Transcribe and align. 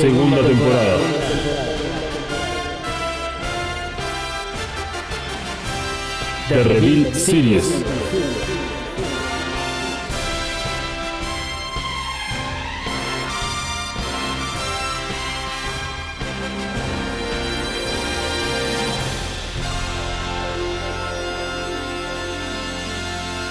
Segunda 0.00 0.42
temporada. 0.42 1.19
The 6.50 6.64
Reveal 6.64 7.14
Series. 7.14 7.84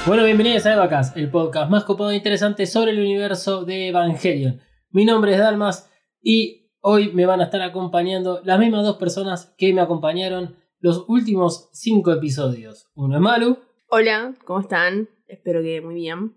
Bueno, 0.06 0.26
bienvenidos 0.26 0.66
a 0.66 0.74
Evacast, 0.74 1.16
el 1.16 1.32
podcast 1.32 1.72
más 1.72 1.86
copado 1.86 2.12
e 2.12 2.18
interesante 2.18 2.66
sobre 2.66 2.92
el 2.92 3.00
universo 3.00 3.64
de 3.64 3.88
Evangelion. 3.88 4.60
Mi 4.92 5.06
nombre 5.06 5.32
es 5.32 5.40
Dalmas 5.40 5.90
y 6.22 6.70
hoy 6.82 7.14
me 7.14 7.26
van 7.26 7.40
a 7.40 7.46
estar 7.46 7.62
acompañando 7.62 8.42
las 8.44 8.60
mismas 8.60 8.84
dos 8.84 8.98
personas 8.98 9.56
que 9.58 9.72
me 9.72 9.80
acompañaron 9.80 10.59
los 10.80 11.06
últimos 11.08 11.70
cinco 11.74 12.12
episodios. 12.14 12.90
Uno 12.96 13.16
es 13.16 13.22
Malu 13.22 13.58
Hola, 13.90 14.34
¿cómo 14.46 14.62
están? 14.62 15.10
Espero 15.28 15.62
que 15.62 15.82
muy 15.82 15.96
bien. 15.96 16.36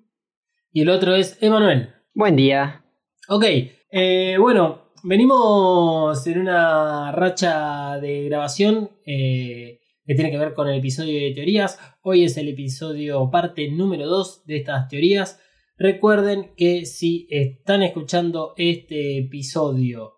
y 0.73 0.81
el 0.83 0.89
otro 0.89 1.15
es 1.15 1.39
Emanuel. 1.41 1.91
Buen 2.15 2.35
día. 2.35 2.85
Ok, 3.29 3.45
eh, 3.91 4.37
bueno, 4.41 4.93
venimos 5.05 6.27
en 6.27 6.41
una 6.41 7.13
racha 7.13 7.99
de 8.01 8.25
grabación 8.25 8.91
eh, 9.07 9.81
que 10.05 10.15
tiene 10.15 10.31
que 10.31 10.39
ver 10.39 10.55
con 10.55 10.69
el 10.69 10.79
episodio 10.79 11.21
de 11.21 11.33
teorías. 11.35 11.79
Hoy 12.03 12.25
es 12.25 12.37
el 12.37 12.49
episodio 12.49 13.31
parte 13.31 13.71
número 13.71 14.07
2 14.07 14.45
de 14.47 14.57
estas 14.57 14.89
teorías. 14.89 15.41
Recuerden 15.77 16.53
que 16.57 16.85
si 16.85 17.27
están 17.31 17.83
escuchando 17.83 18.55
este 18.57 19.19
episodio 19.19 20.15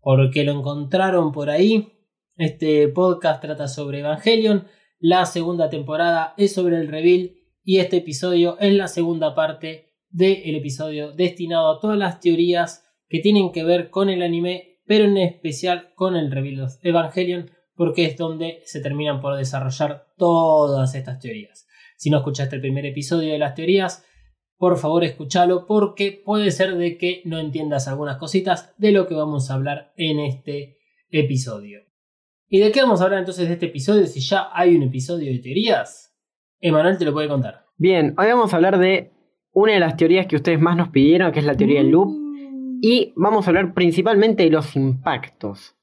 porque 0.00 0.44
lo 0.44 0.52
encontraron 0.52 1.32
por 1.32 1.50
ahí, 1.50 1.95
este 2.36 2.88
podcast 2.88 3.40
trata 3.40 3.66
sobre 3.68 4.00
Evangelion. 4.00 4.66
La 4.98 5.24
segunda 5.26 5.70
temporada 5.70 6.34
es 6.36 6.52
sobre 6.52 6.76
el 6.76 6.88
reveal 6.88 7.32
y 7.64 7.78
este 7.78 7.98
episodio 7.98 8.58
es 8.60 8.74
la 8.74 8.88
segunda 8.88 9.34
parte 9.34 9.94
del 10.10 10.54
episodio 10.54 11.12
destinado 11.12 11.70
a 11.70 11.80
todas 11.80 11.98
las 11.98 12.20
teorías 12.20 12.84
que 13.08 13.20
tienen 13.20 13.52
que 13.52 13.64
ver 13.64 13.90
con 13.90 14.08
el 14.08 14.22
anime, 14.22 14.80
pero 14.86 15.04
en 15.04 15.16
especial 15.16 15.92
con 15.94 16.16
el 16.16 16.30
reveal 16.30 16.68
de 16.82 16.88
Evangelion, 16.88 17.50
porque 17.74 18.04
es 18.04 18.16
donde 18.16 18.60
se 18.64 18.80
terminan 18.80 19.20
por 19.20 19.36
desarrollar 19.36 20.06
todas 20.16 20.94
estas 20.94 21.18
teorías. 21.18 21.66
Si 21.96 22.10
no 22.10 22.18
escuchaste 22.18 22.56
el 22.56 22.62
primer 22.62 22.84
episodio 22.86 23.32
de 23.32 23.38
las 23.38 23.54
teorías, 23.54 24.04
por 24.58 24.78
favor 24.78 25.04
escúchalo 25.04 25.66
porque 25.66 26.22
puede 26.24 26.50
ser 26.50 26.76
de 26.76 26.98
que 26.98 27.22
no 27.24 27.38
entiendas 27.38 27.88
algunas 27.88 28.16
cositas 28.16 28.74
de 28.78 28.92
lo 28.92 29.06
que 29.06 29.14
vamos 29.14 29.50
a 29.50 29.54
hablar 29.54 29.92
en 29.96 30.18
este 30.20 30.78
episodio. 31.10 31.85
¿Y 32.48 32.60
de 32.60 32.70
qué 32.70 32.80
vamos 32.80 33.00
a 33.00 33.04
hablar 33.04 33.18
entonces 33.18 33.48
de 33.48 33.54
este 33.54 33.66
episodio 33.66 34.06
si 34.06 34.20
ya 34.20 34.50
hay 34.52 34.76
un 34.76 34.84
episodio 34.84 35.32
de 35.32 35.40
teorías? 35.40 36.16
Emanuel 36.60 36.96
te 36.96 37.04
lo 37.04 37.12
puede 37.12 37.26
contar. 37.26 37.64
Bien, 37.76 38.14
hoy 38.16 38.26
vamos 38.28 38.52
a 38.52 38.56
hablar 38.56 38.78
de 38.78 39.10
una 39.52 39.72
de 39.72 39.80
las 39.80 39.96
teorías 39.96 40.26
que 40.26 40.36
ustedes 40.36 40.60
más 40.60 40.76
nos 40.76 40.90
pidieron, 40.90 41.32
que 41.32 41.40
es 41.40 41.44
la 41.44 41.56
teoría 41.56 41.80
del 41.80 41.90
loop. 41.90 42.14
Y 42.82 43.12
vamos 43.16 43.46
a 43.46 43.50
hablar 43.50 43.74
principalmente 43.74 44.44
de 44.44 44.50
los 44.50 44.76
impactos, 44.76 45.74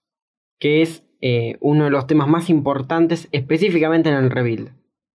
que 0.57 0.81
es 0.81 1.03
eh, 1.19 1.57
uno 1.59 1.83
de 1.83 1.89
los 1.89 2.07
temas 2.07 2.29
más 2.29 2.49
importantes 2.49 3.27
específicamente 3.33 4.09
en 4.09 4.15
el 4.15 4.29
reveal. 4.29 4.71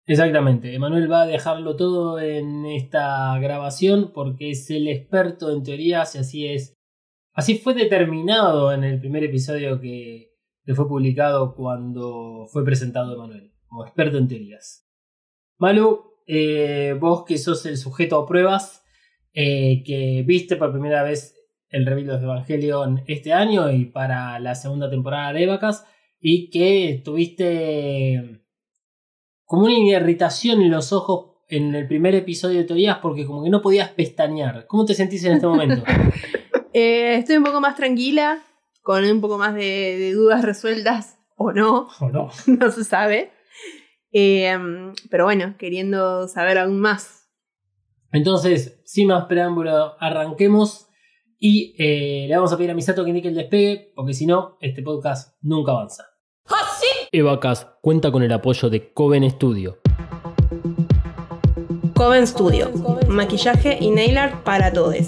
Exactamente, 0.06 0.74
Emanuel 0.74 1.12
va 1.12 1.24
a 1.24 1.28
dejarlo 1.28 1.76
todo 1.76 2.22
en 2.22 2.66
esta 2.66 3.38
grabación 3.40 4.12
porque 4.14 4.52
es 4.52 4.70
el 4.70 4.88
experto 4.88 5.52
en 5.52 5.64
teorías 5.64 6.16
y 6.16 6.20
así 6.20 6.48
es. 6.48 6.74
Así 7.34 7.58
fue 7.58 7.74
determinado 7.74 8.72
en 8.72 8.84
el 8.84 9.00
primer 9.00 9.24
episodio 9.24 9.80
que, 9.82 10.33
que 10.66 10.76
fue 10.76 10.88
publicado 10.88 11.56
cuando 11.56 12.48
fue 12.52 12.64
presentado 12.64 13.14
Emanuel, 13.14 13.54
como 13.68 13.86
experto 13.86 14.18
en 14.18 14.28
teorías. 14.28 14.88
Malu, 15.58 16.04
eh, 16.26 16.96
vos 17.00 17.26
que 17.26 17.38
sos 17.38 17.66
el 17.66 17.78
sujeto 17.78 18.18
a 18.18 18.26
pruebas, 18.26 18.84
eh, 19.34 19.84
que 19.86 20.24
viste 20.26 20.56
por 20.56 20.72
primera 20.72 21.04
vez 21.04 21.36
el 21.70 21.86
reveal 21.86 22.20
de 22.20 22.26
Evangelion 22.26 23.04
este 23.08 23.34
año 23.34 23.72
y 23.72 23.86
para 23.86 24.40
la 24.40 24.56
segunda 24.56 24.90
temporada 24.90 25.34
de 25.34 25.44
Evacas, 25.44 25.86
y 26.20 26.50
que 26.50 27.02
tuviste 27.04 28.44
como 29.44 29.66
una 29.66 29.74
irritación 29.74 30.62
en 30.62 30.72
los 30.72 30.94
ojos 30.94 31.34
en 31.50 31.76
el 31.76 31.88
primer 31.88 32.16
episodio 32.16 32.60
de 32.60 32.64
teorías 32.64 33.00
porque 33.02 33.26
como 33.26 33.44
que 33.44 33.50
no 33.50 33.62
podías 33.62 33.90
pestañear. 33.90 34.66
¿Cómo 34.68 34.86
te 34.86 34.94
sentís 34.94 35.24
en 35.26 35.34
este 35.34 35.48
momento? 35.48 35.84
Eh, 36.76 37.18
estoy 37.18 37.38
un 37.38 37.44
poco 37.44 37.62
más 37.62 37.76
tranquila, 37.76 38.42
con 38.84 39.04
un 39.04 39.22
poco 39.22 39.38
más 39.40 39.56
de, 39.56 39.98
de 39.98 40.14
dudas 40.14 40.44
resueltas 40.44 41.18
o 41.36 41.52
no, 41.52 41.88
¿O 42.00 42.10
no? 42.10 42.30
no 42.48 42.72
se 42.72 42.84
sabe. 42.84 43.32
Eh, 44.12 44.56
pero 45.10 45.26
bueno, 45.26 45.56
queriendo 45.58 46.28
saber 46.28 46.60
aún 46.60 46.80
más. 46.80 47.28
Entonces, 48.12 48.80
sin 48.86 49.08
más 49.08 49.26
preámbulo, 49.26 49.96
arranquemos 50.00 50.88
y 51.40 51.76
eh, 51.80 52.28
le 52.28 52.36
vamos 52.36 52.54
a 52.54 52.58
pedir 52.58 52.70
a 52.70 52.76
Misato 52.76 53.04
que 53.04 53.10
indique 53.10 53.28
el 53.28 53.36
despegue 53.36 53.92
porque 53.96 54.14
si 54.14 54.28
no, 54.28 54.58
este 54.62 54.84
podcast 54.84 55.36
nunca 55.42 55.72
avanza. 55.72 56.06
Evacas 57.12 57.68
cuenta 57.82 58.12
con 58.12 58.24
el 58.24 58.32
apoyo 58.32 58.70
de 58.70 58.94
Coven 58.94 59.30
Studio. 59.30 59.80
Coven 61.96 62.28
Studio, 62.28 62.72
maquillaje 63.08 63.78
y 63.80 63.92
nail 63.92 64.18
art 64.18 64.44
para 64.44 64.72
todos. 64.72 65.08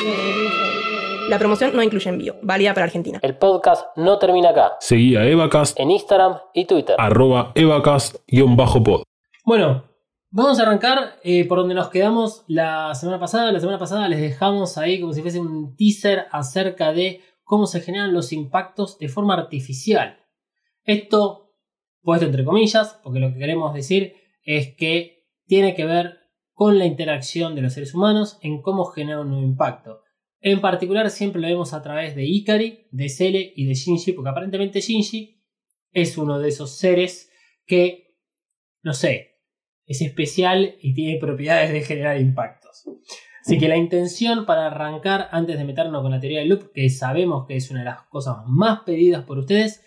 La 1.30 1.40
promoción 1.40 1.76
no 1.76 1.82
incluye 1.82 2.10
envío, 2.10 2.36
válida 2.44 2.76
para 2.76 2.86
Argentina. 2.86 3.18
El 3.24 3.38
podcast 3.38 3.88
no 3.98 4.20
termina 4.20 4.52
acá. 4.52 4.74
Seguí 4.80 5.16
a 5.16 5.26
Evacast, 5.26 5.80
En 5.80 5.90
Instagram 5.90 6.38
y 6.54 6.66
Twitter. 6.66 6.96
arroba 7.00 7.52
Evacast-pod. 7.56 9.02
Bueno, 9.46 9.84
vamos 10.30 10.60
a 10.60 10.64
arrancar 10.64 11.16
eh, 11.24 11.48
por 11.48 11.58
donde 11.58 11.74
nos 11.74 11.90
quedamos 11.90 12.44
la 12.48 12.94
semana 12.94 13.20
pasada. 13.20 13.52
La 13.52 13.60
semana 13.60 13.80
pasada 13.80 14.08
les 14.08 14.22
dejamos 14.22 14.78
ahí 14.78 15.02
como 15.02 15.14
si 15.14 15.24
fuese 15.24 15.40
un 15.40 15.76
teaser 15.76 16.28
acerca 16.32 16.94
de 16.94 17.22
cómo 17.48 17.66
se 17.66 17.80
generan 17.80 18.14
los 18.14 18.34
impactos 18.34 19.00
de 19.00 19.08
forma 19.08 19.34
artificial. 19.34 20.20
Esto, 20.84 21.56
puesto 22.02 22.26
entre 22.26 22.44
comillas, 22.44 23.00
porque 23.02 23.22
lo 23.22 23.32
que 23.32 23.40
queremos 23.40 23.74
decir 23.74 24.16
es 24.44 24.76
que 24.76 25.26
tiene 25.46 25.74
que 25.74 25.86
ver 25.86 26.20
con 26.52 26.78
la 26.78 26.86
interacción 26.86 27.56
de 27.56 27.62
los 27.62 27.74
seres 27.74 27.94
humanos 27.94 28.38
en 28.42 28.62
cómo 28.62 28.84
genera 28.84 29.22
un 29.22 29.30
nuevo 29.30 29.46
impacto. 29.46 30.02
En 30.42 30.60
particular 30.60 31.10
siempre 31.10 31.42
lo 31.42 31.48
vemos 31.48 31.74
a 31.74 31.82
través 31.82 32.18
de 32.18 32.26
Ikari, 32.26 32.90
de 32.92 33.08
Cele 33.08 33.54
y 33.56 33.66
de 33.66 33.76
Shinji, 33.76 34.12
porque 34.12 34.30
aparentemente 34.30 34.82
Shinji 34.82 35.42
es 35.94 36.18
uno 36.18 36.40
de 36.40 36.50
esos 36.50 36.78
seres 36.78 37.32
que, 37.66 38.18
no 38.84 38.94
sé, 38.94 39.38
es 39.86 40.02
especial 40.02 40.76
y 40.82 40.94
tiene 40.94 41.18
propiedades 41.18 41.72
de 41.72 41.82
generar 41.82 42.20
impactos. 42.20 42.84
Así 43.48 43.58
que 43.58 43.70
la 43.70 43.78
intención 43.78 44.46
para 44.46 44.68
arrancar, 44.68 45.30
antes 45.32 45.58
de 45.58 45.64
meternos 45.64 46.02
con 46.02 46.12
la 46.12 46.20
teoría 46.20 46.40
del 46.40 46.50
loop, 46.50 46.74
que 46.74 46.90
sabemos 46.90 47.48
que 47.48 47.56
es 47.56 47.72
una 47.72 47.80
de 47.80 47.86
las 47.86 48.02
cosas 48.08 48.40
más 48.46 48.82
pedidas 48.82 49.24
por 49.24 49.38
ustedes, 49.38 49.86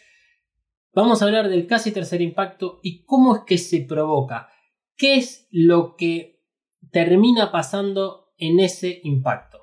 vamos 0.95 1.21
a 1.21 1.27
hablar 1.27 1.51
del 1.51 1.67
casi 1.67 1.93
tercer 1.93 2.23
impacto 2.23 2.81
y 2.83 3.05
cómo 3.05 3.37
es 3.37 3.43
que 3.43 3.59
se 3.59 3.83
provoca. 3.83 4.49
¿Qué 4.97 5.17
es 5.17 5.47
lo 5.51 5.95
que 5.97 6.43
termina 6.91 7.53
pasando 7.53 8.33
en 8.39 8.61
ese 8.61 9.03
impacto? 9.05 9.59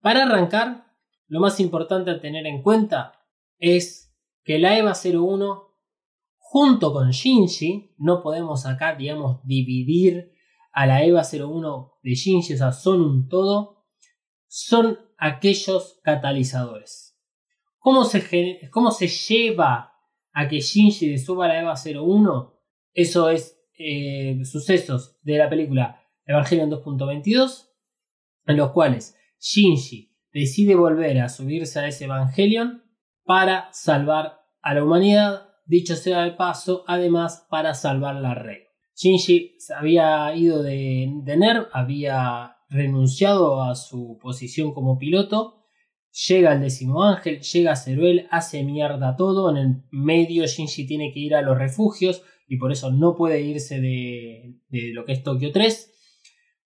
Para 0.00 0.24
arrancar, 0.24 0.86
lo 1.28 1.38
más 1.38 1.60
importante 1.60 2.10
a 2.10 2.20
tener 2.20 2.48
en 2.48 2.62
cuenta 2.62 3.12
es 3.58 4.12
que 4.42 4.58
la 4.58 4.76
EVA 4.76 4.94
01 5.04 5.68
junto 6.36 6.92
con 6.92 7.12
Shinji, 7.12 7.94
no 7.96 8.24
podemos 8.24 8.66
acá, 8.66 8.96
digamos, 8.96 9.38
dividir 9.44 10.32
a 10.72 10.86
la 10.86 11.04
EVA 11.04 11.22
01 11.22 11.98
de 12.02 12.14
sea, 12.14 12.72
son 12.72 13.02
un 13.02 13.28
todo, 13.28 13.86
son 14.46 14.98
aquellos 15.18 16.00
catalizadores. 16.02 17.18
¿Cómo 17.78 18.04
se, 18.04 18.68
cómo 18.70 18.90
se 18.90 19.08
lleva 19.08 19.92
a 20.32 20.48
que 20.48 20.60
Shinji 20.60 21.18
suba 21.18 21.46
a 21.46 21.48
la 21.48 21.60
EVA 21.60 21.74
01? 21.74 22.60
Eso 22.92 23.30
es 23.30 23.58
eh, 23.78 24.38
sucesos 24.44 25.18
de 25.22 25.38
la 25.38 25.48
película 25.48 26.02
Evangelion 26.26 26.70
2.22, 26.70 27.70
en 28.46 28.56
los 28.56 28.70
cuales 28.72 29.16
Shinji 29.38 30.14
decide 30.32 30.74
volver 30.74 31.18
a 31.20 31.28
subirse 31.28 31.80
a 31.80 31.88
ese 31.88 32.04
Evangelion 32.04 32.84
para 33.24 33.72
salvar 33.72 34.40
a 34.62 34.74
la 34.74 34.84
humanidad, 34.84 35.48
dicho 35.66 35.96
sea 35.96 36.22
de 36.22 36.32
paso, 36.32 36.84
además 36.86 37.46
para 37.48 37.74
salvar 37.74 38.16
la 38.16 38.34
rey. 38.34 38.69
Shinji 39.00 39.56
había 39.74 40.36
ido 40.36 40.62
de, 40.62 41.10
de 41.22 41.36
NERV, 41.38 41.68
había 41.72 42.56
renunciado 42.68 43.62
a 43.62 43.74
su 43.74 44.18
posición 44.20 44.74
como 44.74 44.98
piloto, 44.98 45.64
llega 46.28 46.52
el 46.52 46.60
décimo 46.60 47.04
ángel, 47.04 47.40
llega 47.40 47.76
Ceruel, 47.76 48.28
hace 48.30 48.62
mierda 48.62 49.16
todo, 49.16 49.50
en 49.50 49.56
el 49.56 49.82
medio 49.90 50.46
Shinji 50.46 50.86
tiene 50.86 51.12
que 51.14 51.20
ir 51.20 51.34
a 51.34 51.40
los 51.40 51.56
refugios 51.56 52.22
y 52.46 52.58
por 52.58 52.72
eso 52.72 52.92
no 52.92 53.16
puede 53.16 53.40
irse 53.40 53.80
de, 53.80 54.56
de 54.68 54.92
lo 54.92 55.06
que 55.06 55.12
es 55.12 55.22
Tokio 55.22 55.50
3. 55.50 55.94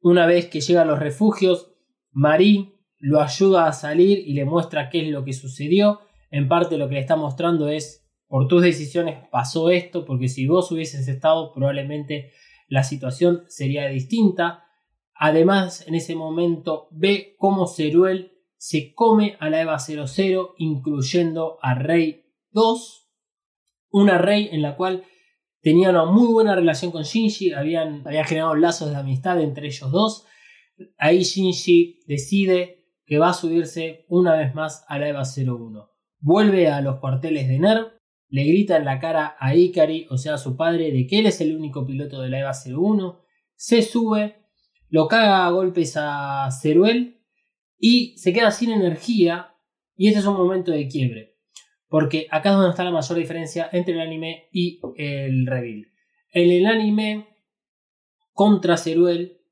Una 0.00 0.26
vez 0.26 0.46
que 0.46 0.60
llega 0.60 0.82
a 0.82 0.87
los 0.87 0.98
refugios, 0.98 1.72
Marie 2.10 2.75
lo 2.98 3.20
ayuda 3.20 3.69
a 3.69 3.72
salir 3.72 4.19
y 4.26 4.32
le 4.32 4.44
muestra 4.44 4.90
qué 4.90 5.02
es 5.02 5.08
lo 5.08 5.25
que 5.25 5.34
sucedió. 5.34 6.00
En 6.32 6.48
parte 6.48 6.78
lo 6.78 6.88
que 6.88 6.94
le 6.94 7.00
está 7.00 7.14
mostrando 7.14 7.69
es, 7.69 8.03
por 8.34 8.48
tus 8.48 8.62
decisiones 8.62 9.28
pasó 9.31 9.70
esto, 9.70 10.04
porque 10.04 10.26
si 10.26 10.48
vos 10.48 10.72
hubieses 10.72 11.06
estado 11.06 11.52
probablemente 11.52 12.32
la 12.66 12.82
situación 12.82 13.44
sería 13.46 13.86
distinta. 13.86 14.64
Además, 15.14 15.86
en 15.86 15.94
ese 15.94 16.16
momento 16.16 16.88
ve 16.90 17.36
cómo 17.38 17.69
Ceruel 17.69 18.32
se 18.56 18.92
come 18.92 19.36
a 19.38 19.50
la 19.50 19.60
EVA 19.60 19.78
00, 19.78 20.56
incluyendo 20.58 21.58
a 21.62 21.76
Rey 21.76 22.25
2, 22.50 23.08
una 23.90 24.19
Rey 24.19 24.48
en 24.50 24.62
la 24.62 24.75
cual 24.75 25.04
tenía 25.60 25.90
una 25.90 26.04
muy 26.04 26.26
buena 26.26 26.56
relación 26.56 26.90
con 26.90 27.04
Shinji, 27.04 27.52
habían, 27.52 28.04
habían 28.04 28.25
generado 28.25 28.56
lazos 28.56 28.90
de 28.90 28.96
amistad 28.96 29.40
entre 29.40 29.69
ellos 29.69 29.92
dos. 29.92 30.26
Ahí 30.98 31.22
Shinji 31.22 32.00
decide 32.08 32.84
que 33.06 33.19
va 33.19 33.28
a 33.28 33.34
subirse 33.34 34.06
una 34.08 34.34
vez 34.34 34.56
más 34.56 34.84
a 34.88 34.98
la 34.98 35.08
EVA 35.08 35.22
01. 35.22 35.88
Vuelve 36.19 36.66
a 36.66 36.80
los 36.80 36.98
cuarteles 36.98 37.46
de 37.46 37.60
NERV, 37.60 37.94
le 38.34 38.42
grita 38.42 38.76
en 38.76 38.84
la 38.84 38.98
cara 38.98 39.36
a 39.38 39.54
Ikari, 39.54 40.08
o 40.10 40.19
sea, 40.19 40.34
a 40.34 40.38
su 40.38 40.56
padre, 40.56 40.90
de 40.90 41.06
que 41.06 41.20
él 41.20 41.26
es 41.26 41.40
el 41.40 41.54
único 41.54 41.86
piloto 41.86 42.20
de 42.20 42.31
la 42.31 42.40
EVA 42.40 42.50
01. 42.66 43.20
Se 43.54 43.81
sube, 43.81 44.48
lo 44.88 45.06
caga 45.06 45.46
a 45.46 45.50
golpes 45.50 45.94
a 45.96 46.48
Ceruel 46.50 47.20
y 47.78 48.19
se 48.19 48.32
queda 48.32 48.50
sin 48.50 48.72
energía. 48.72 49.54
Y 49.94 50.08
este 50.08 50.19
es 50.19 50.26
un 50.26 50.36
momento 50.36 50.72
de 50.72 50.88
quiebre. 50.88 51.36
Porque 51.86 52.26
acá 52.28 52.48
es 52.48 52.56
donde 52.56 52.70
está 52.70 52.82
la 52.82 52.90
mayor 52.90 53.16
diferencia 53.16 53.69
entre 53.70 53.94
el 53.94 54.00
anime 54.00 54.48
y 54.50 54.80
el 54.96 55.46
reveal. 55.46 55.87
En 56.32 56.50
el 56.50 56.66
anime, 56.66 57.28
contra 58.32 58.76
Ceruel, 58.76 59.42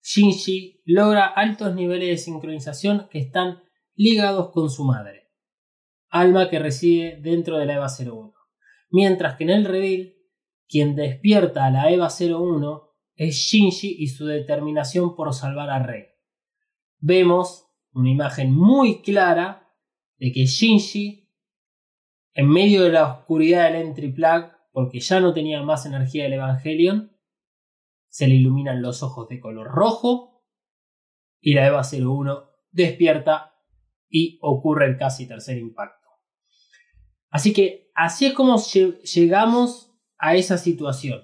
Shinji 0.00 0.82
logra 0.84 1.26
altos 1.26 1.74
niveles 1.74 2.08
de 2.08 2.18
sincronización 2.18 3.08
que 3.10 3.18
están 3.18 3.64
ligados 3.96 4.52
con 4.52 4.70
su 4.70 4.84
madre, 4.84 5.17
alma 6.10 6.48
que 6.48 6.58
reside 6.58 7.18
dentro 7.20 7.58
de 7.58 7.66
la 7.66 7.74
EVA 7.74 7.88
01. 7.88 8.34
Mientras 8.90 9.36
que 9.36 9.44
en 9.44 9.50
el 9.50 9.64
reveal, 9.64 10.14
quien 10.68 10.94
despierta 10.94 11.66
a 11.66 11.70
la 11.70 11.90
EVA 11.90 12.08
01 12.08 12.88
es 13.16 13.34
Shinji 13.34 13.96
y 13.98 14.08
su 14.08 14.26
determinación 14.26 15.16
por 15.16 15.32
salvar 15.34 15.70
a 15.70 15.80
Rei. 15.80 16.06
Vemos 16.98 17.66
una 17.92 18.10
imagen 18.10 18.54
muy 18.54 19.02
clara 19.02 19.74
de 20.18 20.32
que 20.32 20.46
Shinji, 20.46 21.28
en 22.34 22.48
medio 22.48 22.84
de 22.84 22.90
la 22.90 23.12
oscuridad 23.12 23.72
del 23.72 23.82
Entry 23.82 24.12
Plug, 24.12 24.52
porque 24.72 25.00
ya 25.00 25.20
no 25.20 25.34
tenía 25.34 25.62
más 25.62 25.86
energía 25.86 26.24
del 26.24 26.34
Evangelion, 26.34 27.12
se 28.08 28.28
le 28.28 28.36
iluminan 28.36 28.80
los 28.80 29.02
ojos 29.02 29.28
de 29.28 29.40
color 29.40 29.68
rojo 29.68 30.44
y 31.40 31.54
la 31.54 31.66
EVA 31.66 31.82
01 31.82 32.48
despierta 32.70 33.54
y 34.08 34.38
ocurre 34.42 34.86
el 34.86 34.96
casi 34.96 35.26
tercer 35.26 35.58
impacto. 35.58 35.97
Así 37.30 37.52
que 37.52 37.90
así 37.94 38.26
es 38.26 38.34
como 38.34 38.56
llegamos 38.58 39.92
a 40.18 40.34
esa 40.34 40.58
situación. 40.58 41.22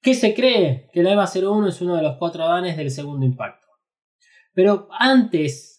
¿Qué 0.00 0.14
se 0.14 0.34
cree? 0.34 0.90
Que 0.92 1.02
la 1.02 1.12
EVA 1.12 1.30
01 1.32 1.68
es 1.68 1.80
uno 1.80 1.94
de 1.94 2.02
los 2.02 2.16
cuatro 2.16 2.42
adanes 2.42 2.76
del 2.76 2.90
segundo 2.90 3.24
impacto. 3.24 3.68
Pero 4.52 4.88
antes 4.90 5.72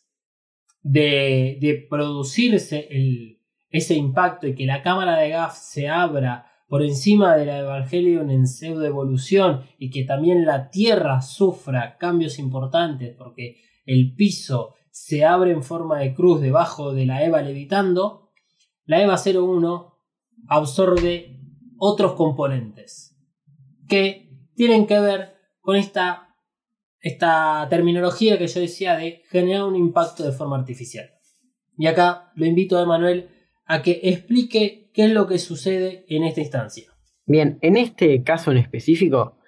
de, 0.82 1.88
producirse 1.90 2.88
ese 3.70 3.96
impacto 3.96 4.48
y 4.48 4.56
que 4.56 4.66
la 4.66 4.82
cámara 4.82 5.18
de 5.18 5.30
GAF 5.30 5.58
se 5.58 5.90
abra 5.90 6.48
por 6.68 6.84
encima 6.84 7.36
de 7.36 7.46
la 7.46 7.60
Evangelion 7.60 8.32
en 8.32 8.48
pseudo 8.48 8.86
evolución 8.86 9.64
y 9.78 9.90
que 9.90 10.06
también 10.06 10.46
la 10.46 10.70
Tierra 10.70 11.22
sufra 11.22 11.98
cambios 11.98 12.40
importantes 12.40 13.16
porque 13.18 13.58
el 13.86 14.16
piso 14.16 14.76
se 14.94 15.26
abre 15.26 15.52
en 15.52 15.64
forma 15.64 15.98
de 15.98 16.14
cruz 16.14 16.40
debajo 16.40 16.94
de 16.94 17.08
la 17.08 17.26
Eva 17.26 17.42
levitando, 17.42 18.30
la 18.86 19.02
Eva 19.02 19.16
01 19.18 19.98
absorbe 20.48 21.40
otros 21.80 22.14
componentes 22.14 23.18
que 23.88 24.30
tienen 24.54 24.86
que 24.86 25.00
ver 25.00 25.34
con 25.62 25.78
esta, 25.78 26.36
esta 27.00 27.66
terminología 27.72 28.38
que 28.38 28.46
yo 28.46 28.60
decía 28.60 28.96
de 28.96 29.24
generar 29.32 29.64
un 29.64 29.76
impacto 29.76 30.24
de 30.24 30.32
forma 30.32 30.60
artificial. 30.60 31.10
Y 31.76 31.88
acá 31.88 32.32
lo 32.36 32.46
invito 32.46 32.78
a 32.78 32.84
Emanuel 32.84 33.30
a 33.66 33.82
que 33.82 34.00
explique 34.04 34.92
qué 34.94 35.06
es 35.06 35.12
lo 35.12 35.26
que 35.26 35.40
sucede 35.40 36.06
en 36.08 36.24
esta 36.24 36.42
instancia. 36.42 36.94
Bien, 37.26 37.58
en 37.62 37.78
este 37.78 38.22
caso 38.22 38.52
en 38.52 38.58
específico, 38.58 39.40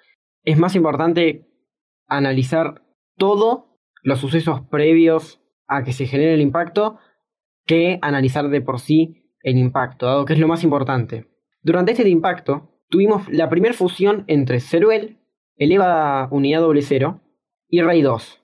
es 0.42 0.58
más 0.58 0.74
importante 0.74 1.46
analizar 2.08 2.82
todos 3.16 3.75
los 4.06 4.20
sucesos 4.20 4.60
previos 4.70 5.42
a 5.66 5.82
que 5.82 5.92
se 5.92 6.06
genere 6.06 6.34
el 6.34 6.40
impacto 6.40 6.96
que 7.66 7.98
analizar 8.02 8.48
de 8.48 8.60
por 8.60 8.78
sí 8.78 9.32
el 9.42 9.58
impacto, 9.58 10.06
dado 10.06 10.24
que 10.24 10.32
es 10.32 10.38
lo 10.38 10.46
más 10.46 10.62
importante. 10.62 11.26
Durante 11.60 11.90
este 11.90 12.08
impacto, 12.08 12.70
tuvimos 12.88 13.28
la 13.28 13.50
primera 13.50 13.74
fusión 13.74 14.22
entre 14.28 14.60
Ceruel, 14.60 15.18
el 15.56 15.72
EVA 15.72 16.28
unidad 16.30 16.60
doble 16.60 16.82
cero, 16.82 17.20
y 17.68 17.82
Rey 17.82 18.00
2. 18.00 18.40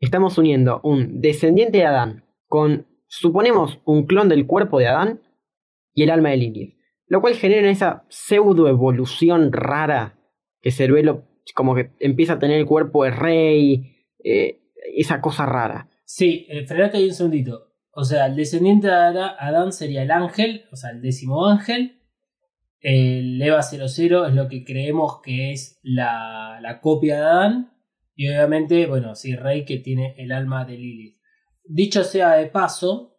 Estamos 0.00 0.38
uniendo 0.38 0.80
un 0.82 1.20
descendiente 1.20 1.76
de 1.76 1.84
Adán 1.84 2.24
con, 2.46 2.86
suponemos, 3.06 3.80
un 3.84 4.06
clon 4.06 4.30
del 4.30 4.46
cuerpo 4.46 4.78
de 4.78 4.86
Adán 4.86 5.20
y 5.92 6.04
el 6.04 6.10
alma 6.10 6.30
de 6.30 6.38
Lilith. 6.38 6.78
Lo 7.08 7.20
cual 7.20 7.34
genera 7.34 7.68
esa 7.68 8.06
pseudo 8.08 8.68
evolución 8.68 9.52
rara 9.52 10.18
que 10.62 10.70
Ceruelo 10.70 11.24
como 11.54 11.74
que 11.74 11.90
empieza 11.98 12.34
a 12.34 12.38
tener 12.38 12.58
el 12.58 12.64
cuerpo 12.64 13.04
de 13.04 13.10
rey, 13.10 14.06
eh, 14.24 14.63
esa 14.96 15.20
cosa 15.20 15.46
rara. 15.46 15.88
Sí, 16.04 16.46
eh, 16.48 16.66
frenate 16.66 16.98
ahí 16.98 17.08
un 17.08 17.14
segundito. 17.14 17.72
O 17.92 18.04
sea, 18.04 18.26
el 18.26 18.36
descendiente 18.36 18.88
de 18.88 18.94
Adán 18.94 19.72
sería 19.72 20.02
el 20.02 20.10
ángel, 20.10 20.64
o 20.72 20.76
sea, 20.76 20.90
el 20.90 21.00
décimo 21.00 21.46
ángel. 21.46 22.00
El 22.80 23.40
Eva 23.40 23.62
00 23.62 24.26
es 24.26 24.34
lo 24.34 24.48
que 24.48 24.64
creemos 24.64 25.20
que 25.22 25.52
es 25.52 25.78
la, 25.82 26.58
la 26.60 26.80
copia 26.80 27.16
de 27.16 27.22
Adán. 27.22 27.72
Y 28.14 28.28
obviamente, 28.28 28.86
bueno, 28.86 29.14
sí, 29.14 29.34
Rey 29.34 29.64
que 29.64 29.78
tiene 29.78 30.14
el 30.18 30.32
alma 30.32 30.64
de 30.64 30.76
Lilith. 30.76 31.16
Dicho 31.64 32.04
sea 32.04 32.32
de 32.32 32.46
paso, 32.46 33.16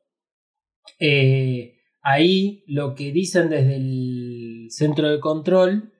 eh, 0.99 1.75
Ahí 2.07 2.63
lo 2.67 2.93
que 2.93 3.11
dicen 3.11 3.49
desde 3.49 3.77
el 3.77 4.67
centro 4.69 5.09
de 5.09 5.19
control 5.19 5.91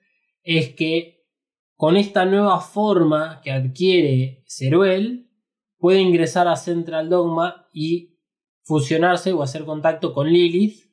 es 0.43 0.75
que 0.75 1.25
con 1.75 1.97
esta 1.97 2.25
nueva 2.25 2.61
forma 2.61 3.41
que 3.43 3.49
adquiere 3.49 4.43
Ceruel 4.45 5.24
puede 5.77 5.99
ingresar 5.99 6.47
a 6.47 6.55
Central 6.55 7.09
Dogma 7.09 7.67
y 7.73 8.17
fusionarse 8.63 9.33
o 9.33 9.43
hacer 9.43 9.65
contacto 9.65 10.13
con 10.13 10.27
Lilith 10.27 10.85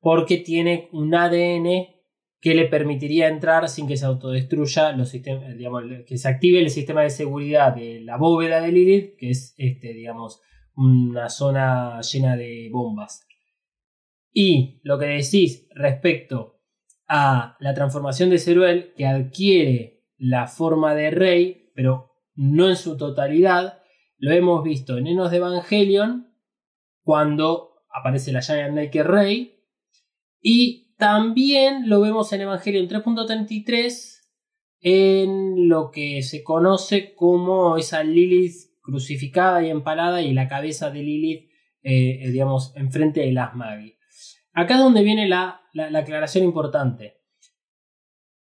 porque 0.00 0.38
tiene 0.38 0.88
un 0.92 1.14
ADN 1.14 1.92
que 2.40 2.54
le 2.56 2.66
permitiría 2.66 3.28
entrar 3.28 3.68
sin 3.68 3.86
que 3.86 3.96
se 3.96 4.04
autodestruya 4.04 4.90
los 4.92 5.10
sistemas, 5.10 5.56
digamos, 5.56 5.84
que 6.06 6.18
se 6.18 6.28
active 6.28 6.58
el 6.58 6.70
sistema 6.70 7.02
de 7.02 7.10
seguridad 7.10 7.76
de 7.76 8.00
la 8.00 8.16
bóveda 8.16 8.60
de 8.60 8.72
Lilith, 8.72 9.16
que 9.16 9.30
es 9.30 9.54
este, 9.58 9.92
digamos, 9.92 10.40
una 10.74 11.28
zona 11.28 12.00
llena 12.00 12.36
de 12.36 12.68
bombas. 12.72 13.24
Y 14.32 14.80
lo 14.82 14.98
que 14.98 15.06
decís 15.06 15.68
respecto 15.74 16.60
a 17.06 17.56
la 17.60 17.74
transformación 17.74 18.30
de 18.30 18.38
Ceruel, 18.38 18.92
que 18.96 19.06
adquiere 19.06 20.02
la 20.16 20.48
forma 20.48 20.94
de 20.94 21.10
rey, 21.10 21.70
pero 21.76 22.10
no 22.34 22.68
en 22.68 22.76
su 22.76 22.96
totalidad, 22.96 23.81
lo 24.22 24.32
hemos 24.32 24.62
visto 24.62 24.96
en 24.98 25.08
Enos 25.08 25.32
de 25.32 25.38
Evangelion 25.38 26.32
cuando 27.02 27.82
aparece 27.92 28.30
la 28.30 28.40
Giant 28.40 28.76
Naked 28.76 29.02
Rey. 29.02 29.58
Y 30.40 30.94
también 30.96 31.88
lo 31.88 32.00
vemos 32.00 32.32
en 32.32 32.42
Evangelion 32.42 32.88
3.33 32.88 34.20
en 34.78 35.68
lo 35.68 35.90
que 35.90 36.22
se 36.22 36.44
conoce 36.44 37.16
como 37.16 37.76
esa 37.76 38.04
Lilith 38.04 38.54
crucificada 38.80 39.60
y 39.64 39.70
empalada 39.70 40.22
y 40.22 40.32
la 40.32 40.46
cabeza 40.46 40.92
de 40.92 41.02
Lilith, 41.02 41.50
eh, 41.82 42.20
eh, 42.22 42.30
digamos, 42.30 42.76
enfrente 42.76 43.22
de 43.22 43.32
las 43.32 43.56
Magi. 43.56 43.98
Acá 44.52 44.74
es 44.74 44.80
donde 44.80 45.02
viene 45.02 45.26
la, 45.26 45.62
la 45.72 45.98
aclaración 45.98 46.44
importante. 46.44 47.16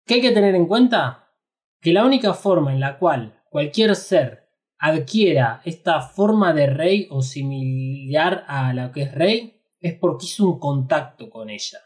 ¿Qué 0.06 0.14
hay 0.14 0.20
que 0.22 0.32
tener 0.32 0.54
en 0.54 0.66
cuenta? 0.66 1.34
Que 1.82 1.92
la 1.92 2.06
única 2.06 2.32
forma 2.32 2.72
en 2.72 2.80
la 2.80 2.98
cual 2.98 3.42
cualquier 3.50 3.94
ser 3.94 4.45
adquiera 4.78 5.62
esta 5.64 6.00
forma 6.00 6.52
de 6.52 6.66
rey 6.66 7.08
o 7.10 7.22
similar 7.22 8.44
a 8.46 8.72
la 8.74 8.92
que 8.92 9.02
es 9.02 9.14
rey 9.14 9.60
es 9.80 9.94
porque 9.94 10.26
hizo 10.26 10.48
un 10.48 10.58
contacto 10.58 11.30
con 11.30 11.50
ella. 11.50 11.78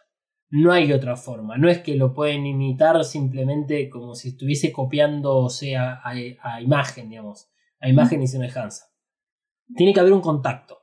No 0.50 0.72
hay 0.72 0.92
otra 0.92 1.16
forma. 1.16 1.56
No 1.56 1.68
es 1.68 1.78
que 1.78 1.94
lo 1.94 2.12
pueden 2.12 2.44
imitar 2.46 3.04
simplemente 3.04 3.88
como 3.88 4.14
si 4.14 4.30
estuviese 4.30 4.72
copiándose 4.72 5.76
a, 5.76 6.00
a, 6.02 6.60
imagen, 6.60 7.08
digamos. 7.08 7.48
A 7.78 7.88
imagen 7.88 8.22
y 8.22 8.26
semejanza. 8.26 8.86
Tiene 9.76 9.94
que 9.94 10.00
haber 10.00 10.12
un 10.12 10.20
contacto 10.20 10.78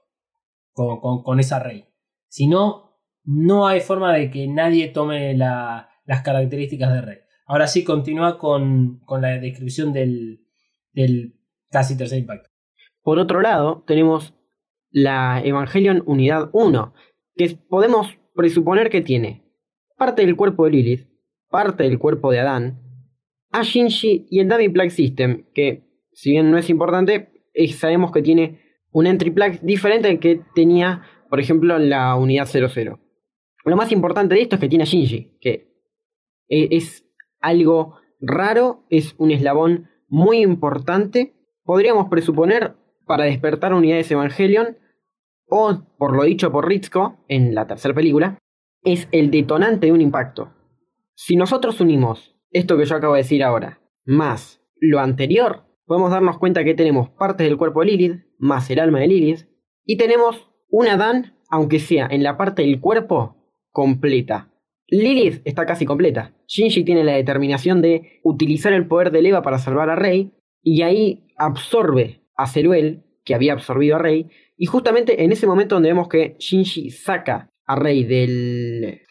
con, 0.72 1.22
con, 1.22 1.40
esa 1.40 1.60
rey. 1.60 1.86
Si 2.30 2.48
no, 2.48 3.02
no 3.26 3.68
hay 3.68 3.82
forma 3.82 4.14
de 4.14 4.32
que 4.32 4.48
nadie 4.48 4.88
tome 4.88 5.36
las 5.36 6.22
características 6.24 6.94
de 6.94 7.02
rey. 7.02 7.18
Ahora 7.46 7.68
sí, 7.68 7.84
continúa 7.84 8.38
con, 8.38 9.00
con 9.06 9.22
la 9.22 9.38
descripción 9.38 9.92
del, 9.92 10.46
del 10.94 11.37
casi 11.70 11.98
tercer 11.98 12.20
impacto. 12.20 12.50
Por 13.02 13.20
otro 13.20 13.42
lado, 13.42 13.84
tenemos 13.88 14.34
la 14.90 15.42
Evangelion 15.44 16.04
Unidad 16.06 16.50
1, 16.54 16.94
que 17.36 17.58
podemos 17.70 18.18
presuponer 18.34 18.90
que 18.90 19.02
tiene 19.02 19.44
parte 19.98 20.26
del 20.26 20.36
cuerpo 20.36 20.66
de 20.66 20.72
Lilith, 20.72 21.08
parte 21.50 21.84
del 21.84 22.00
cuerpo 22.00 22.32
de 22.32 22.40
Adán, 22.40 22.82
a 23.52 23.64
Shinji 23.64 24.28
y 24.30 24.40
el 24.40 24.50
Dummy 24.50 24.70
Plug 24.70 24.92
System, 24.92 25.46
que 25.54 25.84
si 26.12 26.32
bien 26.32 26.52
no 26.52 26.58
es 26.58 26.70
importante, 26.70 27.30
sabemos 27.76 28.12
que 28.12 28.22
tiene 28.22 28.60
un 28.92 29.08
entry 29.08 29.32
plug 29.32 29.60
diferente 29.62 30.08
al 30.08 30.20
que 30.20 30.42
tenía, 30.56 31.04
por 31.30 31.40
ejemplo, 31.40 31.78
la 31.78 32.16
unidad 32.16 32.48
00. 32.48 33.00
Lo 33.66 33.76
más 33.76 33.92
importante 33.92 34.36
de 34.36 34.42
esto 34.42 34.56
es 34.56 34.62
que 34.62 34.70
tiene 34.70 34.84
a 34.84 34.88
Shinji, 34.88 35.38
que 35.40 35.68
e, 36.48 36.70
es 36.72 37.06
algo 37.40 37.98
raro, 38.20 38.86
es 38.90 39.14
un 39.18 39.32
eslabón 39.32 39.90
muy 40.08 40.40
importante. 40.40 41.36
Podríamos 41.68 42.08
presuponer 42.08 42.78
para 43.06 43.26
despertar 43.26 43.74
unidades 43.74 44.10
Evangelion, 44.10 44.78
o 45.50 45.82
por 45.98 46.16
lo 46.16 46.24
dicho 46.24 46.50
por 46.50 46.66
Ritzko 46.66 47.26
en 47.28 47.54
la 47.54 47.68
tercera 47.68 47.94
película, 47.94 48.38
es 48.86 49.10
el 49.12 49.32
detonante 49.32 49.88
de 49.88 49.92
un 49.92 50.00
impacto. 50.00 50.54
Si 51.14 51.36
nosotros 51.36 51.82
unimos 51.82 52.38
esto 52.52 52.78
que 52.78 52.86
yo 52.86 52.96
acabo 52.96 53.16
de 53.16 53.24
decir 53.24 53.44
ahora, 53.44 53.82
más 54.06 54.62
lo 54.80 55.02
anterior, 55.02 55.66
podemos 55.86 56.10
darnos 56.10 56.38
cuenta 56.38 56.64
que 56.64 56.74
tenemos 56.74 57.10
partes 57.10 57.46
del 57.46 57.58
cuerpo 57.58 57.82
de 57.82 57.88
Lilith, 57.88 58.22
más 58.40 58.70
el 58.70 58.80
alma 58.80 59.02
de 59.02 59.08
Lilith, 59.08 59.50
y 59.84 59.98
tenemos 59.98 60.50
una 60.70 60.96
Dan, 60.96 61.36
aunque 61.50 61.80
sea 61.80 62.08
en 62.10 62.24
la 62.24 62.38
parte 62.38 62.62
del 62.62 62.80
cuerpo, 62.80 63.36
completa. 63.72 64.54
Lilith 64.88 65.42
está 65.44 65.66
casi 65.66 65.86
completa. 65.86 66.34
Shinji 66.48 66.86
tiene 66.86 67.04
la 67.04 67.16
determinación 67.16 67.82
de 67.82 68.22
utilizar 68.24 68.72
el 68.72 68.88
poder 68.88 69.12
de 69.12 69.20
Eva 69.20 69.42
para 69.42 69.60
salvar 69.60 69.90
a 69.90 69.98
Rey, 69.98 70.32
y 70.64 70.84
ahí 70.84 71.27
absorbe 71.38 72.22
a 72.36 72.48
Zeruel, 72.48 73.04
que 73.24 73.36
había 73.36 73.54
absorbido 73.54 73.96
a 73.96 74.00
Rey, 74.00 74.30
y 74.58 74.66
justamente 74.66 75.24
en 75.24 75.32
ese 75.32 75.48
momento 75.48 75.76
donde 75.76 75.90
vemos 75.90 76.10
que 76.10 76.36
Shinji 76.40 76.90
saca 76.90 77.50
a 77.66 77.76
Rey 77.76 78.04
del. 78.04 79.02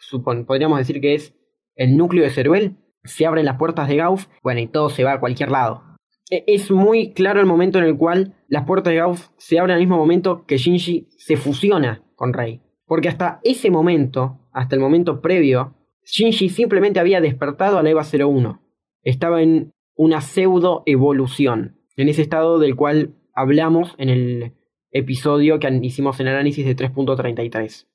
podríamos 0.45 0.77
decir 0.77 0.99
que 0.99 1.15
es 1.15 1.33
el 1.75 1.95
núcleo 1.95 2.23
de 2.23 2.31
Ceruel, 2.31 2.77
se 3.03 3.25
abren 3.25 3.45
las 3.45 3.57
puertas 3.57 3.87
de 3.87 3.97
Gauss, 3.97 4.29
bueno, 4.43 4.59
y 4.59 4.67
todo 4.67 4.89
se 4.89 5.03
va 5.03 5.13
a 5.13 5.19
cualquier 5.19 5.51
lado. 5.51 5.83
E, 6.29 6.43
es 6.47 6.69
muy 6.71 7.13
claro 7.13 7.39
el 7.39 7.45
momento 7.45 7.79
en 7.79 7.85
el 7.85 7.97
cual 7.97 8.35
las 8.47 8.65
puertas 8.65 8.91
de 8.91 8.97
Gauss 8.97 9.31
se 9.37 9.59
abren 9.59 9.75
al 9.75 9.79
mismo 9.79 9.97
momento 9.97 10.45
que 10.45 10.57
Shinji 10.57 11.07
se 11.17 11.37
fusiona 11.37 12.03
con 12.15 12.33
Rey. 12.33 12.61
Porque 12.85 13.09
hasta 13.09 13.39
ese 13.43 13.69
momento, 13.69 14.49
hasta 14.51 14.75
el 14.75 14.81
momento 14.81 15.21
previo, 15.21 15.75
Shinji 16.03 16.49
simplemente 16.49 16.99
había 16.99 17.21
despertado 17.21 17.77
a 17.77 17.83
la 17.83 17.89
EVA 17.89 18.03
01. 18.03 18.61
Estaba 19.03 19.41
en 19.41 19.73
una 19.95 20.21
pseudo 20.21 20.83
evolución, 20.85 21.76
en 21.97 22.09
ese 22.09 22.21
estado 22.21 22.59
del 22.59 22.75
cual 22.75 23.15
hablamos 23.33 23.95
en 23.97 24.09
el 24.09 24.53
episodio 24.91 25.59
que 25.59 25.67
hicimos 25.81 26.19
en 26.19 26.27
análisis 26.27 26.65
de 26.65 26.75
3.33. 26.75 27.87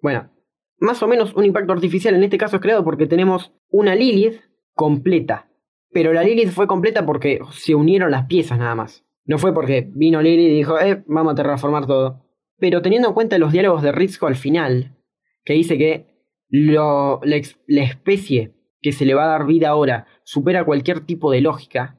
Bueno, 0.00 0.30
más 0.78 1.02
o 1.02 1.08
menos 1.08 1.34
un 1.34 1.44
impacto 1.44 1.72
artificial 1.72 2.14
en 2.14 2.22
este 2.22 2.38
caso 2.38 2.56
es 2.56 2.62
creado 2.62 2.84
porque 2.84 3.06
tenemos 3.06 3.52
una 3.68 3.94
Lilith 3.94 4.40
completa. 4.72 5.50
Pero 5.90 6.12
la 6.12 6.22
Lilith 6.22 6.50
fue 6.50 6.66
completa 6.66 7.04
porque 7.04 7.40
se 7.50 7.74
unieron 7.74 8.10
las 8.10 8.26
piezas 8.26 8.58
nada 8.58 8.74
más. 8.74 9.04
No 9.24 9.38
fue 9.38 9.52
porque 9.52 9.90
vino 9.92 10.22
Lilith 10.22 10.50
y 10.50 10.56
dijo, 10.56 10.78
eh, 10.80 11.02
vamos 11.06 11.32
a 11.32 11.36
terraformar 11.36 11.86
todo. 11.86 12.24
Pero 12.58 12.82
teniendo 12.82 13.08
en 13.08 13.14
cuenta 13.14 13.38
los 13.38 13.52
diálogos 13.52 13.82
de 13.82 13.92
Rizko 13.92 14.26
al 14.26 14.36
final, 14.36 14.96
que 15.44 15.54
dice 15.54 15.76
que 15.76 16.06
la 16.50 17.82
especie 17.82 18.54
que 18.80 18.92
se 18.92 19.04
le 19.04 19.14
va 19.14 19.24
a 19.24 19.38
dar 19.38 19.46
vida 19.46 19.68
ahora 19.68 20.06
supera 20.22 20.64
cualquier 20.64 21.00
tipo 21.00 21.30
de 21.30 21.40
lógica, 21.40 21.97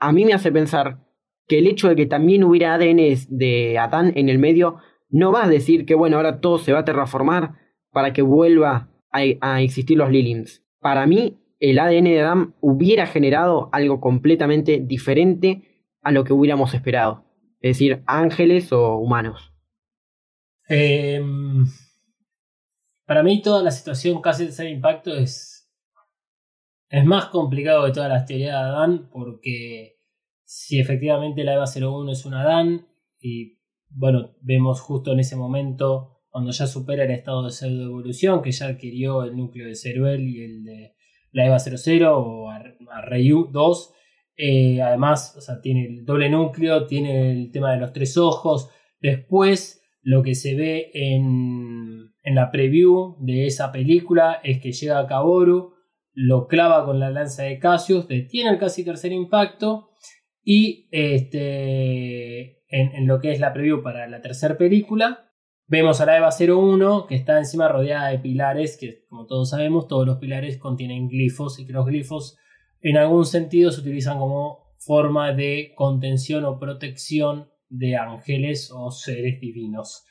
a 0.00 0.12
mí 0.12 0.24
me 0.24 0.32
hace 0.32 0.50
pensar 0.50 0.98
que 1.46 1.58
el 1.58 1.66
hecho 1.66 1.88
de 1.88 1.96
que 1.96 2.06
también 2.06 2.44
hubiera 2.44 2.74
ADN 2.74 3.00
de 3.28 3.78
Adán 3.78 4.12
en 4.16 4.28
el 4.28 4.38
medio 4.38 4.78
no 5.08 5.32
va 5.32 5.44
a 5.44 5.48
decir 5.48 5.84
que 5.84 5.94
bueno, 5.94 6.16
ahora 6.16 6.40
todo 6.40 6.58
se 6.58 6.72
va 6.72 6.80
a 6.80 6.84
terraformar 6.84 7.54
para 7.92 8.12
que 8.12 8.22
vuelva 8.22 8.88
a, 9.10 9.60
existir 9.60 9.98
los 9.98 10.10
Lilims. 10.10 10.64
Para 10.78 11.06
mí, 11.06 11.38
el 11.58 11.78
ADN 11.78 12.04
de 12.04 12.20
Adam 12.20 12.54
hubiera 12.60 13.06
generado 13.06 13.68
algo 13.72 14.00
completamente 14.00 14.80
diferente 14.80 15.84
a 16.02 16.12
lo 16.12 16.24
que 16.24 16.32
hubiéramos 16.32 16.72
esperado. 16.72 17.24
Es 17.60 17.76
decir, 17.76 18.02
ángeles 18.06 18.72
o 18.72 18.96
humanos. 18.96 19.52
Em, 20.68 21.66
para 23.04 23.24
mí 23.24 23.42
toda 23.42 23.62
la 23.62 23.72
situación 23.72 24.22
casi 24.22 24.46
de 24.46 24.70
impacto 24.70 25.12
es, 25.16 25.49
es 26.90 27.04
más 27.04 27.26
complicado 27.26 27.86
que 27.86 27.92
todas 27.92 28.10
las 28.10 28.26
teorías 28.26 28.52
de 28.52 28.58
Adán 28.58 29.08
porque 29.10 30.00
si 30.44 30.80
efectivamente 30.80 31.44
la 31.44 31.54
EVA 31.54 31.64
01 31.64 32.12
es 32.12 32.26
un 32.26 32.34
Adán 32.34 32.86
y 33.20 33.60
bueno, 33.90 34.36
vemos 34.40 34.80
justo 34.80 35.12
en 35.12 35.20
ese 35.20 35.36
momento, 35.36 36.20
cuando 36.28 36.52
ya 36.52 36.66
supera 36.66 37.04
el 37.04 37.10
estado 37.10 37.44
de 37.44 37.50
pseudoevolución, 37.50 38.40
que 38.42 38.52
ya 38.52 38.66
adquirió 38.66 39.24
el 39.24 39.36
núcleo 39.36 39.66
de 39.66 39.74
Ceruel 39.74 40.22
y 40.22 40.42
el 40.42 40.64
de 40.64 40.94
la 41.32 41.46
EVA 41.46 41.58
00 41.58 42.18
o 42.18 42.50
a, 42.50 42.62
Ryu 43.02 43.48
2. 43.52 43.94
Eh, 44.36 44.80
además, 44.80 45.34
o 45.36 45.40
sea, 45.40 45.60
tiene 45.60 45.86
el 45.86 46.04
doble 46.04 46.30
núcleo, 46.30 46.86
tiene 46.86 47.32
el 47.32 47.50
tema 47.50 47.72
de 47.72 47.80
los 47.80 47.92
tres 47.92 48.16
ojos. 48.16 48.70
Después, 49.00 49.82
lo 50.02 50.22
que 50.22 50.34
se 50.34 50.54
ve 50.54 50.90
en, 50.94 52.12
en 52.22 52.34
la 52.34 52.50
preview 52.50 53.16
de 53.20 53.46
esa 53.46 53.70
película 53.72 54.40
es 54.42 54.60
que 54.60 54.72
llega 54.72 54.98
a 54.98 55.06
Kaboru, 55.06 55.74
lo 56.12 56.46
clava 56.46 56.84
con 56.84 56.98
la 56.98 57.10
lanza 57.10 57.44
de 57.44 57.58
Cassius, 57.58 58.08
detiene 58.08 58.50
el 58.50 58.58
casi 58.58 58.84
tercer 58.84 59.12
impacto 59.12 59.90
y 60.42 60.88
este, 60.90 62.62
en, 62.68 63.06
lo 63.06 63.20
que 63.20 63.32
es 63.32 63.40
la 63.40 63.52
preview 63.52 63.82
para 63.82 64.08
la 64.08 64.20
tercera 64.20 64.56
película. 64.56 65.30
Vemos 65.66 66.00
a 66.00 66.06
la 66.06 66.16
EVA 66.16 66.30
01 66.30 67.06
que 67.06 67.14
está 67.14 67.38
encima 67.38 67.68
rodeada 67.68 68.08
de 68.08 68.18
pilares, 68.18 68.76
que 68.76 69.04
como 69.08 69.26
todos 69.26 69.50
sabemos, 69.50 69.86
todos 69.86 70.06
los 70.06 70.18
pilares 70.18 70.58
contienen 70.58 71.08
glifos 71.08 71.60
y 71.60 71.66
que 71.66 71.72
los 71.72 71.86
glifos 71.86 72.36
en 72.80 72.96
algún 72.96 73.24
sentido 73.24 73.70
se 73.70 73.80
utilizan 73.80 74.18
como 74.18 74.74
forma 74.78 75.32
de 75.32 75.72
contención 75.76 76.44
o 76.44 76.58
protección 76.58 77.50
de 77.68 77.96
ángeles 77.96 78.72
o 78.74 78.90
seres 78.90 79.40
divinos. 79.40 80.04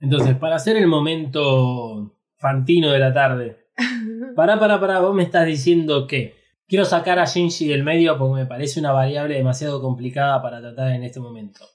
Entonces, 0.00 0.36
para 0.36 0.56
hacer 0.56 0.76
el 0.76 0.88
momento 0.88 2.18
fantino 2.36 2.90
de 2.90 2.98
la 2.98 3.12
tarde, 3.12 3.63
para, 4.36 4.58
para, 4.58 4.80
para, 4.80 5.00
vos 5.00 5.14
me 5.14 5.22
estás 5.22 5.46
diciendo 5.46 6.06
que 6.06 6.36
quiero 6.66 6.84
sacar 6.84 7.18
a 7.18 7.24
Shinji 7.24 7.66
del 7.66 7.82
medio 7.82 8.18
porque 8.18 8.42
me 8.42 8.46
parece 8.46 8.80
una 8.80 8.92
variable 8.92 9.34
demasiado 9.34 9.80
complicada 9.80 10.40
para 10.42 10.60
tratar 10.60 10.92
en 10.92 11.04
este 11.04 11.20
momento. 11.20 11.66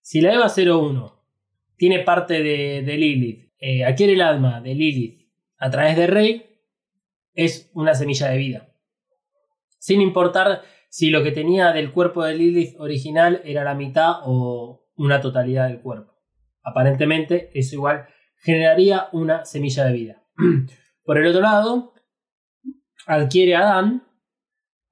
Si 0.00 0.20
la 0.20 0.34
EVA 0.34 0.48
01 0.48 1.20
tiene 1.76 2.00
parte 2.00 2.42
de, 2.42 2.82
Lilith, 2.82 3.52
eh, 3.58 3.84
adquiere 3.84 4.14
el 4.14 4.22
alma 4.22 4.60
de 4.60 4.74
Lilith 4.74 5.28
a 5.58 5.70
través 5.70 5.96
de 5.96 6.06
Rey, 6.06 6.46
es 7.34 7.70
una 7.74 7.94
semilla 7.94 8.28
de 8.28 8.38
vida. 8.38 8.68
Sin 9.78 10.00
importar 10.00 10.62
si 10.88 11.10
lo 11.10 11.22
que 11.22 11.32
tenía 11.32 11.72
del 11.72 11.92
cuerpo 11.92 12.24
de 12.24 12.34
Lilith 12.34 12.74
original 12.78 13.40
era 13.44 13.64
la 13.64 13.74
mitad 13.74 14.16
o 14.24 14.88
una 14.96 15.20
totalidad 15.20 15.68
del 15.68 15.80
cuerpo. 15.80 16.14
Aparentemente, 16.62 17.50
eso 17.54 17.76
igual 17.76 18.06
generaría 18.36 19.08
una 19.12 19.44
semilla 19.44 19.84
de 19.84 19.92
vida. 19.92 20.22
Por 21.04 21.18
el 21.18 21.26
otro 21.26 21.40
lado, 21.40 21.94
adquiere 23.06 23.54
a 23.54 23.60
Adán 23.60 24.06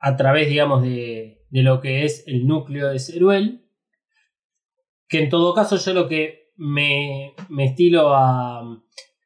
a 0.01 0.17
través, 0.17 0.49
digamos, 0.49 0.83
de, 0.83 1.45
de 1.51 1.63
lo 1.63 1.81
que 1.81 2.05
es 2.05 2.25
el 2.27 2.47
núcleo 2.47 2.89
de 2.89 2.99
Ceruel, 2.99 3.69
que 5.09 5.23
en 5.23 5.31
todo 5.31 5.55
caso 5.55 5.77
yo 5.77 5.93
lo 5.95 6.09
que 6.09 6.53
me, 6.57 7.35
estilo 7.59 8.15
a, 8.15 8.61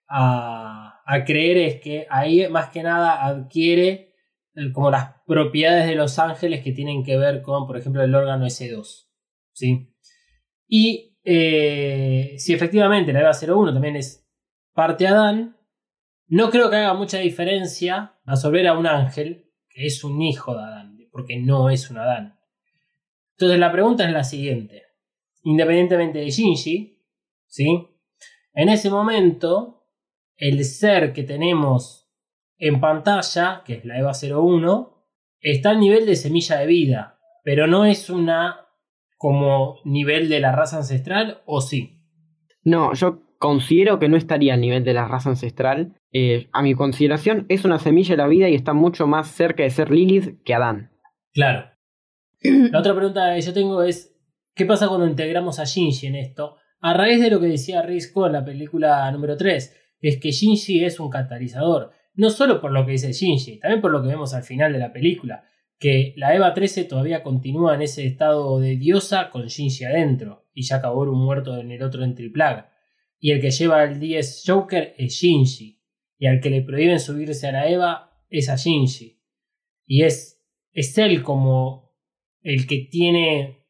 a, 0.09 1.03
a 1.05 1.25
creer 1.25 1.57
es 1.57 1.81
que 1.81 2.07
ahí 2.11 2.49
más 2.49 2.71
que 2.71 2.83
nada 2.83 3.25
adquiere 3.27 4.15
eh, 4.55 4.73
como 4.73 4.91
las 4.91 5.15
propiedades 5.27 5.87
de 5.87 5.95
los 5.95 6.19
ángeles 6.19 6.63
que 6.63 6.73
tienen 6.73 7.03
que 7.03 7.17
ver 7.17 7.43
con, 7.43 7.67
por 7.67 7.77
ejemplo, 7.77 8.03
el 8.03 8.15
órgano 8.15 8.47
S2. 8.47 9.09
¿sí? 9.53 9.95
Y 10.69 11.19
eh, 11.25 12.35
si 12.39 12.53
efectivamente 12.53 13.13
la 13.13 13.21
EVA 13.21 13.33
01 13.33 13.73
también 13.73 13.97
es 13.97 14.29
parte 14.75 15.07
Adán, 15.07 15.57
no 16.33 16.49
creo 16.49 16.71
que 16.71 16.77
haga 16.77 16.95
mucha 16.95 17.19
diferencia 17.19 18.15
absorber 18.25 18.67
a 18.67 18.79
un 18.79 18.87
ángel 18.87 19.53
que 19.69 19.85
es 19.85 20.03
un 20.03 20.23
hijo 20.23 20.55
de 20.55 20.63
Adán, 20.63 20.97
porque 21.11 21.39
no 21.39 21.69
es 21.69 21.91
un 21.91 21.99
Adán. 21.99 22.39
Entonces 23.33 23.59
la 23.59 23.71
pregunta 23.71 24.07
es 24.07 24.13
la 24.13 24.25
siguiente. 24.25 24.83
Independientemente 25.43 26.21
de 26.21 26.31
Shinji, 26.31 27.05
¿sí? 27.49 27.87
En 28.55 28.71
ese 28.71 28.89
momento, 28.89 29.85
el 30.37 30.65
ser 30.65 31.13
que 31.13 31.23
tenemos 31.23 32.11
en 32.57 32.81
pantalla, 32.81 33.63
que 33.67 33.75
es 33.75 33.85
la 33.85 33.99
EVA 33.99 34.13
01, 34.15 35.05
está 35.39 35.71
al 35.71 35.81
nivel 35.81 36.07
de 36.07 36.17
semilla 36.17 36.61
de 36.61 36.67
vida, 36.67 37.21
pero 37.45 37.67
no 37.67 37.85
es 37.85 38.09
una 38.09 38.69
como 39.19 39.81
nivel 39.85 40.31
de 40.31 40.41
la 40.41 40.53
raza 40.53 40.79
ancestral, 40.79 41.43
¿o 41.45 41.61
sí? 41.61 42.03
No, 42.63 42.95
yo 42.95 43.21
considero 43.43 43.99
que 43.99 44.09
no 44.09 44.17
estaría 44.17 44.55
al 44.55 44.61
nivel 44.61 44.85
de 44.85 44.95
la 44.95 45.09
raza 45.09 45.29
ancestral. 45.29 45.97
Eh, 46.13 46.49
a 46.53 46.63
mi 46.63 46.75
consideración, 46.75 47.45
es 47.49 47.65
una 47.65 47.81
semilla 47.81 48.13
de 48.13 48.19
la 48.19 48.29
vida 48.29 48.49
y 48.49 48.55
está 48.55 48.73
mucho 48.73 49.09
más 49.09 49.33
cerca 49.33 49.65
de 49.65 49.71
ser 49.71 49.91
Lilith 49.91 50.41
que 50.45 50.55
Adán. 50.55 50.93
Claro. 51.35 51.69
La 52.71 52.79
otra 52.79 52.95
pregunta 52.95 53.35
que 53.35 53.41
yo 53.41 53.53
tengo 53.53 53.83
es, 53.83 54.17
¿qué 54.55 54.65
pasa 54.65 54.87
cuando 54.87 55.09
integramos 55.09 55.59
a 55.59 55.65
Shinji 55.65 56.07
en 56.07 56.15
esto? 56.15 56.55
A 56.81 56.95
raíz 56.95 57.21
de 57.21 57.31
lo 57.31 57.41
que 57.41 57.49
decía 57.49 57.83
Risco 57.83 58.29
en 58.29 58.35
la 58.35 58.45
película 58.45 59.11
número 59.11 59.37
3, 59.37 59.77
es 60.01 60.21
que 60.21 60.31
Shinji 60.31 60.85
es 60.85 61.01
un 61.01 61.11
catalizador. 61.11 61.91
No 62.15 62.31
solo 62.31 62.61
por 62.61 62.71
lo 62.71 62.87
que 62.87 62.93
dice 62.93 63.13
Shinji, 63.13 63.59
también 63.59 63.81
por 63.81 63.91
lo 63.91 64.03
que 64.03 64.09
vemos 64.09 64.35
al 64.35 64.45
final 64.45 64.73
de 64.73 64.79
la 64.79 64.93
película, 64.93 65.47
que 65.81 66.15
la 66.17 66.33
Eva 66.33 66.55
13 66.55 66.85
todavía 66.85 67.25
continúa 67.25 67.75
en 67.75 67.83
ese 67.83 68.07
estado 68.07 68.61
de 68.61 68.77
diosa 68.77 69.31
con 69.31 69.47
Shinji 69.47 69.85
adentro, 69.85 70.47
y 70.55 70.63
ya 70.63 70.77
acabó 70.77 71.03
un 71.03 71.25
muerto 71.25 71.59
en 71.59 71.73
el 71.73 71.83
otro 71.83 72.05
en 72.05 72.15
Triplag. 72.15 72.72
Y 73.23 73.31
el 73.31 73.41
que 73.41 73.53
lleva 73.53 73.85
el 73.85 74.01
10 74.01 74.43
Joker 74.45 74.95
es 74.99 75.15
Shinji, 75.15 75.81
y 76.19 76.27
al 76.27 76.41
que 76.41 76.51
le 76.51 76.63
prohíben 76.63 76.99
subirse 76.99 77.47
a 77.47 77.53
la 77.53 77.69
Eva 77.69 78.19
es 78.29 78.49
a 78.49 78.57
Shinji. 78.57 79.23
Y 79.87 80.03
es, 80.03 80.45
es 80.73 80.99
él 80.99 81.23
como 81.23 81.95
el 82.43 82.67
que 82.67 82.89
tiene 82.91 83.63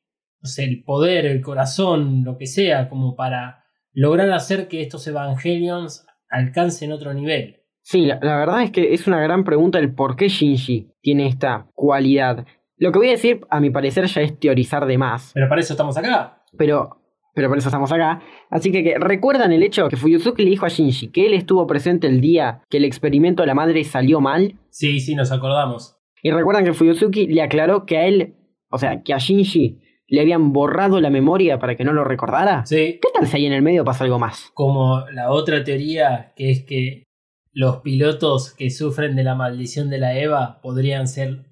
no 0.43 0.49
sé, 0.49 0.65
el 0.65 0.83
poder, 0.83 1.25
el 1.25 1.41
corazón, 1.41 2.25
lo 2.25 2.37
que 2.37 2.47
sea, 2.47 2.89
como 2.89 3.15
para 3.15 3.65
lograr 3.93 4.31
hacer 4.33 4.67
que 4.67 4.83
estos 4.83 5.07
Evangelions 5.07 6.05
alcancen 6.29 6.91
otro 6.91 7.15
nivel. 7.15 7.61
Sí, 7.83 8.07
la, 8.07 8.19
la 8.21 8.37
verdad 8.39 8.63
es 8.63 8.73
que 8.73 8.93
es 8.93 9.07
una 9.07 9.21
gran 9.21 9.45
pregunta 9.45 9.79
el 9.79 9.95
por 9.95 10.17
qué 10.17 10.29
Shinji 10.29 10.95
tiene 11.01 11.29
esta 11.29 11.69
cualidad. 11.75 12.45
Lo 12.77 12.91
que 12.91 12.99
voy 12.99 13.09
a 13.09 13.13
decir, 13.13 13.41
a 13.51 13.61
mi 13.61 13.71
parecer, 13.71 14.07
ya 14.07 14.23
es 14.23 14.39
teorizar 14.39 14.87
de 14.87 14.99
más. 14.99 15.31
Pero 15.35 15.49
para 15.49 15.61
eso 15.61 15.75
estamos 15.75 15.97
acá. 15.97 16.43
Pero, 16.59 17.02
pero 17.35 17.49
por 17.49 17.59
eso 17.59 17.69
estamos 17.69 17.93
acá. 17.93 18.21
Así 18.51 18.71
que, 18.73 18.83
que, 18.83 18.99
recuerdan 18.99 19.53
el 19.53 19.63
hecho 19.63 19.89
que 19.89 19.97
Fuyuzuki 19.97 20.45
le 20.45 20.51
dijo 20.51 20.67
a 20.67 20.69
Shinji 20.69 21.09
que 21.09 21.27
él 21.27 21.35
estuvo 21.35 21.67
presente 21.67 22.07
el 22.07 22.21
día 22.21 22.63
que 22.69 22.77
el 22.79 22.85
experimento 22.85 23.43
de 23.43 23.47
la 23.47 23.55
madre 23.55 23.85
salió 23.85 24.21
mal. 24.21 24.59
Sí, 24.71 25.01
sí, 25.01 25.15
nos 25.15 25.33
acordamos. 25.33 25.97
Y 26.23 26.31
recuerdan 26.31 26.65
que 26.65 26.75
Fuyuzuki 26.75 27.27
le 27.27 27.43
aclaró 27.43 27.87
que 27.87 27.99
a 27.99 28.07
él, 28.07 28.35
o 28.71 28.79
sea, 28.79 29.03
que 29.03 29.15
a 29.15 29.19
Shinji 29.19 29.81
le 30.07 30.21
habían 30.21 30.53
borrado 30.53 31.01
la 31.01 31.11
memoria 31.11 31.59
para 31.59 31.75
que 31.75 31.85
no 31.85 31.93
lo 31.93 32.05
recordara. 32.05 32.67
Sí. 32.67 32.99
¿Qué 33.01 33.09
tal 33.15 33.27
si 33.27 33.37
ahí 33.39 33.47
en 33.47 33.55
el 33.55 33.63
medio 33.63 33.85
pasa 33.85 34.05
algo 34.05 34.19
más? 34.19 34.51
Como 34.53 35.05
la 35.11 35.31
otra 35.31 35.65
teoría, 35.65 36.33
que 36.37 36.51
es 36.51 36.65
que 36.65 37.05
los 37.53 37.79
pilotos 37.79 38.53
que 38.55 38.71
sufren 38.71 39.17
de 39.17 39.25
la 39.25 39.35
maldición 39.35 39.91
de 39.91 39.99
la 39.99 40.19
Eva 40.19 40.61
podrían 40.63 41.07
ser 41.09 41.47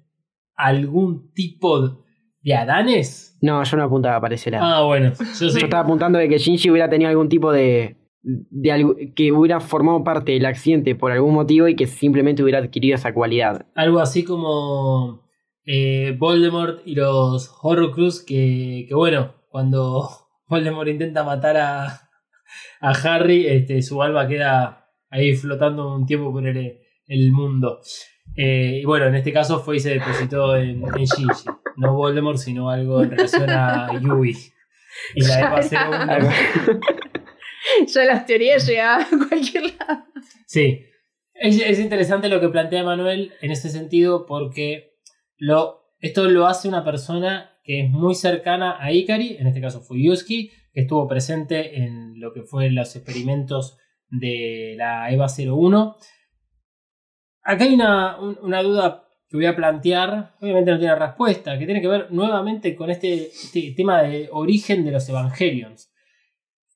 algún 0.55 1.31
tipo 1.33 1.81
de 1.81 1.95
Adanes. 2.49 3.37
No, 3.41 3.63
yo 3.63 3.77
no 3.77 3.83
apuntaba 3.83 4.19
para 4.19 4.35
ese 4.35 4.51
lado. 4.51 4.65
Ah, 4.65 4.85
bueno, 4.85 5.13
yo 5.17 5.25
sí. 5.49 5.59
Yo 5.59 5.65
estaba 5.65 5.83
apuntando 5.83 6.19
de 6.19 6.27
que 6.27 6.37
Shinji 6.37 6.69
hubiera 6.69 6.89
tenido 6.89 7.09
algún 7.09 7.29
tipo 7.29 7.51
de. 7.51 7.97
de 8.23 8.71
algo, 8.71 8.95
que 9.15 9.31
hubiera 9.31 9.59
formado 9.59 10.03
parte 10.03 10.31
del 10.31 10.45
accidente 10.45 10.95
por 10.95 11.11
algún 11.11 11.33
motivo 11.33 11.67
y 11.67 11.75
que 11.75 11.87
simplemente 11.87 12.43
hubiera 12.43 12.59
adquirido 12.59 12.95
esa 12.95 13.13
cualidad. 13.13 13.65
Algo 13.75 13.99
así 13.99 14.23
como 14.23 15.23
eh, 15.65 16.15
Voldemort 16.17 16.81
y 16.85 16.95
los 16.95 17.51
Horrocrux, 17.61 18.23
que, 18.23 18.85
que 18.87 18.95
bueno, 18.95 19.35
cuando 19.49 20.09
Voldemort 20.47 20.89
intenta 20.89 21.23
matar 21.23 21.57
a, 21.57 21.85
a 22.81 22.91
Harry, 23.03 23.45
este, 23.47 23.81
su 23.81 24.01
alma 24.01 24.27
queda 24.27 24.87
ahí 25.09 25.35
flotando 25.35 25.93
un 25.95 26.05
tiempo 26.05 26.31
por 26.31 26.47
el, 26.47 26.79
el 27.07 27.31
mundo. 27.31 27.81
Eh, 28.35 28.79
y 28.81 28.85
bueno, 28.85 29.07
en 29.07 29.15
este 29.15 29.33
caso 29.33 29.59
fue 29.59 29.77
y 29.77 29.79
se 29.79 29.91
depositó 29.91 30.55
en, 30.55 30.83
en 30.83 31.05
Shinji. 31.05 31.45
No 31.77 31.95
Voldemort, 31.95 32.37
sino 32.37 32.69
algo 32.69 33.01
en 33.03 33.11
relación 33.11 33.49
a 33.49 33.89
Yui. 34.01 34.35
Y 35.15 35.21
la 35.25 35.39
Eva 35.39 35.59
01. 35.61 36.29
Ya 37.87 38.03
las 38.05 38.25
teorías 38.25 38.67
llegaban 38.67 39.05
a 39.05 39.27
cualquier 39.27 39.63
lado. 39.77 40.05
Sí. 40.45 40.85
Es, 41.33 41.59
es 41.59 41.79
interesante 41.79 42.29
lo 42.29 42.39
que 42.39 42.49
plantea 42.49 42.83
Manuel 42.83 43.33
en 43.41 43.51
este 43.51 43.69
sentido 43.69 44.25
porque 44.25 44.91
lo, 45.37 45.81
esto 45.99 46.29
lo 46.29 46.45
hace 46.45 46.67
una 46.67 46.83
persona 46.83 47.57
que 47.63 47.81
es 47.81 47.89
muy 47.89 48.15
cercana 48.15 48.77
a 48.79 48.91
Ikari, 48.91 49.37
en 49.39 49.47
este 49.47 49.61
caso 49.61 49.81
Fuyuski, 49.81 50.51
que 50.73 50.81
estuvo 50.81 51.07
presente 51.07 51.83
en 51.83 52.19
lo 52.19 52.33
que 52.33 52.43
fue 52.43 52.69
los 52.69 52.95
experimentos 52.95 53.77
de 54.09 54.75
la 54.77 55.11
EVA 55.11 55.27
01. 55.27 55.95
Acá 57.43 57.63
hay 57.65 57.73
una, 57.73 58.19
un- 58.19 58.37
una 58.41 58.61
duda 58.61 59.07
que 59.29 59.37
voy 59.37 59.45
a 59.45 59.55
plantear, 59.55 60.35
obviamente 60.41 60.71
no 60.71 60.79
tiene 60.79 60.95
respuesta, 60.95 61.57
que 61.57 61.65
tiene 61.65 61.81
que 61.81 61.87
ver 61.87 62.11
nuevamente 62.11 62.75
con 62.75 62.89
este, 62.89 63.27
este 63.27 63.73
tema 63.75 64.03
de 64.03 64.27
origen 64.31 64.83
de 64.83 64.91
los 64.91 65.07
Evangelions. 65.07 65.89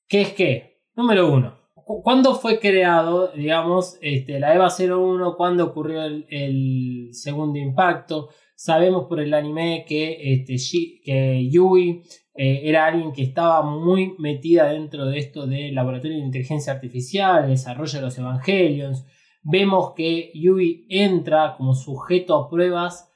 ¿Qué 0.08 0.22
es 0.22 0.34
qué? 0.34 0.82
Número 0.96 1.32
uno. 1.32 1.58
cu- 1.74 2.02
¿Cuándo 2.02 2.34
fue 2.36 2.60
creado, 2.60 3.28
digamos, 3.36 3.98
este, 4.02 4.40
la 4.40 4.56
EVA 4.56 4.70
01? 4.70 5.36
¿Cuándo 5.36 5.66
ocurrió 5.66 6.04
el, 6.04 7.10
segundo 7.12 7.60
impacto? 7.60 8.30
Sabemos 8.56 9.06
por 9.10 9.20
el 9.20 9.34
anime 9.34 9.84
que, 9.88 10.34
este, 10.34 10.56
que 11.04 11.50
Yui 11.52 12.02
eh, 12.36 12.62
era 12.64 12.86
alguien 12.86 13.12
que 13.12 13.24
estaba 13.24 13.62
muy 13.64 14.14
metida 14.18 14.70
dentro 14.72 15.06
de 15.06 15.18
esto 15.20 15.46
del 15.46 15.76
laboratorio 15.76 16.18
de 16.18 16.24
inteligencia 16.24 16.72
artificial, 16.74 17.48
desarrollo 17.50 18.00
de 18.00 18.06
los 18.06 18.18
Evangelions. 18.18 19.06
Vemos 19.48 19.94
que 19.96 20.32
Yui 20.34 20.88
entra 20.90 21.54
como 21.56 21.76
sujeto 21.76 22.36
a 22.36 22.50
pruebas 22.50 23.12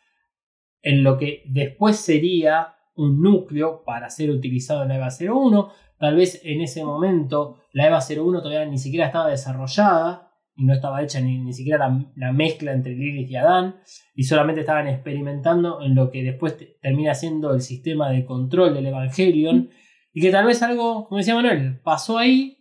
en 0.84 1.04
lo 1.04 1.18
que 1.18 1.42
después 1.48 1.98
sería 1.98 2.76
un 2.96 3.20
núcleo 3.22 3.84
para 3.84 4.10
ser 4.12 4.30
utilizado 4.30 4.84
en 4.84 4.89
la 4.89 4.98
EVA 4.98 5.10
01. 5.20 5.70
Tal 5.98 6.15
vez 6.15 6.39
en 6.44 6.62
ese 6.62 6.86
momento 6.86 7.58
la 7.74 7.88
EVA 7.88 8.00
01 8.00 8.42
todavía 8.44 8.65
ni 8.70 8.78
siquiera 8.78 9.08
estaba 9.08 9.28
desarrollada 9.30 10.32
y 10.56 10.65
no 10.65 10.74
estaba 10.74 11.02
hecha 11.02 11.20
ni, 11.20 11.39
ni 11.39 11.52
siquiera 11.54 11.80
la, 11.89 12.06
la 12.15 12.32
mezcla 12.32 12.74
entre 12.74 12.94
Lilith 12.94 13.32
y 13.32 13.36
Adán 13.36 13.78
y 14.13 14.24
solamente 14.26 14.62
estaban 14.62 14.88
experimentando 14.88 15.82
en 15.82 15.96
lo 15.96 16.12
que 16.12 16.22
después 16.22 16.58
te- 16.58 16.78
termina 16.82 17.15
siendo 17.15 17.54
el 17.56 17.62
sistema 17.62 18.12
de 18.12 18.26
control 18.26 18.74
del 18.76 18.86
Evangelion 18.86 19.70
y 20.13 20.22
que 20.22 20.30
tal 20.32 20.46
vez 20.46 20.62
algo, 20.62 21.08
como 21.08 21.18
decía 21.18 21.34
Manuel, 21.36 21.80
pasó 21.82 22.18
ahí 22.20 22.58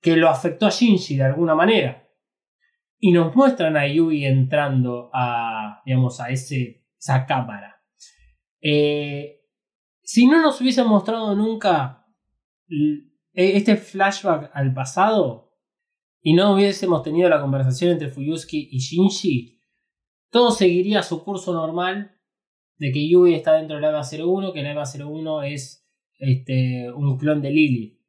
que 0.00 0.16
lo 0.16 0.28
afectó 0.30 0.66
a 0.66 0.70
Shinji 0.70 1.16
de 1.16 1.24
alguna 1.24 1.54
manera. 1.54 2.03
Y 3.06 3.12
nos 3.12 3.36
muestran 3.36 3.76
a 3.76 3.86
Yui 3.86 4.24
entrando 4.24 5.10
a, 5.12 5.82
digamos, 5.84 6.20
a 6.22 6.30
ese, 6.30 6.86
esa 6.98 7.26
cámara. 7.26 7.82
Eh, 8.62 9.42
si 10.02 10.26
no 10.26 10.40
nos 10.40 10.58
hubiesen 10.58 10.86
mostrado 10.86 11.34
nunca 11.36 12.06
l- 12.66 13.02
este 13.34 13.76
flashback 13.76 14.50
al 14.54 14.72
pasado 14.72 15.52
y 16.22 16.32
no 16.32 16.54
hubiésemos 16.54 17.02
tenido 17.02 17.28
la 17.28 17.42
conversación 17.42 17.90
entre 17.90 18.08
Fuyuski 18.08 18.70
y 18.72 18.78
Shinji, 18.78 19.60
todo 20.30 20.50
seguiría 20.50 21.02
su 21.02 21.22
curso 21.22 21.52
normal 21.52 22.16
de 22.78 22.90
que 22.90 23.06
Yui 23.06 23.34
está 23.34 23.52
dentro 23.56 23.76
de 23.76 23.82
la 23.82 23.90
EVA 23.90 24.00
01, 24.02 24.54
que 24.54 24.62
la 24.62 24.72
EVA 24.72 24.84
01 24.84 25.42
es 25.42 25.86
este, 26.18 26.90
un 26.90 27.18
clon 27.18 27.42
de 27.42 27.50
Lily. 27.50 28.00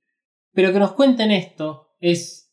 Pero 0.54 0.72
que 0.72 0.80
nos 0.80 0.94
cuenten 0.94 1.32
esto 1.32 1.90
es 2.00 2.45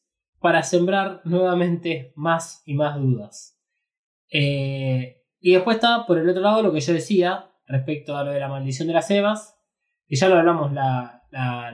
para 0.43 0.63
sembrar 0.63 1.23
nuevamente 1.25 2.13
más 2.17 2.63
y 2.67 2.75
más 2.75 3.01
dudas. 3.01 3.59
Eh, 4.31 5.23
y 5.41 5.53
después 5.55 5.77
está 5.77 6.05
por 6.07 6.19
el 6.19 6.29
otro 6.29 6.43
lado 6.43 6.63
lo 6.63 6.73
que 6.73 6.81
yo 6.81 6.93
decía 6.93 7.51
respecto 7.67 8.17
a 8.17 8.25
lo 8.25 8.33
de 8.33 8.41
la 8.41 8.49
maldición 8.49 8.89
de 8.89 8.95
las 8.95 9.11
Evas, 9.11 9.57
que 10.07 10.17
ya 10.17 10.29
lo 10.29 10.37
hablamos 10.37 10.73
la, 10.73 11.23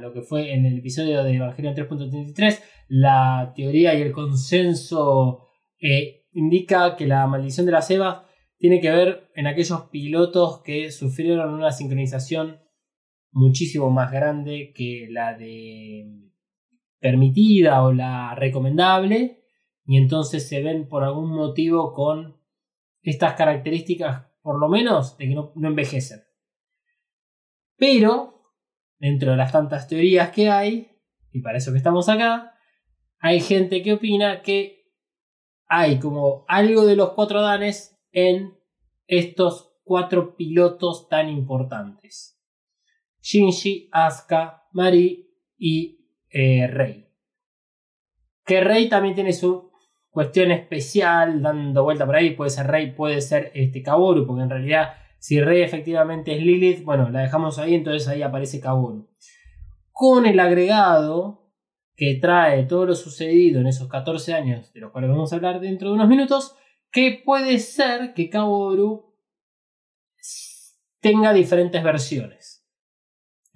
lo 0.00 0.12
que 0.12 0.22
fue 0.22 0.52
en 0.52 0.66
el 0.66 0.78
episodio 0.78 1.24
de 1.24 1.34
Evangelion 1.34 1.74
3.33, 1.74 2.62
la 2.88 3.52
teoría 3.56 3.94
y 3.94 4.02
el 4.02 4.12
consenso 4.12 5.48
eh, 5.80 6.26
indica 6.32 6.94
que 6.94 7.06
la 7.06 7.26
maldición 7.26 7.66
de 7.66 7.72
las 7.72 7.90
Evas 7.90 8.22
tiene 8.58 8.80
que 8.80 8.90
ver 8.90 9.30
en 9.34 9.46
aquellos 9.46 9.82
pilotos 9.90 10.62
que 10.62 10.90
sufrieron 10.90 11.54
una 11.54 11.72
sincronización 11.72 12.60
muchísimo 13.30 13.90
más 13.90 14.10
grande 14.10 14.72
que 14.74 15.06
la 15.10 15.36
de 15.36 16.27
permitida 17.00 17.82
o 17.82 17.92
la 17.92 18.34
recomendable 18.34 19.44
y 19.84 19.96
entonces 19.96 20.48
se 20.48 20.62
ven 20.62 20.88
por 20.88 21.02
algún 21.02 21.30
motivo 21.30 21.94
con 21.94 22.36
estas 23.02 23.34
características, 23.34 24.26
por 24.42 24.60
lo 24.60 24.68
menos, 24.68 25.16
de 25.16 25.28
que 25.28 25.34
no, 25.34 25.52
no 25.54 25.68
envejecen. 25.68 26.20
Pero, 27.76 28.52
dentro 28.98 29.30
de 29.30 29.36
las 29.38 29.52
tantas 29.52 29.88
teorías 29.88 30.30
que 30.30 30.50
hay, 30.50 30.90
y 31.32 31.40
para 31.40 31.58
eso 31.58 31.72
que 31.72 31.78
estamos 31.78 32.08
acá, 32.08 32.54
hay 33.18 33.40
gente 33.40 33.82
que 33.82 33.94
opina 33.94 34.42
que 34.42 34.92
hay 35.66 35.98
como 35.98 36.44
algo 36.48 36.84
de 36.84 36.96
los 36.96 37.12
cuatro 37.12 37.40
danes 37.40 37.98
en 38.12 38.58
estos 39.06 39.72
cuatro 39.84 40.36
pilotos 40.36 41.08
tan 41.08 41.28
importantes. 41.30 42.38
Shinji, 43.22 43.88
Asuka, 43.92 44.64
Mari 44.72 45.30
y 45.56 45.97
eh, 46.30 46.66
Rei. 46.66 47.08
Que 48.44 48.60
Rei 48.60 48.88
también 48.88 49.14
tiene 49.14 49.32
su 49.32 49.70
cuestión 50.10 50.50
especial 50.50 51.42
dando 51.42 51.84
vuelta 51.84 52.06
por 52.06 52.16
ahí. 52.16 52.30
Puede 52.30 52.50
ser 52.50 52.66
Rei, 52.66 52.94
puede 52.94 53.20
ser 53.20 53.50
este 53.54 53.82
porque 53.82 54.42
en 54.42 54.50
realidad 54.50 54.94
si 55.18 55.40
Rey 55.40 55.62
efectivamente 55.62 56.34
es 56.34 56.42
Lilith, 56.42 56.84
bueno, 56.84 57.10
la 57.10 57.20
dejamos 57.20 57.58
ahí, 57.58 57.74
entonces 57.74 58.06
ahí 58.08 58.22
aparece 58.22 58.60
Kaworu. 58.60 59.08
Con 59.90 60.26
el 60.26 60.38
agregado 60.38 61.52
que 61.96 62.14
trae 62.14 62.64
todo 62.64 62.86
lo 62.86 62.94
sucedido 62.94 63.60
en 63.60 63.66
esos 63.66 63.88
14 63.88 64.34
años, 64.34 64.72
de 64.72 64.80
los 64.80 64.92
cuales 64.92 65.10
vamos 65.10 65.32
a 65.32 65.36
hablar 65.36 65.58
dentro 65.58 65.88
de 65.88 65.94
unos 65.94 66.08
minutos, 66.08 66.54
que 66.92 67.20
puede 67.24 67.58
ser 67.58 68.14
que 68.14 68.30
Kaworu 68.30 69.12
tenga 71.00 71.32
diferentes 71.32 71.82
versiones. 71.82 72.57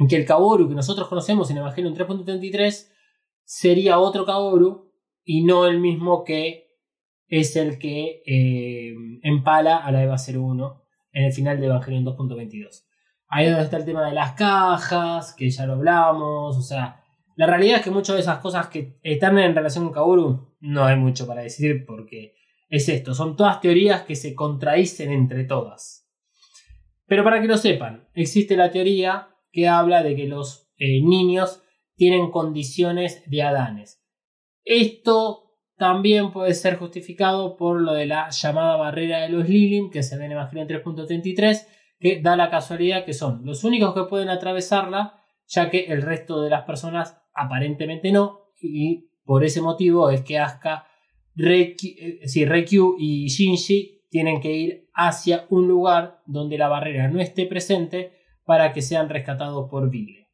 En 0.02 0.08
que 0.08 0.16
el 0.16 0.24
Kaworu 0.24 0.68
que 0.68 0.74
nosotros 0.74 1.06
conocemos 1.06 1.48
en 1.52 1.58
Evangelion 1.58 1.94
3.33 1.94 2.90
sería 3.44 4.00
otro 4.00 4.26
Kaworu 4.26 4.90
y 5.22 5.44
no 5.44 5.64
el 5.64 5.78
mismo 5.78 6.24
que 6.24 6.66
es 7.28 7.54
el 7.54 7.78
que 7.78 8.20
eh, 8.26 8.94
empala 9.22 9.76
a 9.76 9.92
la 9.92 10.02
EVA 10.02 10.16
01 10.16 10.82
en 11.12 11.24
el 11.24 11.32
final 11.32 11.60
de 11.60 11.66
Evangelion 11.66 12.04
2.22. 12.04 12.82
Ahí 13.28 13.44
es 13.44 13.52
donde 13.52 13.64
está 13.64 13.76
el 13.76 13.84
tema 13.84 14.04
de 14.04 14.12
las 14.12 14.32
cajas, 14.32 15.34
que 15.34 15.48
ya 15.48 15.66
lo 15.66 15.74
hablamos, 15.74 16.56
o 16.56 16.62
sea, 16.62 17.04
la 17.36 17.46
realidad 17.46 17.76
es 17.76 17.84
que 17.84 17.92
muchas 17.92 18.16
de 18.16 18.22
esas 18.22 18.38
cosas 18.40 18.66
que 18.66 18.98
están 19.04 19.38
en 19.38 19.54
relación 19.54 19.84
con 19.84 19.92
Kaworu 19.92 20.56
no 20.58 20.84
hay 20.84 20.96
mucho 20.96 21.28
para 21.28 21.42
decir 21.42 21.84
porque 21.86 22.34
es 22.68 22.88
esto, 22.88 23.14
son 23.14 23.36
todas 23.36 23.60
teorías 23.60 24.02
que 24.02 24.16
se 24.16 24.34
contradicen 24.34 25.12
entre 25.12 25.44
todas. 25.44 26.10
Pero 27.06 27.22
para 27.22 27.40
que 27.40 27.46
lo 27.46 27.56
sepan, 27.56 28.08
existe 28.14 28.56
la 28.56 28.72
teoría 28.72 29.28
que 29.52 29.68
habla 29.68 30.02
de 30.02 30.16
que 30.16 30.26
los 30.26 30.70
eh, 30.78 31.00
niños 31.02 31.62
tienen 31.94 32.30
condiciones 32.30 33.22
de 33.30 33.42
Adanes. 33.42 34.02
Esto 34.64 35.52
también 35.76 36.32
puede 36.32 36.54
ser 36.54 36.76
justificado 36.76 37.56
por 37.56 37.80
lo 37.80 37.92
de 37.92 38.06
la 38.06 38.30
llamada 38.30 38.76
barrera 38.76 39.20
de 39.20 39.28
los 39.28 39.48
Lilim, 39.48 39.90
que 39.90 40.02
se 40.02 40.16
ve 40.16 40.26
en 40.26 40.32
Evangelion 40.32 40.68
3.33, 40.68 41.66
que 41.98 42.20
da 42.20 42.36
la 42.36 42.50
casualidad 42.50 43.04
que 43.04 43.12
son 43.12 43.44
los 43.44 43.64
únicos 43.64 43.94
que 43.94 44.04
pueden 44.04 44.28
atravesarla, 44.28 45.20
ya 45.46 45.70
que 45.70 45.86
el 45.86 46.02
resto 46.02 46.42
de 46.42 46.50
las 46.50 46.64
personas 46.64 47.20
aparentemente 47.34 48.12
no, 48.12 48.40
y 48.60 49.10
por 49.24 49.44
ese 49.44 49.60
motivo 49.60 50.10
es 50.10 50.22
que 50.22 50.38
Asuka, 50.38 50.86
Reikyu, 51.34 52.96
y 52.98 53.28
Shinji 53.28 54.02
tienen 54.08 54.40
que 54.40 54.52
ir 54.52 54.88
hacia 54.94 55.46
un 55.48 55.68
lugar 55.68 56.22
donde 56.26 56.58
la 56.58 56.68
barrera 56.68 57.08
no 57.08 57.20
esté 57.20 57.46
presente 57.46 58.21
para 58.44 58.72
que 58.72 58.83
sean 58.83 59.09
rescatados 59.09 59.68
por 59.70 59.88
Vigle. 59.90 60.28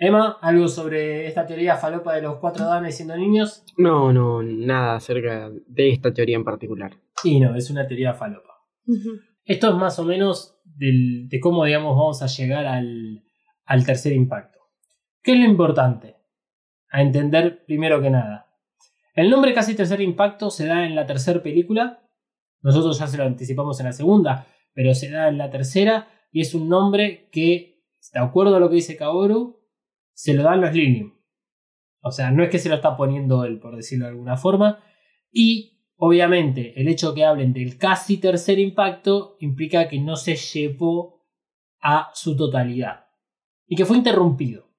Emma, 0.00 0.38
¿algo 0.40 0.68
sobre 0.68 1.26
esta 1.26 1.44
teoría 1.44 1.76
falopa 1.76 2.14
de 2.14 2.22
los 2.22 2.36
cuatro 2.36 2.66
danes 2.66 2.96
siendo 2.96 3.16
niños? 3.16 3.64
No, 3.76 4.12
no, 4.12 4.42
nada 4.42 4.94
acerca 4.96 5.50
de 5.66 5.90
esta 5.90 6.12
teoría 6.14 6.36
en 6.36 6.44
particular. 6.44 6.92
Y 7.24 7.40
no, 7.40 7.56
es 7.56 7.68
una 7.70 7.86
teoría 7.86 8.14
falopa. 8.14 8.54
Esto 9.44 9.70
es 9.70 9.74
más 9.74 9.98
o 9.98 10.04
menos 10.04 10.60
del- 10.64 11.28
de 11.28 11.40
cómo, 11.40 11.64
digamos, 11.64 11.96
vamos 11.96 12.22
a 12.22 12.26
llegar 12.26 12.64
al, 12.66 13.24
al 13.64 13.84
tercer 13.84 14.12
impacto. 14.12 14.58
¿Qué 15.22 15.32
es 15.32 15.38
lo 15.40 15.46
importante? 15.46 16.14
A 16.90 17.02
entender 17.02 17.64
primero 17.66 18.00
que 18.00 18.10
nada. 18.10 18.46
El 19.14 19.30
nombre 19.30 19.52
casi 19.52 19.74
tercer 19.74 20.00
impacto 20.00 20.48
se 20.50 20.66
da 20.66 20.86
en 20.86 20.94
la 20.94 21.06
tercera 21.06 21.42
película. 21.42 22.02
Nosotros 22.62 22.98
ya 23.00 23.08
se 23.08 23.16
lo 23.18 23.24
anticipamos 23.24 23.80
en 23.80 23.86
la 23.86 23.92
segunda, 23.92 24.46
pero 24.74 24.94
se 24.94 25.10
da 25.10 25.28
en 25.28 25.38
la 25.38 25.50
tercera 25.50 26.06
y 26.30 26.40
es 26.40 26.54
un 26.54 26.68
nombre 26.68 27.28
que, 27.30 27.82
de 28.12 28.20
acuerdo 28.20 28.56
a 28.56 28.60
lo 28.60 28.68
que 28.68 28.76
dice 28.76 28.96
Kaoru, 28.96 29.60
se 30.12 30.34
lo 30.34 30.42
dan 30.42 30.60
los 30.60 30.74
Lineum. 30.74 31.14
O 32.00 32.10
sea, 32.10 32.30
no 32.30 32.42
es 32.42 32.50
que 32.50 32.58
se 32.58 32.68
lo 32.68 32.76
está 32.76 32.96
poniendo 32.96 33.44
él, 33.44 33.58
por 33.58 33.76
decirlo 33.76 34.06
de 34.06 34.12
alguna 34.12 34.36
forma. 34.36 34.82
Y 35.30 35.78
obviamente 35.96 36.80
el 36.80 36.88
hecho 36.88 37.14
que 37.14 37.24
hablen 37.24 37.52
del 37.52 37.76
casi 37.76 38.18
tercer 38.18 38.58
impacto 38.58 39.36
implica 39.40 39.88
que 39.88 40.00
no 40.00 40.16
se 40.16 40.36
llevó 40.36 41.26
a 41.80 42.10
su 42.14 42.36
totalidad 42.36 43.06
y 43.66 43.76
que 43.76 43.84
fue 43.84 43.98
interrumpido. 43.98 44.70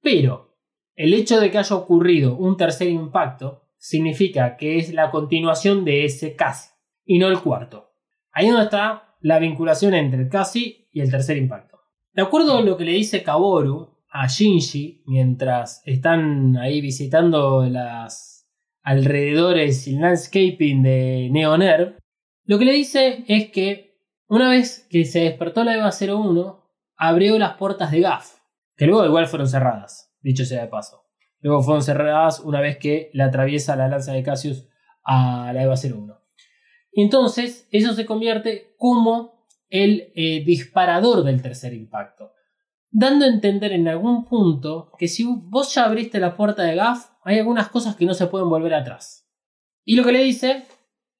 Pero 0.00 0.56
el 0.94 1.14
hecho 1.14 1.40
de 1.40 1.50
que 1.50 1.58
haya 1.58 1.76
ocurrido 1.76 2.36
un 2.36 2.56
tercer 2.56 2.88
impacto 2.88 3.68
significa 3.76 4.56
que 4.56 4.78
es 4.78 4.92
la 4.92 5.10
continuación 5.10 5.84
de 5.84 6.04
ese 6.04 6.34
casi 6.34 6.70
y 7.04 7.18
no 7.18 7.28
el 7.28 7.40
cuarto. 7.40 7.92
Ahí 8.32 8.46
es 8.46 8.52
donde 8.52 8.64
está 8.64 9.05
la 9.20 9.38
vinculación 9.38 9.94
entre 9.94 10.22
el 10.22 10.28
casi 10.28 10.88
y 10.92 11.00
el 11.00 11.10
tercer 11.10 11.36
impacto. 11.36 11.78
De 12.12 12.22
acuerdo 12.22 12.58
a 12.58 12.62
lo 12.62 12.76
que 12.76 12.84
le 12.84 12.92
dice 12.92 13.22
Kaboru 13.22 13.96
a 14.08 14.26
Shinji 14.26 15.02
mientras 15.06 15.82
están 15.84 16.56
ahí 16.56 16.80
visitando 16.80 17.64
las 17.66 18.48
alrededores 18.82 19.86
y 19.86 19.98
landscaping 19.98 20.82
de 20.82 21.28
Neonerv, 21.30 21.98
lo 22.44 22.58
que 22.58 22.64
le 22.64 22.72
dice 22.72 23.24
es 23.28 23.50
que 23.50 24.00
una 24.28 24.48
vez 24.48 24.86
que 24.90 25.04
se 25.04 25.20
despertó 25.20 25.64
la 25.64 25.74
EVA 25.74 25.90
01, 25.90 26.64
abrió 26.96 27.38
las 27.38 27.54
puertas 27.54 27.90
de 27.90 28.00
GAF, 28.00 28.38
que 28.76 28.86
luego 28.86 29.04
igual 29.04 29.26
fueron 29.26 29.48
cerradas, 29.48 30.14
dicho 30.20 30.44
sea 30.44 30.62
de 30.62 30.68
paso. 30.68 31.04
Luego 31.40 31.62
fueron 31.62 31.82
cerradas 31.82 32.40
una 32.40 32.60
vez 32.60 32.78
que 32.78 33.10
le 33.12 33.22
atraviesa 33.22 33.76
la 33.76 33.88
lanza 33.88 34.12
de 34.12 34.22
Cassius 34.22 34.66
a 35.04 35.52
la 35.52 35.62
EVA 35.62 35.74
01. 35.74 36.25
Entonces 36.96 37.68
eso 37.70 37.92
se 37.92 38.06
convierte 38.06 38.74
como 38.78 39.46
el 39.68 40.12
eh, 40.14 40.42
disparador 40.44 41.24
del 41.24 41.42
tercer 41.42 41.74
impacto. 41.74 42.32
Dando 42.90 43.26
a 43.26 43.28
entender 43.28 43.72
en 43.72 43.86
algún 43.86 44.24
punto 44.24 44.90
que 44.98 45.06
si 45.06 45.24
vos 45.26 45.74
ya 45.74 45.84
abriste 45.84 46.18
la 46.18 46.34
puerta 46.34 46.62
de 46.62 46.74
GAF, 46.74 47.10
hay 47.22 47.38
algunas 47.38 47.68
cosas 47.68 47.96
que 47.96 48.06
no 48.06 48.14
se 48.14 48.28
pueden 48.28 48.48
volver 48.48 48.72
atrás. 48.72 49.28
Y 49.84 49.96
lo 49.96 50.04
que 50.04 50.12
le 50.12 50.22
dice 50.22 50.64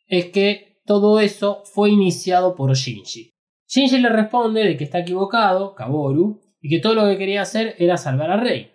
es 0.07 0.27
que 0.27 0.81
todo 0.87 1.21
eso 1.21 1.63
fue 1.67 1.91
iniciado 1.91 2.57
por 2.57 2.73
Shinji. 2.75 3.35
Shinji 3.69 3.99
le 3.99 4.09
responde 4.09 4.65
de 4.65 4.77
que 4.79 4.85
está 4.85 5.01
equivocado, 5.01 5.75
Kaboru, 5.75 6.41
y 6.63 6.71
que 6.71 6.79
todo 6.79 6.95
lo 6.95 7.07
que 7.07 7.19
quería 7.19 7.43
hacer 7.43 7.75
era 7.79 7.99
salvar 7.99 8.31
a 8.31 8.39
Rey. 8.39 8.71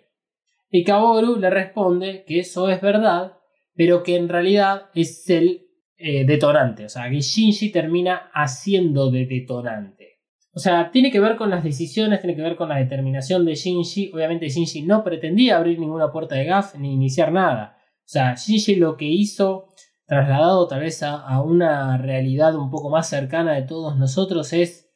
Y 0.70 0.84
Kaboru 0.84 1.36
le 1.36 1.50
responde 1.50 2.24
que 2.28 2.38
eso 2.38 2.68
es 2.68 2.80
verdad, 2.80 3.38
pero 3.74 4.04
que 4.04 4.14
en 4.14 4.28
realidad 4.28 4.90
es 4.94 5.28
el 5.28 5.71
eh, 6.02 6.24
detonante. 6.24 6.84
O 6.84 6.88
sea, 6.88 7.08
que 7.08 7.20
Shinji 7.20 7.70
termina 7.70 8.30
haciendo 8.32 9.10
de 9.10 9.26
detonante. 9.26 10.20
O 10.54 10.58
sea, 10.58 10.90
tiene 10.90 11.10
que 11.10 11.20
ver 11.20 11.36
con 11.36 11.48
las 11.48 11.64
decisiones, 11.64 12.20
tiene 12.20 12.36
que 12.36 12.42
ver 12.42 12.56
con 12.56 12.68
la 12.68 12.76
determinación 12.76 13.44
de 13.44 13.54
Shinji. 13.54 14.10
Obviamente 14.12 14.48
Shinji 14.48 14.82
no 14.82 15.02
pretendía 15.02 15.56
abrir 15.56 15.78
ninguna 15.78 16.10
puerta 16.10 16.34
de 16.34 16.44
GAF 16.44 16.74
ni 16.74 16.92
iniciar 16.92 17.32
nada. 17.32 17.76
O 17.78 18.08
sea, 18.12 18.34
Shinji 18.34 18.74
lo 18.74 18.96
que 18.96 19.06
hizo, 19.06 19.68
trasladado 20.06 20.68
tal 20.68 20.80
vez 20.80 21.02
a, 21.02 21.20
a 21.20 21.42
una 21.42 21.96
realidad 21.96 22.54
un 22.56 22.70
poco 22.70 22.90
más 22.90 23.08
cercana 23.08 23.54
de 23.54 23.62
todos 23.62 23.96
nosotros, 23.96 24.52
es, 24.52 24.92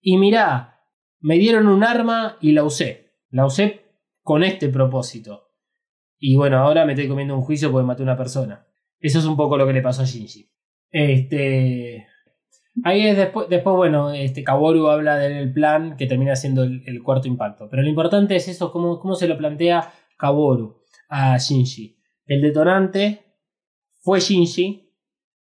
y 0.00 0.18
mirá, 0.18 0.82
me 1.20 1.36
dieron 1.36 1.68
un 1.68 1.84
arma 1.84 2.36
y 2.40 2.52
la 2.52 2.64
usé. 2.64 3.12
La 3.30 3.46
usé 3.46 3.86
con 4.22 4.44
este 4.44 4.68
propósito. 4.68 5.48
Y 6.18 6.36
bueno, 6.36 6.58
ahora 6.58 6.84
me 6.84 6.92
estoy 6.92 7.08
comiendo 7.08 7.34
un 7.34 7.42
juicio 7.42 7.72
porque 7.72 7.86
maté 7.86 8.02
a 8.02 8.04
una 8.04 8.16
persona. 8.16 8.67
Eso 9.00 9.18
es 9.18 9.24
un 9.24 9.36
poco 9.36 9.56
lo 9.56 9.66
que 9.66 9.72
le 9.72 9.82
pasó 9.82 10.02
a 10.02 10.04
Shinji. 10.04 10.50
Este. 10.90 12.06
Ahí 12.84 13.06
es 13.06 13.16
después, 13.16 13.48
bueno, 13.64 14.12
este 14.12 14.44
Kaworu 14.44 14.86
habla 14.88 15.16
del 15.16 15.52
plan 15.52 15.96
que 15.96 16.06
termina 16.06 16.36
siendo 16.36 16.62
el, 16.62 17.02
cuarto 17.02 17.26
impacto. 17.26 17.68
Pero 17.68 17.82
lo 17.82 17.88
importante 17.88 18.36
es 18.36 18.46
eso, 18.46 18.70
cómo, 18.70 19.00
cómo 19.00 19.16
se 19.16 19.26
lo 19.26 19.36
plantea 19.36 19.92
Kaworu 20.16 20.82
a 21.08 21.36
Shinji. 21.38 21.98
El 22.26 22.40
detonante 22.40 23.24
fue 23.98 24.20
Shinji 24.20 24.92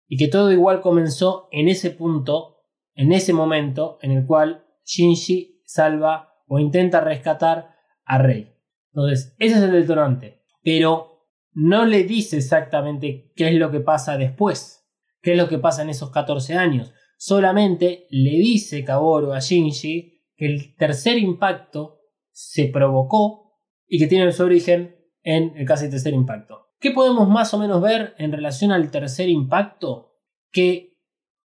y 0.08 0.16
que 0.16 0.28
todo 0.28 0.50
igual 0.50 0.80
comenzó 0.80 1.48
en 1.52 1.68
ese 1.68 1.90
punto, 1.90 2.62
en 2.94 3.12
ese 3.12 3.34
momento 3.34 3.98
en 4.00 4.12
el 4.12 4.24
cual 4.24 4.64
Shinji 4.84 5.60
salva 5.66 6.36
o 6.46 6.58
intenta 6.58 7.00
rescatar 7.00 7.76
a 8.04 8.18
Rei. 8.18 8.54
Entonces, 8.92 9.34
ese 9.38 9.56
es 9.56 9.62
el 9.62 9.72
detonante. 9.72 10.42
Pero 10.62 11.15
no 11.56 11.86
le 11.86 12.04
dice 12.04 12.36
exactamente 12.36 13.32
qué 13.34 13.48
es 13.48 13.54
lo 13.54 13.70
que 13.70 13.80
pasa 13.80 14.18
después, 14.18 14.86
qué 15.22 15.32
es 15.32 15.38
lo 15.38 15.48
que 15.48 15.56
pasa 15.56 15.80
en 15.80 15.88
esos 15.88 16.10
14 16.10 16.54
años. 16.54 16.92
Solamente 17.16 18.06
le 18.10 18.32
dice 18.32 18.84
Kaworu 18.84 19.32
a 19.32 19.40
Shinji 19.40 20.20
que 20.36 20.44
el 20.44 20.76
tercer 20.76 21.16
impacto 21.16 22.00
se 22.30 22.66
provocó 22.66 23.54
y 23.88 23.98
que 23.98 24.06
tiene 24.06 24.30
su 24.32 24.42
origen 24.42 24.96
en 25.22 25.56
el 25.56 25.66
casi 25.66 25.88
tercer 25.88 26.12
impacto. 26.12 26.66
¿Qué 26.78 26.90
podemos 26.90 27.26
más 27.26 27.54
o 27.54 27.58
menos 27.58 27.80
ver 27.80 28.14
en 28.18 28.32
relación 28.32 28.70
al 28.70 28.90
tercer 28.90 29.30
impacto? 29.30 30.12
Que 30.52 30.98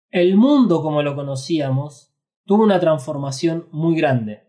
el 0.10 0.36
mundo 0.36 0.82
como 0.82 1.04
lo 1.04 1.16
conocíamos 1.16 2.14
tuvo 2.44 2.66
una 2.66 2.82
transformación 2.82 3.70
muy 3.72 3.96
grande. 3.96 4.44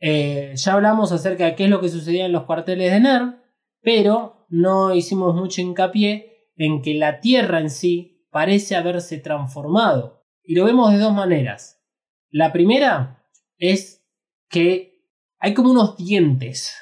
Eh, 0.00 0.52
ya 0.54 0.74
hablamos 0.74 1.12
acerca 1.12 1.46
de 1.46 1.54
qué 1.54 1.64
es 1.64 1.70
lo 1.70 1.80
que 1.80 1.88
sucedía 1.88 2.26
en 2.26 2.32
los 2.32 2.44
cuarteles 2.44 2.92
de 2.92 3.00
NERV, 3.00 3.36
pero 3.80 4.37
no 4.48 4.94
hicimos 4.94 5.34
mucho 5.34 5.60
hincapié 5.60 6.50
en 6.56 6.82
que 6.82 6.94
la 6.94 7.20
Tierra 7.20 7.60
en 7.60 7.70
sí 7.70 8.26
parece 8.30 8.76
haberse 8.76 9.18
transformado. 9.18 10.24
Y 10.42 10.54
lo 10.54 10.64
vemos 10.64 10.92
de 10.92 10.98
dos 10.98 11.12
maneras. 11.12 11.82
La 12.30 12.52
primera 12.52 13.22
es 13.58 14.06
que 14.48 15.04
hay 15.38 15.54
como 15.54 15.70
unos 15.70 15.96
dientes 15.96 16.74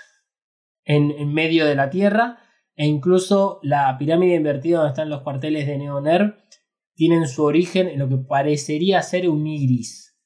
en, 0.85 1.33
medio 1.33 1.67
de 1.67 1.75
la 1.75 1.91
Tierra 1.91 2.39
e 2.75 2.87
incluso 2.87 3.59
la 3.63 3.97
pirámide 3.99 4.37
invertida 4.37 4.79
donde 4.79 4.91
están 4.91 5.11
los 5.11 5.23
cuarteles 5.23 5.67
de 5.67 5.79
Neoner 5.79 6.37
tienen 6.95 7.27
su 7.29 7.45
origen 7.45 7.89
en 7.89 7.99
lo 7.99 8.09
que 8.09 8.17
parecería 8.17 9.03
ser 9.03 9.29
un 9.29 9.47
iris. 9.47 10.17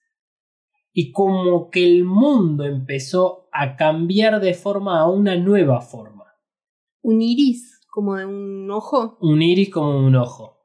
Y 0.92 1.12
como 1.12 1.70
que 1.70 1.84
el 1.84 2.04
mundo 2.04 2.64
empezó 2.64 3.48
a 3.52 3.76
cambiar 3.76 4.40
de 4.40 4.54
forma 4.54 5.00
a 5.00 5.08
una 5.08 5.36
nueva 5.36 5.80
forma. 5.80 6.19
Un 7.02 7.22
iris, 7.22 7.80
como 7.88 8.16
de 8.16 8.26
un 8.26 8.70
ojo. 8.70 9.18
Un 9.20 9.42
iris 9.42 9.70
como 9.70 9.98
un 9.98 10.16
ojo. 10.16 10.60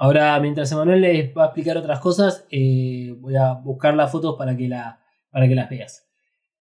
Ahora, 0.00 0.38
mientras 0.38 0.70
Emanuel 0.70 1.00
les 1.00 1.36
va 1.36 1.44
a 1.44 1.46
explicar 1.46 1.76
otras 1.76 1.98
cosas, 1.98 2.46
eh, 2.50 3.16
voy 3.18 3.34
a 3.34 3.54
buscar 3.54 3.94
las 3.94 4.12
fotos 4.12 4.36
para 4.36 4.56
que, 4.56 4.68
la, 4.68 5.00
para 5.30 5.48
que 5.48 5.56
las 5.56 5.68
veas. 5.68 6.08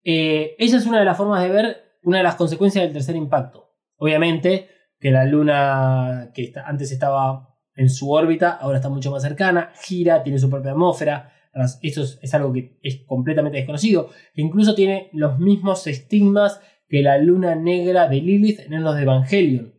Eh, 0.03 0.55
esa 0.57 0.77
es 0.77 0.85
una 0.87 0.99
de 0.99 1.05
las 1.05 1.17
formas 1.17 1.43
de 1.43 1.49
ver 1.49 1.99
una 2.03 2.17
de 2.17 2.23
las 2.23 2.35
consecuencias 2.35 2.83
del 2.83 2.93
tercer 2.93 3.15
impacto. 3.15 3.75
Obviamente 3.97 4.69
que 4.99 5.11
la 5.11 5.25
luna 5.25 6.31
que 6.33 6.51
antes 6.65 6.91
estaba 6.91 7.55
en 7.75 7.89
su 7.89 8.11
órbita, 8.11 8.51
ahora 8.51 8.77
está 8.77 8.89
mucho 8.89 9.11
más 9.11 9.21
cercana, 9.21 9.71
gira, 9.83 10.23
tiene 10.23 10.39
su 10.39 10.49
propia 10.49 10.71
atmósfera. 10.71 11.33
Esto 11.81 12.01
es, 12.01 12.19
es 12.21 12.33
algo 12.33 12.51
que 12.51 12.79
es 12.81 13.03
completamente 13.05 13.57
desconocido. 13.57 14.09
E 14.33 14.41
incluso 14.41 14.73
tiene 14.73 15.09
los 15.13 15.37
mismos 15.37 15.85
estigmas 15.85 16.59
que 16.87 17.01
la 17.01 17.17
luna 17.17 17.55
negra 17.55 18.07
de 18.07 18.21
Lilith 18.21 18.59
en 18.59 18.83
los 18.83 18.95
de 18.95 19.03
Evangelion 19.03 19.77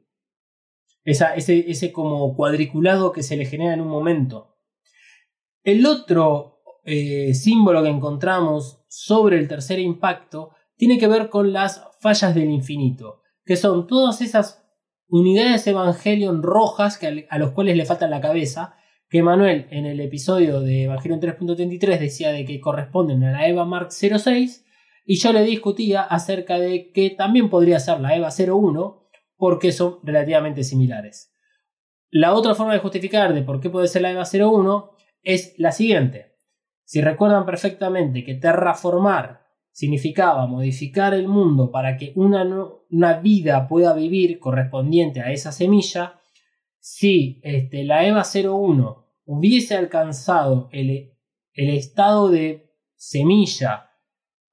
ese, 1.11 1.71
ese 1.71 1.93
como 1.93 2.37
cuadriculado 2.37 3.13
que 3.13 3.23
se 3.23 3.37
le 3.37 3.47
genera 3.47 3.75
en 3.75 3.81
un 3.81 3.89
momento. 3.89 4.57
El 5.63 5.87
otro 5.87 6.61
eh, 6.85 7.35
símbolo 7.35 7.83
que 7.83 7.89
encontramos 7.89 8.85
sobre 8.89 9.39
el 9.39 9.49
tercer 9.49 9.79
impacto 9.79 10.51
tiene 10.77 10.99
que 10.99 11.09
ver 11.09 11.29
con 11.29 11.53
las 11.53 11.83
fallas 12.01 12.35
del 12.35 12.51
infinito, 12.51 13.23
que 13.45 13.57
son 13.57 13.87
todas 13.87 14.21
esas 14.21 14.65
unidades 15.09 15.67
Evangelion 15.67 16.43
rojas 16.43 16.99
que 16.99 17.27
a, 17.29 17.39
los 17.39 17.53
cuales 17.53 17.77
le 17.77 17.87
falta 17.87 18.07
la 18.07 18.21
cabeza, 18.21 18.77
que 19.09 19.23
Manuel 19.23 19.67
en 19.71 19.87
el 19.87 20.01
episodio 20.01 20.61
de 20.61 20.85
Evangelion 20.85 21.21
3.33 21.21 21.99
decía 21.99 22.31
de 22.31 22.45
que 22.45 22.61
corresponden 22.61 23.25
a 23.25 23.33
la 23.33 23.49
EVA 23.49 23.65
Mark 23.65 23.89
06, 23.91 24.67
y 25.11 25.17
yo 25.17 25.33
le 25.33 25.43
discutía 25.43 26.03
acerca 26.03 26.59
de 26.59 26.93
que 26.93 27.09
también 27.09 27.49
podría 27.49 27.81
ser 27.81 27.99
la 27.99 28.15
EVA 28.15 28.29
01, 28.29 29.09
porque 29.39 29.73
son 29.73 30.01
relativamente 30.03 30.63
similares. 30.65 31.35
La 32.11 32.35
otra 32.35 32.55
forma 32.55 32.75
de 32.75 32.81
justificar 32.81 33.33
de 33.33 33.41
por 33.41 33.59
qué 33.59 33.71
puede 33.71 33.89
ser 33.89 34.03
la 34.03 34.11
EVA 34.11 34.25
01 34.31 34.91
es 35.23 35.55
la 35.57 35.73
siguiente. 35.73 36.37
Si 36.85 37.01
recuerdan 37.01 37.47
perfectamente 37.47 38.23
que 38.23 38.35
terraformar 38.35 39.47
significaba 39.73 40.47
modificar 40.47 41.15
el 41.15 41.27
mundo 41.27 41.71
para 41.71 41.97
que 41.97 42.13
una, 42.15 42.45
una 42.91 43.15
vida 43.15 43.67
pueda 43.67 43.95
vivir 43.95 44.39
correspondiente 44.39 45.23
a 45.23 45.33
esa 45.33 45.53
semilla, 45.53 46.21
si 46.81 47.41
este, 47.45 47.83
la 47.85 48.07
EVA 48.07 48.25
01 48.25 49.07
hubiese 49.25 49.75
alcanzado 49.75 50.69
el, 50.71 51.15
el 51.55 51.71
estado 51.71 52.29
de 52.29 52.75
semilla 52.95 53.88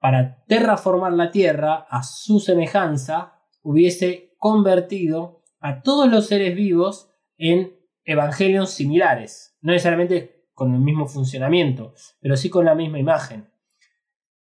para 0.05 0.45
terraformar 0.45 1.13
la 1.13 1.31
Tierra 1.31 1.87
a 1.89 2.03
su 2.03 2.39
semejanza, 2.39 3.39
hubiese 3.63 4.35
convertido 4.37 5.41
a 5.59 5.81
todos 5.81 6.11
los 6.11 6.27
seres 6.27 6.55
vivos 6.55 7.09
en 7.39 7.75
evangelios 8.03 8.69
similares, 8.69 9.57
no 9.61 9.71
necesariamente 9.71 10.45
con 10.53 10.75
el 10.75 10.81
mismo 10.81 11.07
funcionamiento, 11.07 11.95
pero 12.21 12.37
sí 12.37 12.51
con 12.51 12.65
la 12.65 12.75
misma 12.75 12.99
imagen. 12.99 13.49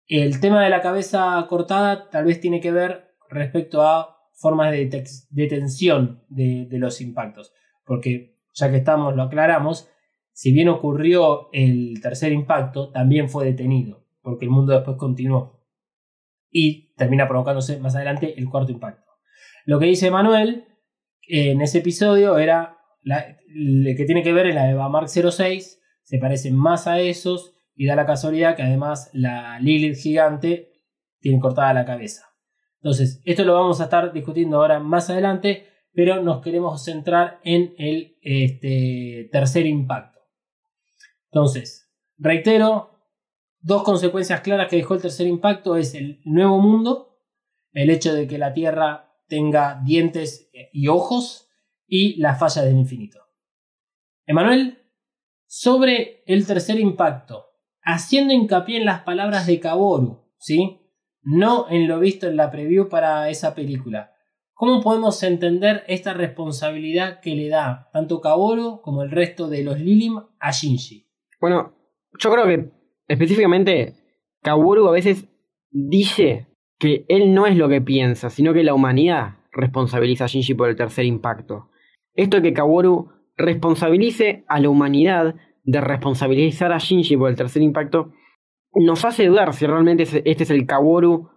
El 0.06 0.40
tema 0.42 0.64
de 0.64 0.70
la 0.70 0.84
cabeza 0.84 1.44
cortada 1.50 2.08
tal 2.12 2.26
vez 2.26 2.40
tiene 2.40 2.62
que 2.62 2.72
ver 2.72 3.16
respecto 3.28 3.82
a 3.82 4.16
formas 4.34 4.72
de 4.72 5.08
detención 5.32 6.24
de, 6.30 6.68
los 6.74 7.02
impactos, 7.02 7.52
porque 7.84 8.38
ya 8.54 8.70
que 8.70 8.78
estamos, 8.78 9.16
lo 9.16 9.24
aclaramos, 9.24 9.90
si 10.34 10.52
bien 10.52 10.70
ocurrió 10.70 11.50
el 11.52 12.00
tercer 12.00 12.32
impacto, 12.32 12.92
también 12.92 13.28
fue 13.28 13.44
detenido, 13.44 14.06
porque 14.28 14.44
el 14.44 14.52
mundo 14.52 14.74
después 14.74 14.98
continuó 14.98 15.64
y 16.52 16.94
termina 16.96 17.30
provocándose 17.30 17.80
más 17.80 17.96
adelante 17.96 18.38
el 18.38 18.50
cuarto 18.50 18.74
impacto. 18.74 19.10
Lo 19.64 19.80
que 19.80 19.86
dice 19.86 20.12
Manuel 20.12 20.66
en 21.22 21.62
ese 21.62 21.78
episodio 21.78 22.38
era 22.38 22.78
que 23.06 24.04
tiene 24.06 24.24
que 24.24 24.34
ver 24.34 24.48
en 24.48 24.56
la 24.56 24.70
Eva 24.70 24.90
Mark 24.90 25.08
06, 25.08 25.82
se 26.04 26.18
parece 26.18 26.52
más 26.52 26.88
a 26.88 27.00
esos 27.00 27.56
y 27.74 27.86
da 27.86 27.96
la 27.96 28.06
casualidad 28.06 28.58
que 28.58 28.64
además 28.64 29.10
la 29.14 29.62
Lilith 29.62 29.96
gigante 29.96 30.74
tiene 31.22 31.40
cortada 31.40 31.74
la 31.74 31.86
cabeza. 31.86 32.26
Entonces, 32.82 33.22
esto 33.24 33.46
lo 33.46 33.54
vamos 33.54 33.80
a 33.80 33.86
estar 33.86 34.12
discutiendo 34.12 34.58
ahora 34.58 34.82
más 34.82 35.10
adelante, 35.10 35.68
pero 35.94 36.22
nos 36.22 36.42
queremos 36.42 36.84
centrar 36.84 37.40
en 37.46 37.74
el 37.78 38.18
este, 38.22 39.30
tercer 39.32 39.66
impacto. 39.66 40.20
Entonces, 41.32 41.94
reitero, 42.18 42.97
dos 43.68 43.84
consecuencias 43.84 44.40
claras 44.40 44.70
que 44.70 44.78
dejó 44.78 44.94
el 44.94 45.02
tercer 45.02 45.28
impacto 45.28 45.76
es 45.76 45.94
el 45.94 46.22
nuevo 46.24 46.58
mundo, 46.60 47.20
el 47.74 47.90
hecho 47.90 48.14
de 48.14 48.26
que 48.26 48.38
la 48.38 48.54
Tierra 48.54 49.14
tenga 49.28 49.82
dientes 49.84 50.50
y 50.72 50.88
ojos 50.88 51.50
y 51.86 52.16
la 52.16 52.36
falla 52.36 52.62
del 52.62 52.78
infinito. 52.78 53.20
Emanuel, 54.26 54.86
sobre 55.48 56.24
el 56.28 56.48
tercer 56.48 56.80
impacto, 56.80 57.48
haciendo 57.82 58.34
hincapié 58.34 58.78
en 58.78 58.86
las 58.86 59.02
palabras 59.02 59.46
de 59.46 59.60
Kaboru, 59.60 60.24
¿sí? 60.38 60.80
No 61.22 61.70
en 61.70 61.90
lo 61.90 62.00
visto 62.00 62.28
en 62.28 62.38
la 62.38 62.50
preview 62.50 62.88
para 62.88 63.30
esa 63.30 63.54
película. 63.54 64.14
¿Cómo 64.54 64.82
podemos 64.82 65.22
entender 65.24 65.84
esta 65.88 66.14
responsabilidad 66.14 67.20
que 67.20 67.36
le 67.36 67.50
da 67.50 67.90
tanto 67.92 68.22
Kaboru 68.22 68.80
como 68.82 69.04
el 69.04 69.12
resto 69.12 69.50
de 69.50 69.64
los 69.64 69.78
Lilim 69.78 70.22
a 70.40 70.52
Shinji? 70.52 71.06
Bueno, 71.42 71.76
yo 72.18 72.32
creo 72.32 72.46
que 72.46 72.77
específicamente 73.08 73.96
Kaworu 74.44 74.88
a 74.88 74.92
veces 74.92 75.28
dice 75.72 76.48
que 76.80 77.06
él 77.08 77.34
no 77.34 77.48
es 77.48 77.58
lo 77.58 77.70
que 77.70 77.82
piensa, 77.82 78.30
sino 78.30 78.54
que 78.54 78.64
la 78.64 78.74
humanidad 78.74 79.36
responsabiliza 79.52 80.26
a 80.26 80.28
Shinji 80.28 80.54
por 80.54 80.70
el 80.70 80.76
tercer 80.76 81.06
impacto. 81.06 81.70
Esto 82.14 82.38
de 82.38 82.44
que 82.44 82.54
Kaworu 82.54 83.10
responsabilice 83.36 84.44
a 84.48 84.60
la 84.60 84.70
humanidad 84.70 85.36
de 85.64 85.82
responsabilizar 85.82 86.72
a 86.72 86.78
Shinji 86.78 87.18
por 87.18 87.30
el 87.30 87.36
tercer 87.36 87.62
impacto 87.62 88.14
nos 88.74 89.06
hace 89.06 89.26
dudar 89.26 89.54
si 89.54 89.66
realmente 89.66 90.04
este 90.04 90.44
es 90.44 90.52
el 90.52 90.66
Kaworu 90.66 91.30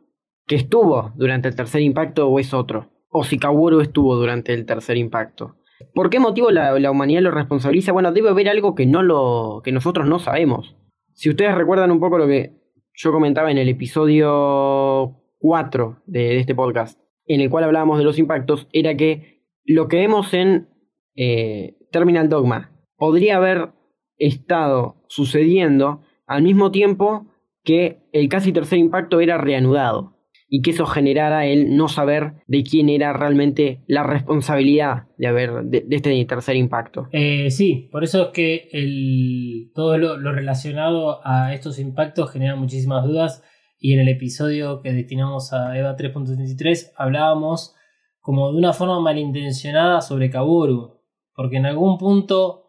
que 0.46 0.56
estuvo 0.56 1.12
durante 1.16 1.48
el 1.48 1.54
tercer 1.54 1.80
impacto 1.80 2.28
o 2.28 2.38
es 2.38 2.52
otro, 2.52 2.90
o 3.08 3.24
si 3.24 3.38
Kaworu 3.38 3.80
estuvo 3.80 4.16
durante 4.16 4.52
el 4.52 4.66
tercer 4.66 4.96
impacto. 4.96 5.56
¿Por 5.94 6.10
qué 6.10 6.20
motivo 6.20 6.50
la, 6.50 6.78
la 6.78 6.90
humanidad 6.90 7.22
lo 7.22 7.30
responsabiliza? 7.30 7.92
Bueno, 7.92 8.12
debe 8.12 8.28
haber 8.28 8.48
algo 8.48 8.74
que, 8.74 8.84
no 8.84 9.02
lo, 9.02 9.62
que 9.64 9.72
nosotros 9.72 10.06
no 10.06 10.18
sabemos. 10.18 10.76
Si 11.20 11.28
ustedes 11.28 11.54
recuerdan 11.54 11.90
un 11.90 12.00
poco 12.00 12.16
lo 12.16 12.26
que 12.26 12.54
yo 12.94 13.12
comentaba 13.12 13.50
en 13.50 13.58
el 13.58 13.68
episodio 13.68 15.20
4 15.40 16.02
de, 16.06 16.38
este 16.38 16.54
podcast, 16.54 16.98
en 17.26 17.42
el 17.42 17.50
cual 17.50 17.64
hablábamos 17.64 17.98
de 17.98 18.04
los 18.04 18.18
impactos, 18.18 18.68
era 18.72 18.96
que 18.96 19.44
lo 19.66 19.86
que 19.86 19.98
vemos 19.98 20.32
en 20.32 20.70
eh, 21.16 21.76
Terminal 21.92 22.30
Dogma 22.30 22.72
podría 22.96 23.36
haber 23.36 23.72
estado 24.16 25.04
sucediendo 25.08 26.00
al 26.26 26.42
mismo 26.42 26.70
tiempo 26.70 27.26
que 27.64 27.98
el 28.14 28.30
casi 28.30 28.50
tercer 28.50 28.78
impacto 28.78 29.20
era 29.20 29.36
reanudado 29.36 30.16
y 30.52 30.62
que 30.62 30.72
eso 30.72 30.84
generara 30.84 31.46
el 31.46 31.76
no 31.76 31.86
saber 31.86 32.42
de 32.48 32.64
quién 32.64 32.88
era 32.88 33.12
realmente 33.12 33.84
la 33.86 34.02
responsabilidad 34.02 35.04
de 35.16 35.28
haber 35.28 35.62
de, 35.62 35.86
este 35.88 36.24
tercer 36.24 36.56
impacto. 36.56 37.06
Eh, 37.12 37.52
sí, 37.52 37.88
por 37.92 38.02
eso 38.02 38.26
es 38.26 38.28
que 38.32 38.68
el, 38.72 39.70
todo 39.74 39.96
lo, 39.96 40.32
relacionado 40.32 41.20
a 41.24 41.54
estos 41.54 41.78
impactos 41.78 42.32
genera 42.32 42.56
muchísimas 42.56 43.04
dudas 43.04 43.44
y 43.78 43.94
en 43.94 44.00
el 44.00 44.08
episodio 44.08 44.82
que 44.82 44.92
destinamos 44.92 45.52
a 45.52 45.78
EVA 45.78 45.96
3.33 45.96 46.94
hablábamos 46.96 47.76
como 48.18 48.50
de 48.50 48.58
una 48.58 48.72
forma 48.72 48.98
malintencionada 49.00 50.00
sobre 50.00 50.30
Kaboru, 50.30 51.00
porque 51.32 51.58
en 51.58 51.66
algún 51.66 51.96
punto 51.96 52.64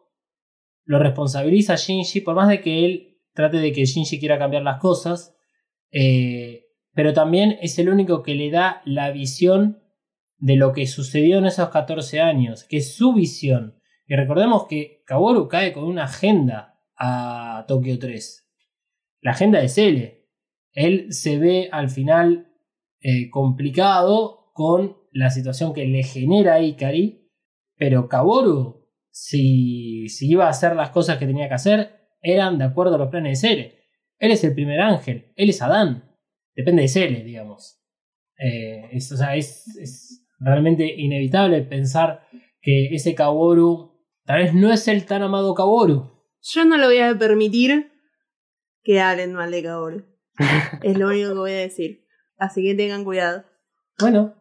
lo 0.85 0.99
responsabiliza 0.99 1.75
Shinji, 1.75 2.21
por 2.21 2.35
más 2.35 2.47
de 2.47 2.61
que 2.61 2.85
él 2.85 3.17
trate 3.33 3.57
de 3.57 3.71
que 3.71 3.85
Shinji 3.85 4.19
quiera 4.19 4.37
cambiar 4.37 4.61
las 4.61 4.79
cosas, 4.79 5.35
Eh, 5.93 6.70
pero 6.93 7.13
también 7.13 7.57
es 7.61 7.79
el 7.79 7.89
único 7.89 8.23
que 8.23 8.35
le 8.35 8.51
da 8.51 8.81
la 8.85 9.11
visión 9.11 9.81
de 10.37 10.55
lo 10.55 10.73
que 10.73 10.87
sucedió 10.87 11.37
en 11.37 11.45
esos 11.45 11.69
14 11.69 12.19
años, 12.19 12.63
que 12.63 12.77
es 12.77 12.95
su 12.95 13.13
visión. 13.13 13.79
Y 14.07 14.15
recordemos 14.15 14.65
que 14.67 15.03
Kaworu 15.05 15.47
cae 15.47 15.71
con 15.71 15.85
una 15.85 16.05
agenda 16.05 16.79
a 16.97 17.65
Tokio 17.67 17.97
3. 17.99 18.49
La 19.21 19.31
agenda 19.31 19.61
es 19.61 19.77
él. 19.77 20.25
Él 20.73 21.13
se 21.13 21.37
ve 21.37 21.69
al 21.71 21.89
final 21.89 22.51
eh, 22.99 23.29
complicado 23.29 24.51
con 24.53 24.97
la 25.11 25.29
situación 25.29 25.73
que 25.73 25.85
le 25.85 26.03
genera 26.03 26.55
a 26.55 26.61
Ikari, 26.61 27.29
pero 27.75 28.09
Kaworu, 28.09 28.87
si, 29.11 30.07
si 30.09 30.29
iba 30.29 30.47
a 30.47 30.49
hacer 30.49 30.75
las 30.75 30.89
cosas 30.89 31.17
que 31.17 31.27
tenía 31.27 31.47
que 31.47 31.55
hacer, 31.55 32.01
eran 32.21 32.57
de 32.57 32.65
acuerdo 32.65 32.95
a 32.95 32.97
los 32.97 33.09
planes 33.09 33.41
de 33.41 33.47
Sele. 33.47 33.75
Él 34.17 34.31
es 34.31 34.43
el 34.43 34.53
primer 34.53 34.81
ángel, 34.81 35.33
él 35.35 35.49
es 35.49 35.61
Adán, 35.61 36.10
depende 36.55 36.83
de 36.83 36.87
Sele, 36.87 37.23
digamos. 37.23 37.81
Eh, 38.37 38.89
es, 38.91 39.11
o 39.11 39.17
sea, 39.17 39.35
es, 39.35 39.67
es 39.77 40.25
realmente 40.39 40.85
inevitable 40.85 41.61
pensar 41.61 42.27
que 42.61 42.93
ese 42.93 43.15
Kaworu 43.15 43.91
tal 44.25 44.43
vez 44.43 44.53
no 44.53 44.71
es 44.71 44.87
el 44.87 45.05
tan 45.05 45.21
amado 45.21 45.53
Kaworu. 45.53 46.11
Yo 46.41 46.65
no 46.65 46.77
lo 46.77 46.87
voy 46.87 46.97
a 46.97 47.17
permitir 47.17 47.91
que 48.83 48.99
hablen 48.99 49.33
mal 49.33 49.51
de 49.51 49.63
Kaoru. 49.63 50.05
es 50.83 50.97
lo 50.97 51.07
único 51.07 51.29
que 51.29 51.39
voy 51.39 51.51
a 51.51 51.57
decir. 51.57 52.05
Así 52.37 52.63
que 52.63 52.73
tengan 52.73 53.03
cuidado. 53.03 53.45
Bueno, 53.99 54.35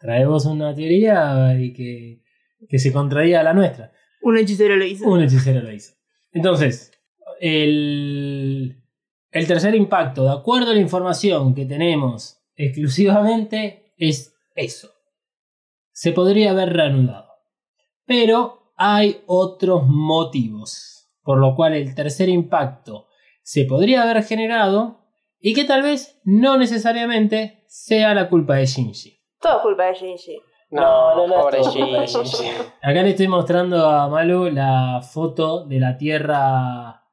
traemos 0.00 0.46
una 0.46 0.74
teoría 0.74 1.54
y 1.58 1.72
que, 1.74 2.22
que 2.68 2.78
se 2.78 2.92
contradiga 2.92 3.40
a 3.40 3.44
la 3.44 3.52
nuestra. 3.52 3.92
Un 4.22 4.38
hechicero 4.38 4.76
lo 4.76 4.84
hizo. 4.84 5.06
Un 5.06 5.22
hechicero 5.22 5.60
lo 5.60 5.70
hizo. 5.70 5.94
Entonces, 6.32 6.92
el, 7.40 8.82
el 9.34 9.48
tercer 9.48 9.74
impacto, 9.74 10.24
de 10.24 10.30
acuerdo 10.30 10.70
a 10.70 10.74
la 10.74 10.80
información 10.80 11.56
que 11.56 11.66
tenemos 11.66 12.40
exclusivamente, 12.54 13.92
es 13.98 14.32
eso. 14.54 14.90
Se 15.90 16.12
podría 16.12 16.52
haber 16.52 16.72
reanudado. 16.72 17.26
Pero 18.06 18.72
hay 18.76 19.22
otros 19.26 19.88
motivos, 19.88 21.10
por 21.24 21.38
lo 21.38 21.56
cual 21.56 21.74
el 21.74 21.96
tercer 21.96 22.28
impacto 22.28 23.08
se 23.42 23.64
podría 23.64 24.04
haber 24.04 24.22
generado 24.22 25.00
y 25.40 25.52
que 25.52 25.64
tal 25.64 25.82
vez 25.82 26.20
no 26.22 26.56
necesariamente 26.56 27.64
sea 27.66 28.14
la 28.14 28.28
culpa 28.28 28.54
de 28.54 28.66
Shinji. 28.66 29.18
Todo 29.40 29.62
culpa 29.62 29.86
de 29.86 29.94
Shinji. 29.94 30.40
No, 30.70 31.16
no, 31.16 31.26
no, 31.26 31.34
pobre 31.42 31.58
es 31.58 31.66
todo 31.66 31.74
culpa 31.74 32.00
de 32.02 32.06
Shinji. 32.06 32.50
Acá 32.80 33.02
le 33.02 33.10
estoy 33.10 33.26
mostrando 33.26 33.90
a 33.90 34.08
Malu 34.08 34.48
la 34.50 35.00
foto 35.02 35.64
de 35.64 35.80
la 35.80 35.96
Tierra, 35.96 37.03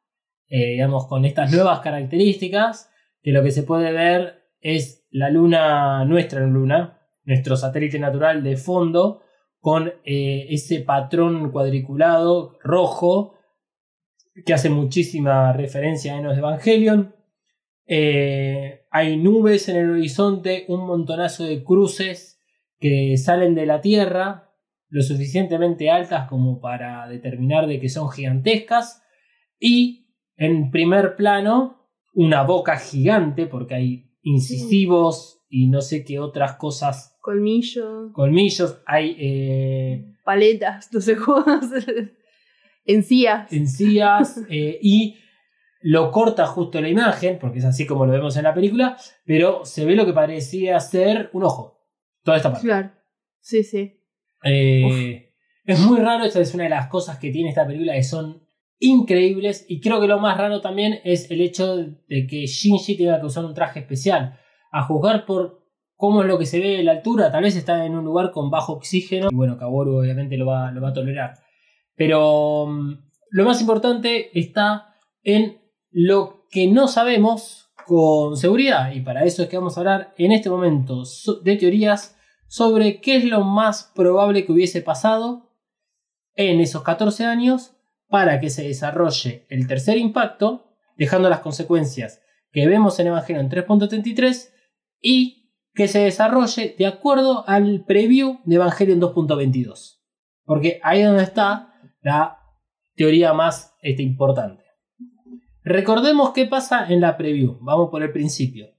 eh, 0.53 0.71
digamos, 0.71 1.07
con 1.07 1.23
estas 1.23 1.49
nuevas 1.49 1.79
características, 1.79 2.91
que 3.23 3.31
lo 3.31 3.41
que 3.41 3.51
se 3.51 3.63
puede 3.63 3.93
ver 3.93 4.49
es 4.59 5.07
la 5.09 5.29
luna, 5.29 6.03
nuestra 6.03 6.45
luna, 6.45 6.99
nuestro 7.23 7.55
satélite 7.55 7.97
natural 7.99 8.43
de 8.43 8.57
fondo, 8.57 9.21
con 9.59 9.93
eh, 10.03 10.47
ese 10.49 10.81
patrón 10.81 11.51
cuadriculado 11.51 12.57
rojo 12.61 13.35
que 14.45 14.53
hace 14.53 14.69
muchísima 14.69 15.53
referencia 15.53 16.15
a 16.15 16.19
Enos 16.19 16.37
Evangelion. 16.37 17.15
Eh, 17.85 18.81
hay 18.91 19.15
nubes 19.15 19.69
en 19.69 19.77
el 19.77 19.89
horizonte, 19.89 20.65
un 20.67 20.85
montonazo 20.85 21.45
de 21.45 21.63
cruces 21.63 22.41
que 22.77 23.15
salen 23.15 23.55
de 23.55 23.65
la 23.65 23.79
Tierra, 23.79 24.49
lo 24.89 25.01
suficientemente 25.01 25.89
altas 25.89 26.27
como 26.27 26.59
para 26.59 27.07
determinar 27.07 27.67
de 27.67 27.79
que 27.79 27.87
son 27.87 28.11
gigantescas. 28.11 29.01
Y 29.57 30.00
en 30.41 30.71
primer 30.71 31.15
plano, 31.15 31.87
una 32.15 32.41
boca 32.41 32.75
gigante, 32.79 33.45
porque 33.45 33.75
hay 33.75 34.11
incisivos 34.23 35.39
y 35.47 35.67
no 35.67 35.81
sé 35.81 36.03
qué 36.03 36.17
otras 36.17 36.55
cosas, 36.55 37.15
Colmillo, 37.21 38.11
colmillos, 38.13 38.81
hay 38.87 39.15
eh, 39.19 40.15
paletas, 40.25 40.91
no 40.91 40.99
sé 40.99 41.15
cómo. 41.15 41.45
Encías. 42.85 43.53
encías 43.53 44.41
eh, 44.49 44.79
y 44.81 45.17
lo 45.81 46.09
corta 46.09 46.47
justo 46.47 46.81
la 46.81 46.89
imagen, 46.89 47.37
porque 47.37 47.59
es 47.59 47.65
así 47.65 47.85
como 47.85 48.07
lo 48.07 48.11
vemos 48.11 48.35
en 48.35 48.43
la 48.43 48.55
película, 48.55 48.97
pero 49.23 49.63
se 49.63 49.85
ve 49.85 49.95
lo 49.95 50.07
que 50.07 50.13
parecía 50.13 50.79
ser 50.79 51.29
un 51.33 51.43
ojo. 51.43 51.85
Toda 52.23 52.37
esta 52.37 52.51
parte. 52.51 52.65
Claro. 52.65 52.91
Sí, 53.41 53.63
sí. 53.63 54.01
Eh, 54.43 55.35
es 55.65 55.79
muy 55.81 55.99
raro, 55.99 56.23
esa 56.23 56.39
es 56.39 56.55
una 56.55 56.63
de 56.63 56.71
las 56.71 56.87
cosas 56.87 57.19
que 57.19 57.29
tiene 57.29 57.49
esta 57.49 57.67
película 57.67 57.93
que 57.93 58.01
son 58.01 58.41
increíbles 58.81 59.65
y 59.69 59.79
creo 59.79 60.01
que 60.01 60.07
lo 60.07 60.19
más 60.19 60.37
raro 60.37 60.59
también 60.59 60.99
es 61.03 61.29
el 61.31 61.39
hecho 61.39 61.77
de 61.77 62.27
que 62.27 62.47
Shinji 62.47 62.97
tenga 62.97 63.19
que 63.19 63.27
usar 63.27 63.45
un 63.45 63.53
traje 63.53 63.79
especial. 63.79 64.37
A 64.71 64.83
juzgar 64.83 65.25
por 65.25 65.61
cómo 65.95 66.21
es 66.21 66.27
lo 66.27 66.39
que 66.39 66.47
se 66.47 66.59
ve 66.59 66.77
de 66.77 66.83
la 66.83 66.93
altura, 66.93 67.31
tal 67.31 67.43
vez 67.43 67.55
está 67.55 67.85
en 67.85 67.95
un 67.95 68.03
lugar 68.03 68.31
con 68.31 68.49
bajo 68.49 68.73
oxígeno 68.73 69.29
y 69.31 69.35
bueno, 69.35 69.57
Kaworu 69.57 69.99
obviamente 69.99 70.35
lo 70.35 70.47
va, 70.47 70.71
lo 70.71 70.81
va 70.81 70.89
a 70.89 70.93
tolerar. 70.93 71.35
Pero 71.95 72.65
mm, 72.67 72.93
lo 73.29 73.45
más 73.45 73.61
importante 73.61 74.37
está 74.37 74.95
en 75.23 75.61
lo 75.91 76.47
que 76.49 76.67
no 76.67 76.87
sabemos 76.87 77.71
con 77.85 78.35
seguridad 78.35 78.93
y 78.93 79.01
para 79.01 79.25
eso 79.25 79.43
es 79.43 79.49
que 79.49 79.57
vamos 79.57 79.77
a 79.77 79.81
hablar 79.81 80.13
en 80.17 80.31
este 80.31 80.49
momento 80.49 81.03
de 81.43 81.55
teorías 81.55 82.17
sobre 82.47 82.99
qué 82.99 83.17
es 83.17 83.25
lo 83.25 83.43
más 83.43 83.91
probable 83.95 84.43
que 84.43 84.51
hubiese 84.51 84.81
pasado 84.81 85.51
en 86.35 86.59
esos 86.61 86.81
14 86.81 87.25
años 87.25 87.75
para 88.11 88.41
que 88.41 88.49
se 88.49 88.67
desarrolle 88.67 89.47
el 89.49 89.67
tercer 89.67 89.97
impacto, 89.97 90.75
dejando 90.97 91.29
las 91.29 91.39
consecuencias 91.39 92.21
que 92.51 92.67
vemos 92.67 92.99
en 92.99 93.07
Evangelion 93.07 93.49
3.33 93.49 94.49
y 94.99 95.55
que 95.73 95.87
se 95.87 95.99
desarrolle 95.99 96.75
de 96.77 96.85
acuerdo 96.85 97.47
al 97.47 97.85
preview 97.85 98.41
de 98.43 98.55
Evangelion 98.55 98.99
2.22. 98.99 100.01
Porque 100.43 100.81
ahí 100.83 100.99
es 100.99 101.07
donde 101.07 101.23
está 101.23 101.73
la 102.01 102.37
teoría 102.95 103.31
más 103.31 103.77
este, 103.81 104.03
importante. 104.03 104.65
Recordemos 105.63 106.31
qué 106.31 106.45
pasa 106.45 106.91
en 106.91 106.99
la 106.99 107.15
preview. 107.15 107.59
Vamos 107.61 107.89
por 107.91 108.03
el 108.03 108.11
principio. 108.11 108.75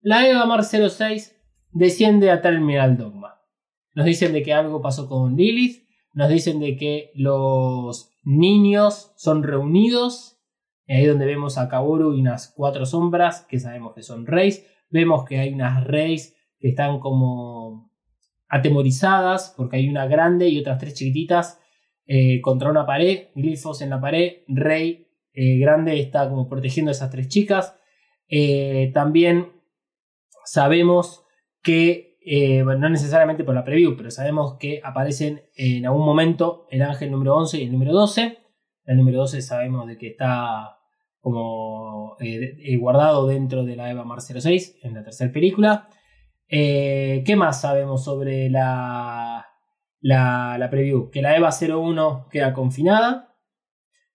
La 0.00 0.28
Eva 0.28 0.46
Mar 0.46 0.62
06 0.62 1.36
desciende 1.72 2.30
a 2.30 2.40
Terminal 2.40 2.96
Dogma. 2.96 3.40
Nos 3.96 4.06
dicen 4.06 4.32
de 4.32 4.44
que 4.44 4.54
algo 4.54 4.80
pasó 4.80 5.08
con 5.08 5.36
Lilith. 5.36 5.88
Nos 6.12 6.28
dicen 6.28 6.60
de 6.60 6.76
que 6.76 7.10
los 7.16 8.09
niños 8.22 9.12
son 9.16 9.42
reunidos. 9.42 10.38
Ahí 10.88 11.06
donde 11.06 11.26
vemos 11.26 11.56
a 11.56 11.68
Kaworu 11.68 12.14
y 12.14 12.20
unas 12.20 12.52
cuatro 12.54 12.84
sombras 12.84 13.46
que 13.48 13.60
sabemos 13.60 13.94
que 13.94 14.02
son 14.02 14.26
Reis. 14.26 14.66
Vemos 14.88 15.24
que 15.24 15.38
hay 15.38 15.54
unas 15.54 15.84
Reis 15.84 16.36
que 16.58 16.70
están 16.70 16.98
como 16.98 17.90
atemorizadas 18.48 19.54
porque 19.56 19.76
hay 19.76 19.88
una 19.88 20.06
grande 20.06 20.48
y 20.48 20.58
otras 20.58 20.78
tres 20.78 20.94
chiquititas 20.94 21.60
eh, 22.06 22.40
contra 22.40 22.70
una 22.70 22.86
pared. 22.86 23.28
Glifos 23.34 23.82
en 23.82 23.90
la 23.90 24.00
pared. 24.00 24.38
Rey 24.48 25.06
eh, 25.32 25.58
grande 25.58 26.00
está 26.00 26.28
como 26.28 26.48
protegiendo 26.48 26.90
a 26.90 26.92
esas 26.92 27.10
tres 27.10 27.28
chicas. 27.28 27.76
Eh, 28.28 28.90
también 28.92 29.52
sabemos 30.44 31.24
que, 31.62 32.09
eh, 32.22 32.62
no 32.62 32.88
necesariamente 32.88 33.44
por 33.44 33.54
la 33.54 33.64
preview, 33.64 33.96
pero 33.96 34.10
sabemos 34.10 34.56
que 34.58 34.80
aparecen 34.84 35.42
en 35.56 35.86
algún 35.86 36.04
momento 36.04 36.66
el 36.70 36.82
ángel 36.82 37.10
número 37.10 37.36
11 37.36 37.58
y 37.58 37.64
el 37.64 37.72
número 37.72 37.92
12. 37.92 38.38
El 38.84 38.96
número 38.96 39.18
12 39.18 39.40
sabemos 39.42 39.86
de 39.86 39.96
que 39.96 40.08
está 40.08 40.78
como 41.20 42.16
eh, 42.20 42.56
eh, 42.58 42.76
guardado 42.76 43.26
dentro 43.26 43.64
de 43.64 43.76
la 43.76 43.90
Eva 43.90 44.04
Mar 44.04 44.20
06 44.20 44.80
en 44.82 44.94
la 44.94 45.02
tercera 45.02 45.32
película. 45.32 45.88
¿Qué 46.48 47.34
más 47.36 47.60
sabemos 47.60 48.02
sobre 48.02 48.50
la, 48.50 49.46
la, 50.00 50.56
la 50.58 50.70
preview? 50.70 51.08
Que 51.10 51.22
la 51.22 51.36
Eva 51.36 51.50
01 51.50 52.26
queda 52.28 52.52
confinada 52.52 53.36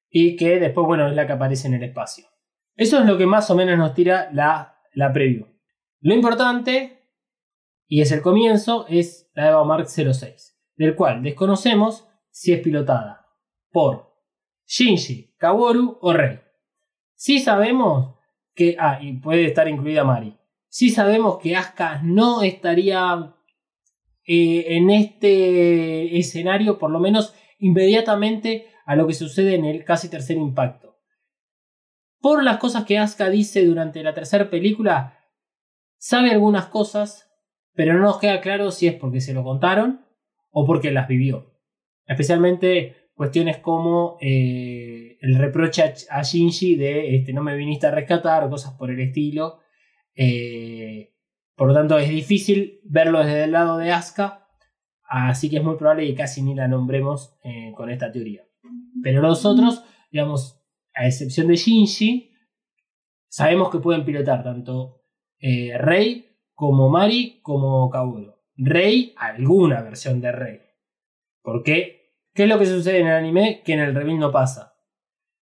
y 0.10 0.36
que 0.36 0.60
después, 0.60 0.86
bueno, 0.86 1.08
es 1.08 1.16
la 1.16 1.28
que 1.28 1.34
aparece 1.34 1.68
en 1.68 1.76
el 1.76 1.84
espacio. 1.84 2.26
Eso 2.76 3.00
es 3.00 3.06
lo 3.06 3.18
que 3.18 3.26
más 3.26 3.50
o 3.50 3.56
menos 3.56 3.78
nos 3.78 3.94
tira 3.94 4.30
la, 4.34 4.78
la 4.94 5.14
preview. 5.14 5.48
Lo 6.02 6.14
importante, 6.14 7.05
y 7.88 8.02
es 8.02 8.12
el 8.12 8.22
comienzo, 8.22 8.86
es 8.88 9.30
la 9.34 9.50
Eva 9.50 9.64
Mark 9.64 9.88
06, 9.88 10.58
del 10.76 10.96
cual 10.96 11.24
desconocemos 11.24 12.08
si 12.30 12.54
es 12.54 12.62
pilotada 12.62 13.28
por 13.72 14.14
Shinji, 14.66 15.36
Kaworu 15.38 16.00
o 16.02 16.14
Rei. 16.14 16.40
Sí 17.16 17.40
sabemos 17.40 18.16
que. 18.54 18.76
Ah, 18.80 19.00
y 19.02 19.14
puede 19.14 19.46
estar 19.46 19.68
incluida 19.68 20.04
Mari. 20.04 20.38
Sí 20.68 20.90
sabemos 20.90 21.38
que 21.38 21.56
Asuka 21.56 22.02
no 22.04 22.42
estaría 22.42 23.34
eh, 24.26 24.66
en 24.76 24.90
este 24.90 26.18
escenario, 26.18 26.78
por 26.78 26.92
lo 26.92 27.00
menos 27.00 27.34
inmediatamente 27.60 28.68
a 28.86 28.96
lo 28.96 29.08
que 29.08 29.14
sucede 29.14 29.56
en 29.56 29.66
el 29.66 29.86
casi 29.86 30.10
tercer 30.10 30.38
impacto. 30.38 30.98
Por 32.20 32.44
las 32.44 32.58
cosas 32.58 32.86
que 32.86 32.98
Asuka 32.98 33.30
dice 33.30 33.66
durante 33.66 34.04
la 34.04 34.14
tercera 34.14 34.50
película, 34.50 35.20
sabe 35.98 36.32
algunas 36.32 36.66
cosas, 36.68 37.32
pero 37.76 37.94
no 37.94 38.00
nos 38.00 38.20
queda 38.20 38.42
claro 38.42 38.72
si 38.72 38.88
es 38.88 38.96
porque 38.96 39.22
se 39.22 39.34
lo 39.34 39.44
contaron 39.44 40.06
o 40.52 40.66
porque 40.66 40.92
las 40.92 41.08
vivió. 41.08 41.54
Especialmente 42.06 43.10
cuestiones 43.14 43.58
como 43.58 44.18
eh, 44.22 45.18
el 45.22 45.36
reproche 45.38 45.84
a, 45.84 46.20
a 46.20 46.22
Shinji 46.24 46.76
de 46.76 47.16
este, 47.16 47.34
no 47.34 47.42
me 47.44 47.56
viniste 47.56 47.88
a 47.88 47.92
rescatar 47.92 48.50
cosas 48.50 48.74
por 48.74 48.92
el 48.92 49.00
estilo. 49.00 49.60
Eh, 50.16 51.14
por 51.56 51.68
lo 51.68 51.74
tanto, 51.74 51.98
es 51.98 52.10
difícil 52.10 52.80
verlo 52.84 53.20
desde 53.20 53.46
el 53.46 53.52
lado 53.52 53.78
de 53.78 53.92
Asuka. 53.92 54.48
Así 55.08 55.50
que 55.50 55.58
es 55.58 55.64
muy 55.64 55.76
probable 55.76 56.08
que 56.08 56.16
casi 56.16 56.42
ni 56.42 56.56
la 56.56 56.68
nombremos 56.68 57.38
eh, 57.44 57.72
con 57.76 57.90
esta 57.90 58.12
teoría. 58.12 58.44
Pero 59.04 59.22
los 59.22 59.46
otros, 59.46 59.84
digamos, 60.12 60.62
a 60.94 61.06
excepción 61.06 61.48
de 61.48 61.56
Shinji, 61.56 62.32
sabemos 63.28 63.70
que 63.70 63.80
pueden 63.80 64.04
pilotar 64.04 64.44
tanto 64.44 65.02
Rey 65.40 66.35
como 66.56 66.90
Mari 66.90 67.40
como 67.42 67.90
Kaoru. 67.90 68.34
Rey, 68.58 69.14
alguna 69.18 69.82
versión 69.82 70.22
de 70.22 70.32
Rey. 70.32 70.62
¿Por 71.42 71.62
qué? 71.62 72.14
¿Qué 72.34 72.44
es 72.44 72.50
lo 72.50 72.58
que 72.58 72.66
sucede 72.66 73.00
en 73.00 73.08
el 73.08 73.14
anime 73.14 73.62
que 73.64 73.74
en 73.74 73.82
el 73.82 73.94
reveal 73.94 74.18
no 74.18 74.32
pasa? 74.32 74.74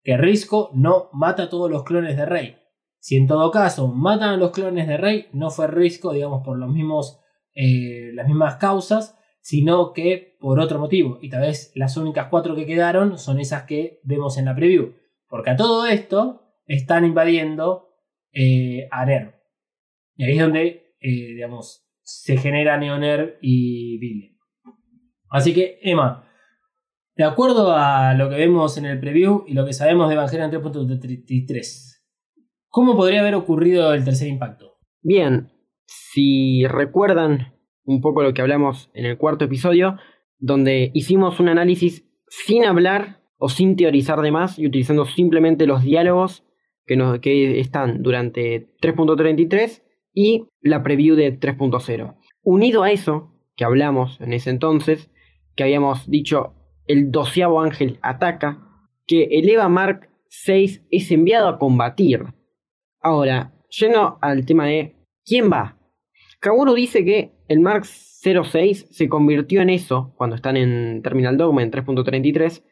Que 0.03 0.17
Risco 0.17 0.71
no 0.75 1.09
mata 1.13 1.45
a 1.45 1.49
todos 1.49 1.71
los 1.71 1.85
clones 1.85 2.17
de 2.17 2.27
Rey. 2.27 2.57
Si 2.99 3.17
en 3.17 3.27
todo 3.27 3.51
caso 3.51 3.89
matan 3.89 4.31
a 4.31 4.37
los 4.37 4.51
clones 4.51 4.87
de 4.87 4.97
Rey, 4.97 5.29
no 5.33 5.51
fue 5.51 5.69
Risco, 5.69 6.13
digamos, 6.13 6.43
por 6.45 6.59
los 6.59 6.71
mismos, 6.71 7.21
eh, 7.55 8.11
las 8.15 8.27
mismas 8.27 8.57
causas, 8.57 9.19
sino 9.41 9.93
que 9.93 10.37
por 10.41 10.61
otro 10.61 10.79
motivo. 10.79 11.19
Y 11.23 11.31
tal 11.31 11.43
vez 11.43 11.73
las 11.75 11.97
únicas 11.97 12.27
cuatro 12.29 12.55
que 12.55 12.67
quedaron 12.67 13.19
son 13.19 13.41
esas 13.41 13.63
que 13.63 14.01
vemos 14.03 14.37
en 14.37 14.47
la 14.47 14.55
preview. 14.55 14.95
Porque 15.29 15.51
a 15.51 15.57
todo 15.57 15.87
esto 15.87 16.43
están 16.67 17.05
invadiendo 17.05 17.89
eh. 18.33 18.89
Y 20.17 20.25
ahí 20.25 20.33
es 20.33 20.41
donde, 20.41 20.88
eh, 21.01 21.35
digamos, 21.35 21.87
se 22.03 22.37
genera 22.37 22.79
Neoner 22.79 23.39
y 23.41 23.99
Billy. 23.99 24.37
Así 25.31 25.53
que, 25.53 25.79
Emma, 25.83 26.25
de 27.17 27.25
acuerdo 27.25 27.75
a 27.75 28.15
lo 28.15 28.31
que 28.31 28.37
vemos 28.37 28.79
en 28.79 28.87
el 28.87 29.01
preview 29.01 29.45
y 29.47 29.55
lo 29.55 29.67
que 29.67 29.73
sabemos 29.73 30.09
de 30.09 30.15
Evangelion 30.15 30.51
3.33, 30.51 32.03
¿cómo 32.69 32.97
podría 32.97 33.21
haber 33.21 33.35
ocurrido 33.35 33.93
el 33.93 34.05
tercer 34.05 34.29
impacto? 34.29 34.79
Bien, 35.03 35.51
si 35.85 36.67
recuerdan 36.67 37.55
un 37.85 38.01
poco 38.01 38.23
lo 38.23 38.35
que 38.35 38.43
hablamos 38.43 38.91
en 38.95 39.07
el 39.07 39.19
cuarto 39.19 39.47
episodio, 39.47 39.97
donde 40.39 40.91
hicimos 40.95 41.41
un 41.41 41.49
análisis 41.49 42.07
sin 42.29 42.65
hablar 42.65 43.21
o 43.37 43.49
sin 43.49 43.77
teorizar 43.77 44.21
de 44.21 44.31
más 44.31 44.59
y 44.59 44.67
utilizando 44.67 45.05
simplemente 45.05 45.67
los 45.67 45.83
diálogos 45.83 46.45
que, 46.87 46.97
que 47.21 47.61
están 47.61 48.03
durante 48.03 48.75
3.33 48.81 49.83
y 50.13 50.47
la 50.61 50.83
preview 50.83 51.17
de 51.17 51.39
3.0. 51.39 52.17
Unido 52.43 52.83
a 52.83 52.91
eso, 52.91 53.35
que 53.57 53.65
hablamos 53.65 54.21
en 54.21 54.33
ese 54.33 54.51
entonces, 54.51 55.11
que 55.55 55.65
habíamos 55.65 56.09
dicho 56.09 56.55
el 56.87 57.11
doceavo 57.11 57.61
ángel 57.61 57.99
ataca, 58.03 58.65
que 59.07 59.25
el 59.25 59.49
Eva 59.49 59.69
Mark 59.69 60.11
6 60.29 60.87
es 60.91 61.11
enviado 61.11 61.49
a 61.49 61.59
combatir. 61.59 62.25
Ahora, 63.01 63.55
yendo 63.69 64.19
al 64.21 64.45
tema 64.47 64.67
de 64.67 64.97
¿quién 65.25 65.51
va? 65.51 65.79
Kaworu 66.41 66.75
dice 66.75 67.05
que 67.05 67.33
el 67.49 67.61
Mark 67.61 67.85
06 67.85 68.89
se 68.91 69.09
convirtió 69.09 69.61
en 69.61 69.71
eso 69.71 70.15
cuando 70.17 70.37
están 70.37 70.57
en 70.57 71.03
Terminal 71.03 71.37
Dogma 71.37 71.63
en 71.63 71.71
3.33, 71.71 72.65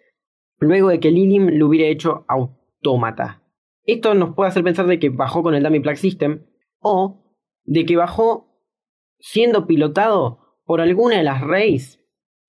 luego 0.59 0.89
de 0.89 1.01
que 1.01 1.11
Lilim 1.11 1.59
lo 1.59 1.67
hubiera 1.67 1.89
hecho 1.89 2.25
autómata. 2.29 3.43
Esto 3.85 4.15
nos 4.15 4.35
puede 4.35 4.49
hacer 4.49 4.65
pensar 4.65 4.87
de 4.87 4.99
que 4.99 5.11
bajó 5.11 5.43
con 5.43 5.55
el 5.55 5.63
Dummy 5.63 5.81
Plug 5.81 5.97
System 5.97 6.45
o 6.81 7.26
de 7.67 7.85
que 7.85 7.97
bajó 7.97 8.49
siendo 9.19 9.67
pilotado 9.67 10.41
por 10.65 10.81
alguna 10.81 11.19
de 11.19 11.23
las 11.23 11.41
Reyes 11.41 12.01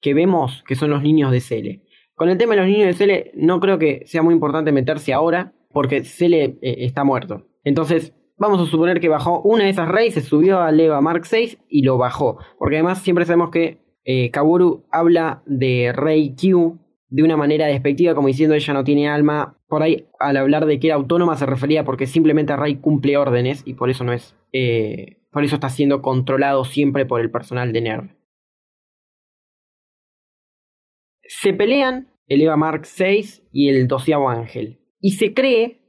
que 0.01 0.13
vemos 0.13 0.63
que 0.67 0.75
son 0.75 0.89
los 0.89 1.01
niños 1.01 1.31
de 1.31 1.41
Cele. 1.41 1.83
Con 2.15 2.29
el 2.29 2.37
tema 2.37 2.55
de 2.55 2.61
los 2.61 2.69
niños 2.69 2.87
de 2.87 2.93
Cele 2.93 3.31
no 3.35 3.59
creo 3.59 3.77
que 3.77 4.03
sea 4.05 4.23
muy 4.23 4.33
importante 4.33 4.71
meterse 4.71 5.13
ahora 5.13 5.53
porque 5.71 6.03
Cele 6.03 6.57
eh, 6.61 6.75
está 6.79 7.03
muerto. 7.03 7.47
Entonces 7.63 8.13
vamos 8.37 8.61
a 8.61 8.69
suponer 8.69 8.99
que 8.99 9.09
bajó 9.09 9.41
una 9.41 9.65
de 9.65 9.69
esas 9.69 9.89
Reyes, 9.89 10.13
se 10.13 10.21
subió 10.21 10.59
a 10.59 10.71
Leva 10.71 11.01
Mark 11.01 11.25
6 11.25 11.57
y 11.69 11.83
lo 11.83 11.97
bajó. 11.97 12.37
Porque 12.57 12.77
además 12.77 13.01
siempre 13.01 13.25
sabemos 13.25 13.49
que 13.49 13.81
eh, 14.03 14.31
Kaburu 14.31 14.85
habla 14.91 15.43
de 15.45 15.91
Rey 15.93 16.35
Q 16.35 16.79
de 17.09 17.23
una 17.23 17.37
manera 17.37 17.67
despectiva, 17.67 18.15
como 18.15 18.27
diciendo 18.27 18.55
ella 18.55 18.73
no 18.73 18.83
tiene 18.83 19.09
alma. 19.09 19.56
Por 19.67 19.83
ahí, 19.83 20.07
al 20.19 20.37
hablar 20.37 20.65
de 20.65 20.79
que 20.79 20.87
era 20.87 20.95
autónoma, 20.95 21.35
se 21.35 21.45
refería 21.45 21.83
porque 21.83 22.07
simplemente 22.07 22.55
Rey 22.55 22.77
cumple 22.77 23.17
órdenes 23.17 23.63
y 23.65 23.73
por 23.73 23.89
eso 23.89 24.03
no 24.03 24.13
es. 24.13 24.35
Eh, 24.53 25.17
por 25.31 25.43
eso 25.43 25.55
está 25.55 25.69
siendo 25.69 26.01
controlado 26.01 26.63
siempre 26.63 27.05
por 27.05 27.19
el 27.19 27.29
personal 27.29 27.73
de 27.73 27.81
NERV. 27.81 28.09
Se 31.23 31.53
pelean 31.53 32.07
el 32.27 32.41
Eva 32.41 32.55
Mark 32.55 32.85
6 32.85 33.47
y 33.51 33.69
el 33.69 33.87
doceavo 33.87 34.29
ángel. 34.29 34.79
Y 35.01 35.11
se 35.11 35.33
cree 35.33 35.81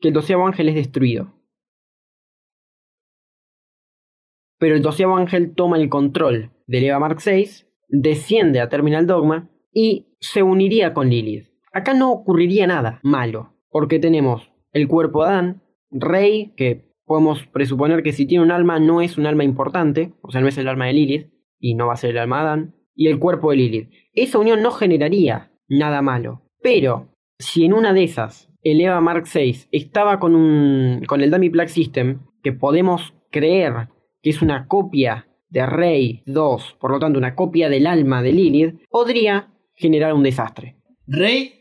que 0.00 0.08
el 0.08 0.14
doceavo 0.14 0.46
ángel 0.46 0.70
es 0.70 0.74
destruido. 0.74 1.34
Pero 4.58 4.74
el 4.74 4.82
doceavo 4.82 5.16
ángel 5.16 5.54
toma 5.54 5.76
el 5.76 5.88
control 5.88 6.50
del 6.66 6.84
Eva 6.84 6.98
Mark 6.98 7.20
6, 7.20 7.68
desciende 7.88 8.60
a 8.60 8.68
Terminal 8.68 9.06
Dogma 9.06 9.50
y 9.72 10.16
se 10.20 10.42
uniría 10.42 10.94
con 10.94 11.10
Lilith. 11.10 11.48
Acá 11.72 11.94
no 11.94 12.10
ocurriría 12.12 12.66
nada 12.66 13.00
malo, 13.02 13.54
porque 13.70 13.98
tenemos 13.98 14.50
el 14.72 14.88
cuerpo 14.88 15.24
de 15.24 15.30
Adán, 15.30 15.62
Rey, 15.90 16.52
que 16.56 16.88
podemos 17.04 17.46
presuponer 17.46 18.02
que 18.02 18.12
si 18.12 18.26
tiene 18.26 18.44
un 18.44 18.50
alma 18.50 18.78
no 18.78 19.00
es 19.00 19.18
un 19.18 19.26
alma 19.26 19.44
importante, 19.44 20.12
o 20.22 20.30
sea, 20.30 20.40
no 20.40 20.48
es 20.48 20.58
el 20.58 20.68
alma 20.68 20.86
de 20.86 20.92
Lilith, 20.92 21.30
y 21.58 21.74
no 21.74 21.86
va 21.86 21.94
a 21.94 21.96
ser 21.96 22.10
el 22.10 22.18
alma 22.18 22.36
de 22.36 22.42
Adán, 22.42 22.74
y 22.94 23.08
el 23.08 23.18
cuerpo 23.18 23.50
de 23.50 23.56
Lilith. 23.56 23.90
Esa 24.12 24.38
unión 24.38 24.62
no 24.62 24.70
generaría 24.70 25.52
nada 25.68 26.02
malo. 26.02 26.42
Pero, 26.62 27.08
si 27.38 27.64
en 27.64 27.72
una 27.72 27.92
de 27.92 28.04
esas 28.04 28.50
el 28.62 28.80
Eva 28.80 29.00
Mark 29.00 29.26
6 29.26 29.68
estaba 29.70 30.18
con, 30.18 30.34
un, 30.34 31.04
con 31.06 31.20
el 31.20 31.30
Dummy 31.30 31.50
Plug 31.50 31.68
System, 31.68 32.20
que 32.42 32.52
podemos 32.52 33.14
creer 33.30 33.88
que 34.20 34.30
es 34.30 34.42
una 34.42 34.66
copia 34.66 35.28
de 35.48 35.64
Rey 35.64 36.22
2, 36.26 36.76
por 36.80 36.90
lo 36.90 36.98
tanto 36.98 37.18
una 37.18 37.34
copia 37.34 37.68
del 37.68 37.86
alma 37.86 38.22
de 38.22 38.32
Lilith, 38.32 38.80
podría 38.90 39.48
generar 39.74 40.12
un 40.12 40.24
desastre. 40.24 40.76
Rey 41.06 41.57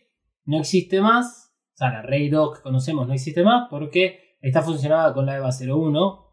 no 0.48 0.58
existe 0.58 1.02
más, 1.02 1.54
o 1.76 1.78
sea, 1.78 1.92
la 1.92 2.02
Rey 2.02 2.30
2 2.30 2.58
que 2.58 2.64
conocemos 2.64 3.08
no 3.08 3.14
existe 3.14 3.44
más 3.44 3.68
porque 3.70 4.36
está 4.42 4.62
funcionada 4.62 5.14
con 5.14 5.26
la 5.26 5.38
EVA 5.38 5.50
01, 5.50 6.26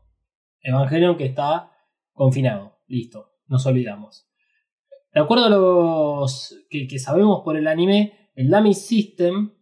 Evangelion 0.63 1.17
que 1.17 1.27
está 1.27 1.73
confinado. 2.13 2.79
Listo, 2.87 3.33
nos 3.49 3.67
olvidamos. 3.67 4.29
De 5.13 5.21
acuerdo 5.21 5.47
a 5.47 5.51
los 5.51 6.55
que, 6.71 6.87
que 6.87 6.99
sabemos 6.99 7.43
por 7.45 7.57
el 7.57 7.67
anime, 7.67 8.31
el 8.35 8.49
Dummy 8.51 8.73
System 8.73 9.53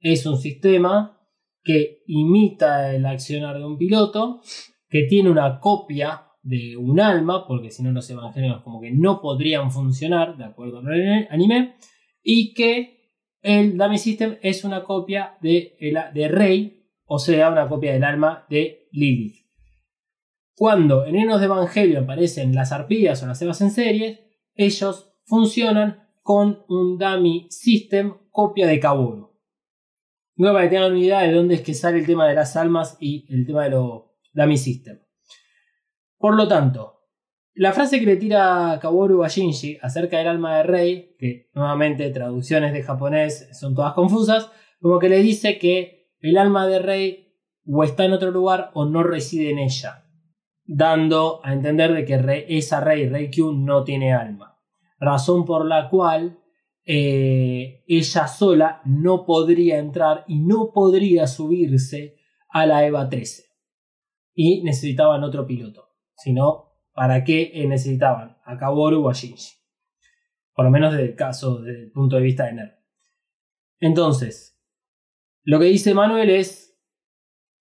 es 0.00 0.26
un 0.26 0.38
sistema 0.38 1.20
que 1.62 2.02
imita 2.06 2.94
el 2.94 3.06
accionar 3.06 3.58
de 3.58 3.64
un 3.64 3.78
piloto, 3.78 4.42
que 4.88 5.04
tiene 5.04 5.30
una 5.30 5.60
copia 5.60 6.28
de 6.42 6.76
un 6.76 7.00
alma, 7.00 7.46
porque 7.46 7.70
si 7.70 7.82
no 7.82 7.90
los 7.90 8.08
evangelios 8.10 8.62
como 8.62 8.82
que 8.82 8.92
no 8.92 9.22
podrían 9.22 9.70
funcionar, 9.70 10.36
de 10.36 10.44
acuerdo 10.44 10.80
al 10.80 11.26
anime, 11.30 11.76
y 12.22 12.52
que 12.52 12.93
el 13.44 13.76
Dummy 13.76 13.98
System 13.98 14.38
es 14.40 14.64
una 14.64 14.82
copia 14.82 15.36
de, 15.42 15.76
de 16.14 16.28
Rey, 16.28 16.88
o 17.04 17.18
sea, 17.18 17.50
una 17.50 17.68
copia 17.68 17.92
del 17.92 18.02
alma 18.02 18.46
de 18.48 18.88
Lilith. 18.90 19.44
Cuando 20.56 21.04
en 21.04 21.16
Enos 21.16 21.40
de 21.40 21.46
Evangelio 21.46 22.00
aparecen 22.00 22.54
las 22.54 22.72
arpías 22.72 23.22
o 23.22 23.26
las 23.26 23.42
evas 23.42 23.60
en 23.60 23.70
series, 23.70 24.18
ellos 24.54 25.12
funcionan 25.26 26.08
con 26.22 26.64
un 26.68 26.96
Dummy 26.96 27.46
System 27.50 28.14
copia 28.30 28.66
de 28.66 28.80
Kaworu. 28.80 29.30
No 30.36 30.52
para 30.52 30.64
que 30.64 30.70
tengan 30.70 30.92
una 30.92 31.00
idea 31.00 31.20
de 31.20 31.32
dónde 31.32 31.56
es 31.56 31.60
que 31.60 31.74
sale 31.74 31.98
el 31.98 32.06
tema 32.06 32.26
de 32.26 32.34
las 32.34 32.56
almas 32.56 32.96
y 32.98 33.26
el 33.28 33.46
tema 33.46 33.64
de 33.64 33.70
los 33.70 34.04
Dummy 34.32 34.56
System. 34.56 35.00
Por 36.16 36.34
lo 36.34 36.48
tanto, 36.48 36.93
la 37.54 37.72
frase 37.72 38.00
que 38.00 38.06
le 38.06 38.16
tira 38.16 38.78
Kaworu 38.80 39.22
a 39.22 39.28
acerca 39.28 40.18
del 40.18 40.28
alma 40.28 40.56
de 40.58 40.62
Rey, 40.64 41.16
que 41.18 41.50
nuevamente 41.54 42.10
traducciones 42.10 42.72
de 42.72 42.82
japonés 42.82 43.48
son 43.58 43.74
todas 43.74 43.94
confusas, 43.94 44.50
como 44.80 44.98
que 44.98 45.08
le 45.08 45.20
dice 45.20 45.58
que 45.58 46.10
el 46.20 46.36
alma 46.36 46.66
de 46.66 46.78
Rey 46.80 47.34
o 47.66 47.84
está 47.84 48.04
en 48.04 48.12
otro 48.12 48.30
lugar 48.30 48.70
o 48.74 48.84
no 48.84 49.02
reside 49.02 49.50
en 49.50 49.58
ella, 49.58 50.04
dando 50.64 51.40
a 51.44 51.52
entender 51.52 51.92
de 51.94 52.04
que 52.04 52.46
esa 52.48 52.80
Rey, 52.80 53.08
Rey 53.08 53.30
no 53.54 53.84
tiene 53.84 54.12
alma. 54.12 54.58
Razón 54.98 55.44
por 55.44 55.64
la 55.64 55.88
cual 55.88 56.40
eh, 56.84 57.84
ella 57.86 58.26
sola 58.26 58.82
no 58.84 59.24
podría 59.24 59.78
entrar 59.78 60.24
y 60.26 60.40
no 60.40 60.72
podría 60.72 61.26
subirse 61.26 62.16
a 62.48 62.66
la 62.66 62.84
EVA 62.84 63.08
13. 63.08 63.44
Y 64.34 64.62
necesitaban 64.62 65.22
otro 65.22 65.46
piloto 65.46 65.84
sino 66.16 66.73
para 66.94 67.24
qué 67.24 67.52
necesitaban 67.68 68.38
a 68.44 68.56
Kaworu 68.56 69.04
o 69.04 69.10
a 69.10 69.12
Shinji. 69.12 69.52
Por 70.54 70.64
lo 70.64 70.70
menos 70.70 70.92
desde 70.92 71.06
el 71.06 71.16
caso, 71.16 71.60
desde 71.60 71.82
el 71.82 71.90
punto 71.90 72.16
de 72.16 72.22
vista 72.22 72.46
de 72.46 72.52
Ner. 72.54 72.78
Entonces, 73.80 74.60
lo 75.42 75.58
que 75.58 75.66
dice 75.66 75.92
Manuel 75.92 76.30
es 76.30 76.78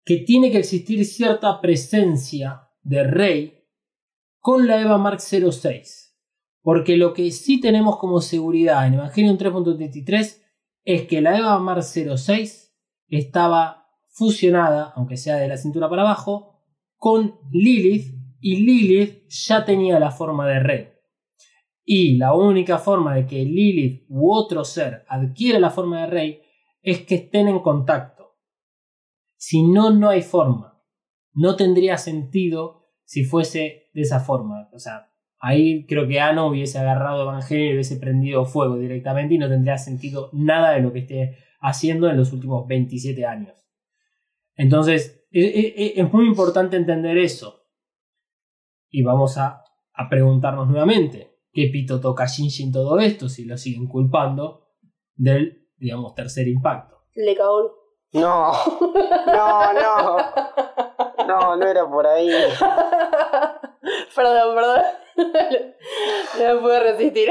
que 0.04 0.18
tiene 0.18 0.52
que 0.52 0.58
existir 0.58 1.06
cierta 1.06 1.62
presencia 1.62 2.68
de 2.82 3.04
Rey 3.04 3.64
con 4.40 4.68
la 4.68 4.82
EVA 4.82 4.98
Mark 4.98 5.22
06. 5.22 6.18
Porque 6.62 6.98
lo 6.98 7.14
que 7.14 7.32
sí 7.32 7.62
tenemos 7.62 7.98
como 7.98 8.20
seguridad 8.20 8.88
en 8.88 8.96
Evangelion 8.96 9.38
3.33 9.38 10.42
es 10.84 11.08
que 11.08 11.22
la 11.22 11.38
EVA 11.38 11.60
Mark 11.60 11.84
06 11.84 12.76
estaba 13.08 13.88
fusionada, 14.10 14.92
aunque 14.96 15.18
sea 15.18 15.38
de 15.38 15.48
la 15.48 15.58
cintura 15.58 15.90
para 15.90 16.02
abajo, 16.02 16.60
con 16.98 17.40
Lilith 17.52 18.21
y 18.42 18.66
Lilith 18.66 19.30
ya 19.30 19.64
tenía 19.64 20.00
la 20.00 20.12
forma 20.12 20.48
de 20.48 20.60
rey. 20.60 20.88
Y 21.86 22.18
la 22.18 22.34
única 22.34 22.80
forma 22.80 23.16
de 23.16 23.26
que 23.26 23.46
Lilith 23.46 24.06
u 24.10 24.34
otro 24.34 24.64
ser 24.64 25.06
adquiera 25.08 25.60
la 25.60 25.70
forma 25.70 26.02
de 26.02 26.08
rey 26.08 26.42
es 26.82 27.02
que 27.06 27.16
estén 27.16 27.48
en 27.48 27.60
contacto. 27.60 28.38
Si 29.38 29.62
no, 29.62 29.92
no 29.92 30.10
hay 30.10 30.22
forma. 30.22 30.82
No 31.34 31.56
tendría 31.56 31.98
sentido 31.98 32.90
si 33.06 33.24
fuese 33.24 33.90
de 33.94 34.02
esa 34.02 34.20
forma. 34.20 34.70
O 34.74 34.80
sea, 34.80 35.12
ahí 35.40 35.86
creo 35.86 36.08
que 36.08 36.20
Ano 36.20 36.48
hubiese 36.48 36.80
agarrado 36.80 37.24
Evangelio 37.24 37.70
y 37.70 37.74
hubiese 37.74 37.98
prendido 37.98 38.46
fuego 38.46 38.78
directamente 38.78 39.36
y 39.36 39.38
no 39.38 39.50
tendría 39.50 39.78
sentido 39.78 40.30
nada 40.34 40.72
de 40.72 40.82
lo 40.82 40.92
que 40.94 41.00
esté 41.00 41.38
haciendo 41.60 42.10
en 42.10 42.18
los 42.18 42.34
últimos 42.34 42.68
27 42.68 43.26
años. 43.26 43.56
Entonces, 44.56 45.28
e- 45.32 45.42
e- 45.42 45.74
e- 45.76 46.02
es 46.02 46.14
muy 46.14 46.26
importante 46.26 46.78
entender 46.78 47.18
eso. 47.18 47.61
Y 48.92 49.04
vamos 49.04 49.38
a, 49.38 49.64
a 49.94 50.10
preguntarnos 50.10 50.68
nuevamente, 50.68 51.38
¿qué 51.54 51.70
pito 51.72 52.00
toca 52.00 52.26
Shinji 52.26 52.64
en 52.64 52.72
todo 52.72 53.00
esto 53.00 53.30
si 53.30 53.46
lo 53.46 53.58
siguen 53.58 53.88
culpando 53.88 54.68
del, 55.16 55.70
digamos, 55.78 56.14
tercer 56.14 56.48
impacto? 56.48 56.98
Le 57.16 57.36
cagó. 57.36 57.82
No, 58.14 58.52
no, 59.26 59.74
no. 59.74 60.18
No, 61.28 61.56
no 61.56 61.68
era 61.68 61.90
por 61.90 62.06
ahí. 62.06 62.30
perdón, 64.16 64.56
perdón. 64.56 64.82
No 66.40 66.56
me 66.56 66.62
pude 66.62 66.80
resistir. 66.80 67.30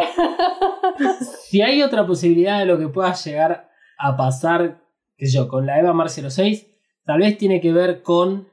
Si 1.48 1.62
hay 1.62 1.82
otra 1.82 2.06
posibilidad 2.06 2.58
de 2.58 2.66
lo 2.66 2.78
que 2.78 2.88
pueda 2.88 3.14
llegar 3.14 3.70
a 3.98 4.16
pasar, 4.16 4.82
qué 5.16 5.26
sé 5.26 5.38
yo, 5.38 5.48
con 5.48 5.66
la 5.66 5.78
EVA 5.80 5.92
Mar 5.92 6.10
06, 6.10 6.66
tal 7.04 7.20
vez 7.20 7.38
tiene 7.38 7.60
que 7.60 7.72
ver 7.72 8.02
con 8.02 8.49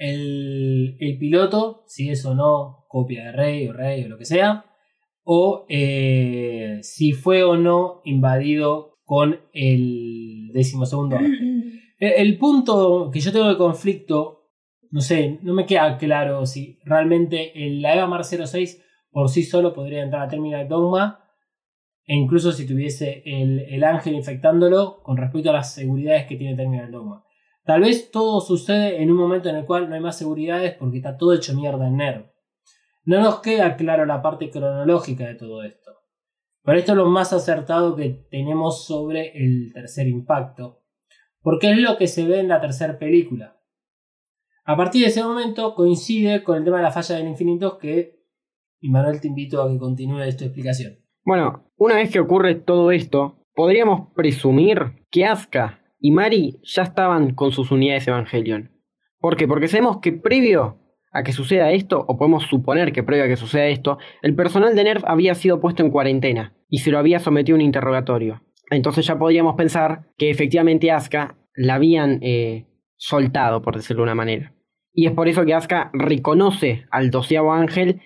el, 0.00 0.96
el 0.98 1.18
piloto, 1.18 1.84
si 1.86 2.08
es 2.08 2.24
o 2.24 2.34
no 2.34 2.86
copia 2.88 3.26
de 3.26 3.32
Rey 3.32 3.68
o 3.68 3.72
Rey 3.74 4.02
o 4.04 4.08
lo 4.08 4.16
que 4.16 4.24
sea, 4.24 4.64
o 5.22 5.66
eh, 5.68 6.78
si 6.80 7.12
fue 7.12 7.44
o 7.44 7.56
no 7.56 8.00
invadido 8.04 8.98
con 9.04 9.38
el 9.52 10.50
decimosegundo. 10.52 11.18
El, 11.98 12.12
el 12.16 12.38
punto 12.38 13.10
que 13.12 13.20
yo 13.20 13.30
tengo 13.30 13.50
de 13.50 13.58
conflicto, 13.58 14.48
no 14.90 15.02
sé, 15.02 15.38
no 15.42 15.52
me 15.52 15.66
queda 15.66 15.98
claro 15.98 16.46
si 16.46 16.78
realmente 16.86 17.66
el, 17.66 17.82
la 17.82 17.94
EVA 17.94 18.06
Mar 18.06 18.24
06 18.24 18.82
por 19.10 19.28
sí 19.28 19.42
solo 19.42 19.74
podría 19.74 20.02
entrar 20.02 20.22
a 20.22 20.28
Terminal 20.28 20.66
Dogma 20.66 21.22
e 22.06 22.16
incluso 22.16 22.52
si 22.52 22.66
tuviese 22.66 23.22
el, 23.26 23.60
el 23.68 23.84
ángel 23.84 24.14
infectándolo 24.14 25.02
con 25.02 25.18
respecto 25.18 25.50
a 25.50 25.52
las 25.52 25.74
seguridades 25.74 26.24
que 26.24 26.36
tiene 26.36 26.56
Terminal 26.56 26.90
Dogma. 26.90 27.22
Tal 27.64 27.82
vez 27.82 28.10
todo 28.10 28.40
sucede 28.40 29.02
en 29.02 29.10
un 29.10 29.16
momento 29.16 29.48
en 29.48 29.56
el 29.56 29.66
cual 29.66 29.88
no 29.88 29.94
hay 29.94 30.00
más 30.00 30.18
seguridades 30.18 30.74
porque 30.74 30.98
está 30.98 31.16
todo 31.16 31.34
hecho 31.34 31.54
mierda 31.54 31.86
en 31.86 31.96
NERV. 31.96 32.30
No 33.04 33.20
nos 33.20 33.40
queda 33.40 33.76
claro 33.76 34.06
la 34.06 34.22
parte 34.22 34.50
cronológica 34.50 35.26
de 35.26 35.34
todo 35.34 35.62
esto. 35.62 35.92
Pero 36.62 36.78
esto 36.78 36.92
es 36.92 36.98
lo 36.98 37.06
más 37.06 37.32
acertado 37.32 37.96
que 37.96 38.26
tenemos 38.30 38.84
sobre 38.84 39.32
el 39.36 39.72
tercer 39.72 40.08
impacto. 40.08 40.82
Porque 41.42 41.70
es 41.70 41.78
lo 41.78 41.96
que 41.96 42.06
se 42.06 42.26
ve 42.26 42.40
en 42.40 42.48
la 42.48 42.60
tercera 42.60 42.98
película. 42.98 43.58
A 44.64 44.76
partir 44.76 45.02
de 45.02 45.08
ese 45.08 45.22
momento 45.22 45.74
coincide 45.74 46.44
con 46.44 46.58
el 46.58 46.64
tema 46.64 46.76
de 46.76 46.82
la 46.84 46.92
falla 46.92 47.16
del 47.16 47.28
infinito 47.28 47.78
que, 47.78 48.20
y 48.80 48.90
Manuel 48.90 49.20
te 49.20 49.28
invito 49.28 49.62
a 49.62 49.70
que 49.70 49.78
continúe 49.78 50.20
esta 50.20 50.44
explicación. 50.44 50.98
Bueno, 51.24 51.70
una 51.76 51.96
vez 51.96 52.10
que 52.10 52.20
ocurre 52.20 52.54
todo 52.54 52.90
esto, 52.90 53.38
podríamos 53.54 54.12
presumir 54.14 55.06
que 55.10 55.24
Asuka 55.24 55.79
y 56.00 56.10
Mari 56.12 56.58
ya 56.62 56.82
estaban 56.82 57.34
con 57.34 57.52
sus 57.52 57.70
unidades 57.70 58.08
Evangelion. 58.08 58.70
¿Por 59.18 59.36
qué? 59.36 59.46
Porque 59.46 59.68
sabemos 59.68 59.98
que 59.98 60.12
previo 60.12 60.78
a 61.12 61.22
que 61.22 61.32
suceda 61.32 61.72
esto, 61.72 62.04
o 62.06 62.16
podemos 62.16 62.44
suponer 62.44 62.92
que 62.92 63.02
previo 63.02 63.24
a 63.24 63.28
que 63.28 63.36
suceda 63.36 63.66
esto, 63.66 63.98
el 64.22 64.34
personal 64.34 64.74
de 64.74 64.84
NERV 64.84 65.04
había 65.06 65.34
sido 65.34 65.60
puesto 65.60 65.82
en 65.82 65.90
cuarentena 65.90 66.54
y 66.68 66.78
se 66.78 66.90
lo 66.90 66.98
había 66.98 67.18
sometido 67.18 67.56
a 67.56 67.58
un 67.58 67.64
interrogatorio. 67.64 68.42
Entonces 68.70 69.06
ya 69.06 69.18
podríamos 69.18 69.56
pensar 69.56 70.06
que 70.16 70.30
efectivamente 70.30 70.90
Asuka 70.90 71.36
la 71.54 71.74
habían 71.74 72.20
eh, 72.22 72.66
soltado, 72.96 73.60
por 73.60 73.76
decirlo 73.76 74.02
de 74.02 74.04
una 74.04 74.14
manera. 74.14 74.54
Y 74.92 75.06
es 75.06 75.12
por 75.12 75.28
eso 75.28 75.44
que 75.44 75.54
Asuka 75.54 75.90
reconoce 75.92 76.86
al 76.90 77.10
doceavo 77.10 77.52
ángel 77.52 78.00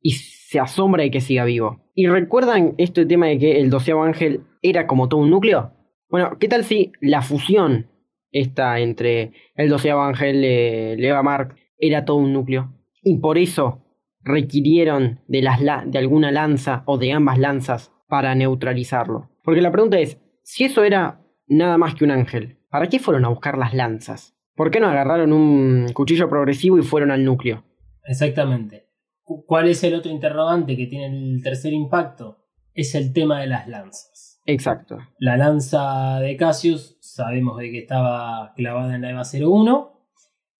y 0.00 0.12
se 0.12 0.58
asombra 0.58 1.04
de 1.04 1.10
que 1.10 1.20
siga 1.20 1.44
vivo. 1.44 1.84
¿Y 1.94 2.08
recuerdan 2.08 2.74
este 2.78 3.06
tema 3.06 3.26
de 3.26 3.38
que 3.38 3.60
el 3.60 3.70
doceavo 3.70 4.02
ángel 4.02 4.42
era 4.62 4.86
como 4.86 5.08
todo 5.08 5.20
un 5.20 5.30
núcleo? 5.30 5.72
Bueno, 6.08 6.36
¿qué 6.38 6.48
tal 6.48 6.64
si 6.64 6.92
la 7.00 7.22
fusión 7.22 7.88
esta 8.30 8.78
entre 8.80 9.32
el 9.54 9.68
doceavo 9.68 10.02
ángel 10.02 10.40
de 10.42 10.96
Leva 10.98 11.22
Mark 11.22 11.56
era 11.78 12.04
todo 12.04 12.16
un 12.18 12.32
núcleo? 12.32 12.72
Y 13.02 13.18
por 13.18 13.38
eso 13.38 13.82
requirieron 14.22 15.20
de, 15.28 15.42
las 15.42 15.60
la- 15.60 15.84
de 15.86 15.98
alguna 15.98 16.30
lanza 16.32 16.82
o 16.86 16.98
de 16.98 17.12
ambas 17.12 17.38
lanzas 17.38 17.92
para 18.08 18.34
neutralizarlo. 18.34 19.30
Porque 19.42 19.60
la 19.62 19.70
pregunta 19.72 19.98
es, 19.98 20.18
si 20.42 20.64
eso 20.64 20.82
era 20.84 21.20
nada 21.46 21.78
más 21.78 21.94
que 21.94 22.04
un 22.04 22.10
ángel, 22.10 22.58
¿para 22.70 22.88
qué 22.88 22.98
fueron 22.98 23.24
a 23.24 23.28
buscar 23.28 23.56
las 23.58 23.74
lanzas? 23.74 24.34
¿Por 24.54 24.70
qué 24.70 24.80
no 24.80 24.88
agarraron 24.88 25.32
un 25.32 25.86
cuchillo 25.92 26.28
progresivo 26.28 26.78
y 26.78 26.82
fueron 26.82 27.10
al 27.10 27.24
núcleo? 27.24 27.64
Exactamente. 28.04 28.88
Cu- 29.22 29.44
¿Cuál 29.46 29.68
es 29.68 29.84
el 29.84 29.94
otro 29.94 30.10
interrogante 30.10 30.76
que 30.76 30.86
tiene 30.86 31.06
el 31.06 31.42
tercer 31.42 31.72
impacto? 31.72 32.38
Es 32.74 32.94
el 32.94 33.12
tema 33.12 33.40
de 33.40 33.46
las 33.46 33.68
lanzas. 33.68 34.27
Exacto. 34.48 34.96
La 35.18 35.36
lanza 35.36 36.20
de 36.20 36.34
Cassius 36.38 36.96
sabemos 37.02 37.58
de 37.58 37.70
que 37.70 37.80
estaba 37.80 38.54
clavada 38.56 38.94
en 38.94 39.02
la 39.02 39.10
EVA 39.10 39.22
01 39.22 39.92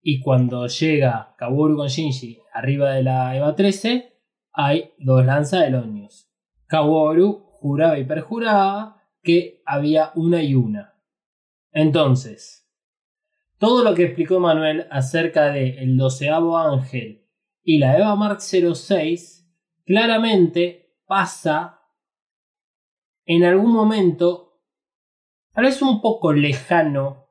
y 0.02 0.20
cuando 0.20 0.66
llega 0.66 1.34
Kaworu 1.38 1.78
con 1.78 1.88
Shinji 1.88 2.38
arriba 2.52 2.92
de 2.92 3.02
la 3.02 3.34
EVA 3.34 3.56
13 3.56 4.12
hay 4.52 4.92
dos 4.98 5.24
lanzas 5.24 5.62
de 5.62 5.70
Lonius. 5.70 6.30
Kaworu 6.66 7.46
juraba 7.50 7.98
y 7.98 8.04
perjuraba 8.04 9.02
que 9.22 9.62
había 9.64 10.12
una 10.16 10.42
y 10.42 10.54
una. 10.54 10.92
Entonces, 11.72 12.70
todo 13.56 13.82
lo 13.82 13.94
que 13.94 14.04
explicó 14.04 14.38
Manuel 14.38 14.86
acerca 14.90 15.46
de 15.46 15.78
el 15.78 15.96
doceavo 15.96 16.58
ángel 16.58 17.26
y 17.62 17.78
la 17.78 17.96
EVA 17.96 18.14
Mark 18.16 18.42
06 18.42 19.50
claramente 19.86 20.94
pasa 21.06 21.77
en 23.28 23.44
algún 23.44 23.72
momento, 23.72 24.58
tal 25.52 25.66
vez 25.66 25.82
un 25.82 26.00
poco 26.00 26.32
lejano 26.32 27.26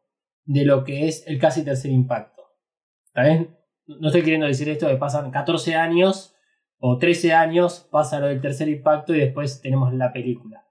de 0.45 0.63
lo 0.63 0.83
que 0.83 1.07
es 1.07 1.25
el 1.27 1.39
casi 1.39 1.65
tercer 1.65 1.91
impacto. 1.91 2.43
¿Está 3.07 3.23
bien? 3.23 3.57
No 3.87 4.07
estoy 4.07 4.21
queriendo 4.21 4.45
decir 4.45 4.69
esto 4.69 4.87
de 4.87 4.97
pasan 4.97 5.31
14 5.31 5.75
años 5.75 6.35
o 6.77 6.99
13 6.99 7.33
años, 7.33 7.87
pasa 7.89 8.19
lo 8.19 8.27
del 8.27 8.41
tercer 8.41 8.69
impacto 8.69 9.15
y 9.15 9.19
después 9.19 9.59
tenemos 9.59 9.91
la 9.91 10.13
película. 10.13 10.63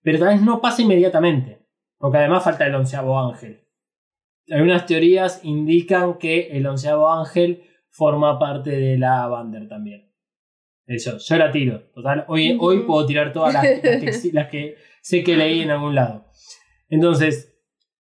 Pero 0.00 0.18
tal 0.18 0.28
vez 0.28 0.40
no 0.40 0.62
pasa 0.62 0.80
inmediatamente, 0.80 1.66
porque 1.98 2.16
además 2.16 2.42
falta 2.42 2.66
el 2.66 2.74
onceavo 2.74 3.20
ángel. 3.20 3.68
Algunas 4.48 4.86
teorías 4.86 5.44
indican 5.44 6.16
que 6.16 6.56
el 6.56 6.66
onceavo 6.66 7.10
ángel 7.10 7.64
forma 7.90 8.38
parte 8.38 8.70
de 8.70 8.96
la 8.96 9.26
Bander 9.26 9.68
también. 9.68 10.09
Eso, 10.92 11.18
yo 11.18 11.36
la 11.36 11.52
tiro. 11.52 11.84
Total, 11.94 12.24
hoy, 12.26 12.56
hoy 12.60 12.80
puedo 12.80 13.06
tirar 13.06 13.32
todas 13.32 13.54
las, 13.54 13.62
las 13.64 13.80
que, 13.80 14.00
exi- 14.10 14.32
las 14.32 14.48
que 14.48 14.74
sé 15.00 15.22
que 15.22 15.36
leí 15.36 15.60
en 15.60 15.70
algún 15.70 15.94
lado. 15.94 16.26
Entonces, 16.88 17.56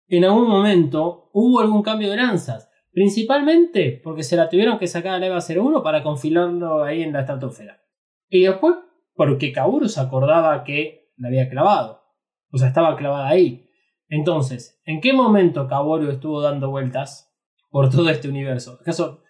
en 0.07 0.23
algún 0.23 0.47
momento 0.47 1.31
hubo 1.33 1.59
algún 1.61 1.81
cambio 1.81 2.11
de 2.11 2.17
lanzas. 2.17 2.69
Principalmente 2.91 3.99
porque 4.03 4.21
se 4.21 4.35
la 4.35 4.47
tuvieron 4.49 4.77
que 4.77 4.85
sacar 4.87 5.15
a 5.15 5.19
la 5.19 5.25
EVA 5.25 5.39
01 5.39 5.81
para 5.81 6.03
confilarlo 6.03 6.83
ahí 6.83 7.01
en 7.01 7.11
la 7.13 7.21
estratosfera. 7.21 7.81
Y 8.29 8.43
después 8.43 8.75
porque 9.15 9.51
Kaoru 9.51 9.87
se 9.89 9.99
acordaba 10.01 10.63
que 10.63 11.11
la 11.17 11.29
había 11.29 11.49
clavado. 11.49 12.03
O 12.51 12.57
sea, 12.59 12.67
estaba 12.67 12.95
clavada 12.95 13.27
ahí. 13.29 13.67
Entonces, 14.09 14.79
¿en 14.85 15.01
qué 15.01 15.11
momento 15.11 15.67
Kaoru 15.67 16.11
estuvo 16.11 16.39
dando 16.41 16.69
vueltas 16.69 17.35
por 17.71 17.89
todo 17.89 18.09
este 18.11 18.29
universo? 18.29 18.77
¿Acaso 18.79 19.23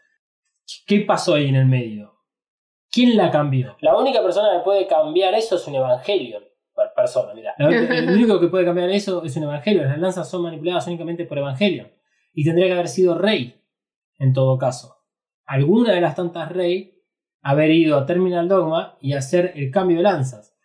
qué 0.85 0.99
pasó 1.01 1.35
ahí 1.35 1.47
en 1.47 1.55
el 1.55 1.67
medio? 1.67 2.14
¿Quién 2.95 3.17
la 3.17 3.29
cambió? 3.29 3.75
La 3.81 3.97
única 3.97 4.23
persona 4.23 4.47
que 4.53 4.63
puede 4.63 4.87
cambiar 4.87 5.33
eso 5.33 5.57
es 5.57 5.67
un 5.67 5.75
Evangelion. 5.75 6.41
Bueno, 6.73 6.91
persona, 6.95 7.33
mira. 7.33 7.53
El 7.59 8.09
único 8.09 8.39
que 8.39 8.47
puede 8.47 8.63
cambiar 8.63 8.89
eso 8.89 9.21
es 9.25 9.35
un 9.35 9.43
Evangelion. 9.43 9.89
Las 9.89 9.99
lanzas 9.99 10.29
son 10.29 10.43
manipuladas 10.43 10.87
únicamente 10.87 11.25
por 11.25 11.37
Evangelion. 11.37 11.91
Y 12.33 12.45
tendría 12.45 12.67
que 12.67 12.71
haber 12.71 12.87
sido 12.87 13.17
Rey, 13.17 13.61
en 14.17 14.31
todo 14.31 14.57
caso. 14.57 14.95
Alguna 15.45 15.91
de 15.91 15.99
las 15.99 16.15
tantas 16.15 16.49
Rey 16.53 17.03
haber 17.41 17.69
ido 17.71 17.97
a 17.97 18.05
Terminal 18.05 18.47
Dogma 18.47 18.97
y 19.01 19.11
hacer 19.11 19.51
el 19.55 19.71
cambio 19.71 19.97
de 19.97 20.03
lanzas. 20.03 20.55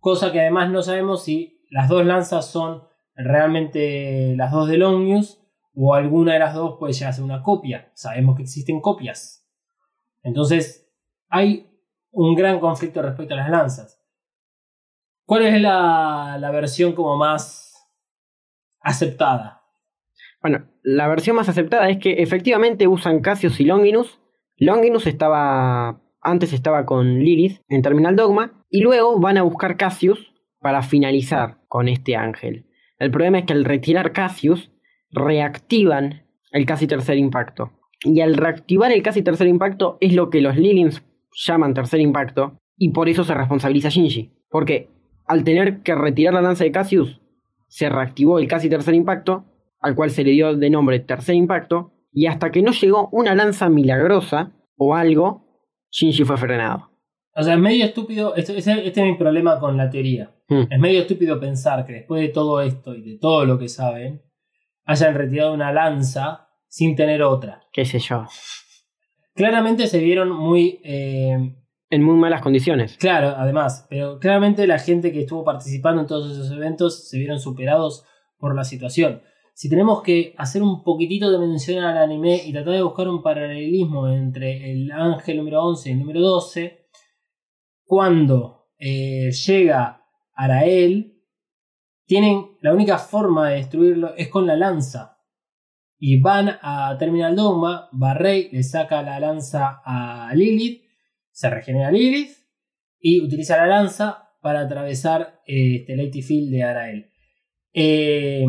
Cosa 0.00 0.32
que 0.32 0.40
además 0.42 0.68
no 0.68 0.82
sabemos 0.82 1.24
si 1.24 1.64
las 1.70 1.88
dos 1.88 2.04
lanzas 2.04 2.44
son 2.44 2.82
realmente 3.14 4.34
las 4.36 4.52
dos 4.52 4.68
de 4.68 4.76
Longius 4.76 5.40
o 5.74 5.94
alguna 5.94 6.34
de 6.34 6.40
las 6.40 6.54
dos 6.54 6.76
puede 6.78 6.92
llegar 6.92 7.08
a 7.08 7.14
ser 7.14 7.24
una 7.24 7.42
copia. 7.42 7.90
Sabemos 7.94 8.36
que 8.36 8.42
existen 8.42 8.82
copias. 8.82 9.48
Entonces, 10.22 10.92
hay 11.30 11.69
un 12.12 12.34
gran 12.34 12.60
conflicto 12.60 13.02
respecto 13.02 13.34
a 13.34 13.38
las 13.38 13.50
lanzas. 13.50 14.00
¿Cuál 15.24 15.46
es 15.46 15.60
la, 15.60 16.36
la 16.40 16.50
versión 16.50 16.92
como 16.92 17.16
más 17.16 17.88
aceptada? 18.80 19.62
Bueno, 20.42 20.66
la 20.82 21.06
versión 21.08 21.36
más 21.36 21.48
aceptada 21.48 21.88
es 21.88 21.98
que 21.98 22.22
efectivamente 22.22 22.88
usan 22.88 23.20
Cassius 23.20 23.60
y 23.60 23.64
Longinus 23.64 24.20
Longinus 24.60 25.06
estaba. 25.06 26.02
Antes 26.22 26.52
estaba 26.52 26.84
con 26.84 27.18
Lilith 27.20 27.62
en 27.70 27.80
Terminal 27.80 28.14
Dogma. 28.14 28.62
Y 28.68 28.82
luego 28.82 29.18
van 29.18 29.38
a 29.38 29.42
buscar 29.42 29.78
Cassius 29.78 30.34
para 30.60 30.82
finalizar 30.82 31.56
con 31.66 31.88
este 31.88 32.14
ángel. 32.14 32.66
El 32.98 33.10
problema 33.10 33.38
es 33.38 33.46
que 33.46 33.54
al 33.54 33.64
retirar 33.64 34.12
Cassius, 34.12 34.70
reactivan 35.10 36.26
el 36.52 36.66
casi 36.66 36.86
tercer 36.86 37.16
impacto. 37.16 37.72
Y 38.04 38.20
al 38.20 38.34
reactivar 38.34 38.92
el 38.92 39.02
casi 39.02 39.22
tercer 39.22 39.46
impacto 39.46 39.96
es 40.02 40.12
lo 40.12 40.28
que 40.28 40.42
los 40.42 40.56
Lilins 40.56 41.02
llaman 41.32 41.74
tercer 41.74 42.00
impacto. 42.00 42.58
Y 42.76 42.90
por 42.90 43.08
eso 43.08 43.24
se 43.24 43.34
responsabiliza 43.34 43.88
Shinji. 43.88 44.32
Porque 44.48 44.88
al 45.26 45.44
tener 45.44 45.82
que 45.82 45.94
retirar 45.94 46.34
la 46.34 46.42
lanza 46.42 46.64
de 46.64 46.72
Cassius, 46.72 47.20
se 47.68 47.88
reactivó 47.88 48.38
el 48.38 48.48
casi 48.48 48.68
tercer 48.68 48.94
impacto, 48.94 49.44
al 49.80 49.94
cual 49.94 50.10
se 50.10 50.24
le 50.24 50.32
dio 50.32 50.56
de 50.56 50.70
nombre 50.70 50.98
tercer 51.00 51.34
impacto, 51.36 51.92
y 52.12 52.26
hasta 52.26 52.50
que 52.50 52.62
no 52.62 52.72
llegó 52.72 53.08
una 53.12 53.34
lanza 53.34 53.68
milagrosa 53.68 54.50
o 54.76 54.94
algo, 54.94 55.46
Shinji 55.90 56.24
fue 56.24 56.36
frenado. 56.36 56.90
O 57.36 57.42
sea, 57.42 57.54
es 57.54 57.60
medio 57.60 57.84
estúpido. 57.84 58.34
Este, 58.34 58.58
este- 58.58 58.86
este 58.88 59.00
es 59.00 59.06
mi 59.06 59.16
problema 59.16 59.60
con 59.60 59.76
la 59.76 59.88
teoría. 59.88 60.34
Hmm. 60.48 60.64
Es 60.68 60.80
medio 60.80 61.00
estúpido 61.02 61.38
pensar 61.38 61.86
que 61.86 61.92
después 61.92 62.20
de 62.20 62.28
todo 62.28 62.60
esto 62.60 62.94
y 62.94 63.02
de 63.02 63.18
todo 63.18 63.44
lo 63.44 63.56
que 63.58 63.68
saben, 63.68 64.22
hayan 64.84 65.14
retirado 65.14 65.54
una 65.54 65.72
lanza 65.72 66.48
sin 66.66 66.96
tener 66.96 67.22
otra. 67.22 67.62
Qué 67.72 67.84
sé 67.84 68.00
yo. 68.00 68.26
Claramente 69.34 69.86
se 69.86 69.98
vieron 69.98 70.30
muy. 70.30 70.80
eh, 70.84 71.54
En 71.90 72.02
muy 72.02 72.16
malas 72.16 72.42
condiciones. 72.42 72.96
claro, 72.98 73.34
además, 73.36 73.86
pero 73.88 74.18
claramente 74.18 74.66
la 74.66 74.78
gente 74.78 75.12
que 75.12 75.20
estuvo 75.20 75.44
participando 75.44 76.00
en 76.00 76.06
todos 76.06 76.32
esos 76.32 76.50
eventos 76.50 77.08
se 77.08 77.18
vieron 77.18 77.40
superados 77.40 78.04
por 78.38 78.54
la 78.54 78.64
situación. 78.64 79.22
Si 79.54 79.68
tenemos 79.68 80.02
que 80.02 80.34
hacer 80.38 80.62
un 80.62 80.82
poquitito 80.82 81.30
de 81.30 81.38
mención 81.38 81.84
al 81.84 81.98
anime 81.98 82.40
y 82.44 82.52
tratar 82.52 82.74
de 82.74 82.82
buscar 82.82 83.08
un 83.08 83.22
paralelismo 83.22 84.08
entre 84.08 84.72
el 84.72 84.90
ángel 84.90 85.36
número 85.38 85.62
11 85.64 85.88
y 85.88 85.92
el 85.92 85.98
número 85.98 86.20
12, 86.20 86.86
cuando 87.84 88.68
eh, 88.78 89.30
llega 89.32 90.02
Arael, 90.34 91.20
tienen 92.06 92.56
la 92.62 92.72
única 92.72 92.96
forma 92.98 93.50
de 93.50 93.56
destruirlo 93.56 94.14
es 94.16 94.28
con 94.28 94.46
la 94.46 94.56
lanza. 94.56 95.18
Y 96.02 96.18
van 96.18 96.58
a 96.62 96.96
Terminal 96.98 97.36
Dogma, 97.36 97.90
Barrey 97.92 98.48
le 98.50 98.62
saca 98.62 99.02
la 99.02 99.20
lanza 99.20 99.82
a 99.84 100.32
Lilith, 100.34 100.82
se 101.30 101.50
regenera 101.50 101.92
Lilith 101.92 102.38
y 102.98 103.20
utiliza 103.20 103.58
la 103.58 103.66
lanza 103.66 104.30
para 104.40 104.60
atravesar 104.60 105.42
eh, 105.46 105.84
este 105.86 106.22
Field 106.22 106.50
de 106.50 106.62
Arael. 106.64 107.10
Eh, 107.74 108.44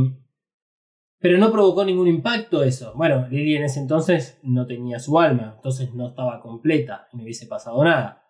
pero 1.19 1.37
no 1.37 1.51
provocó 1.51 1.83
ningún 1.83 2.07
impacto 2.07 2.63
eso. 2.63 2.93
Bueno, 2.95 3.27
Lily 3.29 3.57
en 3.57 3.63
ese 3.63 3.81
entonces 3.81 4.39
no 4.43 4.65
tenía 4.65 4.99
su 4.99 5.19
alma, 5.19 5.53
entonces 5.57 5.93
no 5.93 6.07
estaba 6.07 6.39
completa 6.39 7.09
y 7.11 7.17
no 7.17 7.23
hubiese 7.23 7.47
pasado 7.47 7.83
nada. 7.83 8.23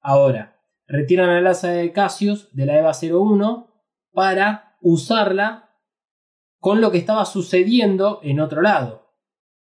Ahora, 0.00 0.56
retiran 0.86 1.26
la 1.26 1.40
lanza 1.40 1.72
de 1.72 1.92
Cassius 1.92 2.48
de 2.54 2.66
la 2.66 2.78
EVA 2.78 2.92
01 2.92 3.66
para 4.12 4.76
usarla 4.80 5.69
con 6.60 6.80
lo 6.80 6.90
que 6.92 6.98
estaba 6.98 7.24
sucediendo 7.24 8.20
en 8.22 8.38
otro 8.38 8.62
lado. 8.62 9.08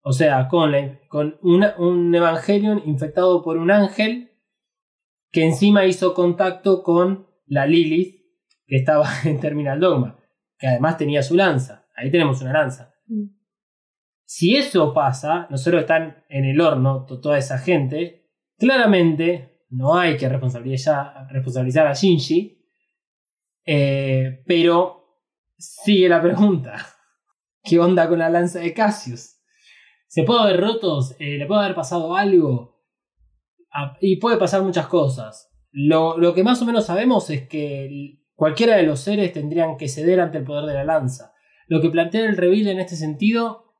O 0.03 0.13
sea, 0.13 0.47
con, 0.49 0.71
la- 0.71 1.01
con 1.09 1.39
una- 1.43 1.75
un 1.79 2.15
Evangelion 2.15 2.83
infectado 2.87 3.43
por 3.43 3.57
un 3.57 3.71
ángel 3.71 4.31
que 5.33 5.45
encima 5.45 5.85
hizo 5.87 6.15
contacto 6.15 6.83
con 6.83 7.27
la 7.47 7.67
Lilith 7.67 8.23
que 8.67 8.77
estaba 8.77 9.09
en 9.25 9.41
Terminal 9.41 9.81
Dogma, 9.81 10.19
que 10.59 10.67
además 10.69 10.97
tenía 10.99 11.23
su 11.23 11.35
lanza. 11.35 11.87
Ahí 11.97 12.11
tenemos 12.11 12.41
una 12.43 12.53
lanza. 12.53 12.95
Mm. 13.07 13.25
Si 14.27 14.57
eso 14.57 14.93
pasa, 14.95 15.47
nosotros 15.51 15.83
están 15.83 16.25
en 16.29 16.45
el 16.45 16.61
horno 16.61 17.05
to- 17.07 17.21
toda 17.21 17.39
esa 17.39 17.59
gente, 17.59 18.31
claramente 18.59 19.65
no 19.71 19.97
hay 19.97 20.17
que 20.17 20.29
responsabilizar, 20.29 21.27
responsabilizar 21.31 21.87
a 21.87 21.93
Shinji, 21.95 22.63
eh, 23.67 24.43
pero 24.47 25.04
sigue 25.59 26.09
la 26.09 26.21
pregunta. 26.23 26.75
¿Qué 27.63 27.79
onda 27.79 28.09
con 28.09 28.19
la 28.19 28.29
lanza 28.29 28.59
de 28.61 28.75
Cassius? 28.75 29.37
¿Se 30.09 30.23
puede 30.23 30.41
haber 30.41 30.61
rotos? 30.61 31.17
Eh, 31.19 31.39
¿Le 31.39 31.47
puede 31.47 31.63
haber 31.65 31.75
pasado 31.75 32.15
algo? 32.15 32.83
Ah, 33.73 33.97
y 34.01 34.17
puede 34.17 34.37
pasar 34.37 34.63
muchas 34.63 34.87
cosas. 34.87 35.51
Lo, 35.73 36.19
lo 36.19 36.35
que 36.35 36.45
más 36.45 36.61
o 36.63 36.65
menos 36.67 36.87
sabemos 36.87 37.31
es 37.31 37.49
que 37.49 38.21
cualquiera 38.35 38.77
de 38.77 38.85
los 38.85 39.01
seres 39.01 39.33
tendrían 39.33 39.77
que 39.77 39.89
ceder 39.89 40.21
ante 40.21 40.39
el 40.39 40.45
poder 40.45 40.67
de 40.67 40.75
la 40.75 40.85
lanza. 40.85 41.33
Lo 41.67 41.81
que 41.81 41.91
plantea 41.91 42.27
el 42.27 42.37
reveal 42.37 42.69
en 42.69 42.79
este 42.81 42.97
sentido, 42.97 43.75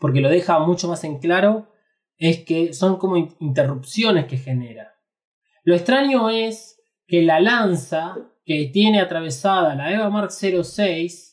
porque 0.00 0.20
lo 0.20 0.28
deja 0.28 0.58
mucho 0.60 0.86
más 0.88 1.02
en 1.04 1.18
claro, 1.18 1.72
es 2.18 2.44
que 2.44 2.72
son 2.74 2.98
como 2.98 3.16
in- 3.16 3.34
interrupciones 3.40 4.26
que 4.26 4.36
genera. 4.36 4.94
Lo 5.64 5.74
extraño 5.74 6.28
es 6.30 6.80
que 7.06 7.22
la 7.22 7.40
lanza 7.40 8.16
que 8.44 8.70
tiene 8.72 9.00
atravesada 9.00 9.74
la 9.74 9.92
Eva 9.92 10.10
Mark 10.10 10.30
06 10.30 11.32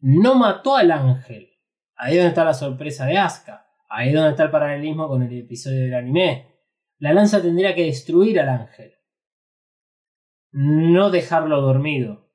no 0.00 0.34
mató 0.34 0.76
al 0.76 0.90
ángel. 0.90 1.50
Ahí 1.96 2.12
es 2.12 2.18
donde 2.18 2.28
está 2.28 2.44
la 2.44 2.54
sorpresa 2.54 3.06
de 3.06 3.18
Asuka. 3.18 3.66
Ahí 3.88 4.08
es 4.08 4.14
donde 4.14 4.30
está 4.30 4.44
el 4.44 4.50
paralelismo 4.50 5.08
con 5.08 5.22
el 5.22 5.38
episodio 5.38 5.82
del 5.82 5.94
anime. 5.94 6.54
La 6.98 7.12
lanza 7.12 7.40
tendría 7.40 7.74
que 7.74 7.84
destruir 7.84 8.40
al 8.40 8.48
ángel. 8.48 8.94
No 10.52 11.10
dejarlo 11.10 11.60
dormido. 11.60 12.30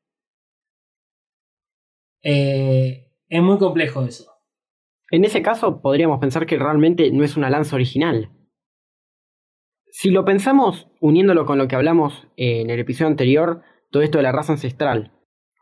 Eh, 2.24 3.12
es 3.28 3.42
muy 3.42 3.58
complejo 3.58 4.04
eso. 4.04 4.32
En 5.10 5.26
ese 5.26 5.42
caso, 5.42 5.82
podríamos 5.82 6.20
pensar 6.20 6.46
que 6.46 6.58
realmente 6.58 7.12
no 7.12 7.24
es 7.24 7.36
una 7.36 7.50
lanza 7.50 7.76
original. 7.76 8.32
Si 9.90 10.10
lo 10.10 10.24
pensamos 10.24 10.88
uniéndolo 11.02 11.46
con 11.46 11.58
lo 11.58 11.68
que 11.68 11.76
hablamos 11.76 12.28
en 12.38 12.70
el 12.70 12.80
episodio 12.80 13.08
anterior, 13.08 13.62
todo 13.92 14.04
esto 14.04 14.18
de 14.18 14.24
la 14.24 14.32
raza 14.32 14.54
ancestral, 14.54 15.12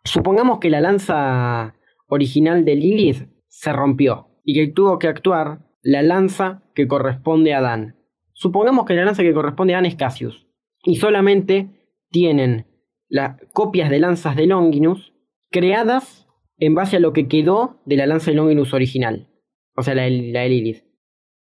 supongamos 0.03 0.59
que 0.59 0.69
la 0.69 0.82
lanza 0.82 1.75
original 2.07 2.63
de 2.63 2.75
Lilith 2.75 3.30
se 3.47 3.73
rompió 3.73 4.30
y 4.43 4.53
que 4.53 4.71
tuvo 4.71 4.99
que 4.99 5.07
actuar 5.07 5.65
la 5.82 6.01
lanza 6.01 6.63
que 6.73 6.88
corresponde 6.88 7.53
a 7.53 7.61
Dan. 7.61 7.95
Supongamos 8.34 8.86
que 8.86 8.93
la 8.93 9.05
lanza 9.05 9.23
que 9.23 9.34
corresponde 9.34 9.73
a 9.73 9.77
Dan 9.77 9.86
es 9.86 9.95
Cassius 9.95 10.47
y 10.84 10.95
solamente 10.95 11.69
tienen 12.09 12.67
las 13.09 13.38
copias 13.53 13.89
de 13.89 13.99
lanzas 13.99 14.36
de 14.36 14.45
Longinus 14.45 15.13
creadas 15.51 16.27
en 16.57 16.75
base 16.75 16.97
a 16.97 16.99
lo 16.99 17.13
que 17.13 17.27
quedó 17.27 17.82
de 17.86 17.97
la 17.97 18.05
lanza 18.05 18.32
de 18.32 18.38
Longinus 18.38 18.73
original, 18.73 19.27
o 19.75 19.82
sea, 19.82 19.95
la 19.95 20.03
de, 20.03 20.32
la 20.32 20.41
de 20.41 20.49
Lilith. 20.49 20.84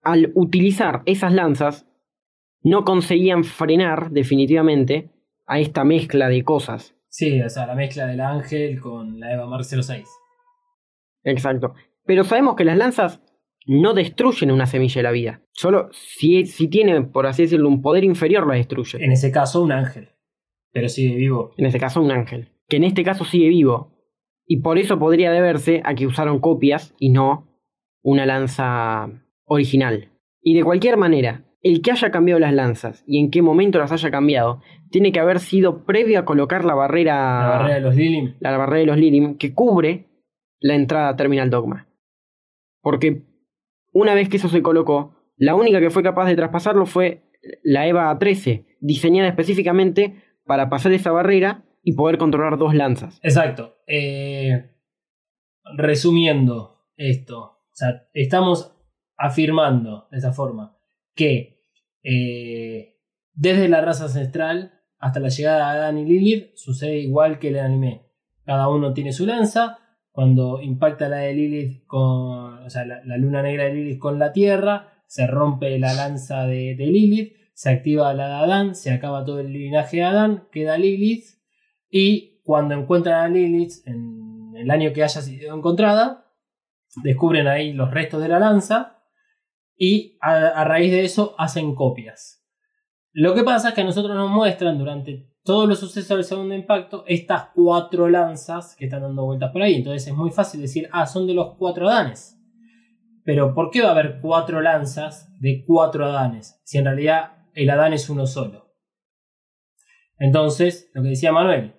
Al 0.03 0.33
utilizar 0.35 1.03
esas 1.07 1.33
lanzas, 1.33 1.87
no 2.63 2.85
conseguían 2.85 3.45
frenar 3.45 4.11
definitivamente 4.11 5.14
a 5.47 5.59
esta 5.59 5.85
mezcla 5.85 6.29
de 6.29 6.43
cosas. 6.43 6.95
Sí, 7.09 7.41
o 7.43 7.49
sea, 7.49 7.67
la 7.67 7.75
mezcla 7.75 8.07
del 8.07 8.21
ángel 8.21 8.81
con 8.81 9.21
la 9.21 9.33
Eva 9.33 9.47
Mark 9.47 9.65
06. 9.65 10.09
Exacto. 11.25 11.75
Pero 12.05 12.25
sabemos 12.25 12.57
que 12.57 12.65
las 12.65 12.77
lanzas 12.77 13.21
no 13.67 13.95
destruyen 13.95 14.51
una 14.51 14.67
semilla 14.67 14.97
de 14.97 15.03
la 15.03 15.11
vida. 15.11 15.43
Solo 15.53 15.89
si, 15.93 16.45
si 16.47 16.69
tiene, 16.69 17.03
por 17.03 17.27
así 17.27 17.43
decirlo, 17.43 17.69
un 17.69 17.83
poder 17.83 18.05
inferior 18.05 18.47
la 18.47 18.55
destruye. 18.55 19.03
En 19.03 19.13
ese 19.13 19.31
caso, 19.31 19.63
un 19.63 19.73
ángel. 19.73 20.11
Pero 20.73 20.89
sigue 20.89 21.15
vivo. 21.15 21.53
En 21.57 21.67
este 21.67 21.79
caso, 21.79 22.03
un 22.03 22.11
ángel. 22.11 22.51
Que 22.69 22.77
en 22.77 22.85
este 22.85 23.05
caso 23.05 23.25
sigue 23.25 23.49
vivo. 23.49 23.93
Y 24.47 24.59
por 24.59 24.79
eso 24.79 24.99
podría 24.99 25.31
deberse 25.31 25.81
a 25.85 25.95
que 25.95 26.07
usaron 26.07 26.41
copias 26.41 26.95
y 26.99 27.11
no 27.11 27.49
una 28.03 28.27
lanza 28.27 29.09
original. 29.45 30.11
Y 30.43 30.55
de 30.55 30.65
cualquier 30.65 30.99
manera, 30.99 31.45
el 31.65 31.81
que 31.83 31.91
haya 31.91 32.11
cambiado 32.11 32.39
las 32.39 32.53
lanzas 32.53 33.03
y 33.07 33.19
en 33.19 33.31
qué 33.31 33.43
momento 33.43 33.79
las 33.79 33.91
haya 33.91 34.11
cambiado, 34.11 34.61
tiene 34.91 35.11
que 35.11 35.19
haber 35.19 35.41
sido 35.41 35.85
previo 35.85 36.21
a 36.21 36.25
colocar 36.25 36.65
la 36.65 36.75
barrera, 36.75 37.15
La 37.15 37.49
barrera 37.49 37.75
de 37.75 37.81
los 37.81 37.97
Lilim. 37.97 38.35
la 38.39 38.57
barrera 38.57 38.81
de 38.81 38.87
los 38.87 38.97
Lilim 38.99 39.37
que 39.39 39.55
cubre 39.55 40.07
la 40.61 40.75
entrada 40.75 41.09
a 41.09 41.17
Terminal 41.17 41.49
Dogma. 41.51 41.89
Porque 42.83 43.23
una 43.93 44.15
vez 44.15 44.29
que 44.29 44.37
eso 44.37 44.49
se 44.51 44.63
colocó, 44.63 45.17
la 45.37 45.55
única 45.55 45.81
que 45.81 45.91
fue 45.91 46.03
capaz 46.03 46.27
de 46.27 46.37
traspasarlo 46.37 46.85
fue 46.85 47.23
la 47.63 47.87
EVA 47.87 48.17
13, 48.19 48.67
diseñada 48.81 49.29
específicamente 49.29 50.23
para 50.45 50.69
pasar 50.69 50.93
esa 50.93 51.13
barrera 51.13 51.65
y 51.83 51.95
poder 51.95 52.19
controlar 52.19 52.59
dos 52.59 52.75
lanzas. 52.75 53.19
Exacto. 53.23 53.77
Eh, 53.87 54.71
resumiendo 55.77 56.77
esto. 56.97 57.41
O 57.41 57.73
sea, 57.73 58.07
estamos 58.13 58.77
afirmando 59.17 60.09
de 60.11 60.19
esa 60.19 60.33
forma 60.33 60.77
que 61.17 61.54
eh, 62.05 62.99
desde 63.33 63.69
la 63.69 63.81
raza 63.81 64.05
ancestral 64.05 64.83
hasta 64.99 65.21
la 65.21 65.29
llegada 65.29 65.73
de 65.73 65.79
Adán 65.79 65.99
y 65.99 66.05
Lilith 66.05 66.55
sucede 66.55 66.99
igual 66.99 67.39
que 67.39 67.49
el 67.49 67.59
anime. 67.59 68.07
Cada 68.45 68.69
uno 68.69 68.93
tiene 68.93 69.13
su 69.13 69.27
lanza. 69.27 69.79
Cuando 70.11 70.61
impacta 70.63 71.09
la 71.09 71.17
de 71.17 71.35
Lilith 71.35 71.87
con. 71.87 72.63
O 72.65 72.71
sea, 72.71 72.85
la, 72.85 73.17
luna 73.17 73.43
negra 73.43 73.65
de 73.65 73.75
Lilith 73.75 73.99
con 73.99 74.19
la 74.19 74.33
tierra, 74.33 74.93
se 75.09 75.27
rompe 75.27 75.77
la 75.79 75.93
lanza 75.93 76.47
de, 76.47 76.77
de 76.77 76.87
Lilith, 76.87 77.33
se 77.53 77.71
activa 77.71 78.15
la 78.15 78.29
de 78.29 78.35
Adán, 78.35 78.75
se 78.77 78.93
acaba 78.93 79.25
todo 79.25 79.41
el 79.41 79.53
linaje 79.53 79.97
de 79.97 80.05
Adán, 80.05 80.47
queda 80.53 80.79
Lilith. 80.79 81.25
Y 81.91 82.41
cuando 82.45 82.75
encuentran 82.75 83.25
a 83.25 83.29
Lilith 83.29 83.87
en 83.87 84.53
el 84.57 84.71
año 84.71 84.93
que 84.93 85.03
haya 85.03 85.21
sido 85.21 85.55
encontrada, 85.55 86.27
descubren 87.03 87.49
ahí 87.49 87.73
los 87.73 87.91
restos 87.91 88.23
de 88.23 88.29
la 88.29 88.39
lanza 88.39 88.94
y 89.77 90.17
a, 90.21 90.65
raíz 90.65 90.93
de 90.93 91.05
eso 91.05 91.35
hacen 91.39 91.75
copias. 91.75 92.45
Lo 93.13 93.35
que 93.35 93.45
pasa 93.45 93.69
es 93.69 93.75
que 93.75 93.81
a 93.81 93.85
nosotros 93.85 94.17
nos 94.17 94.31
muestran 94.31 94.79
durante 94.79 95.31
todos 95.45 95.69
los 95.69 95.79
sucesos 95.79 96.17
del 96.17 96.25
segundo 96.25 96.55
impacto 96.55 97.05
estas 97.07 97.51
cuatro 97.55 98.09
lanzas 98.09 98.75
que 98.77 98.87
están 98.87 99.03
dando 99.03 99.25
vueltas 99.25 99.53
por 99.53 99.63
ahí. 99.63 99.75
Entonces 99.75 100.09
es 100.09 100.15
muy 100.15 100.31
fácil 100.31 100.61
decir, 100.61 100.89
ah, 100.93 101.07
son 101.07 101.27
de 101.27 101.35
los 101.35 101.57
cuatro 101.57 101.89
Adanes. 101.89 102.41
Pero 103.25 103.55
¿por 103.55 103.71
qué 103.71 103.83
va 103.83 103.89
a 103.89 103.93
haber 103.93 104.21
cuatro 104.21 104.61
lanzas 104.61 105.33
de 105.41 105.65
cuatro 105.67 106.07
Adanes? 106.07 106.61
Si 106.65 106.79
en 106.79 106.85
realidad 106.85 107.47
el 107.55 107.71
Adán 107.71 107.93
es 107.93 108.09
uno 108.11 108.27
solo. 108.27 108.75
Entonces, 110.19 110.91
lo 110.95 111.03
que 111.03 111.11
decía 111.11 111.33
Manuel, 111.33 111.75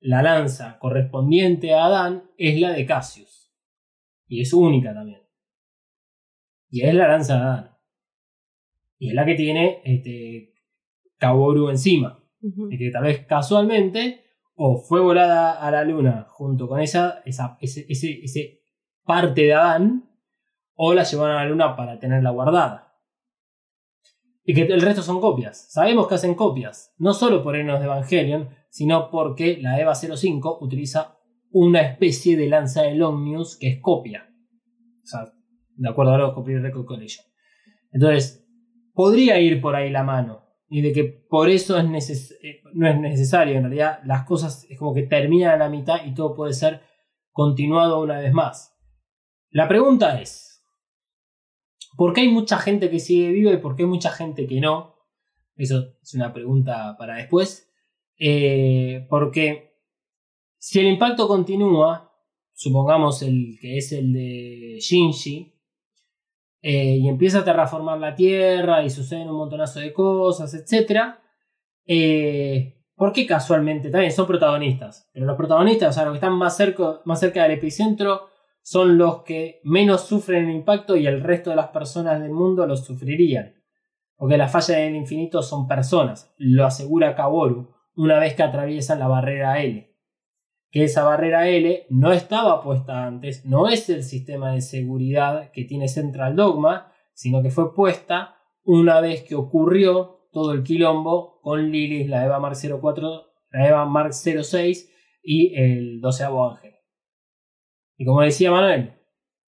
la 0.00 0.22
lanza 0.22 0.78
correspondiente 0.78 1.74
a 1.74 1.86
Adán 1.86 2.30
es 2.36 2.60
la 2.60 2.72
de 2.72 2.86
Cassius. 2.86 3.52
Y 4.26 4.42
es 4.42 4.52
única 4.52 4.94
también. 4.94 5.27
Y 6.70 6.82
es 6.82 6.94
la 6.94 7.08
lanza 7.08 7.34
de 7.36 7.40
Adán. 7.40 7.70
Y 8.98 9.08
es 9.08 9.14
la 9.14 9.24
que 9.24 9.34
tiene 9.34 9.80
este, 9.84 10.54
Kaworu 11.18 11.70
encima. 11.70 12.22
Y 12.70 12.78
que 12.78 12.90
tal 12.90 13.04
vez 13.04 13.26
casualmente 13.26 14.24
o 14.54 14.78
fue 14.78 15.00
volada 15.00 15.52
a 15.52 15.70
la 15.70 15.84
luna 15.84 16.26
junto 16.30 16.68
con 16.68 16.80
esa, 16.80 17.22
esa 17.24 17.56
ese, 17.60 17.86
ese- 17.88 18.20
ese 18.22 18.60
parte 19.04 19.42
de 19.42 19.54
Adán, 19.54 20.04
o 20.74 20.94
la 20.94 21.02
llevaron 21.04 21.36
a 21.36 21.44
la 21.44 21.50
luna 21.50 21.74
para 21.76 21.98
tenerla 21.98 22.30
guardada. 22.30 22.94
Y 24.44 24.54
que 24.54 24.62
el 24.62 24.80
resto 24.80 25.02
son 25.02 25.20
copias. 25.20 25.70
Sabemos 25.72 26.06
que 26.08 26.14
hacen 26.14 26.34
copias, 26.34 26.94
no 26.98 27.12
solo 27.12 27.42
por 27.42 27.56
Enos 27.56 27.80
de 27.80 27.86
Evangelion, 27.86 28.48
sino 28.70 29.10
porque 29.10 29.58
la 29.60 29.78
EVA 29.80 29.94
05 29.94 30.58
utiliza 30.60 31.18
una 31.50 31.80
especie 31.82 32.36
de 32.36 32.48
lanza 32.48 32.82
de 32.82 33.02
Omnius 33.02 33.56
que 33.58 33.68
es 33.68 33.80
copia. 33.80 34.28
O 35.02 35.06
sea, 35.06 35.32
de 35.78 35.88
acuerdo 35.88 36.12
a 36.12 36.18
los 36.18 36.34
Copy 36.34 36.56
Record 36.56 36.84
Collection. 36.84 37.24
Entonces, 37.92 38.46
podría 38.92 39.40
ir 39.40 39.60
por 39.60 39.74
ahí 39.74 39.90
la 39.90 40.02
mano. 40.02 40.44
Y 40.68 40.82
de 40.82 40.92
que 40.92 41.04
por 41.04 41.48
eso 41.48 41.78
es 41.78 41.84
neces- 41.84 42.36
eh, 42.42 42.60
no 42.74 42.86
es 42.86 43.00
necesario. 43.00 43.54
En 43.54 43.62
realidad, 43.62 44.00
las 44.04 44.26
cosas 44.26 44.66
es 44.68 44.78
como 44.78 44.92
que 44.92 45.04
terminan 45.04 45.52
a 45.52 45.56
la 45.56 45.70
mitad 45.70 46.04
y 46.04 46.12
todo 46.12 46.34
puede 46.34 46.52
ser 46.52 46.82
continuado 47.30 48.02
una 48.02 48.18
vez 48.18 48.32
más. 48.34 48.76
La 49.50 49.66
pregunta 49.66 50.20
es: 50.20 50.62
¿por 51.96 52.12
qué 52.12 52.20
hay 52.22 52.28
mucha 52.28 52.58
gente 52.58 52.90
que 52.90 52.98
sigue 52.98 53.32
viva 53.32 53.52
y 53.52 53.58
por 53.58 53.76
qué 53.76 53.84
hay 53.84 53.88
mucha 53.88 54.10
gente 54.10 54.46
que 54.46 54.60
no? 54.60 54.96
Eso 55.56 55.94
es 56.02 56.14
una 56.14 56.34
pregunta 56.34 56.96
para 56.98 57.16
después. 57.16 57.72
Eh, 58.18 59.06
porque 59.08 59.72
si 60.58 60.80
el 60.80 60.88
impacto 60.88 61.26
continúa, 61.28 62.12
supongamos 62.52 63.22
el 63.22 63.56
que 63.60 63.78
es 63.78 63.92
el 63.92 64.12
de 64.12 64.76
Shinji, 64.80 65.54
eh, 66.60 66.96
y 66.96 67.08
empieza 67.08 67.40
a 67.40 67.44
terraformar 67.44 67.98
la 67.98 68.14
Tierra 68.14 68.82
y 68.82 68.90
suceden 68.90 69.28
un 69.28 69.36
montonazo 69.36 69.80
de 69.80 69.92
cosas, 69.92 70.52
etc. 70.54 71.14
Eh, 71.86 72.74
¿Por 72.94 73.12
qué 73.12 73.26
casualmente? 73.26 73.90
También 73.90 74.12
son 74.12 74.26
protagonistas, 74.26 75.08
pero 75.12 75.26
los 75.26 75.36
protagonistas, 75.36 75.90
o 75.90 75.92
sea, 75.92 76.04
los 76.04 76.12
que 76.12 76.18
están 76.18 76.34
más 76.34 76.56
cerca, 76.56 77.00
más 77.04 77.20
cerca 77.20 77.42
del 77.44 77.52
epicentro, 77.52 78.28
son 78.60 78.98
los 78.98 79.22
que 79.22 79.60
menos 79.62 80.02
sufren 80.06 80.48
el 80.48 80.56
impacto 80.56 80.96
y 80.96 81.06
el 81.06 81.22
resto 81.22 81.50
de 81.50 81.56
las 81.56 81.68
personas 81.68 82.20
del 82.20 82.32
mundo 82.32 82.66
lo 82.66 82.76
sufrirían. 82.76 83.54
Porque 84.16 84.36
las 84.36 84.50
fallas 84.50 84.76
del 84.78 84.96
infinito 84.96 85.42
son 85.42 85.68
personas, 85.68 86.34
lo 86.38 86.66
asegura 86.66 87.14
Kaworu 87.14 87.72
una 87.94 88.18
vez 88.18 88.34
que 88.34 88.42
atraviesan 88.42 88.98
la 88.98 89.08
barrera 89.08 89.60
L. 89.62 89.90
Que 90.70 90.84
esa 90.84 91.04
barrera 91.04 91.48
L 91.48 91.86
no 91.90 92.12
estaba 92.12 92.62
puesta 92.62 93.06
antes, 93.06 93.44
no 93.46 93.68
es 93.68 93.88
el 93.88 94.02
sistema 94.02 94.52
de 94.52 94.60
seguridad 94.60 95.50
que 95.52 95.64
tiene 95.64 95.88
Central 95.88 96.36
Dogma, 96.36 96.92
sino 97.14 97.42
que 97.42 97.50
fue 97.50 97.74
puesta 97.74 98.36
una 98.64 99.00
vez 99.00 99.22
que 99.22 99.34
ocurrió 99.34 100.28
todo 100.30 100.52
el 100.52 100.62
quilombo 100.62 101.40
con 101.40 101.70
Lilith, 101.70 102.08
la 102.08 102.24
Eva 102.24 102.38
Mark 102.38 102.56
04, 102.56 103.22
la 103.50 103.68
Eva 103.68 103.86
Mark 103.86 104.12
06 104.12 104.92
y 105.22 105.54
el 105.54 106.00
12 106.00 106.24
Ángel. 106.24 106.74
Y 107.96 108.04
como 108.04 108.20
decía 108.20 108.50
Manuel, 108.50 108.94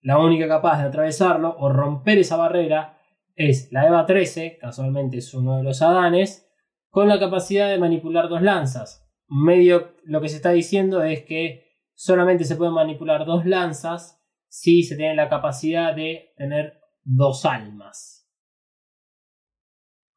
la 0.02 0.18
única 0.18 0.48
capaz 0.48 0.78
de 0.78 0.88
atravesarlo 0.88 1.54
o 1.58 1.68
romper 1.68 2.18
esa 2.18 2.36
barrera 2.36 2.98
es 3.36 3.70
la 3.72 3.86
EVA 3.86 4.06
13, 4.06 4.58
casualmente 4.58 5.18
es 5.18 5.32
uno 5.34 5.58
de 5.58 5.62
los 5.62 5.82
Adanes, 5.82 6.50
con 6.88 7.08
la 7.08 7.18
capacidad 7.18 7.70
de 7.70 7.78
manipular 7.78 8.28
dos 8.28 8.42
lanzas. 8.42 9.09
Medio 9.30 9.94
lo 10.04 10.20
que 10.20 10.28
se 10.28 10.36
está 10.36 10.50
diciendo 10.50 11.02
es 11.02 11.22
que 11.22 11.70
solamente 11.94 12.44
se 12.44 12.56
pueden 12.56 12.74
manipular 12.74 13.24
dos 13.24 13.46
lanzas 13.46 14.20
si 14.48 14.82
se 14.82 14.96
tiene 14.96 15.14
la 15.14 15.28
capacidad 15.28 15.94
de 15.94 16.32
tener 16.36 16.80
dos 17.04 17.44
almas. 17.44 18.28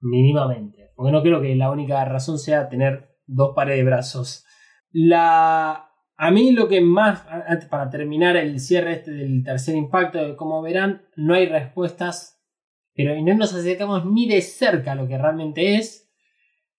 Mínimamente. 0.01 0.91
Porque 0.95 1.11
no 1.11 1.21
creo 1.21 1.41
que 1.41 1.55
la 1.55 1.71
única 1.71 2.03
razón 2.05 2.39
sea 2.39 2.67
tener 2.67 3.17
dos 3.25 3.53
pares 3.55 3.77
de 3.77 3.83
brazos. 3.83 4.45
La. 4.91 5.89
A 6.15 6.31
mí 6.31 6.51
lo 6.51 6.67
que 6.67 6.81
más. 6.81 7.25
Para 7.69 7.89
terminar 7.89 8.35
el 8.35 8.59
cierre 8.59 8.93
este 8.93 9.11
del 9.11 9.43
tercer 9.43 9.75
impacto, 9.75 10.35
como 10.35 10.61
verán, 10.61 11.03
no 11.15 11.33
hay 11.33 11.47
respuestas. 11.47 12.41
Pero 12.95 13.19
no 13.21 13.33
nos 13.35 13.53
acercamos 13.53 14.05
ni 14.05 14.27
de 14.27 14.41
cerca 14.41 14.91
a 14.91 14.95
lo 14.95 15.07
que 15.07 15.17
realmente 15.17 15.75
es. 15.75 16.02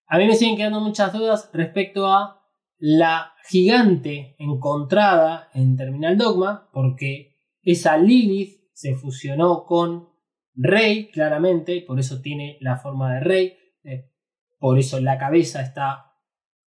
A 0.07 0.17
mí 0.17 0.27
me 0.27 0.35
siguen 0.35 0.57
quedando 0.57 0.81
muchas 0.81 1.11
dudas 1.13 1.49
respecto 1.53 2.07
a 2.07 2.41
la 2.77 3.33
gigante 3.47 4.35
encontrada 4.37 5.49
en 5.53 5.75
Terminal 5.75 6.17
Dogma, 6.17 6.69
porque 6.71 7.37
esa 7.61 7.97
Lilith 7.97 8.59
se 8.73 8.95
fusionó 8.95 9.65
con 9.65 10.09
Rey, 10.53 11.09
claramente, 11.11 11.83
por 11.85 11.99
eso 11.99 12.21
tiene 12.21 12.57
la 12.61 12.77
forma 12.77 13.15
de 13.15 13.19
Rey, 13.21 13.57
eh, 13.83 14.11
por 14.59 14.77
eso 14.77 14.99
la 14.99 15.17
cabeza 15.17 15.61
está 15.61 16.13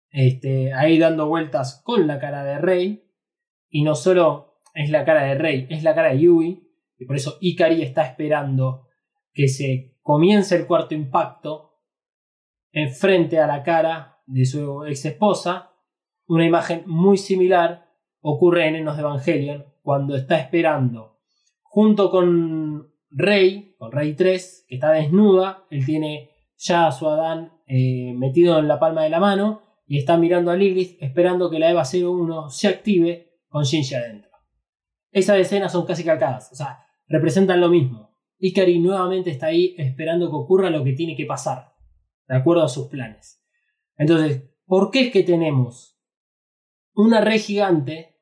este, 0.09 0.73
ahí 0.73 0.97
dando 0.97 1.27
vueltas 1.27 1.81
con 1.83 2.07
la 2.07 2.19
cara 2.19 2.43
de 2.43 2.57
Rey, 2.57 3.03
y 3.69 3.83
no 3.83 3.95
solo 3.95 4.61
es 4.73 4.89
la 4.89 5.05
cara 5.05 5.23
de 5.23 5.35
Rey, 5.35 5.67
es 5.69 5.83
la 5.83 5.93
cara 5.93 6.09
de 6.09 6.19
Yui, 6.19 6.63
y 6.97 7.05
por 7.05 7.15
eso 7.15 7.38
Ikari 7.39 7.81
está 7.81 8.03
esperando 8.03 8.88
que 9.33 9.47
se 9.47 9.97
comience 10.01 10.55
el 10.55 10.65
cuarto 10.65 10.95
impacto 10.95 11.66
en 12.72 12.91
frente 12.91 13.39
a 13.39 13.47
la 13.47 13.63
cara 13.63 14.20
de 14.26 14.45
su 14.45 14.86
ex 14.86 15.05
esposa. 15.05 15.72
Una 16.28 16.45
imagen 16.45 16.84
muy 16.86 17.18
similar 17.18 17.88
ocurre 18.22 18.68
en 18.68 18.76
Enos 18.76 18.97
de 18.97 19.03
Evangelion 19.03 19.65
cuando 19.82 20.15
está 20.15 20.38
esperando 20.38 21.18
junto 21.78 22.09
con 22.09 22.91
Rey, 23.11 23.76
con 23.78 23.91
Rey 23.91 24.15
3, 24.15 24.65
que 24.68 24.76
está 24.76 24.91
desnuda. 24.91 25.65
Él 25.70 25.86
tiene 25.86 26.32
ya 26.57 26.88
a 26.88 26.91
su 26.91 27.07
Adán 27.07 27.51
eh, 27.68 28.13
metido 28.15 28.57
en 28.59 28.68
la 28.68 28.80
palma 28.80 29.03
de 29.03 29.09
la 29.09 29.20
mano 29.20 29.61
y 29.86 29.97
está 29.97 30.18
mirando 30.18 30.51
a 30.51 30.55
Lilith 30.55 30.97
esperando 31.01 31.49
que 31.49 31.59
la 31.59 31.70
EVA 31.70 31.84
01 31.84 32.49
se 32.49 32.68
active 32.68 33.41
con 33.47 33.63
Shinji 33.63 33.95
adentro. 33.95 34.32
Esas 35.11 35.38
escenas 35.38 35.72
son 35.72 35.86
casi 35.86 36.03
calcadas, 36.03 36.51
o 36.51 36.55
sea, 36.55 36.86
representan 37.07 37.61
lo 37.61 37.70
mismo. 37.70 38.11
Ikari 38.39 38.80
nuevamente 38.80 39.30
está 39.30 39.47
ahí 39.47 39.76
esperando 39.78 40.30
que 40.30 40.36
ocurra 40.36 40.70
lo 40.70 40.84
que 40.84 40.93
tiene 40.93 41.15
que 41.15 41.26
pasar, 41.26 41.74
de 42.28 42.36
acuerdo 42.36 42.63
a 42.63 42.69
sus 42.69 42.88
planes. 42.88 43.43
Entonces, 43.97 44.43
¿por 44.65 44.91
qué 44.91 45.07
es 45.07 45.11
que 45.11 45.23
tenemos 45.23 45.99
una 46.93 47.21
red 47.21 47.39
gigante 47.39 48.15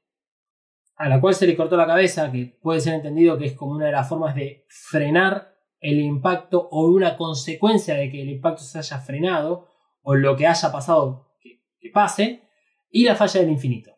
a 0.95 1.09
la 1.09 1.19
cual 1.19 1.35
se 1.35 1.47
le 1.47 1.55
cortó 1.55 1.75
la 1.75 1.87
cabeza, 1.87 2.31
que 2.31 2.57
puede 2.61 2.79
ser 2.79 2.93
entendido 2.93 3.37
que 3.37 3.45
es 3.45 3.53
como 3.53 3.71
una 3.71 3.87
de 3.87 3.91
las 3.91 4.07
formas 4.07 4.35
de 4.35 4.65
frenar 4.69 5.53
el 5.79 5.99
impacto 5.99 6.69
o 6.71 6.87
una 6.87 7.17
consecuencia 7.17 7.95
de 7.95 8.09
que 8.09 8.21
el 8.21 8.29
impacto 8.29 8.63
se 8.63 8.79
haya 8.79 8.99
frenado 8.99 9.69
o 10.03 10.15
lo 10.15 10.35
que 10.37 10.47
haya 10.47 10.71
pasado 10.71 11.33
que, 11.41 11.63
que 11.79 11.89
pase, 11.89 12.43
y 12.89 13.03
la 13.03 13.15
falla 13.15 13.41
del 13.41 13.49
infinito? 13.49 13.91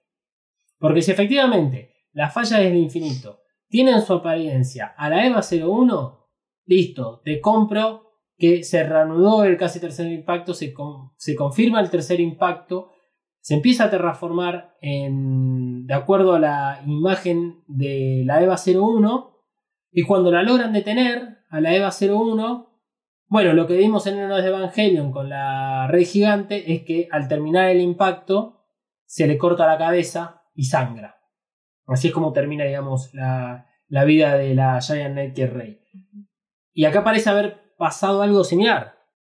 Porque 0.80 1.04
si 1.04 1.12
efectivamente 1.12 1.94
las 2.14 2.34
fallas 2.34 2.60
del 2.60 2.76
infinito 2.76 3.42
tienen 3.68 4.02
su 4.02 4.14
apariencia 4.14 4.96
a 4.98 5.10
la 5.10 5.26
EVA 5.26 5.42
01, 5.42 6.30
listo, 6.66 7.22
te 7.24 7.40
compro 7.40 8.07
que 8.38 8.64
se 8.64 8.84
reanudó 8.84 9.44
el 9.44 9.58
casi 9.58 9.80
tercer 9.80 10.12
impacto, 10.12 10.54
se, 10.54 10.74
se 11.18 11.36
confirma 11.36 11.80
el 11.80 11.90
tercer 11.90 12.20
impacto, 12.20 12.92
se 13.40 13.56
empieza 13.56 13.86
a 13.86 13.90
terraformar 13.90 14.76
en, 14.82 15.86
de 15.88 15.94
acuerdo 15.94 16.34
a 16.34 16.40
la 16.40 16.82
imagen 16.86 17.64
de 17.68 18.24
la 18.26 18.44
EVA 18.44 18.56
01, 18.58 19.34
y 19.92 20.04
cuando 20.04 20.32
la 20.32 20.44
logran 20.44 20.74
detener 20.74 21.40
a 21.50 21.62
la 21.62 21.74
EVA 21.74 21.90
01, 21.90 22.68
bueno, 23.30 23.54
lo 23.54 23.68
que 23.68 23.76
vimos 23.76 24.08
en 24.08 24.20
Enos 24.20 24.42
de 24.42 24.48
Evangelion 24.48 25.12
con 25.12 25.28
la 25.28 25.88
red 25.88 26.06
gigante 26.06 26.74
es 26.74 26.84
que 26.84 27.10
al 27.12 27.28
terminar 27.28 27.70
el 27.70 27.82
impacto 27.82 28.64
se 29.06 29.28
le 29.28 29.38
corta 29.38 29.68
la 29.68 29.78
cabeza 29.78 30.44
y 30.56 30.64
sangra. 30.64 31.18
Así 31.86 32.08
es 32.08 32.14
como 32.14 32.32
termina, 32.32 32.64
digamos, 32.64 33.14
la, 33.14 33.68
la 33.90 34.06
vida 34.06 34.38
de 34.38 34.56
la 34.56 34.80
Giant 34.80 35.16
Netgear 35.16 35.54
Rey. 35.54 35.82
Y 36.74 36.86
acá 36.86 37.04
parece 37.04 37.30
haber 37.30 37.67
pasado 37.78 38.22
algo 38.22 38.44
similar. 38.44 38.96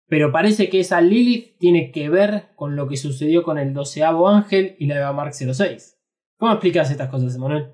Pero 0.09 0.33
parece 0.33 0.71
que 0.71 0.81
esa 0.81 1.01
Lilith 1.01 1.59
tiene 1.59 1.91
que 1.91 2.09
ver 2.09 2.49
con 2.57 2.77
lo 2.77 2.89
que 2.89 2.97
sucedió 2.97 3.43
con 3.43 3.59
el 3.59 3.75
doceavo 3.75 4.29
ángel 4.29 4.75
y 4.79 4.87
la 4.87 4.97
Eva 4.97 5.13
Mark 5.13 5.35
06. 5.35 5.99
¿Cómo 6.39 6.53
explicas 6.53 6.91
estas 6.91 7.09
cosas, 7.09 7.35
Emanuel? 7.37 7.73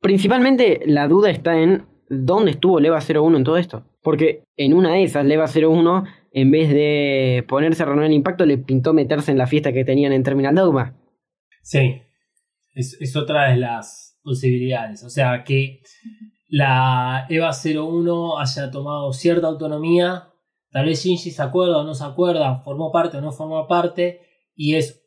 Principalmente 0.00 0.82
la 0.84 1.08
duda 1.08 1.30
está 1.30 1.58
en 1.58 1.86
dónde 2.10 2.50
estuvo 2.50 2.80
Leva 2.80 3.00
01 3.00 3.38
en 3.38 3.44
todo 3.44 3.56
esto. 3.56 3.86
Porque 4.02 4.44
en 4.56 4.74
una 4.74 4.92
de 4.92 5.04
esas, 5.04 5.24
Leva 5.24 5.46
01, 5.46 6.04
en 6.32 6.50
vez 6.50 6.68
de 6.68 7.44
ponerse 7.48 7.82
a 7.82 7.86
renovar 7.86 8.06
el 8.06 8.12
impacto, 8.12 8.44
le 8.44 8.58
pintó 8.58 8.92
meterse 8.92 9.30
en 9.30 9.38
la 9.38 9.46
fiesta 9.46 9.72
que 9.72 9.84
tenían 9.84 10.12
en 10.12 10.22
Terminal 10.22 10.54
Dogma. 10.54 10.94
Sí, 11.62 12.02
es, 12.74 12.98
es 13.00 13.16
otra 13.16 13.50
de 13.50 13.56
las 13.56 14.20
posibilidades. 14.22 15.02
O 15.04 15.08
sea, 15.08 15.44
que 15.44 15.80
la 16.48 17.26
EVA 17.28 17.50
01 17.52 18.38
haya 18.38 18.70
tomado 18.70 19.12
cierta 19.12 19.46
autonomía, 19.46 20.32
tal 20.70 20.86
vez 20.86 21.02
Shinji 21.02 21.30
se 21.30 21.42
acuerda 21.42 21.78
o 21.78 21.84
no 21.84 21.94
se 21.94 22.04
acuerda, 22.04 22.62
formó 22.62 22.92
parte 22.92 23.18
o 23.18 23.20
no 23.20 23.32
formó 23.32 23.66
parte, 23.66 24.20
y 24.54 24.76
es 24.76 25.04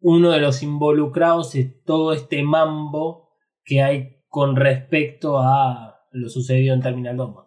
uno 0.00 0.30
de 0.30 0.40
los 0.40 0.62
involucrados 0.62 1.54
en 1.54 1.82
todo 1.84 2.12
este 2.12 2.42
mambo 2.42 3.30
que 3.64 3.82
hay 3.82 4.22
con 4.28 4.56
respecto 4.56 5.38
a 5.38 6.06
lo 6.10 6.28
sucedido 6.28 6.74
en 6.74 6.80
Terminal 6.80 7.16
Dogma. 7.16 7.46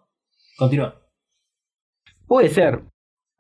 Continúa. 0.58 1.02
Puede 2.28 2.50
ser. 2.50 2.84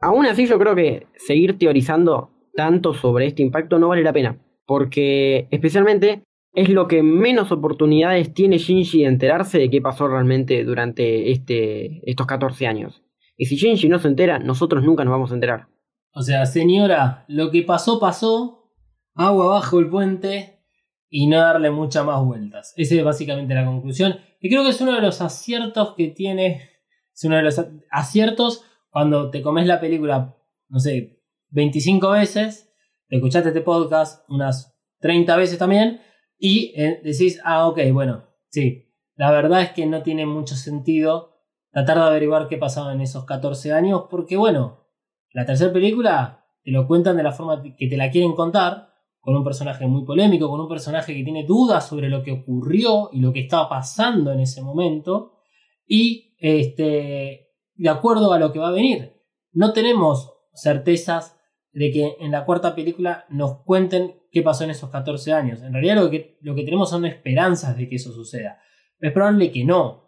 Aún 0.02 0.26
así 0.26 0.46
yo 0.46 0.60
creo 0.60 0.76
que 0.76 1.08
seguir 1.16 1.58
teorizando 1.58 2.32
tanto 2.54 2.94
sobre 2.94 3.28
este 3.28 3.42
impacto 3.42 3.80
no 3.80 3.90
vale 3.90 4.04
la 4.04 4.14
pena. 4.14 4.42
Porque 4.66 5.48
especialmente 5.52 6.24
es 6.56 6.70
lo 6.70 6.88
que 6.88 7.04
menos 7.04 7.52
oportunidades 7.52 8.34
tiene 8.34 8.58
Shinji 8.58 9.02
de 9.02 9.08
enterarse 9.08 9.60
de 9.60 9.70
qué 9.70 9.82
pasó 9.82 10.08
realmente 10.08 10.64
durante 10.64 11.32
este, 11.32 12.02
estos 12.10 12.26
14 12.26 12.68
años. 12.68 13.04
Y 13.38 13.46
si 13.46 13.58
Shinji 13.58 13.90
no 13.90 14.00
se 14.00 14.08
entera, 14.08 14.40
nosotros 14.40 14.84
nunca 14.84 15.04
nos 15.04 15.12
vamos 15.12 15.32
a 15.32 15.36
enterar. 15.36 15.68
O 16.14 16.22
sea, 16.22 16.46
señora, 16.46 17.26
lo 17.28 17.52
que 17.52 17.64
pasó, 17.64 18.00
pasó, 18.00 18.72
agua 19.14 19.48
bajo 19.48 19.80
el 19.80 19.90
puente 19.90 20.64
y 21.10 21.28
no 21.28 21.40
darle 21.40 21.72
muchas 21.72 22.06
más 22.06 22.24
vueltas. 22.24 22.74
Esa 22.78 22.96
es 22.96 23.04
básicamente 23.04 23.54
la 23.54 23.66
conclusión. 23.66 24.18
Y 24.40 24.50
creo 24.50 24.64
que 24.64 24.70
es 24.70 24.80
uno 24.80 24.94
de 24.94 25.02
los 25.02 25.22
aciertos 25.22 25.94
que 25.96 26.08
tiene, 26.08 26.70
es 27.14 27.24
uno 27.26 27.36
de 27.36 27.44
los 27.44 27.62
aciertos 27.92 28.64
cuando 28.90 29.30
te 29.30 29.42
comes 29.42 29.68
la 29.68 29.82
película, 29.82 30.38
no 30.70 30.80
sé, 30.80 31.20
25 31.50 32.12
veces, 32.12 32.74
te 33.10 33.18
escuchaste 33.18 33.50
este 33.50 33.62
podcast 33.62 34.24
unas 34.30 34.78
30 35.00 35.36
veces 35.36 35.58
también, 35.58 36.02
y 36.46 36.74
eh, 36.76 37.02
decís, 37.04 37.42
ah, 37.44 37.68
ok, 37.68 37.80
bueno, 37.92 38.26
sí, 38.50 38.94
la 39.16 39.32
verdad 39.32 39.64
es 39.64 39.72
que 39.72 39.88
no 39.88 40.04
tiene 40.04 40.28
mucho 40.28 40.56
sentido 40.56 41.32
tratar 41.72 41.98
de 41.98 42.04
averiguar 42.04 42.48
qué 42.48 42.58
pasaba 42.58 42.94
en 42.94 43.02
esos 43.02 43.26
14 43.26 43.74
años, 43.74 44.04
porque 44.12 44.38
bueno, 44.38 44.86
la 45.34 45.44
tercera 45.48 45.74
película 45.74 46.46
te 46.64 46.70
lo 46.70 46.86
cuentan 46.86 47.18
de 47.18 47.24
la 47.24 47.32
forma 47.32 47.64
que 47.64 47.88
te 47.88 47.98
la 47.98 48.12
quieren 48.12 48.34
contar, 48.34 48.94
con 49.20 49.36
un 49.36 49.44
personaje 49.44 49.88
muy 49.88 50.06
polémico, 50.06 50.48
con 50.48 50.60
un 50.60 50.70
personaje 50.70 51.16
que 51.16 51.24
tiene 51.24 51.46
dudas 51.46 51.88
sobre 51.88 52.10
lo 52.10 52.22
que 52.22 52.34
ocurrió 52.34 53.10
y 53.12 53.22
lo 53.22 53.34
que 53.34 53.40
estaba 53.40 53.68
pasando 53.68 54.32
en 54.32 54.42
ese 54.42 54.62
momento, 54.62 55.40
y 55.88 56.36
este, 56.38 57.56
de 57.74 57.90
acuerdo 57.90 58.32
a 58.34 58.38
lo 58.38 58.52
que 58.52 58.60
va 58.60 58.68
a 58.68 58.72
venir. 58.72 59.20
No 59.52 59.74
tenemos 59.74 60.32
certezas 60.54 61.35
de 61.76 61.92
que 61.92 62.16
en 62.22 62.32
la 62.32 62.46
cuarta 62.46 62.74
película 62.74 63.26
nos 63.30 63.62
cuenten 63.64 64.16
qué 64.32 64.42
pasó 64.42 64.64
en 64.64 64.70
esos 64.70 64.90
14 64.90 65.34
años. 65.34 65.62
En 65.62 65.74
realidad 65.74 65.98
lo 65.98 66.10
que, 66.10 66.38
lo 66.40 66.56
que 66.56 66.64
tenemos 66.64 66.90
son 66.90 67.06
esperanzas 67.06 67.76
de 67.76 67.90
que 67.90 67.98
eso 67.98 68.14
suceda. 68.14 68.62
Es 69.00 69.12
probable 69.12 69.52
que 69.52 69.66
no. 69.66 70.06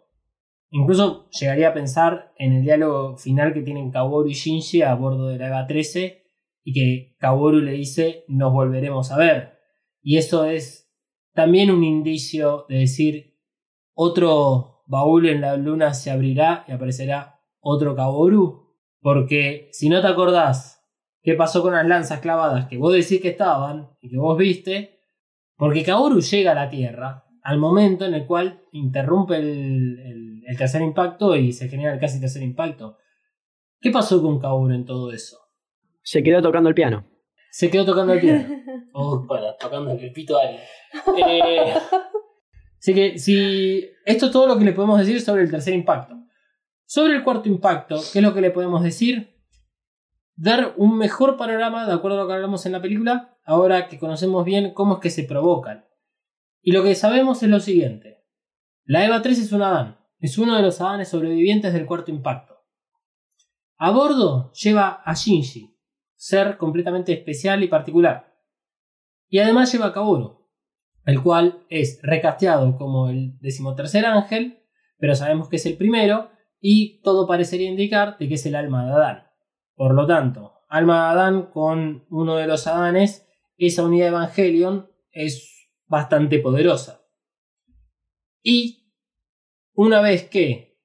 Incluso 0.70 1.28
llegaría 1.28 1.68
a 1.68 1.74
pensar 1.74 2.32
en 2.38 2.54
el 2.54 2.62
diálogo 2.62 3.18
final 3.18 3.52
que 3.52 3.60
tienen 3.60 3.90
Kaworu 3.90 4.30
y 4.30 4.32
Shinji 4.32 4.80
a 4.80 4.94
bordo 4.94 5.28
de 5.28 5.36
la 5.36 5.48
EVA 5.48 5.66
13 5.66 6.24
y 6.64 6.72
que 6.72 7.16
Kaworu 7.18 7.60
le 7.60 7.72
dice 7.72 8.24
nos 8.28 8.50
volveremos 8.50 9.12
a 9.12 9.18
ver. 9.18 9.58
Y 10.02 10.16
eso 10.16 10.46
es 10.46 10.90
también 11.34 11.70
un 11.70 11.84
indicio 11.84 12.64
de 12.70 12.78
decir 12.78 13.36
otro 13.92 14.84
baúl 14.86 15.28
en 15.28 15.42
la 15.42 15.58
luna 15.58 15.92
se 15.92 16.10
abrirá 16.10 16.64
y 16.66 16.72
aparecerá 16.72 17.42
otro 17.60 17.94
Kaworu. 17.94 18.74
Porque 19.02 19.68
si 19.72 19.90
no 19.90 20.00
te 20.00 20.06
acordás 20.06 20.77
qué 21.28 21.34
pasó 21.34 21.60
con 21.60 21.74
las 21.74 21.86
lanzas 21.86 22.20
clavadas 22.20 22.68
que 22.68 22.78
vos 22.78 22.90
decís 22.90 23.20
que 23.20 23.28
estaban 23.28 23.90
y 24.00 24.08
que 24.08 24.16
vos 24.16 24.38
viste, 24.38 25.02
porque 25.56 25.84
Kaoru 25.84 26.22
llega 26.22 26.52
a 26.52 26.54
la 26.54 26.70
Tierra 26.70 27.26
al 27.42 27.58
momento 27.58 28.06
en 28.06 28.14
el 28.14 28.24
cual 28.24 28.62
interrumpe 28.72 29.36
el, 29.36 30.40
el, 30.46 30.56
tercer 30.56 30.80
impacto 30.80 31.36
y 31.36 31.52
se 31.52 31.68
genera 31.68 31.92
el 31.92 32.00
casi 32.00 32.18
tercer 32.18 32.42
impacto. 32.42 32.96
¿Qué 33.78 33.90
pasó 33.90 34.22
con 34.22 34.40
Kaoru 34.40 34.72
en 34.72 34.86
todo 34.86 35.12
eso? 35.12 35.36
Se 36.02 36.22
quedó 36.22 36.40
tocando 36.40 36.70
el 36.70 36.74
piano. 36.74 37.04
Se 37.50 37.70
quedó 37.70 37.84
tocando 37.84 38.14
el 38.14 38.20
piano. 38.20 38.48
Oh, 38.94 39.26
bueno, 39.26 39.54
tocando 39.60 39.92
el 39.92 40.12
pito 40.12 40.38
a 40.38 40.40
alguien. 40.40 40.62
Eh, 41.18 41.74
así 42.78 42.94
que 42.94 43.18
si 43.18 43.86
esto 44.06 44.26
es 44.26 44.32
todo 44.32 44.46
lo 44.46 44.58
que 44.58 44.64
le 44.64 44.72
podemos 44.72 44.98
decir 44.98 45.20
sobre 45.20 45.42
el 45.42 45.50
tercer 45.50 45.74
impacto. 45.74 46.16
Sobre 46.86 47.16
el 47.16 47.22
cuarto 47.22 47.50
impacto, 47.50 48.00
¿qué 48.12 48.20
es 48.20 48.24
lo 48.24 48.32
que 48.32 48.40
le 48.40 48.50
podemos 48.50 48.82
decir? 48.82 49.37
Dar 50.38 50.74
un 50.76 50.96
mejor 50.96 51.36
panorama, 51.36 51.84
de 51.84 51.92
acuerdo 51.92 52.18
a 52.18 52.22
lo 52.22 52.28
que 52.28 52.34
hablamos 52.34 52.64
en 52.64 52.72
la 52.72 52.80
película, 52.80 53.36
ahora 53.44 53.88
que 53.88 53.98
conocemos 53.98 54.44
bien 54.44 54.72
cómo 54.72 54.94
es 54.94 55.00
que 55.00 55.10
se 55.10 55.24
provocan. 55.24 55.84
Y 56.62 56.70
lo 56.70 56.84
que 56.84 56.94
sabemos 56.94 57.42
es 57.42 57.48
lo 57.48 57.58
siguiente. 57.58 58.24
La 58.84 59.04
EVA 59.04 59.20
3 59.20 59.36
es 59.40 59.52
un 59.52 59.62
Adán, 59.62 59.98
es 60.20 60.38
uno 60.38 60.54
de 60.54 60.62
los 60.62 60.80
Adanes 60.80 61.08
sobrevivientes 61.08 61.72
del 61.72 61.86
cuarto 61.86 62.12
impacto. 62.12 62.54
A 63.78 63.90
bordo 63.90 64.52
lleva 64.52 65.02
a 65.04 65.12
Shinji, 65.14 65.76
ser 66.14 66.56
completamente 66.56 67.12
especial 67.12 67.64
y 67.64 67.68
particular. 67.68 68.32
Y 69.28 69.40
además 69.40 69.72
lleva 69.72 69.86
a 69.86 69.92
Kaoru, 69.92 70.46
el 71.04 71.20
cual 71.20 71.66
es 71.68 71.98
recasteado 72.02 72.76
como 72.76 73.08
el 73.08 73.36
decimotercer 73.40 74.06
ángel, 74.06 74.62
pero 74.98 75.16
sabemos 75.16 75.48
que 75.48 75.56
es 75.56 75.66
el 75.66 75.76
primero, 75.76 76.30
y 76.60 77.00
todo 77.02 77.26
parecería 77.26 77.68
indicar 77.68 78.16
de 78.18 78.28
que 78.28 78.34
es 78.34 78.46
el 78.46 78.54
alma 78.54 78.86
de 78.86 78.92
Adán. 78.92 79.27
Por 79.78 79.94
lo 79.94 80.08
tanto, 80.08 80.64
alma 80.68 81.04
de 81.04 81.10
Adán 81.12 81.50
con 81.52 82.04
uno 82.10 82.34
de 82.34 82.48
los 82.48 82.66
Adanes, 82.66 83.28
esa 83.56 83.84
unidad 83.84 84.08
Evangelion 84.08 84.90
es 85.12 85.70
bastante 85.86 86.40
poderosa. 86.40 87.06
Y 88.42 88.92
una 89.74 90.00
vez 90.00 90.28
que 90.28 90.80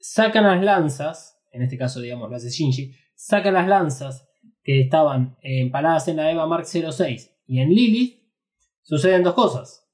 sacan 0.00 0.42
las 0.42 0.64
lanzas, 0.64 1.40
en 1.52 1.62
este 1.62 1.78
caso 1.78 2.00
digamos 2.00 2.28
lo 2.28 2.34
hace 2.34 2.50
Shinji, 2.50 2.92
sacan 3.14 3.54
las 3.54 3.68
lanzas 3.68 4.28
que 4.64 4.80
estaban 4.80 5.38
empaladas 5.40 6.08
en 6.08 6.16
la 6.16 6.32
Eva 6.32 6.48
Mark 6.48 6.66
06 6.66 7.38
y 7.46 7.60
en 7.60 7.68
Lilith, 7.68 8.20
suceden 8.82 9.22
dos 9.22 9.34
cosas. 9.34 9.88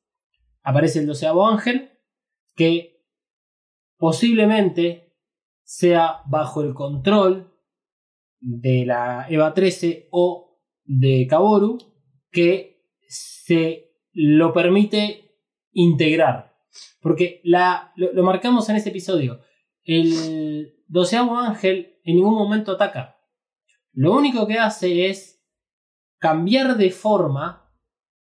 Aparece 0.63 1.01
el 1.01 1.07
doceavo 1.07 1.47
ángel, 1.47 1.93
que 2.57 3.05
posiblemente 3.99 5.15
sea 5.63 6.23
bajo 6.25 6.63
el 6.63 6.73
control 6.73 7.52
de 8.43 8.85
la 8.85 9.27
EVA 9.31 9.55
13 9.55 10.09
o 10.11 10.59
de 10.85 11.27
Kaboru 11.31 11.79
que 12.31 12.83
se 13.07 13.95
lo 14.13 14.53
permite 14.53 15.39
integrar. 15.73 16.57
Porque 17.01 17.41
la, 17.45 17.93
lo, 17.97 18.23
marcamos 18.23 18.69
en 18.69 18.77
este 18.77 18.91
episodio. 18.91 19.41
El 19.85 20.75
doceavo 20.89 21.39
ángel 21.39 21.99
en 22.05 22.17
ningún 22.17 22.35
momento 22.35 22.73
ataca. 22.73 23.17
Lo 23.93 24.13
único 24.13 24.47
que 24.47 24.59
hace 24.59 25.09
es 25.09 25.45
cambiar 26.19 26.77
de 26.77 26.91
forma 26.91 27.73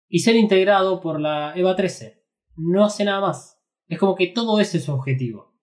y 0.07 0.19
ser 0.19 0.35
integrado 0.35 1.01
por 1.01 1.19
la 1.19 1.53
EVA 1.55 1.75
13. 1.75 2.23
No 2.55 2.85
hace 2.85 3.03
nada 3.03 3.21
más. 3.21 3.61
Es 3.87 3.99
como 3.99 4.15
que 4.15 4.27
todo 4.27 4.59
ese 4.59 4.77
es 4.77 4.85
su 4.85 4.93
objetivo. 4.93 5.55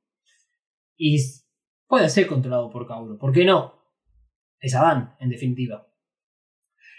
Y 0.96 1.18
puede 1.86 2.09
ser 2.09 2.26
controlado 2.26 2.70
por 2.70 2.86
Kaoru. 2.86 3.18
¿Por 3.18 3.32
qué 3.32 3.44
no? 3.44 3.82
Es 4.62 4.74
Adán, 4.74 5.16
en 5.18 5.28
definitiva. 5.28 5.86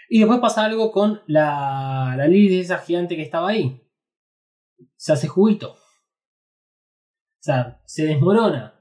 Y 0.10 0.20
después 0.20 0.40
pasa 0.40 0.66
algo 0.66 0.92
con 0.92 1.22
la, 1.26 2.14
la 2.18 2.28
de 2.28 2.60
esa 2.60 2.78
gigante 2.78 3.16
que 3.16 3.24
estaba 3.24 3.50
ahí. 3.50 3.82
Se 4.96 5.14
hace 5.14 5.28
juguito. 5.28 5.72
O 5.72 7.40
sea, 7.40 7.82
se 7.86 8.06
desmorona. 8.06 8.80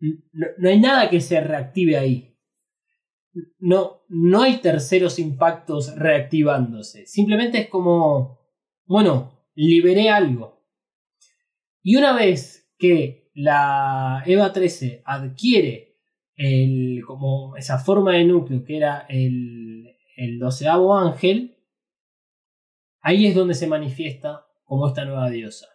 No, 0.00 0.46
no, 0.58 0.68
hay 0.68 0.80
nada 0.80 1.10
que 1.10 1.20
se 1.20 1.40
reactive 1.40 1.98
ahí. 1.98 2.38
No, 3.58 4.04
no 4.08 4.42
hay 4.42 4.58
terceros 4.58 5.18
impactos 5.18 5.94
reactivándose. 5.96 7.06
Simplemente 7.06 7.58
es 7.58 7.68
como, 7.68 8.40
bueno, 8.86 9.44
liberé 9.54 10.08
algo. 10.08 10.64
Y 11.82 11.96
una 11.96 12.14
vez 12.14 12.72
que 12.78 13.30
la 13.34 14.22
EVA 14.24 14.52
13 14.52 15.02
adquiere 15.04 15.87
el, 16.38 17.02
como 17.04 17.56
esa 17.56 17.78
forma 17.78 18.12
de 18.12 18.24
núcleo 18.24 18.64
que 18.64 18.76
era 18.76 19.04
el, 19.08 19.96
el 20.16 20.38
doceavo 20.38 20.96
ángel, 20.96 21.58
ahí 23.00 23.26
es 23.26 23.34
donde 23.34 23.54
se 23.54 23.66
manifiesta 23.66 24.46
como 24.64 24.86
esta 24.86 25.04
nueva 25.04 25.28
diosa. 25.28 25.66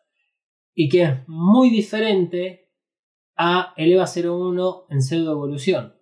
Y 0.74 0.89
que 0.89 1.03
es 1.03 1.28
muy 1.28 1.70
diferente 1.70 2.72
a 3.36 3.74
el 3.76 3.91
EVA 3.91 4.05
01 4.05 4.86
en 4.89 5.01
pseudo 5.01 5.34
evolución. 5.34 5.95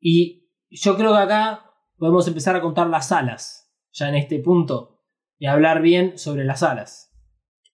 Y 0.00 0.48
yo 0.70 0.96
creo 0.96 1.12
que 1.12 1.18
acá 1.18 1.74
podemos 1.96 2.26
empezar 2.28 2.54
a 2.54 2.60
contar 2.60 2.86
las 2.88 3.10
alas, 3.12 3.72
ya 3.92 4.08
en 4.08 4.14
este 4.14 4.38
punto, 4.38 5.00
y 5.36 5.46
hablar 5.46 5.82
bien 5.82 6.16
sobre 6.16 6.44
las 6.44 6.62
alas. 6.62 7.12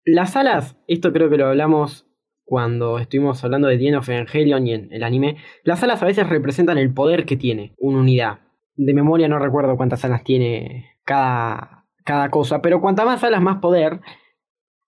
Las 0.04 0.34
alas, 0.34 0.76
esto 0.86 1.12
creo 1.12 1.28
que 1.28 1.36
lo 1.36 1.48
hablamos 1.48 2.07
cuando 2.48 2.98
estuvimos 2.98 3.44
hablando 3.44 3.68
de 3.68 3.76
The 3.76 3.88
End 3.88 3.96
of 3.98 4.08
Evangelion 4.08 4.66
y 4.66 4.72
en 4.72 4.90
el 4.90 5.02
anime, 5.02 5.36
las 5.64 5.82
alas 5.82 6.02
a 6.02 6.06
veces 6.06 6.26
representan 6.26 6.78
el 6.78 6.94
poder 6.94 7.26
que 7.26 7.36
tiene 7.36 7.74
una 7.76 7.98
unidad. 7.98 8.38
De 8.74 8.94
memoria 8.94 9.28
no 9.28 9.38
recuerdo 9.38 9.76
cuántas 9.76 10.02
alas 10.06 10.24
tiene 10.24 10.96
cada, 11.04 11.84
cada 12.04 12.30
cosa, 12.30 12.62
pero 12.62 12.80
cuanta 12.80 13.04
más 13.04 13.22
alas, 13.22 13.42
más 13.42 13.58
poder. 13.58 14.00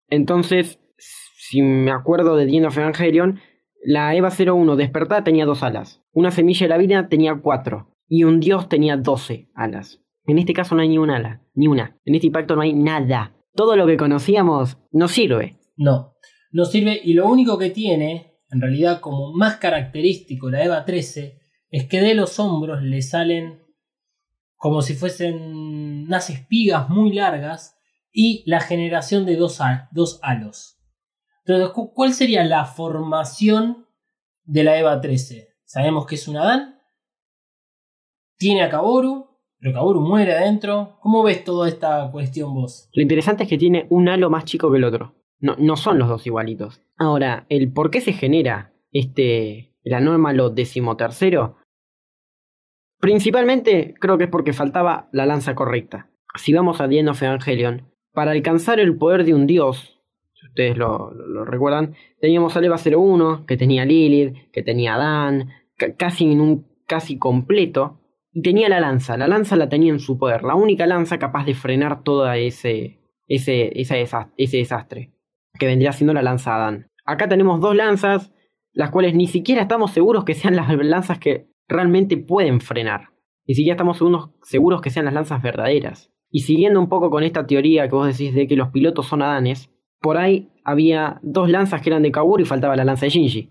Entonces, 0.09 0.81
si 0.97 1.61
me 1.61 1.91
acuerdo 1.91 2.35
de 2.37 2.47
The 2.47 2.57
End 2.57 2.67
of 2.67 2.79
Evangelion, 2.79 3.41
la 3.85 4.15
EVA 4.15 4.31
01 4.31 4.77
despertada 4.77 5.23
tenía 5.23 5.45
dos 5.45 5.63
alas. 5.63 6.03
Una 6.13 6.31
semilla 6.31 6.65
de 6.65 6.71
la 6.71 6.79
vida 6.79 7.09
tenía 7.09 7.35
cuatro. 7.43 7.89
Y 8.09 8.25
un 8.25 8.41
dios 8.41 8.71
tenía 8.71 8.97
doce 8.97 9.51
alas. 9.55 10.01
En 10.25 10.39
este 10.39 10.55
caso 10.55 10.75
no 10.75 10.81
hay 10.81 10.89
ni 10.89 10.97
un 10.97 11.11
ala, 11.11 11.43
ni 11.55 11.67
una. 11.67 11.99
En 12.07 12.15
este 12.15 12.29
impacto 12.29 12.57
no 12.57 12.63
hay 12.63 12.73
nada. 12.73 13.35
Todo 13.55 13.77
lo 13.77 13.87
que 13.87 13.99
conocíamos 13.99 14.79
no 14.93 15.09
sirve. 15.09 15.59
No, 15.77 16.15
no 16.51 16.65
sirve 16.65 17.01
y 17.03 17.15
lo 17.15 17.29
único 17.29 17.59
que 17.59 17.71
tiene, 17.71 18.39
en 18.51 18.61
realidad 18.61 19.01
como 19.01 19.33
más 19.33 19.57
característico 19.57 20.51
la 20.51 20.65
EVA 20.65 20.85
13, 20.85 21.39
es 21.71 21.87
que 21.87 22.01
de 22.01 22.15
los 22.15 22.39
hombros 22.41 22.83
le 22.83 23.01
salen 23.03 23.63
como 24.57 24.83
si 24.83 24.95
fuesen 24.95 25.41
unas 26.07 26.29
espigas 26.31 26.89
muy 26.91 27.13
largas 27.13 27.77
y 28.13 28.43
la 28.47 28.61
generación 28.61 29.25
de 29.25 29.37
dos, 29.37 29.61
dos 29.93 30.19
halos. 30.23 30.79
Entonces, 31.45 31.71
cu- 31.71 31.95
¿cuál 31.95 32.13
sería 32.13 32.45
la 32.45 32.65
formación 32.65 33.87
de 34.45 34.65
la 34.65 34.79
EVA 34.79 35.01
13? 35.01 35.49
Sabemos 35.65 36.07
que 36.07 36.17
es 36.17 36.27
un 36.29 36.37
Adán, 36.37 36.79
tiene 38.37 38.63
a 38.63 38.69
Kaboru, 38.71 39.29
pero 39.59 39.73
Kaboru 39.75 40.01
muere 40.01 40.33
adentro. 40.35 40.99
¿Cómo 41.01 41.23
ves 41.23 41.45
toda 41.45 41.69
esta 41.69 42.11
cuestión 42.11 42.55
vos? 42.55 42.89
Lo 42.93 43.03
interesante 43.03 43.45
es 43.45 43.49
que 43.49 43.59
tiene 43.59 43.87
un 43.91 44.09
halo 44.09 44.31
más 44.31 44.45
chico 44.45 44.71
que 44.71 44.79
el 44.79 44.85
otro. 44.85 45.15
No, 45.41 45.57
no 45.59 45.77
son 45.77 45.99
los 45.99 46.09
dos 46.09 46.27
igualitos. 46.27 46.81
Ahora, 46.99 47.47
el 47.49 47.73
por 47.73 47.91
qué 47.91 48.01
se 48.01 48.13
genera 48.13 48.73
este. 48.93 49.73
el 49.85 49.95
anómalo 49.95 50.51
decimotercero. 50.51 51.57
Principalmente 53.01 53.95
creo 53.99 54.19
que 54.19 54.25
es 54.25 54.31
porque 54.31 54.53
faltaba 54.53 55.09
la 55.13 55.27
lanza 55.27 55.55
correcta. 55.55 56.11
Si 56.37 56.53
vamos 56.53 56.81
a 56.81 56.89
The 56.89 57.09
of 57.09 57.23
Evangelion, 57.23 57.91
para 58.13 58.33
alcanzar 58.33 58.79
el 58.81 58.97
poder 58.97 59.25
de 59.25 59.35
un 59.35 59.47
dios, 59.47 59.99
si 60.35 60.47
ustedes 60.47 60.77
lo, 60.77 61.11
recuerdan, 61.45 61.95
teníamos 62.21 62.57
a 62.57 62.61
Eva 62.65 62.77
01, 62.85 63.47
que 63.47 63.57
tenía 63.57 63.85
Lilith, 63.85 64.51
que 64.53 64.63
tenía 64.63 64.97
Dan, 64.97 65.49
ca- 65.77 65.95
casi 65.97 66.37
casi 66.87 67.19
completo, 67.19 68.01
y 68.33 68.43
tenía 68.43 68.69
la 68.69 68.81
lanza. 68.81 69.17
La 69.17 69.29
lanza 69.29 69.57
la 69.57 69.69
tenía 69.69 69.93
en 69.93 70.01
su 70.01 70.19
poder, 70.19 70.43
la 70.43 70.55
única 70.55 70.87
lanza 70.87 71.19
capaz 71.19 71.45
de 71.47 71.55
frenar 71.55 72.03
todo 72.03 72.31
ese, 72.33 73.01
ese, 73.27 73.73
ese 73.81 74.59
desastre, 74.59 75.13
que 75.61 75.67
vendría 75.67 75.93
siendo 75.93 76.13
la 76.13 76.23
lanza 76.23 76.57
Adán. 76.57 76.91
Acá 77.05 77.29
tenemos 77.29 77.61
dos 77.61 77.77
lanzas, 77.77 78.33
las 78.73 78.91
cuales 78.91 79.15
ni 79.15 79.29
siquiera 79.29 79.63
estamos 79.63 79.93
seguros 79.93 80.25
que 80.25 80.35
sean 80.35 80.57
las 80.57 80.69
lanzas 80.69 81.21
que 81.21 81.49
realmente 81.69 82.17
pueden 82.17 82.61
frenar. 82.61 83.11
Ni 83.47 83.55
siquiera 83.55 83.75
estamos 83.75 83.99
seguros, 84.43 84.81
que 84.81 84.91
sean 84.91 85.05
las 85.05 85.15
lanzas 85.15 85.43
verdaderas. 85.43 86.11
Y 86.31 86.41
siguiendo 86.41 86.81
un 86.81 86.89
poco 86.89 87.11
con 87.11 87.23
esta 87.23 87.47
teoría 87.47 87.89
que 87.89 87.95
vos 87.95 88.07
decís 88.07 88.35
de 88.35 88.47
que 88.47 88.57
los 88.57 88.69
pilotos 88.69 89.07
son 89.07 89.23
Adanes, 89.23 89.71
por 90.01 90.17
ahí 90.17 90.51
había 90.65 91.21
dos 91.23 91.51
lanzas 91.51 91.83
que 91.83 91.91
eran 91.91 92.03
de 92.03 92.13
Kaworu 92.13 92.43
y 92.43 92.47
faltaba 92.47 92.77
la 92.77 92.85
lanza 92.85 93.07
de 93.07 93.11
Shinji. 93.11 93.51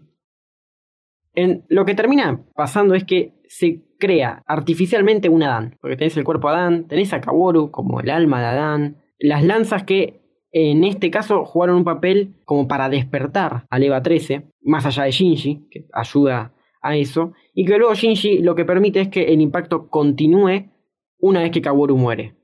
En, 1.36 1.66
lo 1.70 1.86
que 1.86 1.95
termina 1.95 2.43
pasando 2.55 2.95
es 2.95 3.03
que 3.03 3.39
se 3.47 3.84
crea 3.99 4.41
artificialmente 4.47 5.30
un 5.30 5.43
Adán, 5.43 5.78
porque 5.82 5.97
tenés 5.97 6.18
el 6.18 6.24
cuerpo 6.24 6.49
Adán, 6.49 6.88
tenés 6.88 7.14
a 7.14 7.22
Kaworu 7.22 7.70
como 7.70 7.99
el 7.99 8.10
alma 8.10 8.39
de 8.39 8.47
Adán, 8.47 8.97
las 9.20 9.43
lanzas 9.43 9.84
que 9.84 10.22
en 10.52 10.84
este 10.84 11.12
caso 11.12 11.45
jugaron 11.45 11.78
un 11.78 11.84
papel 11.84 12.36
como 12.45 12.68
para 12.68 12.89
despertar 12.89 13.66
al 13.70 13.84
EVA 13.84 14.02
13, 14.02 14.52
más 14.62 14.86
allá 14.86 15.04
de 15.04 15.12
Shinji, 15.12 15.68
que 15.70 15.88
ayuda 15.93 16.54
a 16.82 16.95
eso, 16.95 17.34
y 17.54 17.66
que 17.66 17.78
luego 17.78 17.93
Shinji 17.93 18.39
lo 18.39 18.56
que 18.56 18.66
permite 18.66 19.02
es 19.02 19.10
que 19.10 19.34
el 19.34 19.41
impacto 19.41 19.89
continúe 19.89 20.72
una 21.20 21.41
vez 21.41 21.52
que 21.52 21.62
Kaworu 21.62 21.97
muere. 21.97 22.36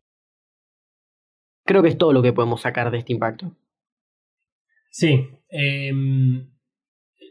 Creo 1.66 1.82
que 1.82 1.90
es 1.90 1.98
todo 1.98 2.14
lo 2.14 2.22
que 2.22 2.34
podemos 2.34 2.62
sacar 2.62 2.92
de 2.92 3.00
este 3.00 3.14
impacto. 3.14 3.56
Sí, 4.92 5.28
em, 5.50 6.52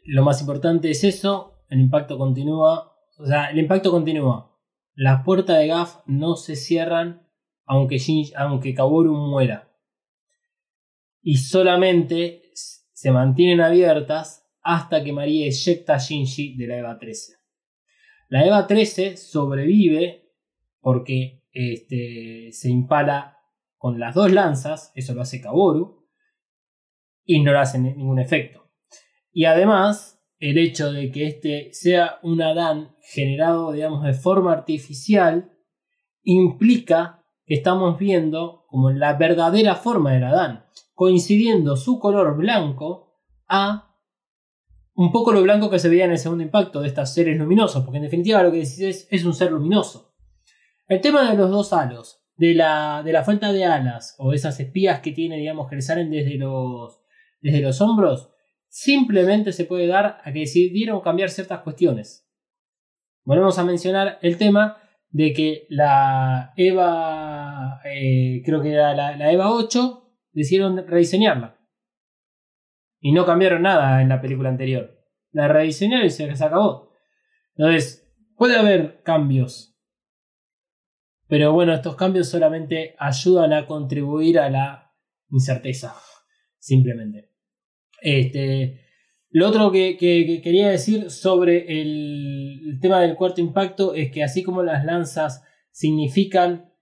lo 0.06 0.22
más 0.24 0.40
importante 0.40 0.90
es 0.90 1.04
eso, 1.04 1.64
el 1.68 1.80
impacto 1.80 2.18
continúa, 2.18 2.92
o 3.18 3.26
sea, 3.26 3.50
el 3.50 3.58
impacto 3.58 3.90
continúa. 3.90 4.50
Las 4.94 5.24
puertas 5.24 5.58
de 5.58 5.68
Gaff 5.68 5.98
no 6.06 6.36
se 6.36 6.56
cierran 6.56 7.28
aunque, 7.66 7.96
Shinji- 7.96 8.32
aunque 8.36 8.74
Kaworu 8.74 9.14
muera. 9.14 9.70
Y 11.24 11.38
solamente 11.38 12.42
se 12.54 13.10
mantienen 13.10 13.60
abiertas 13.60 14.46
hasta 14.62 15.02
que 15.02 15.12
Marie 15.12 15.46
eyecta 15.46 15.94
a 15.94 15.98
Shinji 15.98 16.56
de 16.56 16.66
la 16.68 16.78
EVA 16.78 16.98
13. 16.98 17.32
La 18.28 18.46
EVA 18.46 18.66
13 18.66 19.16
sobrevive 19.16 20.30
porque 20.80 21.42
este, 21.52 22.50
se 22.52 22.70
impala 22.70 23.38
con 23.78 23.98
las 23.98 24.14
dos 24.14 24.30
lanzas, 24.30 24.92
eso 24.94 25.14
lo 25.14 25.22
hace 25.22 25.40
Kaworu, 25.40 26.06
y 27.24 27.42
no 27.42 27.52
le 27.52 27.58
hace 27.58 27.78
ni- 27.78 27.94
ningún 27.94 28.18
efecto. 28.18 28.70
Y 29.32 29.46
además, 29.46 30.22
el 30.38 30.58
hecho 30.58 30.92
de 30.92 31.10
que 31.10 31.26
este 31.26 31.72
sea 31.72 32.18
un 32.22 32.42
Adán 32.42 32.94
generado, 33.00 33.72
digamos, 33.72 34.04
de 34.04 34.12
forma 34.14 34.52
artificial, 34.52 35.52
implica 36.22 37.24
que 37.46 37.54
estamos 37.54 37.98
viendo 37.98 38.64
como 38.68 38.90
la 38.90 39.14
verdadera 39.14 39.74
forma 39.74 40.12
del 40.12 40.24
Adán, 40.24 40.64
coincidiendo 40.94 41.76
su 41.76 41.98
color 41.98 42.36
blanco 42.36 43.20
a 43.48 43.90
un 44.94 45.10
poco 45.10 45.32
lo 45.32 45.42
blanco 45.42 45.70
que 45.70 45.78
se 45.78 45.88
veía 45.88 46.04
en 46.04 46.12
el 46.12 46.18
segundo 46.18 46.44
impacto 46.44 46.80
de 46.80 46.88
estos 46.88 47.12
seres 47.12 47.36
luminosos, 47.36 47.84
porque 47.84 47.98
en 47.98 48.04
definitiva 48.04 48.42
lo 48.42 48.52
que 48.52 48.58
decís 48.58 49.08
es, 49.10 49.24
un 49.24 49.34
ser 49.34 49.50
luminoso. 49.50 50.14
El 50.86 51.00
tema 51.00 51.28
de 51.28 51.36
los 51.36 51.50
dos 51.50 51.72
halos, 51.72 52.20
de 52.36 52.54
la, 52.54 53.02
de 53.04 53.12
la 53.12 53.24
falta 53.24 53.52
de 53.52 53.64
alas 53.64 54.14
o 54.18 54.32
esas 54.32 54.58
espías 54.60 55.00
que 55.00 55.12
tiene, 55.12 55.36
digamos, 55.36 55.68
que 55.68 55.76
le 55.76 55.82
salen 55.82 56.10
desde 56.10 56.36
los, 56.36 57.00
desde 57.40 57.60
los 57.60 57.80
hombros, 57.80 58.30
simplemente 58.68 59.52
se 59.52 59.64
puede 59.64 59.86
dar 59.86 60.20
a 60.22 60.32
que 60.32 60.40
decidieron 60.40 61.00
cambiar 61.00 61.30
ciertas 61.30 61.60
cuestiones. 61.60 62.28
Volvemos 63.24 63.58
a 63.58 63.64
mencionar 63.64 64.18
el 64.22 64.36
tema 64.36 64.78
de 65.10 65.32
que 65.32 65.66
la 65.70 66.52
EVA, 66.56 67.80
eh, 67.84 68.42
creo 68.44 68.62
que 68.62 68.72
era 68.72 68.94
la, 68.94 69.16
la 69.16 69.32
EVA 69.32 69.50
8, 69.50 70.03
decidieron 70.34 70.86
rediseñarla. 70.86 71.58
Y 73.00 73.12
no 73.12 73.24
cambiaron 73.26 73.62
nada 73.62 74.02
en 74.02 74.08
la 74.08 74.20
película 74.20 74.48
anterior. 74.48 74.98
La 75.32 75.48
rediseñaron 75.48 76.06
y 76.06 76.10
se, 76.10 76.34
se 76.34 76.44
acabó. 76.44 76.92
Entonces, 77.56 78.10
puede 78.36 78.56
haber 78.56 79.02
cambios. 79.02 79.76
Pero 81.26 81.52
bueno, 81.52 81.72
estos 81.72 81.96
cambios 81.96 82.28
solamente 82.28 82.94
ayudan 82.98 83.52
a 83.52 83.66
contribuir 83.66 84.38
a 84.38 84.50
la 84.50 84.92
incerteza. 85.30 85.94
Simplemente. 86.58 87.30
Este, 88.00 88.80
lo 89.30 89.48
otro 89.48 89.70
que, 89.72 89.96
que- 89.96 90.24
que 90.26 90.40
quería 90.42 90.68
decir 90.68 91.10
sobre 91.10 91.80
el 91.80 92.78
tema 92.80 93.00
del 93.00 93.16
cuarto 93.16 93.40
impacto 93.40 93.94
es 93.94 94.10
que 94.12 94.22
así 94.22 94.42
como 94.42 94.62
las 94.62 94.84
lanzas 94.84 95.42
significan 95.70 96.72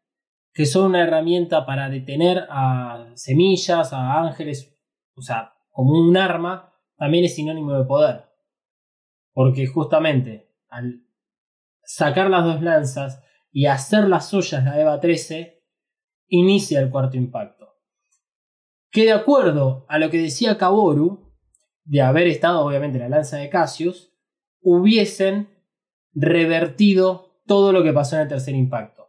que 0.52 0.66
son 0.66 0.86
una 0.86 1.02
herramienta 1.02 1.64
para 1.64 1.88
detener 1.88 2.46
a 2.50 3.10
semillas, 3.14 3.92
a 3.92 4.20
ángeles, 4.20 4.76
o 5.14 5.22
sea, 5.22 5.54
como 5.70 5.92
un 5.92 6.16
arma, 6.16 6.74
también 6.96 7.24
es 7.24 7.34
sinónimo 7.34 7.72
de 7.72 7.84
poder. 7.84 8.26
Porque 9.32 9.66
justamente 9.66 10.50
al 10.68 11.06
sacar 11.84 12.30
las 12.30 12.44
dos 12.44 12.62
lanzas 12.62 13.22
y 13.50 13.66
hacer 13.66 14.08
las 14.08 14.32
ollas 14.32 14.64
la 14.64 14.80
EVA 14.80 15.00
13, 15.00 15.62
inicia 16.28 16.80
el 16.80 16.90
cuarto 16.90 17.16
impacto. 17.16 17.76
Que 18.90 19.04
de 19.04 19.12
acuerdo 19.12 19.86
a 19.88 19.98
lo 19.98 20.10
que 20.10 20.18
decía 20.18 20.58
Kaboru, 20.58 21.32
de 21.84 22.02
haber 22.02 22.26
estado 22.26 22.64
obviamente 22.64 22.98
la 22.98 23.08
lanza 23.08 23.38
de 23.38 23.48
Cassius, 23.48 24.12
hubiesen 24.60 25.48
revertido 26.14 27.40
todo 27.46 27.72
lo 27.72 27.82
que 27.82 27.92
pasó 27.92 28.16
en 28.16 28.22
el 28.22 28.28
tercer 28.28 28.54
impacto. 28.54 29.01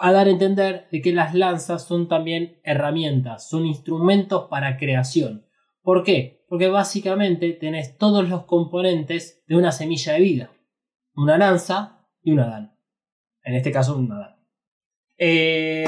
A 0.00 0.12
dar 0.12 0.26
a 0.26 0.30
entender 0.30 0.88
de 0.90 1.00
que 1.00 1.12
las 1.12 1.34
lanzas 1.34 1.86
son 1.86 2.08
también 2.08 2.60
herramientas, 2.64 3.48
son 3.48 3.66
instrumentos 3.66 4.48
para 4.48 4.76
creación. 4.76 5.46
¿Por 5.82 6.02
qué? 6.02 6.44
Porque 6.48 6.68
básicamente 6.68 7.52
tenés 7.52 7.98
todos 7.98 8.28
los 8.28 8.44
componentes 8.44 9.44
de 9.46 9.56
una 9.56 9.72
semilla 9.72 10.14
de 10.14 10.20
vida. 10.20 10.50
Una 11.14 11.38
lanza 11.38 12.06
y 12.22 12.32
un 12.32 12.40
Adán. 12.40 12.76
En 13.42 13.54
este 13.54 13.70
caso, 13.70 13.96
un 13.96 14.10
Adán. 14.10 14.36
Eh, 15.18 15.84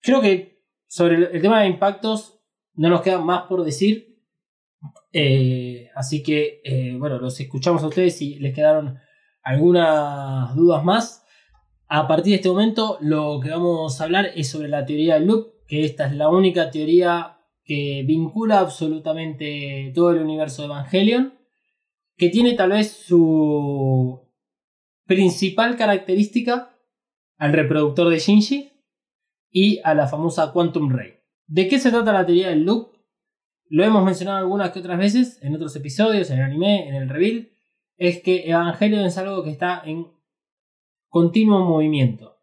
creo 0.00 0.20
que 0.20 0.64
sobre 0.88 1.16
el, 1.16 1.40
tema 1.40 1.60
de 1.60 1.68
impactos 1.68 2.40
no 2.74 2.88
nos 2.88 3.02
queda 3.02 3.20
más 3.20 3.42
por 3.42 3.64
decir. 3.64 4.24
Eh, 5.12 5.88
así 5.94 6.22
que, 6.22 6.60
eh, 6.64 6.96
bueno, 6.98 7.18
los 7.18 7.38
escuchamos 7.40 7.82
a 7.82 7.88
ustedes 7.88 8.18
si 8.18 8.38
les 8.40 8.54
quedaron 8.54 8.98
algunas 9.42 10.54
dudas 10.56 10.84
más. 10.84 11.24
A 11.90 12.06
partir 12.06 12.32
de 12.32 12.36
este 12.36 12.50
momento, 12.50 12.98
lo 13.00 13.40
que 13.40 13.48
vamos 13.48 13.98
a 13.98 14.04
hablar 14.04 14.30
es 14.36 14.50
sobre 14.50 14.68
la 14.68 14.84
teoría 14.84 15.14
del 15.14 15.26
loop, 15.26 15.64
que 15.66 15.86
esta 15.86 16.06
es 16.06 16.14
la 16.14 16.28
única 16.28 16.70
teoría 16.70 17.38
que 17.64 18.04
vincula 18.06 18.58
absolutamente 18.58 19.90
todo 19.94 20.10
el 20.10 20.18
universo 20.18 20.62
de 20.62 20.66
Evangelion, 20.66 21.34
que 22.18 22.28
tiene 22.28 22.52
tal 22.52 22.70
vez 22.70 22.92
su 22.92 24.20
principal 25.06 25.78
característica 25.78 26.76
al 27.38 27.54
reproductor 27.54 28.10
de 28.10 28.18
Shinji 28.18 28.70
y 29.50 29.80
a 29.82 29.94
la 29.94 30.08
famosa 30.08 30.52
Quantum 30.52 30.90
Ray. 30.90 31.14
¿De 31.46 31.68
qué 31.68 31.78
se 31.78 31.90
trata 31.90 32.12
la 32.12 32.26
teoría 32.26 32.50
del 32.50 32.64
loop? 32.64 32.92
Lo 33.70 33.82
hemos 33.82 34.04
mencionado 34.04 34.36
algunas 34.36 34.72
que 34.72 34.80
otras 34.80 34.98
veces 34.98 35.38
en 35.42 35.54
otros 35.54 35.74
episodios, 35.74 36.30
en 36.30 36.38
el 36.38 36.44
anime, 36.44 36.86
en 36.86 36.96
el 36.96 37.08
reveal. 37.08 37.48
Es 37.96 38.20
que 38.22 38.50
Evangelion 38.50 39.06
es 39.06 39.16
algo 39.16 39.42
que 39.42 39.50
está 39.50 39.82
en 39.86 40.17
continuo 41.08 41.64
movimiento 41.64 42.38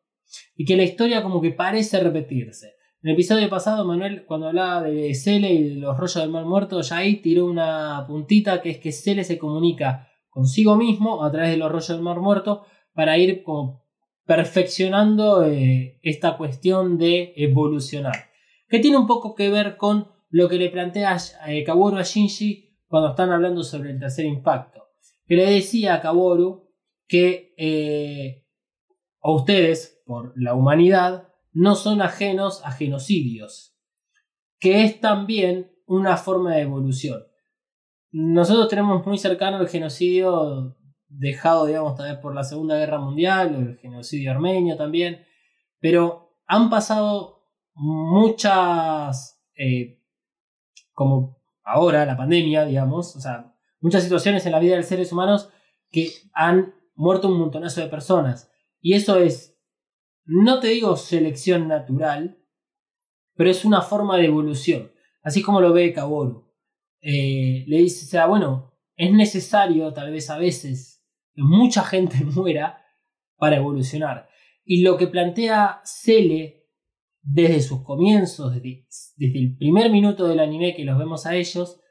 y 0.55 0.65
que 0.65 0.75
la 0.75 0.83
historia 0.83 1.23
como 1.23 1.41
que 1.41 1.51
parece 1.51 1.99
repetirse. 1.99 2.75
En 3.01 3.09
el 3.09 3.13
episodio 3.13 3.49
pasado, 3.49 3.85
Manuel, 3.85 4.25
cuando 4.25 4.47
hablaba 4.47 4.81
de 4.81 5.13
Cele 5.13 5.53
y 5.53 5.63
de 5.69 5.75
los 5.75 5.95
rollos 5.95 6.15
del 6.15 6.31
mal 6.31 6.45
muerto, 6.45 6.81
ya 6.81 6.97
ahí 6.97 7.17
tiró 7.17 7.45
una 7.45 8.03
puntita 8.07 8.61
que 8.61 8.71
es 8.71 8.77
que 8.79 8.91
Cele 8.91 9.23
se 9.23 9.37
comunica 9.37 10.09
consigo 10.29 10.75
mismo 10.75 11.23
a 11.23 11.31
través 11.31 11.51
de 11.51 11.57
los 11.57 11.71
rollos 11.71 11.89
del 11.89 12.01
mar 12.01 12.19
muerto 12.19 12.65
para 12.93 13.17
ir 13.17 13.43
como 13.43 13.85
perfeccionando 14.25 15.45
eh, 15.45 15.99
esta 16.01 16.35
cuestión 16.35 16.97
de 16.97 17.33
evolucionar. 17.35 18.31
Que 18.67 18.79
tiene 18.79 18.97
un 18.97 19.05
poco 19.05 19.35
que 19.35 19.49
ver 19.49 19.77
con 19.77 20.07
lo 20.29 20.49
que 20.49 20.57
le 20.57 20.69
plantea 20.69 21.17
eh, 21.47 21.63
Kaworu 21.63 21.97
a 21.97 22.03
Shinji 22.03 22.75
cuando 22.87 23.09
están 23.09 23.31
hablando 23.31 23.63
sobre 23.63 23.91
el 23.91 23.99
tercer 23.99 24.25
impacto. 24.25 24.83
Que 25.27 25.35
le 25.35 25.45
decía 25.45 25.95
a 25.95 26.01
Kaworu 26.01 26.71
que 27.07 27.53
eh, 27.57 28.44
a 29.25 29.31
ustedes, 29.31 30.03
por 30.05 30.33
la 30.35 30.53
humanidad, 30.53 31.29
no 31.51 31.73
son 31.73 32.03
ajenos 32.03 32.61
a 32.63 32.71
genocidios, 32.71 33.75
que 34.59 34.83
es 34.83 35.01
también 35.01 35.71
una 35.87 36.15
forma 36.15 36.53
de 36.53 36.61
evolución. 36.61 37.23
Nosotros 38.11 38.67
tenemos 38.67 39.03
muy 39.03 39.17
cercano 39.17 39.59
el 39.59 39.67
genocidio 39.67 40.77
dejado, 41.07 41.65
digamos, 41.65 41.99
por 42.21 42.35
la 42.35 42.43
Segunda 42.43 42.77
Guerra 42.77 42.99
Mundial, 42.99 43.55
o 43.55 43.59
el 43.61 43.77
genocidio 43.79 44.29
armenio 44.29 44.77
también, 44.77 45.25
pero 45.79 46.37
han 46.45 46.69
pasado 46.69 47.47
muchas, 47.73 49.43
eh, 49.55 50.03
como 50.93 51.41
ahora, 51.63 52.05
la 52.05 52.15
pandemia, 52.15 52.63
digamos, 52.65 53.15
o 53.15 53.19
sea, 53.19 53.55
muchas 53.79 54.03
situaciones 54.03 54.45
en 54.45 54.51
la 54.51 54.59
vida 54.59 54.73
de 54.73 54.81
los 54.81 54.87
seres 54.87 55.11
humanos 55.11 55.49
que 55.89 56.11
han 56.31 56.75
muerto 56.93 57.27
un 57.27 57.39
montonazo 57.39 57.81
de 57.81 57.87
personas. 57.87 58.51
Y 58.85 58.93
eso 58.93 59.17
es 59.17 59.59
no 60.25 60.59
te 60.59 60.67
digo 60.67 60.95
selección 60.95 61.67
natural, 61.67 62.37
pero 63.33 63.49
es 63.49 63.65
una 63.65 63.81
forma 63.81 64.15
de 64.15 64.25
evolución, 64.25 64.91
así 65.23 65.41
como 65.41 65.59
lo 65.59 65.73
ve 65.73 65.91
Kaboru. 65.91 66.53
Eh, 67.01 67.63
le 67.65 67.77
dice, 67.79 68.05
o 68.05 68.07
sea, 68.07 68.27
bueno, 68.27 68.75
es 68.95 69.11
necesario 69.11 69.91
tal 69.91 70.11
vez 70.11 70.29
a 70.29 70.37
veces 70.37 71.03
que 71.33 71.41
mucha 71.41 71.83
gente 71.83 72.23
muera 72.35 72.85
para 73.37 73.55
evolucionar. 73.55 74.29
Y 74.63 74.83
lo 74.83 74.97
que 74.97 75.07
plantea 75.07 75.81
Cele 75.83 76.69
desde 77.23 77.61
sus 77.61 77.81
comienzos, 77.81 78.53
desde, 78.53 78.85
desde 79.15 79.39
el 79.39 79.57
primer 79.57 79.89
minuto 79.89 80.27
del 80.27 80.39
anime 80.39 80.75
que 80.75 80.85
los 80.85 80.99
vemos 80.99 81.25
a 81.25 81.35
ellos, 81.35 81.81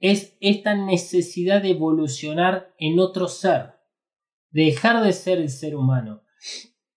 es 0.00 0.36
esta 0.40 0.74
necesidad 0.74 1.62
de 1.62 1.70
evolucionar 1.70 2.74
en 2.76 2.98
otro 2.98 3.28
ser, 3.28 3.74
de 4.50 4.64
dejar 4.64 5.04
de 5.04 5.12
ser 5.12 5.38
el 5.38 5.48
ser 5.48 5.76
humano. 5.76 6.24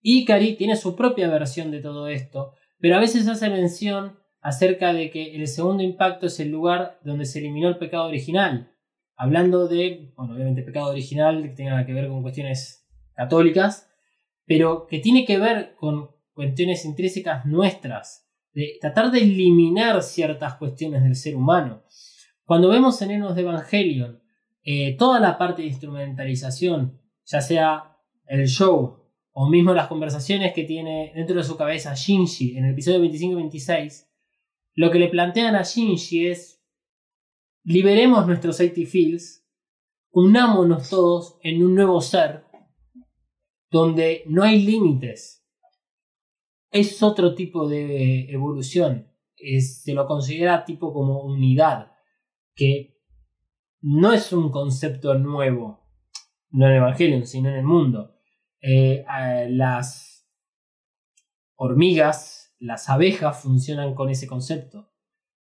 Ikari 0.02 0.56
tiene 0.56 0.76
su 0.76 0.96
propia 0.96 1.30
versión 1.30 1.72
de 1.72 1.80
todo 1.82 2.08
esto, 2.08 2.54
pero 2.80 2.98
a 2.98 3.00
veces 3.00 3.28
hace 3.28 3.50
mención 3.50 4.20
acerca 4.42 4.94
de 4.94 5.10
que 5.10 5.36
el 5.36 5.48
segundo 5.48 5.84
impacto 5.84 6.28
es 6.28 6.40
el 6.40 6.50
lugar 6.50 7.00
donde 7.04 7.26
se 7.26 7.40
eliminó 7.40 7.70
el 7.70 7.78
pecado 7.78 8.06
original, 8.06 8.74
hablando 9.16 9.68
de, 9.68 10.12
bueno, 10.18 10.34
obviamente 10.34 10.64
pecado 10.64 10.90
original 10.90 11.42
que 11.42 11.50
tenga 11.50 11.86
que 11.86 11.94
ver 11.94 12.10
con 12.10 12.22
cuestiones 12.22 12.86
católicas, 13.16 13.90
pero 14.46 14.88
que 14.88 15.00
tiene 15.00 15.26
que 15.26 15.40
ver 15.40 15.76
con 15.76 16.10
cuestiones 16.34 16.84
intrínsecas 16.84 17.46
nuestras, 17.46 18.28
de 18.54 18.78
tratar 18.82 19.12
de 19.12 19.20
eliminar 19.20 20.02
ciertas 20.04 20.56
cuestiones 20.56 21.04
del 21.04 21.16
ser 21.16 21.36
humano. 21.36 21.84
Cuando 22.44 22.70
vemos 22.70 23.02
en 23.02 23.12
Enos 23.12 23.36
de 23.36 23.42
Evangelion 23.42 24.22
eh, 24.64 24.96
toda 24.98 25.20
la 25.20 25.38
parte 25.38 25.62
de 25.62 25.70
instrumentalización, 25.70 27.00
ya 27.26 27.42
sea 27.42 27.98
el 28.28 28.48
show, 28.48 29.03
o 29.34 29.50
mismo 29.50 29.74
las 29.74 29.88
conversaciones 29.88 30.54
que 30.54 30.64
tiene 30.64 31.12
dentro 31.16 31.36
de 31.36 31.44
su 31.44 31.58
cabeza 31.58 31.96
Shinji 31.96 32.56
en 32.56 32.66
el 32.66 32.74
episodio 32.74 33.02
25 33.02 33.34
y 33.34 33.36
26, 33.36 34.10
lo 34.76 34.92
que 34.92 35.00
le 35.00 35.10
plantean 35.10 35.56
a 35.56 35.64
Shinji 35.64 36.28
es 36.28 36.64
liberemos 37.64 38.28
nuestros 38.28 38.60
80 38.60 38.90
Fields, 38.90 39.48
unámonos 40.12 40.90
todos 40.90 41.40
en 41.42 41.64
un 41.64 41.74
nuevo 41.74 42.00
ser 42.00 42.46
donde 43.72 44.24
no 44.28 44.44
hay 44.44 44.62
límites. 44.62 45.44
Es 46.70 47.02
otro 47.02 47.34
tipo 47.34 47.68
de 47.68 48.30
evolución. 48.32 49.10
se 49.36 49.94
lo 49.94 50.06
considera 50.06 50.64
tipo 50.64 50.94
como 50.94 51.24
unidad, 51.24 51.92
que 52.56 53.00
no 53.82 54.14
es 54.14 54.32
un 54.32 54.52
concepto 54.52 55.16
nuevo, 55.16 55.88
no 56.52 56.68
en 56.68 56.74
Evangelion, 56.74 57.26
sino 57.26 57.50
en 57.50 57.56
el 57.56 57.64
mundo 57.64 58.13
eh, 58.66 59.06
las 59.50 60.26
hormigas, 61.56 62.56
las 62.60 62.90
abejas 62.90 63.42
funcionan 63.42 63.94
con 63.94 64.10
ese 64.10 64.26
concepto. 64.26 64.90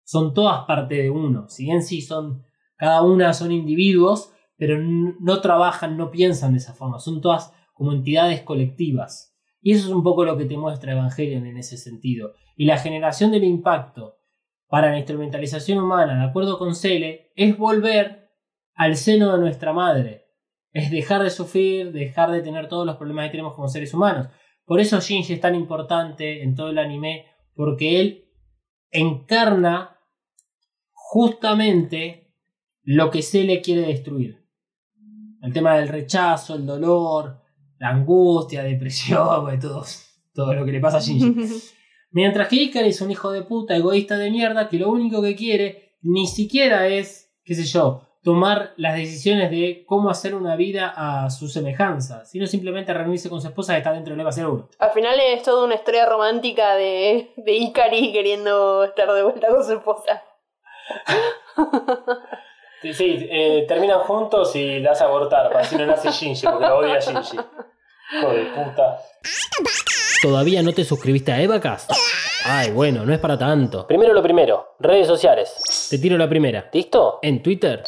Son 0.03 0.33
todas 0.33 0.65
parte 0.65 0.95
de 0.95 1.09
uno. 1.09 1.47
Si 1.47 1.63
bien 1.63 1.81
sí 1.81 2.01
son, 2.01 2.43
cada 2.75 3.01
una 3.01 3.33
son 3.33 3.53
individuos, 3.53 4.33
pero 4.57 4.77
no 4.77 5.39
trabajan, 5.39 5.97
no 5.97 6.11
piensan 6.11 6.51
de 6.51 6.59
esa 6.59 6.73
forma. 6.73 6.99
Son 6.99 7.21
todas 7.21 7.53
como 7.73 7.93
entidades 7.93 8.41
colectivas. 8.41 9.33
Y 9.61 9.71
eso 9.71 9.87
es 9.87 9.93
un 9.93 10.03
poco 10.03 10.25
lo 10.25 10.37
que 10.37 10.45
te 10.45 10.57
muestra 10.57 10.91
Evangelion 10.91 11.45
en 11.45 11.57
ese 11.57 11.77
sentido. 11.77 12.33
Y 12.57 12.65
la 12.65 12.77
generación 12.77 13.31
del 13.31 13.45
impacto 13.45 14.17
para 14.67 14.91
la 14.91 14.97
instrumentalización 14.97 15.77
humana, 15.77 16.19
de 16.19 16.29
acuerdo 16.29 16.59
con 16.59 16.75
Cele, 16.75 17.31
es 17.37 17.57
volver 17.57 18.31
al 18.75 18.97
seno 18.97 19.31
de 19.31 19.39
nuestra 19.39 19.71
madre 19.71 20.22
es 20.73 20.89
dejar 20.89 21.21
de 21.21 21.29
sufrir, 21.29 21.91
dejar 21.91 22.31
de 22.31 22.41
tener 22.41 22.67
todos 22.67 22.85
los 22.85 22.97
problemas 22.97 23.25
que 23.25 23.31
tenemos 23.31 23.53
como 23.53 23.67
seres 23.67 23.93
humanos. 23.93 24.27
Por 24.65 24.79
eso 24.79 24.99
Shinji 24.99 25.33
es 25.33 25.41
tan 25.41 25.55
importante 25.55 26.41
en 26.41 26.55
todo 26.55 26.69
el 26.69 26.79
anime, 26.79 27.27
porque 27.55 28.01
él 28.01 28.25
encarna 28.89 29.99
justamente 30.91 32.33
lo 32.81 33.11
que 33.11 33.21
se 33.21 33.43
le 33.43 33.61
quiere 33.61 33.81
destruir. 33.81 34.43
El 35.41 35.53
tema 35.53 35.75
del 35.75 35.89
rechazo, 35.89 36.55
el 36.55 36.65
dolor, 36.65 37.41
la 37.77 37.89
angustia, 37.89 38.63
depresión, 38.63 39.59
todo, 39.61 39.85
todo 40.33 40.53
lo 40.53 40.65
que 40.65 40.71
le 40.71 40.79
pasa 40.79 40.97
a 40.97 41.01
Shinji. 41.01 41.35
Mientras 42.11 42.47
que 42.47 42.55
Ikari 42.55 42.89
es 42.89 43.01
un 43.01 43.11
hijo 43.11 43.31
de 43.31 43.43
puta, 43.43 43.75
egoísta 43.75 44.17
de 44.17 44.31
mierda, 44.31 44.69
que 44.69 44.77
lo 44.77 44.91
único 44.91 45.21
que 45.21 45.35
quiere 45.35 45.97
ni 46.01 46.27
siquiera 46.27 46.87
es, 46.87 47.31
qué 47.43 47.55
sé 47.55 47.63
yo, 47.63 48.07
tomar 48.23 48.73
las 48.77 48.95
decisiones 48.95 49.51
de 49.51 49.83
cómo 49.85 50.09
hacer 50.09 50.33
una 50.33 50.55
vida 50.55 50.93
a 50.95 51.29
su 51.29 51.47
semejanza, 51.49 52.23
sino 52.25 52.47
simplemente 52.47 52.93
reunirse 52.93 53.29
con 53.29 53.41
su 53.41 53.47
esposa 53.47 53.73
que 53.73 53.79
está 53.79 53.91
dentro 53.91 54.13
del 54.13 54.21
EVA 54.21 54.31
01. 54.31 54.69
Al 54.79 54.91
final 54.91 55.19
es 55.19 55.43
toda 55.43 55.65
una 55.65 55.75
estrella 55.75 56.05
romántica 56.05 56.75
de, 56.75 57.31
de 57.35 57.51
Ikari 57.53 58.13
queriendo 58.13 58.85
estar 58.85 59.11
de 59.11 59.23
vuelta 59.23 59.47
con 59.47 59.63
su 59.63 59.73
esposa. 59.73 60.23
Sí, 62.81 62.93
sí 62.93 63.27
eh, 63.29 63.65
terminan 63.65 63.99
juntos 63.99 64.55
y 64.57 64.79
la 64.79 64.91
hace 64.91 65.05
abortar, 65.05 65.49
para 65.51 65.63
si 65.63 65.77
no 65.77 65.85
nace 65.85 66.11
Shinji, 66.11 66.45
porque 66.45 66.65
lo 66.65 66.77
odia 66.79 66.99
Shinji. 66.99 67.37
Hijo 67.37 68.29
de 68.31 68.43
puta. 68.47 68.99
¿Todavía 70.21 70.61
no 70.61 70.73
te 70.73 70.83
suscribiste 70.83 71.31
a 71.31 71.41
Evacast? 71.41 71.91
Ay, 72.45 72.71
bueno, 72.71 73.05
no 73.05 73.13
es 73.13 73.19
para 73.19 73.37
tanto. 73.37 73.87
Primero 73.87 74.13
lo 74.13 74.21
primero, 74.21 74.75
redes 74.79 75.07
sociales. 75.07 75.87
Te 75.89 75.97
tiro 75.97 76.17
la 76.17 76.27
primera. 76.27 76.69
¿Listo? 76.73 77.19
En 77.21 77.41
Twitter, 77.41 77.83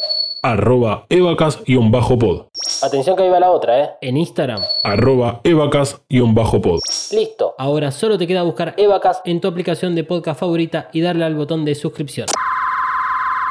arroba 0.51 1.07
evacas-pod. 1.09 2.47
Atención 2.83 3.15
que 3.15 3.23
ahí 3.23 3.29
va 3.29 3.39
la 3.39 3.49
otra, 3.49 3.83
¿eh? 3.83 3.89
en 4.01 4.17
Instagram. 4.17 4.61
Arroba 4.83 5.41
evacas-pod. 5.43 6.79
Listo. 7.11 7.55
Ahora 7.57 7.89
solo 7.89 8.17
te 8.19 8.27
queda 8.27 8.43
buscar 8.43 8.75
Evacas. 8.77 9.21
en 9.25 9.41
tu 9.41 9.47
aplicación 9.47 9.95
de 9.95 10.03
podcast 10.03 10.39
favorita 10.39 10.89
y 10.93 11.01
darle 11.01 11.25
al 11.25 11.33
botón 11.33 11.65
de 11.65 11.73
suscripción. 11.73 12.27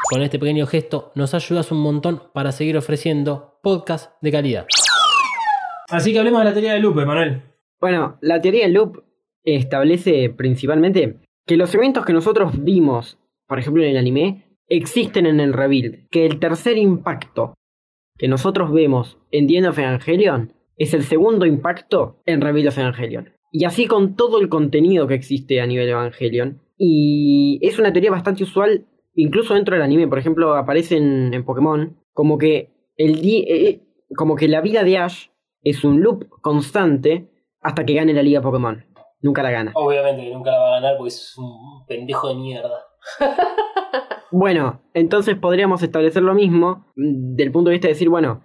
Con 0.09 0.21
este 0.21 0.39
pequeño 0.39 0.67
gesto 0.67 1.11
nos 1.15 1.33
ayudas 1.33 1.69
un 1.71 1.79
montón 1.79 2.23
para 2.33 2.53
seguir 2.53 2.77
ofreciendo 2.77 3.59
podcast 3.61 4.13
de 4.21 4.31
calidad. 4.31 4.65
Así 5.89 6.13
que 6.13 6.19
hablemos 6.19 6.39
de 6.39 6.45
la 6.45 6.53
teoría 6.53 6.73
del 6.73 6.81
loop, 6.83 6.95
Manuel. 6.95 7.41
Bueno, 7.81 8.17
la 8.21 8.39
teoría 8.39 8.63
del 8.63 8.73
loop 8.73 9.03
establece 9.43 10.29
principalmente 10.29 11.17
que 11.45 11.57
los 11.57 11.75
eventos 11.75 12.05
que 12.05 12.13
nosotros 12.13 12.53
vimos, 12.63 13.17
por 13.47 13.59
ejemplo 13.59 13.83
en 13.83 13.89
el 13.89 13.97
anime, 13.97 14.44
existen 14.67 15.25
en 15.25 15.39
el 15.39 15.53
rebuild, 15.53 16.07
que 16.09 16.25
el 16.25 16.39
tercer 16.39 16.77
impacto 16.77 17.53
que 18.17 18.27
nosotros 18.27 18.71
vemos 18.71 19.17
en 19.31 19.47
The 19.47 19.57
End 19.57 19.67
of 19.67 19.77
Evangelion 19.79 20.53
es 20.77 20.93
el 20.93 21.03
segundo 21.03 21.45
impacto 21.45 22.21
en 22.25 22.41
Rebuild 22.41 22.69
of 22.69 22.77
Evangelion. 22.77 23.29
Y 23.51 23.65
así 23.65 23.87
con 23.87 24.15
todo 24.15 24.39
el 24.41 24.49
contenido 24.49 25.07
que 25.07 25.13
existe 25.13 25.61
a 25.61 25.65
nivel 25.67 25.89
Evangelion. 25.89 26.61
Y 26.77 27.59
es 27.61 27.79
una 27.79 27.93
teoría 27.93 28.11
bastante 28.11 28.43
usual 28.43 28.85
incluso 29.15 29.53
dentro 29.53 29.75
del 29.75 29.83
anime, 29.83 30.07
por 30.09 30.19
ejemplo, 30.19 30.55
aparece 30.55 30.97
en, 30.97 31.43
Pokémon, 31.45 31.97
como 32.13 32.37
que 32.37 32.73
el 32.97 33.21
di- 33.21 33.45
eh, 33.47 33.81
como 34.15 34.35
que 34.35 34.47
la 34.49 34.59
vida 34.61 34.83
de 34.83 34.97
Ash 34.97 35.27
es 35.63 35.83
un 35.85 36.01
loop 36.01 36.27
constante 36.41 37.29
hasta 37.61 37.85
que 37.85 37.93
gane 37.93 38.13
la 38.13 38.23
liga 38.23 38.41
Pokémon. 38.41 38.85
Nunca 39.21 39.41
la 39.41 39.51
gana. 39.51 39.71
Obviamente 39.75 40.23
que 40.23 40.33
nunca 40.33 40.51
la 40.51 40.59
va 40.59 40.67
a 40.67 40.79
ganar 40.81 40.97
porque 40.97 41.09
es 41.13 41.37
un 41.37 41.85
pendejo 41.87 42.27
de 42.29 42.35
mierda. 42.35 42.83
Bueno, 44.31 44.81
entonces 44.93 45.37
podríamos 45.37 45.81
establecer 45.83 46.23
lo 46.23 46.33
mismo 46.33 46.87
mm, 46.95 47.35
del 47.35 47.51
punto 47.51 47.69
de 47.69 47.75
vista 47.75 47.87
de 47.87 47.93
decir, 47.93 48.09
bueno, 48.09 48.43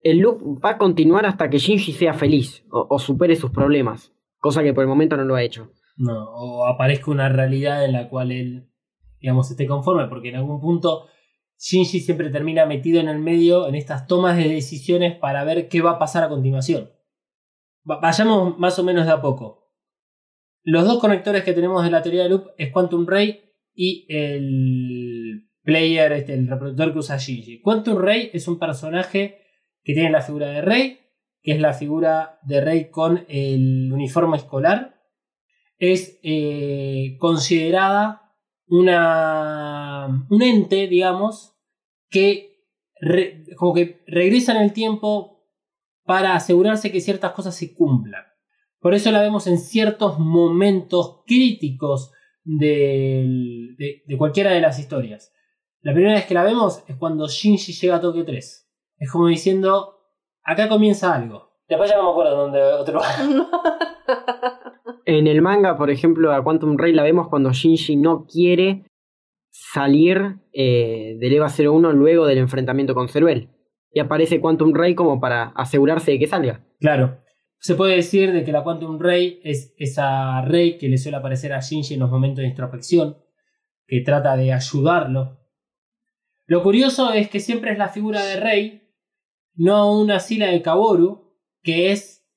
el 0.00 0.18
loop 0.18 0.62
va 0.64 0.70
a 0.70 0.78
continuar 0.78 1.26
hasta 1.26 1.48
que 1.50 1.58
Shinji 1.58 1.92
sea 1.92 2.14
feliz 2.14 2.64
o, 2.70 2.98
supere 2.98 3.34
sus 3.36 3.50
problemas, 3.50 4.12
cosa 4.38 4.62
que 4.62 4.74
por 4.74 4.82
el 4.82 4.88
momento 4.88 5.16
no 5.16 5.24
lo 5.24 5.34
ha 5.34 5.42
hecho. 5.42 5.70
No, 5.96 6.24
o 6.30 6.66
aparezca 6.66 7.10
una 7.10 7.28
realidad 7.28 7.84
en 7.84 7.92
la 7.92 8.08
cual 8.08 8.32
él, 8.32 8.68
digamos, 9.20 9.50
esté 9.50 9.66
conforme, 9.66 10.06
porque 10.08 10.28
en 10.30 10.36
algún 10.36 10.60
punto 10.60 11.06
Shinji 11.58 12.00
siempre 12.00 12.30
termina 12.30 12.66
metido 12.66 13.00
en 13.00 13.08
el 13.08 13.18
medio 13.18 13.66
en 13.68 13.74
estas 13.74 14.06
tomas 14.06 14.36
de 14.36 14.48
decisiones 14.48 15.16
para 15.18 15.44
ver 15.44 15.68
qué 15.68 15.80
va 15.82 15.92
a 15.92 15.98
pasar 15.98 16.24
a 16.24 16.28
continuación. 16.28 16.90
Va- 17.88 18.00
vayamos 18.00 18.58
más 18.58 18.78
o 18.78 18.84
menos 18.84 19.06
de 19.06 19.12
a 19.12 19.20
poco. 19.22 19.70
Los 20.64 20.84
dos 20.84 21.00
conectores 21.00 21.42
que 21.44 21.52
tenemos 21.52 21.82
de 21.84 21.90
la 21.90 22.02
teoría 22.02 22.22
de 22.24 22.28
loop 22.30 22.48
es 22.58 22.72
Quantum 22.72 23.06
Ray 23.06 23.51
y 23.74 24.06
el 24.08 25.48
player, 25.62 26.12
este, 26.12 26.34
el 26.34 26.48
reproductor 26.48 26.92
que 26.92 26.98
usa 26.98 27.18
Shinji. 27.18 27.60
Quantum 27.60 27.98
Ray 27.98 28.30
es 28.32 28.48
un 28.48 28.58
personaje 28.58 29.38
que 29.82 29.94
tiene 29.94 30.10
la 30.10 30.22
figura 30.22 30.48
de 30.48 30.62
Rey, 30.62 30.98
que 31.42 31.52
es 31.52 31.60
la 31.60 31.72
figura 31.72 32.38
de 32.42 32.60
Rey 32.60 32.90
con 32.90 33.24
el 33.28 33.92
uniforme 33.92 34.36
escolar 34.36 34.92
es 35.82 36.20
eh, 36.22 37.16
considerada 37.18 38.36
una, 38.68 40.26
un 40.30 40.42
ente, 40.42 40.86
digamos, 40.86 41.56
que 42.08 42.52
como 43.56 43.74
que 43.74 44.04
regresa 44.06 44.54
en 44.54 44.62
el 44.62 44.72
tiempo 44.72 45.44
para 46.04 46.36
asegurarse 46.36 46.92
que 46.92 47.00
ciertas 47.00 47.32
cosas 47.32 47.56
se 47.56 47.74
cumplan. 47.74 48.22
Por 48.78 48.94
eso 48.94 49.10
la 49.10 49.20
vemos 49.20 49.48
en 49.48 49.58
ciertos 49.58 50.20
momentos 50.20 51.22
críticos 51.26 52.12
del- 52.44 53.76
de, 53.78 54.02
de 54.06 54.18
cualquiera 54.18 54.50
de 54.52 54.60
las 54.60 54.78
historias. 54.78 55.32
La 55.80 55.92
primera 55.92 56.14
vez 56.14 56.26
que 56.26 56.34
la 56.34 56.44
vemos 56.44 56.84
es 56.88 56.96
cuando 56.96 57.26
Shinji 57.28 57.72
llega 57.72 57.96
a 57.96 58.00
Tokio 58.00 58.24
3. 58.24 58.68
Es 58.98 59.10
como 59.10 59.26
diciendo, 59.26 59.96
acá 60.44 60.68
comienza 60.68 61.14
algo. 61.14 61.50
Después 61.68 61.90
ya 61.90 61.96
no 61.96 62.04
me 62.04 62.10
acuerdo 62.10 62.36
dónde 62.36 62.62
otro 62.62 63.00
En 65.04 65.26
el 65.26 65.42
manga, 65.42 65.76
por 65.76 65.90
ejemplo, 65.90 66.32
a 66.32 66.42
Quantum 66.44 66.76
Ray 66.78 66.92
la 66.92 67.02
vemos 67.02 67.28
cuando 67.28 67.52
Shinji 67.52 67.96
no 67.96 68.26
quiere 68.26 68.84
salir 69.50 70.36
eh, 70.52 71.16
del 71.18 71.32
EVA 71.34 71.48
01 71.48 71.92
luego 71.92 72.26
del 72.26 72.38
enfrentamiento 72.38 72.94
con 72.94 73.08
Ceruel. 73.08 73.48
Y 73.92 74.00
aparece 74.00 74.40
Quantum 74.40 74.72
Ray 74.74 74.94
como 74.94 75.20
para 75.20 75.44
asegurarse 75.56 76.12
de 76.12 76.18
que 76.18 76.26
salga. 76.26 76.64
Claro. 76.80 77.18
Se 77.62 77.76
puede 77.76 77.94
decir 77.94 78.32
de 78.32 78.42
que 78.42 78.50
la 78.50 78.64
Quantum 78.64 78.98
Ray 78.98 79.40
es 79.44 79.72
esa 79.78 80.42
Ray 80.42 80.78
que 80.78 80.88
le 80.88 80.98
suele 80.98 81.18
aparecer 81.18 81.52
a 81.52 81.60
Shinji 81.60 81.94
en 81.94 82.00
los 82.00 82.10
momentos 82.10 82.42
de 82.42 82.48
introspección, 82.48 83.18
que 83.86 84.00
trata 84.00 84.36
de 84.36 84.52
ayudarlo. 84.52 85.38
Lo 86.46 86.64
curioso 86.64 87.12
es 87.12 87.30
que 87.30 87.38
siempre 87.38 87.70
es 87.70 87.78
la 87.78 87.88
figura 87.88 88.24
de 88.24 88.40
Rey, 88.40 88.82
no 89.54 89.96
una 89.96 90.18
sila 90.18 90.48
de 90.48 90.60
Kaworu, 90.60 91.38
que 91.62 91.92
es 91.92 92.28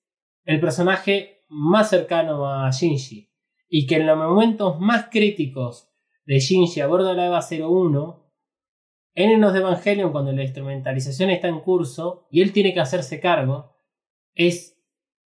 el 0.44 0.60
personaje 0.60 1.44
más 1.50 1.90
cercano 1.90 2.48
a 2.48 2.70
Shinji. 2.70 3.32
Y 3.68 3.88
que 3.88 3.96
en 3.96 4.06
los 4.06 4.18
momentos 4.18 4.80
más 4.80 5.08
críticos 5.10 5.90
de 6.28 6.38
Shinji 6.38 6.82
a 6.82 6.88
bordo 6.88 7.10
de 7.10 7.16
la 7.16 7.26
EVA 7.26 7.42
01, 7.42 8.32
en 9.16 9.32
Enos 9.32 9.54
de 9.54 9.60
Evangelion, 9.60 10.12
cuando 10.12 10.32
la 10.34 10.44
instrumentalización 10.44 11.32
está 11.32 11.48
en 11.48 11.62
curso 11.62 12.28
y 12.30 12.44
él 12.44 12.52
tiene 12.52 12.76
que 12.76 12.80
hacerse 12.80 13.20
cargo, 13.20 13.76
es 14.36 14.75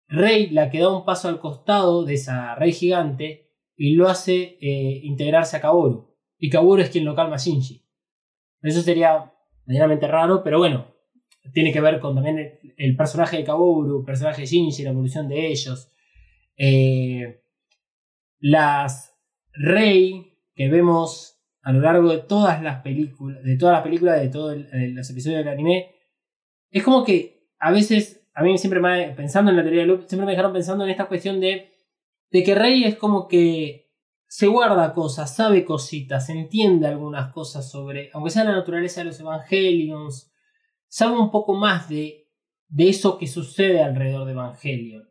Rey 0.07 0.49
la 0.49 0.69
que 0.69 0.79
da 0.79 0.89
un 0.89 1.05
paso 1.05 1.27
al 1.27 1.39
costado 1.39 2.05
de 2.05 2.13
esa 2.15 2.55
Rey 2.55 2.71
gigante 2.71 3.51
y 3.75 3.93
lo 3.93 4.07
hace 4.07 4.57
eh, 4.61 5.01
integrarse 5.03 5.57
a 5.57 5.61
Kaworu. 5.61 6.15
Y 6.37 6.49
Kaworu 6.49 6.81
es 6.81 6.89
quien 6.89 7.05
lo 7.05 7.15
calma 7.15 7.35
a 7.35 7.39
Shinji. 7.39 7.85
Eso 8.61 8.81
sería 8.81 9.33
medianamente 9.65 10.07
raro, 10.07 10.43
pero 10.43 10.59
bueno, 10.59 10.95
tiene 11.53 11.71
que 11.71 11.81
ver 11.81 11.99
con 11.99 12.15
también 12.15 12.59
el, 12.77 12.95
personaje 12.95 13.37
de 13.37 13.43
Kaworu, 13.43 13.99
el 13.99 14.05
personaje 14.05 14.41
de 14.41 14.47
Shinji, 14.47 14.83
la 14.83 14.91
evolución 14.91 15.27
de 15.27 15.47
ellos. 15.47 15.91
Eh, 16.57 17.43
las 18.39 19.15
Rey 19.53 20.33
que 20.55 20.69
vemos 20.69 21.39
a 21.61 21.71
lo 21.71 21.81
largo 21.81 22.09
de 22.09 22.19
todas 22.19 22.61
las 22.63 22.81
películas, 22.81 23.43
de 23.43 23.57
todas 23.57 23.73
las 23.73 23.83
películas, 23.83 24.21
de 24.21 24.29
todos 24.29 24.57
los 24.57 25.09
episodios 25.09 25.39
del 25.39 25.49
anime, 25.49 25.91
es 26.71 26.83
como 26.83 27.03
que 27.03 27.37
a 27.59 27.71
veces, 27.71 28.26
a 28.37 28.43
mí 28.43 28.55
siempre 28.59 28.79
me, 28.79 29.15
pensando 29.15 29.49
en 29.49 29.57
la 29.57 29.63
teoría 29.63 29.81
de 29.81 29.87
loop, 29.87 30.03
siempre 30.07 30.27
me 30.27 30.33
dejaron 30.33 30.53
pensando 30.53 30.83
en 30.83 30.91
esta 30.91 31.07
cuestión 31.07 31.39
de, 31.39 31.71
de 32.29 32.43
que 32.43 32.53
Rey 32.53 32.83
es 32.83 32.95
como 32.95 33.27
que 33.27 33.89
se 34.27 34.45
guarda 34.45 34.93
cosas, 34.93 35.35
sabe 35.35 35.65
cositas, 35.65 36.29
entiende 36.29 36.85
algunas 36.85 37.33
cosas 37.33 37.67
sobre, 37.71 38.11
aunque 38.13 38.29
sea 38.29 38.43
la 38.43 38.51
naturaleza 38.51 39.01
de 39.01 39.05
los 39.05 39.19
Evangelions, 39.19 40.31
sabe 40.87 41.17
un 41.17 41.31
poco 41.31 41.55
más 41.55 41.89
de, 41.89 42.29
de 42.67 42.89
eso 42.89 43.17
que 43.17 43.25
sucede 43.25 43.81
alrededor 43.81 44.27
de 44.27 44.33
Evangelion. 44.33 45.09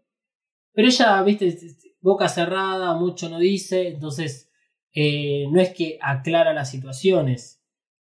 Pero 0.72 0.86
ella, 0.86 1.20
viste, 1.24 1.52
boca 2.00 2.28
cerrada, 2.28 2.94
mucho 2.94 3.28
no 3.28 3.40
dice, 3.40 3.88
entonces 3.88 4.52
eh, 4.94 5.46
no 5.50 5.60
es 5.60 5.74
que 5.74 5.98
aclara 6.00 6.54
las 6.54 6.70
situaciones, 6.70 7.60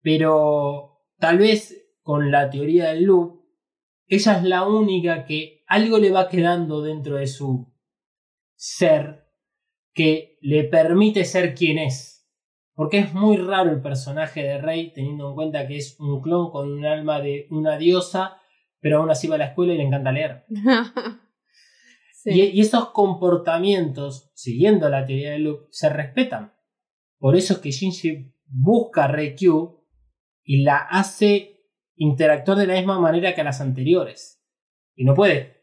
pero 0.03 1.01
tal 1.17 1.39
vez 1.39 1.89
con 2.03 2.31
la 2.31 2.51
teoría 2.51 2.89
del 2.89 3.05
loop, 3.05 3.38
ella 4.09 4.39
es 4.39 4.43
la 4.45 4.67
única 4.67 5.25
que 5.25 5.63
algo 5.67 5.99
le 5.99 6.11
va 6.11 6.29
quedando 6.29 6.83
dentro 6.83 7.17
de 7.17 7.27
su 7.27 7.73
ser 8.57 9.27
que 9.93 10.39
le 10.41 10.65
permite 10.65 11.25
ser 11.25 11.55
quien 11.55 11.79
es. 11.79 12.27
Porque 12.75 12.99
es 12.99 13.13
muy 13.13 13.37
raro 13.37 13.71
el 13.71 13.83
personaje 13.83 14.43
de 14.43 14.59
Rey, 14.59 14.93
teniendo 14.93 15.29
en 15.29 15.35
cuenta 15.35 15.67
que 15.67 15.77
es 15.77 15.99
un 15.99 16.23
clon 16.23 16.51
con 16.51 16.73
un 16.73 16.85
alma 16.87 17.21
de 17.21 17.47
una 17.51 17.77
diosa, 17.77 18.41
pero 18.81 18.99
aún 18.99 19.11
así 19.11 19.27
va 19.27 19.35
a 19.35 19.39
la 19.39 19.47
escuela 19.47 19.75
y 19.75 19.79
le 19.79 19.85
encanta 19.85 20.13
leer. 20.13 20.45
Sí. 22.21 22.31
Y, 22.33 22.43
y 22.47 22.61
esos 22.63 22.91
comportamientos, 22.91 24.33
siguiendo 24.35 24.89
la 24.89 25.07
teoría 25.07 25.31
del 25.31 25.45
loop, 25.45 25.69
se 25.71 25.89
respetan. 25.89 26.53
Por 27.17 27.37
eso 27.37 27.55
es 27.55 27.59
que 27.61 27.71
Shinji 27.71 28.35
busca 28.45 29.05
a 29.05 29.07
Reikyu 29.07 29.85
y 30.43 30.63
la 30.63 30.79
hace 30.79 31.58
interactuar 31.99 32.59
de 32.59 32.67
la 32.67 32.75
misma 32.75 32.99
manera 32.99 33.35
que 33.35 33.41
a 33.41 33.45
las 33.45 33.61
anteriores. 33.61 34.43
Y 34.95 35.05
no 35.05 35.15
puede. 35.15 35.59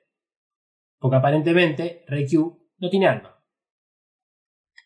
Porque 1.00 1.18
aparentemente 1.18 2.04
Reikyu 2.08 2.60
no 2.78 2.90
tiene 2.90 3.08
alma. 3.08 3.42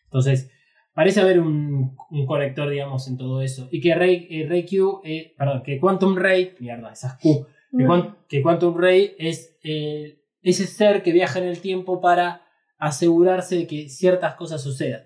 Entonces, 0.04 0.50
parece 0.94 1.20
haber 1.20 1.40
un, 1.40 1.96
un 2.10 2.26
conector, 2.26 2.68
digamos, 2.68 3.06
en 3.08 3.16
todo 3.16 3.42
eso. 3.42 3.68
Y 3.70 3.80
que 3.80 3.94
Rei, 3.94 4.26
eh, 4.30 4.46
Reikyu, 4.48 5.02
eh, 5.04 5.34
perdón, 5.36 5.62
que 5.62 5.78
Quantum 5.78 6.16
Ray, 6.16 6.54
mierda, 6.58 6.92
esas 6.92 7.18
Q, 7.18 7.46
que, 7.76 7.86
que 8.28 8.42
Quantum 8.42 8.76
Ray 8.76 9.14
es 9.18 9.56
eh, 9.62 10.24
ese 10.42 10.66
ser 10.66 11.02
que 11.02 11.12
viaja 11.12 11.38
en 11.38 11.46
el 11.46 11.60
tiempo 11.60 12.00
para 12.00 12.42
asegurarse 12.78 13.56
de 13.56 13.66
que 13.66 13.88
ciertas 13.88 14.34
cosas 14.34 14.62
sucedan. 14.62 15.02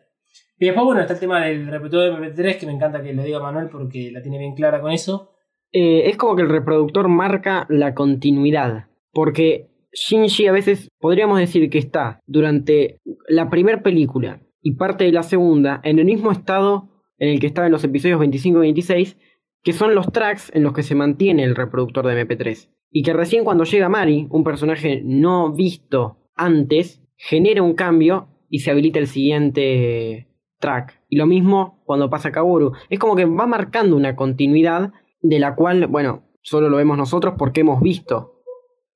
Y 0.59 0.67
después, 0.67 0.85
bueno, 0.85 1.01
está 1.01 1.15
el 1.15 1.21
tema 1.21 1.45
del 1.45 1.67
reproductor 1.67 2.21
de 2.21 2.33
MP3, 2.33 2.59
que 2.59 2.67
me 2.67 2.73
encanta 2.73 3.03
que 3.03 3.13
lo 3.13 3.23
diga 3.23 3.41
Manuel 3.41 3.69
porque 3.69 4.11
la 4.13 4.23
tiene 4.23 4.39
bien 4.39 4.55
clara 4.55 4.81
con 4.81 4.93
eso. 4.93 5.34
Eh, 5.75 6.09
es 6.09 6.17
como 6.17 6.37
que 6.37 6.43
el 6.43 6.49
reproductor 6.49 7.09
marca 7.09 7.67
la 7.69 7.95
continuidad. 7.95 8.87
Porque 9.13 9.69
Shinji 9.93 10.47
a 10.47 10.53
veces 10.53 10.89
podríamos 11.01 11.39
decir 11.39 11.69
que 11.69 11.79
está 11.79 12.21
durante 12.27 13.01
la 13.29 13.51
primera 13.51 13.83
película 13.83 14.41
y 14.63 14.77
parte 14.77 15.05
de 15.05 15.13
la 15.13 15.25
segunda 15.25 15.81
en 15.83 15.99
el 15.99 16.05
mismo 16.05 16.31
estado 16.31 16.91
en 17.19 17.29
el 17.29 17.41
que 17.41 17.49
estaba 17.49 17.67
en 17.67 17.73
los 17.73 17.85
episodios 17.85 18.21
25 18.21 18.59
y 18.59 18.61
26, 18.61 19.19
que 19.63 19.73
son 19.73 19.95
los 19.97 20.13
tracks 20.13 20.51
en 20.55 20.63
los 20.63 20.73
que 20.73 20.83
se 20.85 20.95
mantiene 20.95 21.43
el 21.43 21.57
reproductor 21.57 22.07
de 22.07 22.25
MP3. 22.25 22.71
Y 22.91 23.03
que 23.03 23.13
recién 23.13 23.45
cuando 23.45 23.65
llega 23.65 23.89
Mari, 23.89 24.29
un 24.31 24.45
personaje 24.45 25.03
no 25.05 25.53
visto 25.53 26.19
antes, 26.37 27.03
genera 27.17 27.63
un 27.63 27.75
cambio 27.75 28.29
y 28.49 28.61
se 28.61 28.71
habilita 28.71 29.01
el 29.01 29.09
siguiente 29.09 30.29
track. 30.61 31.01
Y 31.09 31.17
lo 31.17 31.27
mismo 31.27 31.83
cuando 31.85 32.11
pasa 32.11 32.31
Kaworu. 32.31 32.73
Es 32.89 32.99
como 32.99 33.17
que 33.17 33.25
va 33.25 33.47
marcando 33.47 33.97
una 33.97 34.17
continuidad 34.17 34.93
de 35.25 35.39
la 35.39 35.55
cual, 35.55 35.87
bueno, 35.87 36.23
solo 36.43 36.69
lo 36.69 36.77
vemos 36.77 36.99
nosotros 36.99 37.35
porque 37.39 37.63
hemos 37.63 37.81
visto 37.81 38.43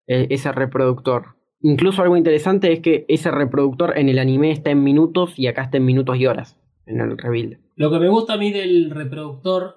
eh, 0.06 0.26
ese 0.30 0.52
reproductor. 0.52 1.36
Incluso 1.62 2.02
algo 2.02 2.16
interesante 2.18 2.70
es 2.72 2.80
que 2.80 3.06
ese 3.08 3.30
reproductor 3.30 3.96
en 3.98 4.08
el 4.10 4.18
anime 4.18 4.50
está 4.52 4.70
en 4.70 4.84
minutos 4.84 5.32
y 5.38 5.46
acá 5.46 5.62
está 5.62 5.78
en 5.78 5.86
minutos 5.86 6.18
y 6.18 6.26
horas 6.26 6.60
en 6.86 7.00
el 7.00 7.16
rebuild. 7.16 7.58
Lo 7.76 7.90
que 7.90 7.98
me 7.98 8.08
gusta 8.08 8.34
a 8.34 8.36
mí 8.36 8.52
del 8.52 8.90
reproductor 8.90 9.76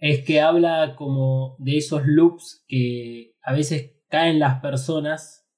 es 0.00 0.24
que 0.24 0.40
habla 0.40 0.94
como 0.96 1.56
de 1.58 1.76
esos 1.78 2.02
loops 2.06 2.64
que 2.68 3.32
a 3.42 3.52
veces 3.52 3.96
caen 4.08 4.38
las 4.38 4.60
personas 4.60 5.50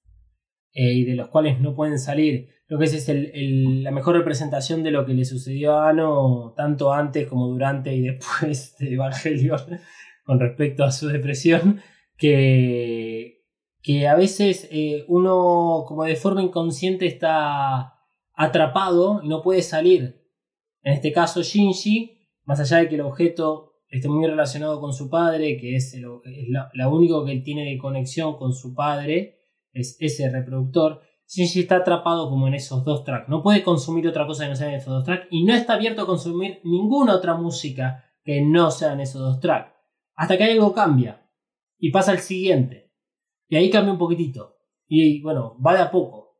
eh, 0.72 0.94
y 0.94 1.04
de 1.04 1.16
los 1.16 1.28
cuales 1.28 1.60
no 1.60 1.74
pueden 1.74 1.98
salir. 1.98 2.48
Creo 2.66 2.78
que 2.78 2.86
es 2.86 3.08
el- 3.10 3.30
el- 3.34 3.82
la 3.82 3.90
mejor 3.90 4.16
representación 4.16 4.82
de 4.82 4.90
lo 4.92 5.04
que 5.04 5.12
le 5.14 5.24
sucedió 5.26 5.74
a 5.78 5.90
Ano 5.90 6.54
tanto 6.56 6.92
antes 6.92 7.26
como 7.28 7.48
durante 7.48 7.94
y 7.94 8.00
después 8.00 8.76
de 8.78 8.94
Evangelion 8.94 9.60
con 10.30 10.38
respecto 10.38 10.84
a 10.84 10.92
su 10.92 11.08
depresión, 11.08 11.80
que, 12.16 13.42
que 13.82 14.06
a 14.06 14.14
veces 14.14 14.68
eh, 14.70 15.04
uno 15.08 15.82
como 15.88 16.04
de 16.04 16.14
forma 16.14 16.40
inconsciente 16.40 17.04
está 17.06 17.94
atrapado 18.34 19.22
y 19.24 19.28
no 19.28 19.42
puede 19.42 19.62
salir. 19.62 20.22
En 20.84 20.92
este 20.92 21.10
caso 21.10 21.42
Shinji, 21.42 22.16
más 22.44 22.60
allá 22.60 22.76
de 22.78 22.88
que 22.88 22.94
el 22.94 23.00
objeto 23.00 23.72
esté 23.88 24.08
muy 24.08 24.24
relacionado 24.24 24.80
con 24.80 24.92
su 24.92 25.10
padre, 25.10 25.56
que 25.56 25.74
es, 25.74 25.94
el- 25.94 26.04
es 26.26 26.46
la, 26.74 26.88
único 26.88 27.24
que 27.24 27.32
él 27.32 27.42
tiene 27.42 27.64
de 27.64 27.76
conexión 27.78 28.36
con 28.36 28.52
su 28.52 28.72
padre, 28.72 29.40
es 29.72 29.96
ese 29.98 30.30
reproductor, 30.30 31.00
Shinji 31.26 31.60
está 31.62 31.78
atrapado 31.78 32.30
como 32.30 32.46
en 32.46 32.54
esos 32.54 32.84
dos 32.84 33.02
tracks. 33.02 33.28
No 33.28 33.42
puede 33.42 33.64
consumir 33.64 34.06
otra 34.06 34.28
cosa 34.28 34.44
que 34.44 34.50
no 34.50 34.54
sea 34.56 34.68
en 34.68 34.74
esos 34.74 34.94
dos 34.94 35.04
tracks 35.04 35.26
y 35.32 35.42
no 35.42 35.54
está 35.54 35.74
abierto 35.74 36.02
a 36.02 36.06
consumir 36.06 36.60
ninguna 36.62 37.16
otra 37.16 37.34
música 37.34 38.04
que 38.22 38.42
no 38.42 38.70
sea 38.70 38.92
en 38.92 39.00
esos 39.00 39.20
dos 39.22 39.40
tracks. 39.40 39.72
Hasta 40.20 40.36
que 40.36 40.44
algo 40.44 40.74
cambia 40.74 41.26
y 41.78 41.90
pasa 41.90 42.12
al 42.12 42.18
siguiente. 42.18 42.92
Y 43.48 43.56
ahí 43.56 43.70
cambia 43.70 43.94
un 43.94 43.98
poquitito. 43.98 44.58
Y 44.86 45.22
bueno, 45.22 45.56
va 45.66 45.72
de 45.72 45.80
a 45.80 45.90
poco. 45.90 46.36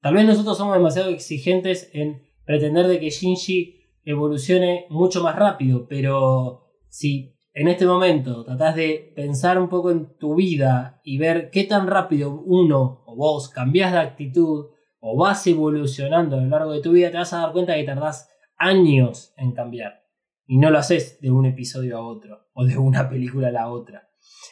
Tal 0.00 0.14
vez 0.14 0.24
nosotros 0.24 0.56
somos 0.56 0.76
demasiado 0.76 1.10
exigentes 1.10 1.90
en 1.94 2.28
pretender 2.44 2.86
de 2.86 3.00
que 3.00 3.10
Shinji 3.10 3.88
evolucione 4.04 4.86
mucho 4.88 5.20
más 5.20 5.34
rápido, 5.34 5.88
pero 5.88 6.70
si 6.88 7.34
en 7.54 7.66
este 7.66 7.86
momento 7.86 8.44
tratás 8.44 8.76
de 8.76 9.12
pensar 9.16 9.58
un 9.58 9.68
poco 9.68 9.90
en 9.90 10.16
tu 10.16 10.36
vida 10.36 11.00
y 11.02 11.18
ver 11.18 11.50
qué 11.50 11.64
tan 11.64 11.88
rápido 11.88 12.40
uno 12.40 13.02
o 13.04 13.16
vos 13.16 13.48
cambiás 13.48 13.90
de 13.90 13.98
actitud 13.98 14.66
o 15.00 15.16
vas 15.16 15.44
evolucionando 15.48 16.36
a 16.36 16.40
lo 16.40 16.50
largo 16.50 16.70
de 16.70 16.82
tu 16.82 16.92
vida, 16.92 17.10
te 17.10 17.16
vas 17.16 17.32
a 17.32 17.40
dar 17.40 17.52
cuenta 17.52 17.74
que 17.74 17.82
tardás 17.82 18.30
años 18.56 19.34
en 19.36 19.50
cambiar. 19.50 20.03
Y 20.46 20.58
no 20.58 20.70
lo 20.70 20.78
haces 20.78 21.20
de 21.20 21.30
un 21.30 21.46
episodio 21.46 21.96
a 21.98 22.06
otro 22.06 22.48
o 22.52 22.64
de 22.64 22.76
una 22.76 23.08
película 23.08 23.48
a 23.48 23.52
la 23.52 23.68
otra. 23.70 24.08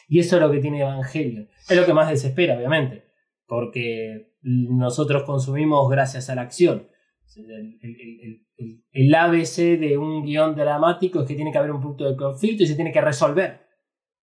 Y 0.07 0.19
eso 0.19 0.35
es 0.37 0.41
lo 0.41 0.51
que 0.51 0.59
tiene 0.59 0.81
Evangelion. 0.81 1.49
Es 1.69 1.77
lo 1.77 1.85
que 1.85 1.93
más 1.93 2.09
desespera, 2.09 2.57
obviamente, 2.57 3.05
porque 3.45 4.33
nosotros 4.41 5.23
consumimos 5.23 5.89
gracias 5.89 6.29
a 6.29 6.35
la 6.35 6.41
acción. 6.41 6.87
El, 7.35 7.79
el- 7.81 8.45
el- 8.91 9.15
ABC 9.15 9.77
de 9.79 9.97
un 9.97 10.23
guion 10.23 10.55
dramático 10.55 11.21
es 11.21 11.27
que 11.27 11.35
tiene 11.35 11.51
que 11.51 11.57
haber 11.57 11.71
un 11.71 11.81
punto 11.81 12.05
de 12.07 12.15
conflicto 12.15 12.63
y 12.63 12.67
se 12.67 12.75
tiene 12.75 12.91
que 12.91 13.01
resolver. 13.01 13.61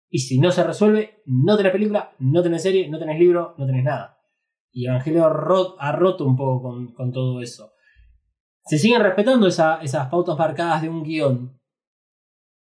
Y 0.09 0.19
si 0.21 0.39
no 0.39 0.51
se 0.51 0.65
resuelve, 0.65 1.23
no 1.27 1.57
tenés 1.57 1.73
película, 1.73 2.13
no 2.19 2.43
tenés 2.43 2.63
serie, 2.63 2.89
no 2.89 2.99
tenés 2.99 3.19
libro, 3.19 3.55
no 3.59 3.67
tenés 3.67 3.85
nada. 3.85 4.19
Y 4.73 4.87
Evangelio 4.87 5.25
ha 5.79 5.93
roto 5.93 6.25
un 6.27 6.37
poco 6.37 6.63
con, 6.95 7.13
todo 7.13 7.41
eso. 7.41 7.73
Se 8.65 8.79
siguen 8.79 9.03
respetando 9.03 9.47
esa- 9.47 9.81
esas 9.83 10.09
pautas 10.09 10.37
marcadas 10.39 10.83
de 10.83 10.89
un 10.89 11.03
guion, 11.05 11.56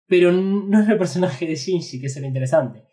pero 0.08 0.32
no 0.32 0.82
es 0.82 0.90
el 0.90 0.98
personaje 0.98 1.48
de 1.48 1.56
Shinji, 1.56 2.00
que 2.00 2.08
es 2.08 2.20
lo 2.20 2.28
interesante. 2.28 2.84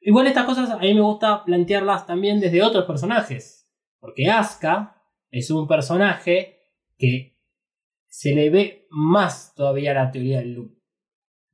Igual 0.00 0.26
estas 0.26 0.46
cosas 0.46 0.70
a 0.70 0.78
mí 0.78 0.94
me 0.94 1.00
gusta 1.00 1.44
plantearlas 1.44 2.06
también 2.06 2.40
desde 2.40 2.62
otros 2.62 2.84
personajes, 2.84 3.68
porque 4.00 4.28
Asuka 4.28 5.00
es 5.30 5.50
un 5.50 5.68
personaje 5.68 6.58
que 6.98 7.38
se 8.08 8.34
le 8.34 8.50
ve 8.50 8.86
más 8.90 9.54
todavía 9.54 9.94
la 9.94 10.10
teoría 10.10 10.40
del 10.40 10.54
loop. 10.54 10.78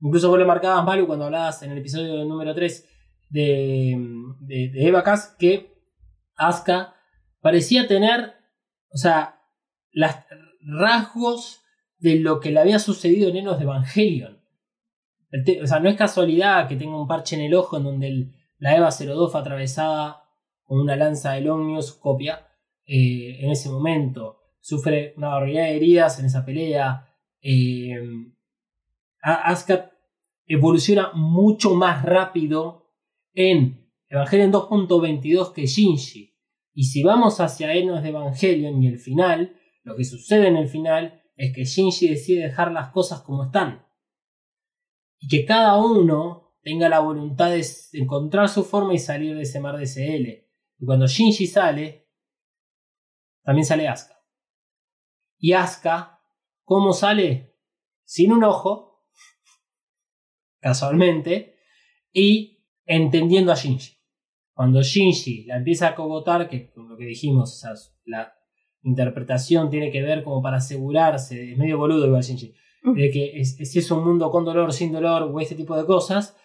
Incluso 0.00 0.30
vos 0.30 0.38
lo 0.38 0.46
marcabas, 0.46 0.84
Malu, 0.84 1.06
cuando 1.06 1.26
hablabas 1.26 1.62
en 1.62 1.72
el 1.72 1.78
episodio 1.78 2.24
número 2.24 2.54
3 2.54 2.88
de, 3.30 3.96
de, 4.40 4.70
de 4.70 4.86
Eva 4.86 5.02
Cass, 5.02 5.36
que 5.38 5.74
Asuka 6.36 6.94
parecía 7.40 7.86
tener, 7.86 8.34
o 8.90 8.96
sea, 8.96 9.42
los 9.92 10.10
rasgos 10.60 11.60
de 11.98 12.20
lo 12.20 12.40
que 12.40 12.50
le 12.50 12.60
había 12.60 12.78
sucedido 12.78 13.28
en 13.28 13.36
Enos 13.36 13.58
de 13.58 13.64
Evangelion. 13.64 14.37
O 15.62 15.66
sea, 15.66 15.78
no 15.80 15.88
es 15.88 15.96
casualidad 15.96 16.66
que 16.68 16.76
tenga 16.76 17.00
un 17.00 17.06
parche 17.06 17.36
en 17.36 17.42
el 17.42 17.54
ojo 17.54 17.76
en 17.76 17.84
donde 17.84 18.28
la 18.58 18.76
Eva 18.76 18.88
02 18.90 19.30
fue 19.30 19.40
atravesada 19.40 20.22
con 20.64 20.80
una 20.80 20.96
lanza 20.96 21.32
del 21.32 21.48
Omnius 21.50 21.92
copia 21.92 22.46
eh, 22.86 23.38
en 23.40 23.50
ese 23.50 23.68
momento. 23.68 24.38
Sufre 24.60 25.14
una 25.16 25.28
barbaridad 25.28 25.64
de 25.64 25.76
heridas 25.76 26.18
en 26.18 26.26
esa 26.26 26.44
pelea. 26.44 27.06
Eh, 27.42 27.94
A- 29.22 29.50
Asuka 29.50 29.90
evoluciona 30.46 31.10
mucho 31.14 31.74
más 31.74 32.02
rápido 32.04 32.86
en 33.34 33.86
Evangelion 34.08 34.52
2.22 34.52 35.52
que 35.52 35.66
Shinji. 35.66 36.34
Y 36.72 36.84
si 36.84 37.02
vamos 37.02 37.40
hacia 37.40 37.74
Enos 37.74 38.02
de 38.02 38.08
Evangelion 38.10 38.82
y 38.82 38.86
el 38.88 38.98
final, 38.98 39.56
lo 39.82 39.94
que 39.96 40.04
sucede 40.04 40.48
en 40.48 40.56
el 40.56 40.68
final 40.68 41.22
es 41.36 41.54
que 41.54 41.64
Shinji 41.64 42.08
decide 42.08 42.44
dejar 42.44 42.72
las 42.72 42.90
cosas 42.92 43.20
como 43.20 43.44
están. 43.44 43.84
Y 45.18 45.28
que 45.28 45.44
cada 45.44 45.76
uno 45.78 46.48
tenga 46.62 46.88
la 46.88 47.00
voluntad 47.00 47.50
de 47.50 47.64
encontrar 47.92 48.48
su 48.48 48.64
forma 48.64 48.94
y 48.94 48.98
salir 48.98 49.34
de 49.36 49.42
ese 49.42 49.60
mar 49.60 49.76
de 49.76 49.86
CL. 49.86 50.48
Y 50.78 50.86
cuando 50.86 51.06
Shinji 51.06 51.46
sale, 51.46 52.08
también 53.42 53.64
sale 53.64 53.88
Asuka. 53.88 54.22
Y 55.38 55.52
Asuka, 55.52 56.20
¿cómo 56.64 56.92
sale? 56.92 57.56
Sin 58.04 58.32
un 58.32 58.44
ojo, 58.44 59.06
casualmente, 60.60 61.56
y 62.12 62.64
entendiendo 62.84 63.52
a 63.52 63.54
Shinji. 63.54 63.96
Cuando 64.52 64.82
Shinji 64.82 65.44
la 65.44 65.56
empieza 65.56 65.88
a 65.88 65.94
cogotar, 65.94 66.48
que 66.48 66.70
con 66.70 66.88
lo 66.88 66.96
que 66.96 67.04
dijimos, 67.04 67.64
o 67.64 67.74
la 68.04 68.34
interpretación 68.82 69.70
tiene 69.70 69.90
que 69.90 70.02
ver 70.02 70.22
como 70.24 70.42
para 70.42 70.58
asegurarse, 70.58 71.52
es 71.52 71.56
medio 71.56 71.78
boludo 71.78 72.06
igual 72.06 72.22
Shinji, 72.22 72.54
de 72.82 73.10
que 73.10 73.40
es, 73.40 73.56
si 73.56 73.78
es 73.78 73.90
un 73.90 74.04
mundo 74.04 74.30
con 74.30 74.44
dolor, 74.44 74.72
sin 74.72 74.92
dolor, 74.92 75.22
o 75.22 75.40
este 75.40 75.54
tipo 75.54 75.76
de 75.76 75.84
cosas, 75.84 76.36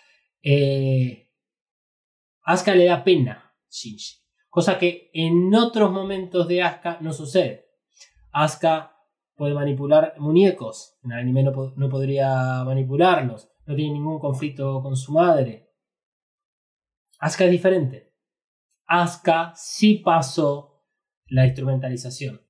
eh, 0.41 1.29
le 2.75 2.85
da 2.85 3.03
pena 3.03 3.53
Shinji. 3.69 4.23
Cosa 4.49 4.77
que 4.77 5.09
en 5.13 5.53
otros 5.55 5.91
momentos 5.91 6.47
de 6.47 6.61
Asuka 6.61 6.99
no 7.01 7.11
sucede. 7.11 7.65
Asuka 8.31 8.95
puede 9.35 9.53
manipular 9.55 10.13
muñecos. 10.19 10.97
En 11.03 11.11
el 11.11 11.19
anime 11.19 11.43
no, 11.43 11.73
no 11.75 11.89
podría 11.89 12.63
manipularlos. 12.63 13.49
No 13.65 13.75
tiene 13.75 13.93
ningún 13.93 14.19
conflicto 14.19 14.81
con 14.83 14.95
su 14.95 15.11
madre. 15.13 15.71
Asuka 17.19 17.45
es 17.45 17.51
diferente. 17.51 18.13
Asuka 18.85 19.53
sí 19.55 19.95
pasó 20.05 20.83
la 21.27 21.45
instrumentalización. 21.45 22.41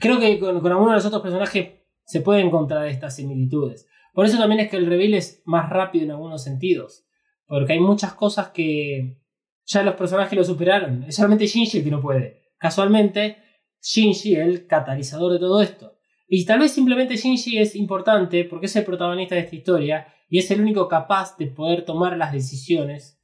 Creo 0.00 0.18
que 0.18 0.38
con, 0.38 0.60
con 0.60 0.72
algunos 0.72 0.92
de 0.92 0.96
los 0.96 1.06
otros 1.06 1.22
personajes 1.22 1.77
se 2.08 2.22
pueden 2.22 2.46
encontrar 2.46 2.88
estas 2.88 3.16
similitudes. 3.16 3.86
Por 4.14 4.24
eso 4.24 4.38
también 4.38 4.60
es 4.62 4.70
que 4.70 4.78
el 4.78 4.86
reveal 4.86 5.12
es 5.12 5.42
más 5.44 5.68
rápido 5.68 6.06
en 6.06 6.12
algunos 6.12 6.42
sentidos. 6.42 7.06
Porque 7.46 7.74
hay 7.74 7.80
muchas 7.80 8.14
cosas 8.14 8.48
que 8.48 9.20
ya 9.66 9.82
los 9.82 9.94
personajes 9.94 10.36
lo 10.36 10.42
superaron. 10.42 11.04
Es 11.04 11.16
solamente 11.16 11.46
Shinji 11.46 11.78
el 11.78 11.84
que 11.84 11.90
no 11.90 12.00
puede. 12.00 12.44
Casualmente, 12.56 13.36
Shinji 13.82 14.36
el 14.36 14.66
catalizador 14.66 15.34
de 15.34 15.38
todo 15.38 15.60
esto. 15.60 15.98
Y 16.26 16.46
tal 16.46 16.60
vez 16.60 16.72
simplemente 16.72 17.16
Shinji 17.16 17.58
es 17.58 17.76
importante 17.76 18.44
porque 18.44 18.66
es 18.66 18.76
el 18.76 18.86
protagonista 18.86 19.34
de 19.34 19.42
esta 19.42 19.56
historia 19.56 20.14
y 20.30 20.38
es 20.38 20.50
el 20.50 20.62
único 20.62 20.88
capaz 20.88 21.36
de 21.36 21.48
poder 21.48 21.84
tomar 21.84 22.16
las 22.16 22.32
decisiones 22.32 23.22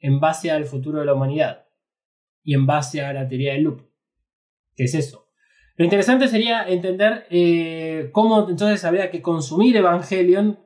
en 0.00 0.20
base 0.20 0.50
al 0.50 0.66
futuro 0.66 1.00
de 1.00 1.06
la 1.06 1.14
humanidad 1.14 1.66
y 2.44 2.52
en 2.52 2.66
base 2.66 3.00
a 3.00 3.10
la 3.14 3.26
teoría 3.26 3.54
del 3.54 3.62
loop. 3.62 3.88
¿Qué 4.76 4.84
es 4.84 4.94
eso? 4.94 5.27
Lo 5.78 5.84
interesante 5.84 6.28
sería 6.28 6.68
entender 6.68 7.26
eh, 7.30 8.10
cómo 8.12 8.50
entonces 8.50 8.84
habría 8.84 9.10
que 9.10 9.22
consumir 9.22 9.76
Evangelion 9.76 10.58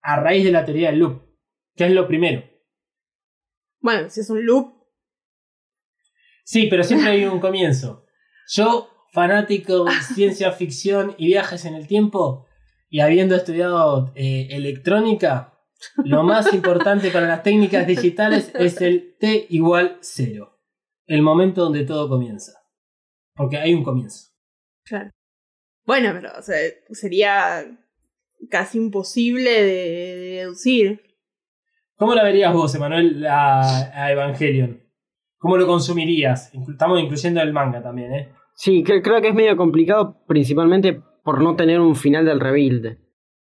a 0.00 0.16
raíz 0.16 0.44
de 0.44 0.52
la 0.52 0.64
teoría 0.64 0.90
del 0.90 1.00
loop, 1.00 1.22
que 1.76 1.84
es 1.84 1.90
lo 1.90 2.06
primero. 2.06 2.42
Bueno, 3.80 4.08
si 4.08 4.20
es 4.20 4.30
un 4.30 4.46
loop, 4.46 4.74
Sí, 6.44 6.66
pero 6.68 6.84
siempre 6.84 7.10
hay 7.10 7.24
un 7.24 7.40
comienzo. 7.40 8.04
Yo, 8.48 8.88
fanático 9.12 9.84
de 9.84 9.92
ciencia 10.14 10.52
ficción 10.52 11.14
y 11.18 11.26
viajes 11.26 11.64
en 11.64 11.74
el 11.74 11.86
tiempo, 11.86 12.46
y 12.88 13.00
habiendo 13.00 13.34
estudiado 13.34 14.12
eh, 14.14 14.48
electrónica, 14.50 15.58
lo 16.04 16.22
más 16.22 16.52
importante 16.54 17.10
para 17.10 17.26
las 17.26 17.42
técnicas 17.42 17.86
digitales 17.86 18.52
es 18.54 18.80
el 18.80 19.16
T 19.18 19.46
igual 19.50 19.98
cero. 20.00 20.60
El 21.06 21.20
momento 21.20 21.62
donde 21.62 21.84
todo 21.84 22.08
comienza. 22.08 22.52
Porque 23.34 23.58
hay 23.58 23.74
un 23.74 23.82
comienzo. 23.82 24.33
Claro. 24.84 25.10
Bueno, 25.86 26.10
pero 26.14 26.30
o 26.38 26.42
sea, 26.42 26.56
sería 26.90 27.64
casi 28.50 28.78
imposible 28.78 29.50
de, 29.50 30.16
de 30.16 30.26
deducir. 30.40 31.00
¿Cómo 31.96 32.14
la 32.14 32.24
verías 32.24 32.52
vos, 32.52 32.74
Emanuel, 32.74 33.24
a, 33.26 33.60
a 33.94 34.12
Evangelion? 34.12 34.82
¿Cómo 35.38 35.56
lo 35.56 35.66
consumirías? 35.66 36.52
Estamos 36.54 37.00
incluyendo 37.00 37.40
el 37.42 37.52
manga 37.52 37.82
también, 37.82 38.12
¿eh? 38.14 38.32
Sí, 38.54 38.82
cre- 38.82 39.02
creo 39.02 39.20
que 39.20 39.28
es 39.28 39.34
medio 39.34 39.56
complicado, 39.56 40.24
principalmente 40.26 41.00
por 41.22 41.42
no 41.42 41.54
tener 41.56 41.80
un 41.80 41.96
final 41.96 42.24
del 42.24 42.40
rebuild. 42.40 42.98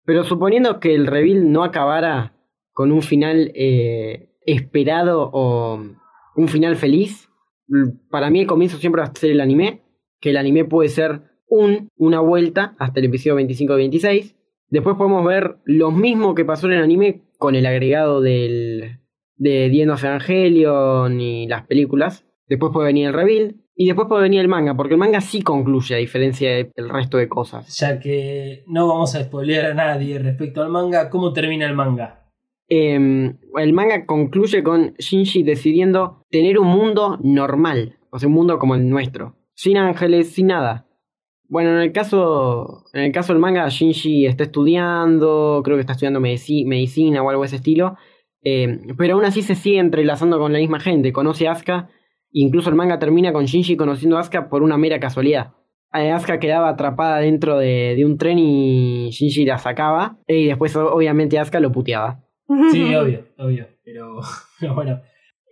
Pero 0.05 0.23
suponiendo 0.23 0.79
que 0.79 0.95
el 0.95 1.07
rebuild 1.07 1.43
no 1.45 1.63
acabara 1.63 2.35
con 2.71 2.91
un 2.91 3.01
final 3.01 3.51
eh, 3.55 4.35
esperado 4.45 5.29
o 5.33 5.81
un 6.35 6.47
final 6.47 6.75
feliz, 6.77 7.29
para 8.09 8.29
mí 8.29 8.41
el 8.41 8.47
comienzo 8.47 8.77
siempre 8.77 9.01
va 9.01 9.07
a 9.09 9.13
ser 9.15 9.31
el 9.31 9.41
anime, 9.41 9.83
que 10.19 10.31
el 10.31 10.37
anime 10.37 10.65
puede 10.65 10.89
ser 10.89 11.28
un, 11.49 11.89
una 11.97 12.19
vuelta 12.19 12.75
hasta 12.79 12.99
el 12.99 13.07
episodio 13.07 13.35
25 13.35 13.75
26. 13.75 14.35
Después 14.69 14.95
podemos 14.95 15.25
ver 15.25 15.57
lo 15.65 15.91
mismo 15.91 16.35
que 16.35 16.45
pasó 16.45 16.67
en 16.67 16.73
el 16.73 16.83
anime 16.83 17.23
con 17.37 17.55
el 17.55 17.65
agregado 17.65 18.21
del, 18.21 18.99
de 19.35 19.69
The 19.71 19.81
End 19.81 19.91
of 19.91 20.03
Evangelion 20.03 21.19
y 21.19 21.47
las 21.47 21.65
películas. 21.65 22.25
Después 22.47 22.71
puede 22.71 22.87
venir 22.87 23.07
el 23.07 23.13
reveal. 23.13 23.55
Y 23.81 23.85
después 23.85 24.09
puede 24.09 24.23
venir 24.23 24.41
el 24.41 24.49
manga, 24.49 24.75
porque 24.75 24.95
el 24.95 24.99
manga 24.99 25.21
sí 25.21 25.41
concluye 25.41 25.95
a 25.95 25.99
diferencia 25.99 26.49
del 26.49 26.89
resto 26.89 27.15
de 27.15 27.29
cosas. 27.29 27.77
Ya 27.77 27.97
que 27.97 28.65
no 28.67 28.89
vamos 28.89 29.15
a 29.15 29.23
spoilear 29.23 29.67
a 29.67 29.73
nadie 29.73 30.19
respecto 30.19 30.61
al 30.61 30.69
manga, 30.69 31.09
¿cómo 31.09 31.31
termina 31.31 31.65
el 31.65 31.75
manga? 31.75 32.29
Em, 32.67 33.37
el 33.57 33.71
manga 33.71 34.05
concluye 34.05 34.63
con 34.63 34.95
Shinji 34.99 35.43
decidiendo 35.43 36.23
tener 36.29 36.59
un 36.59 36.67
mundo 36.67 37.17
normal, 37.23 37.97
o 38.09 38.19
sea, 38.19 38.27
un 38.27 38.35
mundo 38.35 38.59
como 38.59 38.75
el 38.75 38.89
nuestro, 38.89 39.37
sin 39.55 39.77
ángeles, 39.77 40.33
sin 40.33 40.47
nada. 40.47 40.88
Bueno, 41.49 41.71
en 41.71 41.81
el 41.81 41.91
caso, 41.91 42.83
en 42.93 43.01
el 43.05 43.11
caso 43.11 43.33
del 43.33 43.41
manga, 43.41 43.67
Shinji 43.67 44.25
está 44.27 44.43
estudiando, 44.43 45.61
creo 45.63 45.77
que 45.77 45.81
está 45.81 45.93
estudiando 45.93 46.19
medici- 46.19 46.65
medicina 46.65 47.21
o 47.23 47.29
algo 47.29 47.41
de 47.41 47.47
ese 47.47 47.55
estilo, 47.57 47.97
em, 48.43 48.95
pero 48.97 49.15
aún 49.15 49.25
así 49.25 49.41
se 49.41 49.55
sigue 49.55 49.79
entrelazando 49.79 50.37
con 50.39 50.53
la 50.53 50.59
misma 50.59 50.79
gente, 50.79 51.11
conoce 51.11 51.47
a 51.47 51.51
Asuka, 51.53 51.89
incluso 52.31 52.69
el 52.69 52.75
manga 52.75 52.99
termina 52.99 53.33
con 53.33 53.45
Shinji 53.45 53.75
conociendo 53.77 54.17
a 54.17 54.21
Asuka 54.21 54.47
por 54.49 54.61
una 54.63 54.77
mera 54.77 54.99
casualidad. 54.99 55.53
Eh, 55.93 56.11
Asuka 56.11 56.39
quedaba 56.39 56.69
atrapada 56.69 57.17
dentro 57.17 57.57
de, 57.57 57.95
de 57.97 58.05
un 58.05 58.17
tren 58.19 58.37
y 58.37 59.09
Shinji 59.09 59.45
la 59.45 59.57
sacaba, 59.57 60.17
y 60.27 60.45
después 60.45 60.75
obviamente 60.75 61.39
Asuka 61.39 61.59
lo 61.59 61.71
puteaba. 61.71 62.23
Sí, 62.71 62.93
obvio, 62.95 63.25
obvio. 63.37 63.67
Pero, 63.83 64.19
pero 64.59 64.75
bueno, 64.75 65.01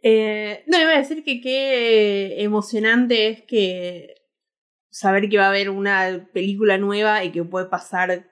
Eh, 0.04 0.64
no, 0.68 0.80
iba 0.80 0.92
a 0.92 0.98
decir 1.00 1.24
que 1.24 1.42
qué 1.42 2.36
emocionante 2.44 3.30
es 3.30 3.42
que 3.42 4.14
saber 5.00 5.30
que 5.30 5.38
va 5.38 5.46
a 5.46 5.50
haber 5.50 5.70
una 5.70 6.28
película 6.34 6.78
nueva 6.78 7.24
y 7.24 7.32
que 7.32 7.44
puede 7.44 7.68
pasar 7.68 8.26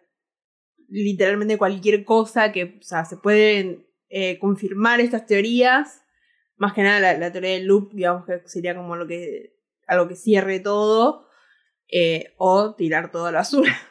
literalmente 0.88 1.58
cualquier 1.58 2.06
cosa, 2.06 2.52
que 2.52 2.78
o 2.80 2.84
sea, 2.84 3.06
se 3.06 3.18
pueden 3.18 3.88
eh, 4.10 4.38
confirmar 4.40 5.00
estas 5.00 5.26
teorías. 5.26 6.02
Más 6.58 6.74
que 6.74 6.84
nada 6.84 7.00
la, 7.00 7.18
la 7.18 7.32
teoría 7.32 7.52
del 7.52 7.66
loop, 7.66 7.92
digamos 7.94 8.26
que 8.26 8.42
sería 8.46 8.76
como 8.76 8.96
lo 8.96 9.08
que 9.08 9.56
algo 9.88 10.08
que 10.08 10.16
cierre 10.16 10.60
todo. 10.60 11.28
eh, 11.88 12.34
o 12.38 12.74
tirar 12.76 13.12
todo 13.12 13.28
a 13.28 13.32
la 13.32 13.40
basura. 13.40 13.72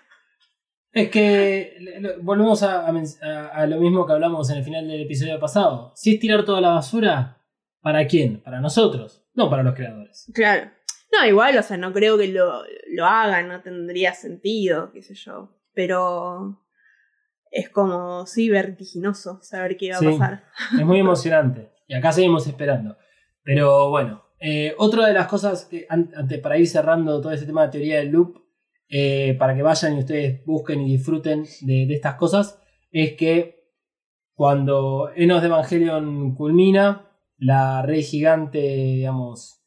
Es 0.93 1.11
que 1.11 1.77
volvemos 2.23 2.63
a, 2.63 2.87
a- 2.87 3.47
a 3.49 3.67
lo 3.67 3.81
mismo 3.81 4.07
que 4.07 4.13
hablamos 4.13 4.49
en 4.51 4.59
el 4.59 4.65
final 4.65 4.87
del 4.87 5.03
episodio 5.03 5.41
pasado. 5.41 5.93
Si 5.97 6.15
es 6.15 6.21
tirar 6.21 6.45
toda 6.45 6.61
la 6.61 6.69
basura, 6.71 7.43
¿para 7.81 8.07
quién? 8.07 8.41
Para 8.41 8.61
nosotros, 8.61 9.25
no 9.35 9.51
para 9.51 9.65
los 9.65 9.75
creadores. 9.75 10.31
Claro. 10.33 10.71
No, 11.21 11.27
igual, 11.29 11.57
o 11.59 11.63
sea, 11.63 11.77
no 11.77 11.93
creo 11.93 12.17
que 12.19 12.29
lo, 12.29 12.63
lo 12.89 13.05
hagan, 13.07 13.49
no 13.49 13.61
tendría 13.63 14.13
sentido, 14.15 14.91
qué 14.93 15.03
sé 15.03 15.15
yo. 15.15 15.51
Pero 15.75 16.61
es 17.51 17.69
como, 17.69 18.27
sí, 18.27 18.49
vertiginoso 18.49 19.41
saber 19.43 19.77
qué 19.77 19.91
va 19.93 19.99
Sí. 19.99 20.07
a 20.07 20.11
pasar. 20.11 20.45
Es 20.79 20.85
muy 20.87 20.99
emocionante. 21.01 21.71
Y 21.87 21.95
acá 21.95 22.13
seguimos 22.13 22.47
esperando. 22.47 22.97
Pero 23.43 23.91
bueno, 23.91 24.25
eh, 24.41 24.75
otra 24.79 25.07
de 25.07 25.13
las 25.15 25.27
cosas, 25.29 25.67
que, 25.67 25.87
an- 25.89 26.11
ante- 26.17 26.39
para 26.39 26.59
ir 26.59 26.67
cerrando 26.67 27.21
todo 27.21 27.33
ese 27.33 27.47
tema 27.47 27.65
de 27.67 27.73
teoría 27.73 27.99
del 27.99 28.09
loop, 28.11 28.43
eh, 28.89 29.35
para 29.39 29.55
que 29.55 29.63
vayan 29.63 29.97
y 29.97 30.01
ustedes 30.01 30.45
busquen 30.45 30.81
y 30.83 30.93
disfruten 30.97 31.45
de, 31.63 31.87
de 31.87 31.95
estas 31.95 32.15
cosas, 32.17 32.61
es 32.91 33.15
que 33.15 33.63
cuando 34.35 35.11
Enos 35.15 35.41
de 35.43 35.49
Evangelion 35.49 36.35
culmina, 36.35 37.11
la 37.39 37.83
red 37.83 38.01
gigante, 38.03 38.59
digamos, 38.59 39.61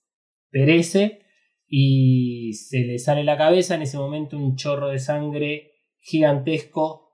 perece 0.50 1.22
y 1.68 2.54
se 2.54 2.80
le 2.80 3.00
sale 3.00 3.24
la 3.24 3.38
cabeza. 3.38 3.76
En 3.76 3.82
ese 3.82 3.98
momento, 3.98 4.38
un 4.38 4.56
chorro 4.56 4.90
de 4.90 5.00
sangre 5.00 5.72
gigantesco 6.00 7.08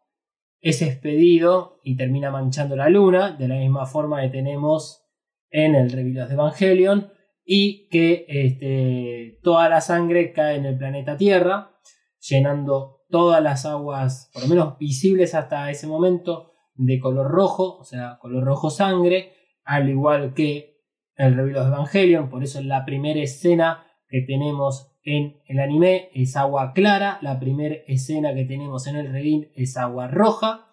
es 0.59 0.81
expedido 0.81 1.79
y 1.83 1.97
termina 1.97 2.31
manchando 2.31 2.75
la 2.75 2.89
luna, 2.89 3.31
de 3.31 3.47
la 3.47 3.55
misma 3.55 3.85
forma 3.85 4.21
que 4.21 4.29
tenemos 4.29 5.03
en 5.49 5.75
el 5.75 5.91
Reveal 5.91 6.27
de 6.27 6.33
Evangelion, 6.33 7.11
y 7.45 7.89
que 7.89 8.25
este, 8.29 9.39
toda 9.43 9.67
la 9.67 9.81
sangre 9.81 10.31
cae 10.31 10.55
en 10.55 10.65
el 10.65 10.77
planeta 10.77 11.17
Tierra, 11.17 11.71
llenando 12.19 13.01
todas 13.09 13.43
las 13.43 13.65
aguas, 13.65 14.29
por 14.33 14.43
lo 14.43 14.47
menos 14.47 14.77
visibles 14.77 15.35
hasta 15.35 15.69
ese 15.69 15.85
momento, 15.85 16.53
de 16.75 16.99
color 16.99 17.29
rojo, 17.29 17.77
o 17.77 17.83
sea, 17.83 18.17
color 18.19 18.45
rojo 18.45 18.69
sangre, 18.69 19.33
al 19.65 19.89
igual 19.89 20.33
que 20.33 20.77
el 21.15 21.35
Reveal 21.35 21.65
de 21.65 21.75
Evangelion, 21.75 22.29
por 22.29 22.43
eso 22.43 22.61
la 22.61 22.85
primera 22.85 23.19
escena 23.19 23.82
que 24.13 24.21
tenemos 24.21 24.95
en 25.01 25.41
el 25.47 25.59
anime 25.59 26.11
es 26.13 26.37
agua 26.37 26.73
clara, 26.73 27.17
la 27.23 27.39
primera 27.39 27.77
escena 27.87 28.35
que 28.35 28.45
tenemos 28.45 28.85
en 28.85 28.97
el 28.97 29.11
reveal 29.11 29.51
es 29.55 29.75
agua 29.75 30.07
roja, 30.07 30.67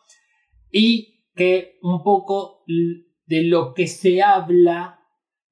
y 0.70 1.24
que 1.34 1.78
un 1.80 2.02
poco 2.02 2.64
de 2.66 3.44
lo 3.44 3.72
que 3.72 3.86
se 3.86 4.20
habla 4.20 5.00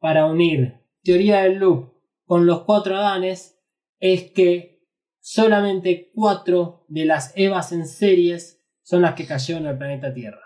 para 0.01 0.27
unir 0.27 0.75
teoría 1.03 1.41
del 1.41 1.55
loop 1.55 1.95
con 2.27 2.45
los 2.45 2.65
cuatro 2.65 2.95
Adanes 2.95 3.59
es 4.01 4.33
que 4.33 4.87
solamente 5.19 6.11
cuatro 6.15 6.85
de 6.89 7.07
las 7.07 7.33
Evas 7.37 7.73
en 7.73 7.87
series 7.87 8.63
son 8.83 9.01
las 9.01 9.15
que 9.15 9.25
cayeron 9.25 9.67
al 9.67 9.79
planeta 9.79 10.13
Tierra. 10.13 10.43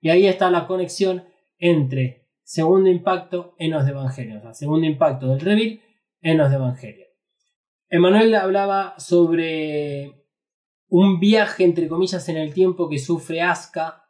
Y 0.00 0.10
ahí 0.10 0.28
está 0.28 0.52
la 0.52 0.68
conexión 0.68 1.24
entre 1.58 2.28
segundo 2.44 2.88
impacto, 2.88 3.56
Enos 3.58 3.84
de 3.84 3.90
Evangelion. 3.90 4.38
O 4.38 4.42
sea, 4.42 4.54
segundo 4.54 4.86
impacto 4.86 5.26
del 5.26 5.40
reveal, 5.40 5.80
Enos 6.22 6.50
de 6.50 6.56
Evangelion. 6.56 7.08
Emanuel 7.88 8.34
hablaba 8.36 8.94
sobre 8.98 10.24
un 10.88 11.20
viaje, 11.20 11.64
entre 11.64 11.88
comillas, 11.88 12.28
en 12.28 12.36
el 12.36 12.54
tiempo 12.54 12.88
que 12.88 12.98
sufre 12.98 13.42
Asuka 13.42 14.04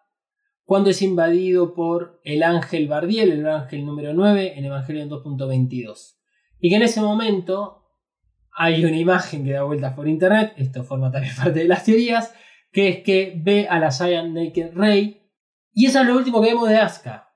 cuando 0.64 0.90
es 0.90 1.02
invadido 1.02 1.74
por 1.74 2.20
el 2.22 2.42
ángel 2.42 2.86
Bardiel, 2.86 3.32
el 3.32 3.46
ángel 3.46 3.84
número 3.84 4.12
9, 4.12 4.58
en 4.58 4.64
Evangelion 4.66 5.10
2.22. 5.10 6.18
Y 6.60 6.68
que 6.70 6.76
en 6.76 6.82
ese 6.82 7.00
momento 7.00 7.88
hay 8.52 8.84
una 8.84 8.98
imagen 8.98 9.44
que 9.44 9.52
da 9.52 9.64
vueltas 9.64 9.94
por 9.94 10.06
internet, 10.06 10.52
esto 10.56 10.84
forma 10.84 11.10
también 11.10 11.34
parte 11.36 11.60
de 11.60 11.68
las 11.68 11.84
teorías, 11.84 12.34
que 12.70 12.88
es 12.88 12.98
que 13.02 13.34
ve 13.36 13.66
a 13.68 13.78
la 13.78 13.90
Giant 13.90 14.34
Naked 14.34 14.72
Ray, 14.74 15.22
y 15.72 15.86
eso 15.86 16.00
es 16.00 16.06
lo 16.06 16.16
último 16.16 16.40
que 16.42 16.48
vemos 16.48 16.68
de 16.68 16.76
Asuka. 16.76 17.31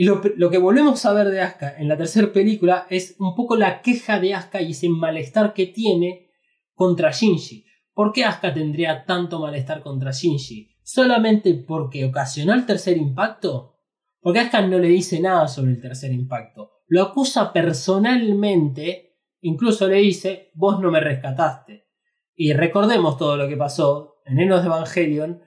Y 0.00 0.06
lo, 0.06 0.50
que 0.50 0.56
volvemos 0.56 1.04
a 1.04 1.12
ver 1.12 1.28
de 1.28 1.42
Asuka 1.42 1.76
en 1.76 1.86
la 1.86 1.98
tercera 1.98 2.32
película 2.32 2.86
es 2.88 3.16
un 3.18 3.34
poco 3.34 3.54
la 3.54 3.82
queja 3.82 4.18
de 4.18 4.32
Asuka 4.32 4.62
y 4.62 4.70
ese 4.70 4.88
malestar 4.88 5.52
que 5.52 5.66
tiene 5.66 6.30
contra 6.72 7.10
Shinji. 7.10 7.66
¿Por 7.92 8.10
qué 8.10 8.24
Asuka 8.24 8.54
tendría 8.54 9.04
tanto 9.04 9.40
malestar 9.40 9.82
contra 9.82 10.10
Shinji? 10.10 10.70
¿Solamente 10.82 11.52
porque 11.52 12.06
ocasionó 12.06 12.54
el 12.54 12.64
tercer 12.64 12.96
impacto? 12.96 13.76
Porque 14.20 14.38
Asuka 14.38 14.66
no 14.66 14.78
le 14.78 14.88
dice 14.88 15.20
nada 15.20 15.46
sobre 15.46 15.72
el 15.72 15.82
tercer 15.82 16.12
impacto. 16.12 16.70
Lo 16.86 17.02
acusa 17.02 17.52
personalmente, 17.52 19.18
incluso 19.42 19.86
le 19.86 19.96
dice, 19.96 20.50
vos 20.54 20.80
no 20.80 20.90
me 20.90 21.00
rescataste. 21.00 21.88
Y 22.34 22.54
recordemos 22.54 23.18
todo 23.18 23.36
lo 23.36 23.46
que 23.46 23.58
pasó 23.58 24.22
en 24.24 24.40
Enos 24.40 24.62
de 24.62 24.68
Evangelion 24.68 25.42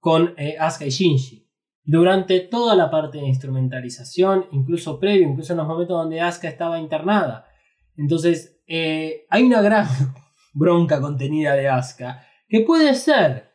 con 0.00 0.34
eh, 0.36 0.56
Asuka 0.58 0.86
y 0.86 0.90
Shinji. 0.90 1.47
Durante 1.90 2.40
toda 2.40 2.74
la 2.74 2.90
parte 2.90 3.16
de 3.16 3.26
instrumentalización, 3.26 4.44
incluso 4.52 5.00
previo, 5.00 5.26
incluso 5.26 5.54
en 5.54 5.56
los 5.56 5.66
momentos 5.66 5.96
donde 5.96 6.20
Asuka 6.20 6.46
estaba 6.46 6.78
internada. 6.78 7.46
Entonces, 7.96 8.60
eh, 8.66 9.24
hay 9.30 9.44
una 9.44 9.62
gran 9.62 9.86
bronca 10.52 11.00
contenida 11.00 11.54
de 11.54 11.66
Asuka, 11.66 12.22
que 12.46 12.60
puede 12.60 12.94
ser 12.94 13.52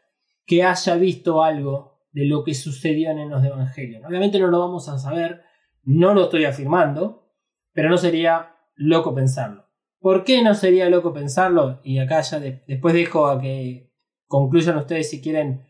que 0.48 0.64
haya 0.64 0.96
visto 0.96 1.44
algo 1.44 2.00
de 2.12 2.26
lo 2.26 2.44
que 2.44 2.56
sucedió 2.56 3.12
en 3.12 3.20
Enos 3.20 3.44
de 3.44 3.50
Evangelion. 3.50 4.04
Obviamente 4.04 4.40
no 4.40 4.48
lo 4.48 4.60
vamos 4.62 4.90
a 4.90 4.98
saber, 4.98 5.44
no 5.84 6.16
lo 6.16 6.24
estoy 6.24 6.46
afirmando, 6.46 7.30
pero 7.72 7.88
no 7.88 7.98
sería 7.98 8.56
loco 8.74 9.14
pensarlo. 9.14 9.68
¿Por 10.00 10.24
qué 10.24 10.42
no 10.42 10.56
sería 10.56 10.90
loco 10.90 11.14
pensarlo? 11.14 11.82
Y 11.84 12.00
acá 12.00 12.22
ya 12.22 12.40
de- 12.40 12.64
después 12.68 12.96
dejo 12.96 13.28
a 13.28 13.40
que 13.40 13.94
concluyan 14.26 14.76
ustedes 14.78 15.08
si 15.12 15.22
quieren 15.22 15.68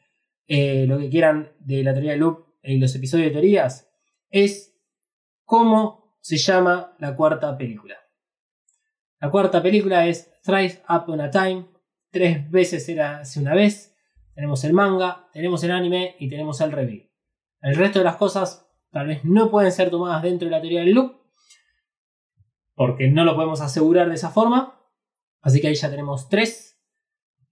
eh, 0.47 0.85
lo 0.87 0.97
que 0.97 1.09
quieran 1.09 1.51
de 1.59 1.83
la 1.83 1.91
teoría 1.91 2.13
de 2.13 2.19
loop 2.19 2.52
y 2.63 2.77
los 2.77 2.95
episodios 2.95 3.27
de 3.27 3.31
teorías. 3.33 3.89
Es 4.29 4.75
cómo 5.43 6.17
se 6.21 6.37
llama 6.37 6.95
la 6.99 7.15
cuarta 7.15 7.57
película. 7.57 7.97
La 9.19 9.29
cuarta 9.29 9.61
película 9.61 10.07
es 10.07 10.31
Thrice 10.41 10.83
Upon 10.89 11.21
a 11.21 11.29
Time. 11.29 11.67
Tres 12.09 12.49
veces 12.49 12.87
era 12.89 13.19
hace 13.19 13.39
una 13.39 13.53
vez. 13.53 13.95
Tenemos 14.33 14.63
el 14.63 14.73
manga, 14.73 15.29
tenemos 15.31 15.63
el 15.63 15.71
anime 15.71 16.15
y 16.19 16.29
tenemos 16.29 16.59
el 16.61 16.71
review. 16.71 17.09
El 17.61 17.75
resto 17.75 17.99
de 17.99 18.05
las 18.05 18.15
cosas 18.15 18.67
tal 18.89 19.07
vez 19.07 19.23
no 19.23 19.49
pueden 19.49 19.71
ser 19.71 19.89
tomadas 19.89 20.23
dentro 20.23 20.47
de 20.47 20.51
la 20.51 20.61
teoría 20.61 20.81
del 20.81 20.93
loop. 20.93 21.21
Porque 22.75 23.07
no 23.09 23.23
lo 23.23 23.35
podemos 23.35 23.61
asegurar 23.61 24.09
de 24.09 24.15
esa 24.15 24.29
forma. 24.29 24.79
Así 25.41 25.61
que 25.61 25.67
ahí 25.67 25.75
ya 25.75 25.89
tenemos 25.89 26.29
tres. 26.29 26.72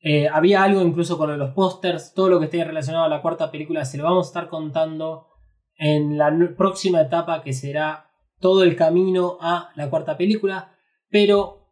Eh, 0.04 0.28
había 0.28 0.64
algo 0.64 0.82
incluso 0.82 1.18
con 1.18 1.38
los 1.38 1.54
pósters. 1.54 2.14
Todo 2.14 2.30
lo 2.30 2.40
que 2.40 2.46
esté 2.46 2.64
relacionado 2.64 3.06
a 3.06 3.10
la 3.10 3.22
cuarta 3.22 3.52
película 3.52 3.86
se 3.86 3.98
lo 3.98 4.04
vamos 4.04 4.28
a 4.28 4.30
estar 4.30 4.50
contando 4.50 5.28
en 5.76 6.18
la 6.18 6.32
próxima 6.58 7.02
etapa 7.02 7.42
que 7.42 7.54
será 7.54 8.12
todo 8.40 8.64
el 8.64 8.76
camino 8.76 9.38
a 9.40 9.72
la 9.76 9.90
cuarta 9.90 10.18
película, 10.18 10.76
pero 11.10 11.70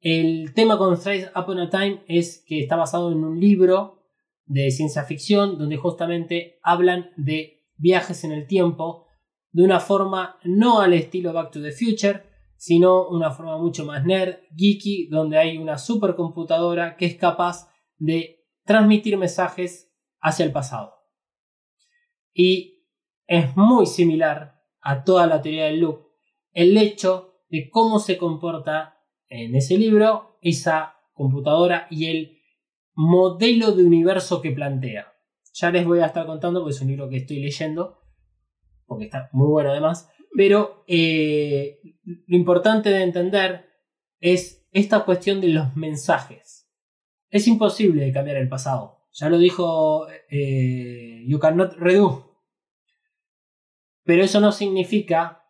el 0.00 0.54
tema 0.54 0.78
con 0.78 0.98
Thrice 0.98 1.30
Upon 1.36 1.58
a 1.58 1.70
Time 1.70 2.02
es 2.08 2.44
que 2.46 2.60
está 2.60 2.76
basado 2.76 3.12
en 3.12 3.22
un 3.22 3.38
libro 3.38 4.02
de 4.46 4.70
ciencia 4.70 5.04
ficción 5.04 5.58
donde 5.58 5.76
justamente 5.76 6.58
hablan 6.62 7.10
de 7.16 7.64
viajes 7.76 8.24
en 8.24 8.32
el 8.32 8.46
tiempo 8.46 9.06
de 9.50 9.64
una 9.64 9.80
forma 9.80 10.38
no 10.44 10.80
al 10.80 10.94
estilo 10.94 11.32
Back 11.32 11.52
to 11.52 11.62
the 11.62 11.72
Future, 11.72 12.22
sino 12.56 13.08
una 13.08 13.30
forma 13.30 13.58
mucho 13.58 13.84
más 13.84 14.04
nerd, 14.04 14.38
geeky, 14.56 15.08
donde 15.08 15.38
hay 15.38 15.58
una 15.58 15.78
supercomputadora 15.78 16.96
que 16.96 17.06
es 17.06 17.16
capaz 17.16 17.71
de 18.02 18.44
transmitir 18.64 19.16
mensajes 19.16 19.92
hacia 20.20 20.44
el 20.44 20.52
pasado. 20.52 20.94
Y 22.32 22.84
es 23.26 23.56
muy 23.56 23.86
similar 23.86 24.60
a 24.80 25.04
toda 25.04 25.26
la 25.26 25.40
teoría 25.40 25.66
del 25.66 25.80
loop 25.80 26.08
el 26.52 26.76
hecho 26.76 27.44
de 27.48 27.70
cómo 27.70 27.98
se 27.98 28.18
comporta 28.18 28.98
en 29.28 29.54
ese 29.54 29.78
libro 29.78 30.38
esa 30.42 30.96
computadora 31.12 31.86
y 31.90 32.06
el 32.06 32.38
modelo 32.94 33.72
de 33.72 33.84
universo 33.84 34.42
que 34.42 34.50
plantea. 34.50 35.12
Ya 35.54 35.70
les 35.70 35.86
voy 35.86 36.00
a 36.00 36.06
estar 36.06 36.26
contando 36.26 36.60
porque 36.60 36.74
es 36.74 36.80
un 36.82 36.88
libro 36.88 37.08
que 37.08 37.18
estoy 37.18 37.40
leyendo, 37.40 38.00
porque 38.86 39.04
está 39.04 39.30
muy 39.32 39.48
bueno 39.48 39.70
además, 39.70 40.10
pero 40.36 40.84
eh, 40.86 41.78
lo 42.04 42.36
importante 42.36 42.90
de 42.90 43.02
entender 43.02 43.66
es 44.20 44.66
esta 44.72 45.04
cuestión 45.04 45.40
de 45.40 45.48
los 45.48 45.76
mensajes. 45.76 46.61
Es 47.32 47.48
imposible 47.48 48.12
cambiar 48.12 48.36
el 48.36 48.48
pasado. 48.48 48.98
Ya 49.14 49.30
lo 49.30 49.38
dijo 49.38 50.06
eh, 50.30 51.24
You 51.26 51.38
Cannot 51.38 51.72
Redo. 51.78 52.36
Pero 54.04 54.22
eso 54.22 54.38
no 54.38 54.52
significa 54.52 55.42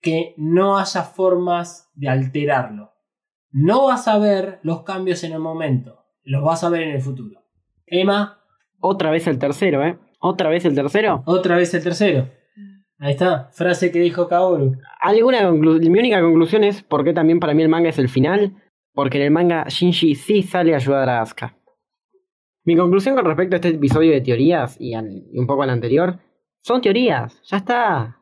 que 0.00 0.34
no 0.36 0.78
haya 0.78 1.02
formas 1.02 1.90
de 1.94 2.08
alterarlo. 2.08 2.92
No 3.50 3.86
vas 3.86 4.08
a 4.08 4.18
ver 4.18 4.58
los 4.62 4.82
cambios 4.82 5.22
en 5.22 5.32
el 5.32 5.38
momento, 5.38 6.04
los 6.22 6.42
vas 6.42 6.64
a 6.64 6.70
ver 6.70 6.82
en 6.82 6.90
el 6.90 7.00
futuro. 7.02 7.40
Emma, 7.86 8.40
Otra 8.80 9.10
vez 9.10 9.26
el 9.28 9.38
tercero, 9.38 9.84
¿eh? 9.84 9.96
Otra 10.20 10.50
vez 10.50 10.64
el 10.64 10.74
tercero. 10.74 11.22
otra 11.24 11.56
vez 11.56 11.72
el 11.72 11.82
tercero. 11.82 12.28
Ahí 12.98 13.12
está, 13.12 13.48
frase 13.52 13.92
que 13.92 14.00
dijo 14.00 14.26
Kaoru. 14.26 14.76
Alguna 15.00 15.50
mi 15.52 15.98
única 15.98 16.20
conclusión 16.20 16.64
es 16.64 16.82
por 16.82 17.04
qué 17.04 17.12
también 17.12 17.38
para 17.38 17.54
mí 17.54 17.62
el 17.62 17.68
manga 17.68 17.90
es 17.90 17.98
el 17.98 18.08
final. 18.08 18.56
Porque 18.98 19.18
en 19.18 19.24
el 19.26 19.30
manga 19.30 19.64
Shinji 19.68 20.16
sí 20.16 20.42
sale 20.42 20.72
a 20.72 20.78
ayudar 20.78 21.08
a 21.08 21.20
Asuka. 21.20 21.56
Mi 22.64 22.76
conclusión 22.76 23.14
con 23.14 23.24
respecto 23.26 23.54
a 23.54 23.58
este 23.58 23.68
episodio 23.68 24.10
de 24.10 24.20
teorías 24.22 24.76
y, 24.80 24.94
al- 24.94 25.22
y 25.32 25.38
un 25.38 25.46
poco 25.46 25.62
al 25.62 25.70
anterior 25.70 26.18
son 26.62 26.80
teorías, 26.80 27.40
ya 27.44 27.58
está. 27.58 28.20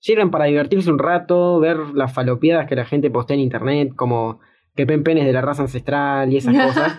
Sirven 0.00 0.32
para 0.32 0.46
divertirse 0.46 0.90
un 0.90 0.98
rato, 0.98 1.60
ver 1.60 1.76
las 1.94 2.12
falopiadas 2.12 2.66
que 2.66 2.74
la 2.74 2.84
gente 2.84 3.08
postea 3.08 3.36
en 3.36 3.42
internet, 3.42 3.92
como 3.94 4.40
que 4.74 4.84
pen 4.84 5.04
penes 5.04 5.26
de 5.26 5.32
la 5.32 5.42
raza 5.42 5.62
ancestral 5.62 6.32
y 6.32 6.38
esas 6.38 6.56
cosas. 6.66 6.98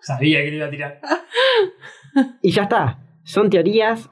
Sabía 0.00 0.38
que 0.44 0.50
le 0.52 0.56
iba 0.58 0.66
a 0.66 0.70
tirar. 0.70 1.00
y 2.42 2.52
ya 2.52 2.62
está. 2.62 3.00
Son 3.24 3.50
teorías. 3.50 4.08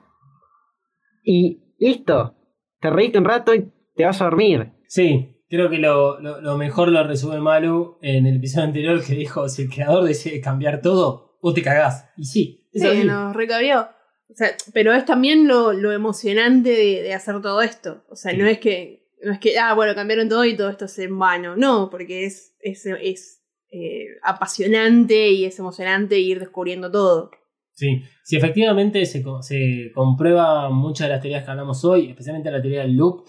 Y 1.22 1.62
listo. 1.78 2.34
Te 2.80 2.90
reíste 2.90 3.18
un 3.18 3.26
rato 3.26 3.54
y 3.54 3.70
te 3.94 4.04
vas 4.04 4.20
a 4.20 4.24
dormir. 4.24 4.72
Sí, 4.88 5.35
creo 5.48 5.68
que 5.70 5.78
lo, 5.78 6.20
lo- 6.20 6.40
lo 6.40 6.56
mejor 6.56 6.88
lo 6.88 7.02
resume 7.06 7.38
Malu 7.40 7.98
en 8.02 8.26
el 8.26 8.36
episodio 8.36 8.66
anterior 8.66 9.04
que 9.04 9.14
dijo, 9.14 9.48
si 9.48 9.62
el 9.62 9.70
creador 9.70 10.04
decide 10.04 10.40
cambiar 10.40 10.80
todo, 10.82 11.38
vos 11.42 11.54
te 11.54 11.62
cagás. 11.62 12.08
Y 12.16 12.24
sí, 12.24 12.68
Sí, 12.72 13.04
nos 13.04 13.34
recabió. 13.34 13.88
O 14.28 14.34
sea, 14.34 14.48
pero 14.74 14.92
es 14.92 15.04
también 15.06 15.46
lo, 15.48 15.72
lo 15.72 15.92
emocionante 15.92 16.70
de, 16.70 17.02
de 17.02 17.14
hacer 17.14 17.40
todo 17.40 17.62
esto. 17.62 18.04
O 18.10 18.16
sea, 18.16 18.32
Sí. 18.32 18.36
no 18.38 18.46
es 18.46 18.58
que, 18.58 19.08
no 19.22 19.32
es 19.32 19.38
que, 19.38 19.58
ah, 19.58 19.72
bueno, 19.74 19.94
cambiaron 19.94 20.28
todo 20.28 20.44
y 20.44 20.56
todo 20.56 20.68
esto 20.68 20.84
es 20.84 20.98
en 20.98 21.18
vano. 21.18 21.56
No, 21.56 21.88
porque 21.90 22.26
es, 22.26 22.54
es, 22.60 22.84
es 22.84 23.42
eh, 23.70 24.06
apasionante 24.22 25.28
y 25.30 25.44
es 25.46 25.58
emocionante 25.58 26.18
ir 26.18 26.38
descubriendo 26.40 26.90
todo. 26.90 27.30
Sí, 27.72 28.02
si 28.24 28.36
efectivamente 28.36 29.04
se, 29.06 29.22
se 29.42 29.92
comprueba 29.94 30.68
muchas 30.70 31.06
de 31.08 31.12
las 31.14 31.22
teorías 31.22 31.44
que 31.44 31.50
hablamos 31.50 31.84
hoy, 31.84 32.08
especialmente 32.10 32.50
la 32.50 32.60
teoría 32.60 32.82
del 32.82 32.96
loop, 32.96 33.24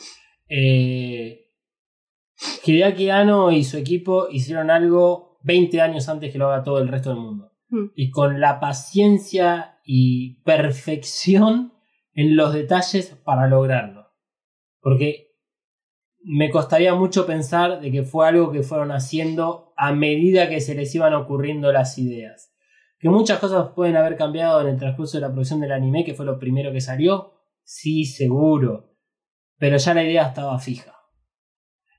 eh, 0.50 1.47
Hideaki 2.66 3.10
Anno 3.10 3.52
y 3.52 3.64
su 3.64 3.78
equipo 3.78 4.28
hicieron 4.30 4.70
algo 4.70 5.40
20 5.44 5.82
años 5.82 6.10
antes 6.10 6.32
que 6.32 6.38
lo 6.38 6.52
haga 6.52 6.64
todo 6.64 6.80
el 6.80 6.88
resto 6.88 7.10
del 7.10 7.20
mundo. 7.20 7.52
Hmm. 7.70 7.88
Y 7.96 8.12
con 8.12 8.40
la 8.40 8.60
paciencia 8.60 9.80
y 9.84 10.42
perfección 10.44 11.74
en 12.14 12.36
los 12.36 12.54
detalles 12.54 13.16
para 13.24 13.48
lograrlo. 13.48 14.08
Porque 14.82 15.28
me 16.24 16.50
costaría 16.50 16.94
mucho 16.94 17.26
pensar 17.26 17.80
de 17.80 17.92
que 17.92 18.04
fue 18.04 18.28
algo 18.28 18.52
que 18.52 18.64
fueron 18.64 18.92
haciendo 18.92 19.74
a 19.78 19.94
medida 19.94 20.50
que 20.50 20.60
se 20.60 20.76
les 20.76 20.94
iban 20.94 21.14
ocurriendo 21.14 21.72
las 21.72 21.98
ideas. 21.98 22.54
Que 23.00 23.10
muchas 23.10 23.40
cosas 23.40 23.70
pueden 23.76 23.96
haber 23.96 24.18
cambiado 24.18 24.60
en 24.62 24.68
el 24.68 24.78
transcurso 24.78 25.18
de 25.18 25.22
la 25.22 25.32
producción 25.32 25.62
del 25.62 25.72
anime, 25.72 26.04
que 26.04 26.16
fue 26.16 26.26
lo 26.26 26.40
primero 26.40 26.72
que 26.72 26.82
salió. 26.82 27.34
Sí, 27.64 28.06
seguro. 28.06 28.96
Pero 29.58 29.78
ya 29.78 29.94
la 29.94 30.04
idea 30.04 30.28
estaba 30.28 30.58
fija. 30.60 30.97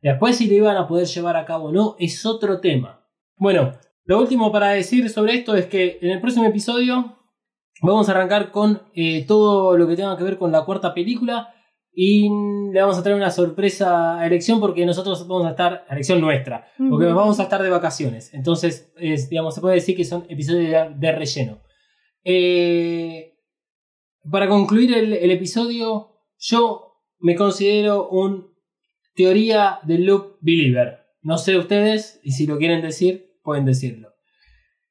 Después 0.00 0.36
si 0.36 0.48
lo 0.48 0.54
iban 0.54 0.76
a 0.76 0.86
poder 0.86 1.06
llevar 1.06 1.36
a 1.36 1.44
cabo 1.44 1.66
o 1.66 1.72
no, 1.72 1.96
es 1.98 2.24
otro 2.24 2.60
tema. 2.60 3.04
Bueno, 3.36 3.72
lo 4.04 4.18
último 4.18 4.52
para 4.52 4.70
decir 4.70 5.08
sobre 5.10 5.34
esto 5.34 5.54
es 5.54 5.66
que 5.66 5.98
en 6.00 6.10
el 6.10 6.20
próximo 6.20 6.46
episodio 6.46 7.16
vamos 7.82 8.08
a 8.08 8.12
arrancar 8.12 8.50
con 8.50 8.82
eh, 8.94 9.24
todo 9.26 9.76
lo 9.76 9.86
que 9.86 9.96
tenga 9.96 10.16
que 10.16 10.24
ver 10.24 10.38
con 10.38 10.52
la 10.52 10.64
cuarta 10.64 10.94
película. 10.94 11.54
Y 12.00 12.28
le 12.72 12.80
vamos 12.80 12.96
a 12.96 13.02
traer 13.02 13.16
una 13.16 13.30
sorpresa 13.30 14.20
a 14.20 14.26
elección 14.26 14.60
porque 14.60 14.86
nosotros 14.86 15.26
vamos 15.26 15.46
a 15.46 15.50
estar, 15.50 15.84
a 15.88 15.94
elección 15.94 16.20
nuestra, 16.20 16.68
porque 16.88 17.06
vamos 17.06 17.40
a 17.40 17.42
estar 17.42 17.60
de 17.60 17.70
vacaciones. 17.70 18.32
Entonces, 18.34 18.92
es, 18.98 19.28
digamos, 19.28 19.56
se 19.56 19.60
puede 19.60 19.74
decir 19.74 19.96
que 19.96 20.04
son 20.04 20.24
episodios 20.28 20.70
de, 20.70 20.94
de 20.94 21.12
relleno. 21.12 21.58
Eh, 22.22 23.34
para 24.30 24.48
concluir 24.48 24.96
el, 24.96 25.12
el 25.12 25.30
episodio, 25.32 26.20
yo 26.38 27.02
me 27.18 27.34
considero 27.34 28.08
un 28.10 28.54
teoría 29.18 29.80
del 29.82 30.04
loop 30.06 30.38
believer. 30.40 31.00
No 31.22 31.36
sé 31.38 31.58
ustedes, 31.58 32.20
y 32.22 32.30
si 32.30 32.46
lo 32.46 32.56
quieren 32.56 32.80
decir, 32.80 33.32
pueden 33.42 33.64
decirlo. 33.64 34.14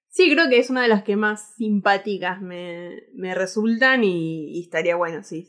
Sí, 0.09 0.29
creo 0.33 0.49
que 0.49 0.57
es 0.59 0.69
una 0.69 0.81
de 0.81 0.87
las 0.89 1.03
que 1.03 1.15
más 1.15 1.55
simpáticas 1.55 2.41
me, 2.41 2.91
me 3.15 3.33
resultan 3.33 4.03
y, 4.03 4.51
y 4.57 4.61
estaría 4.61 4.95
bueno, 4.97 5.23
sí. 5.23 5.47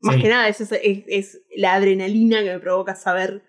Más 0.00 0.16
Sí. 0.16 0.22
que 0.22 0.28
nada, 0.28 0.46
es, 0.48 0.60
es 0.70 1.42
la 1.56 1.74
adrenalina 1.74 2.42
que 2.42 2.50
me 2.52 2.60
provoca 2.60 2.94
saber 2.94 3.42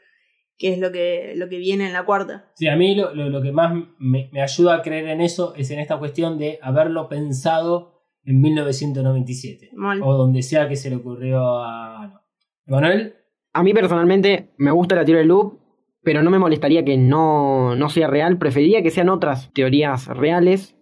qué 0.58 0.74
es 0.74 0.80
lo 0.80 0.92
que, 0.92 1.34
lo 1.36 1.48
que 1.50 1.58
viene 1.58 1.86
en 1.88 1.94
la 1.94 2.06
cuarta. 2.06 2.50
Sí, 2.56 2.68
a 2.68 2.76
mí 2.76 2.96
lo, 2.96 3.14
lo- 3.14 3.30
lo 3.30 3.42
que 3.42 3.52
más 3.52 3.74
me, 4.00 4.30
me 4.32 4.42
ayuda 4.42 4.76
a 4.76 4.82
creer 4.82 5.08
en 5.10 5.22
eso 5.22 5.54
es 5.56 5.70
en 5.72 5.80
esta 5.80 5.98
cuestión 6.00 6.38
de 6.40 6.58
haberlo 6.62 7.08
pensado 7.10 8.02
en 8.24 8.40
1997. 8.42 9.72
Mal. 9.74 10.02
O 10.04 10.14
donde 10.16 10.42
sea 10.42 10.68
que 10.70 10.76
se 10.76 10.90
le 10.90 10.96
ocurrió 10.98 11.40
a 11.64 12.24
Manuel. 12.66 13.16
A 13.54 13.64
mí 13.64 13.74
personalmente 13.74 14.50
me 14.58 14.72
gusta 14.72 14.96
la 14.96 15.06
teoría 15.06 15.20
del 15.20 15.30
loop, 15.30 15.60
pero 16.04 16.24
no 16.24 16.30
me 16.30 16.40
molestaría 16.40 16.86
que 16.86 16.98
no, 16.98 17.76
no 17.76 17.90
sea 17.90 18.08
real. 18.08 18.38
Preferiría 18.38 18.84
que 18.84 18.92
sean 18.92 19.10
otras 19.10 19.52
teorías 19.54 20.08
reales, 20.08 20.76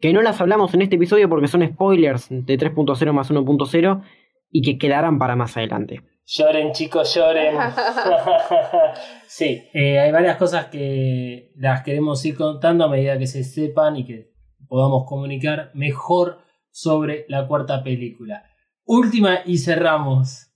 que 0.00 0.12
no 0.12 0.22
las 0.22 0.40
hablamos 0.40 0.72
en 0.74 0.82
este 0.82 0.96
episodio 0.96 1.28
porque 1.28 1.48
son 1.48 1.66
spoilers 1.66 2.28
de 2.30 2.58
3.0 2.58 3.12
más 3.12 3.30
1.0 3.30 4.02
y 4.50 4.62
que 4.62 4.78
quedarán 4.78 5.18
para 5.18 5.36
más 5.36 5.56
adelante. 5.56 6.02
Lloren, 6.24 6.72
chicos, 6.72 7.14
lloren. 7.14 7.56
sí, 9.26 9.64
eh, 9.74 9.98
hay 9.98 10.12
varias 10.12 10.36
cosas 10.36 10.66
que 10.66 11.50
las 11.56 11.82
queremos 11.82 12.24
ir 12.24 12.36
contando 12.36 12.84
a 12.84 12.88
medida 12.88 13.18
que 13.18 13.26
se 13.26 13.44
sepan 13.44 13.96
y 13.96 14.06
que 14.06 14.32
podamos 14.68 15.04
comunicar 15.06 15.70
mejor 15.74 16.38
sobre 16.70 17.26
la 17.28 17.46
cuarta 17.46 17.82
película. 17.82 18.44
Última 18.84 19.40
y 19.44 19.58
cerramos. 19.58 20.51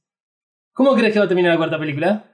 ¿Cómo 0.77 0.95
crees 0.95 1.15
que 1.15 1.19
va 1.19 1.25
a 1.25 1.29
terminar 1.29 1.53
la 1.53 1.57
cuarta 1.57 1.79
película? 1.79 2.27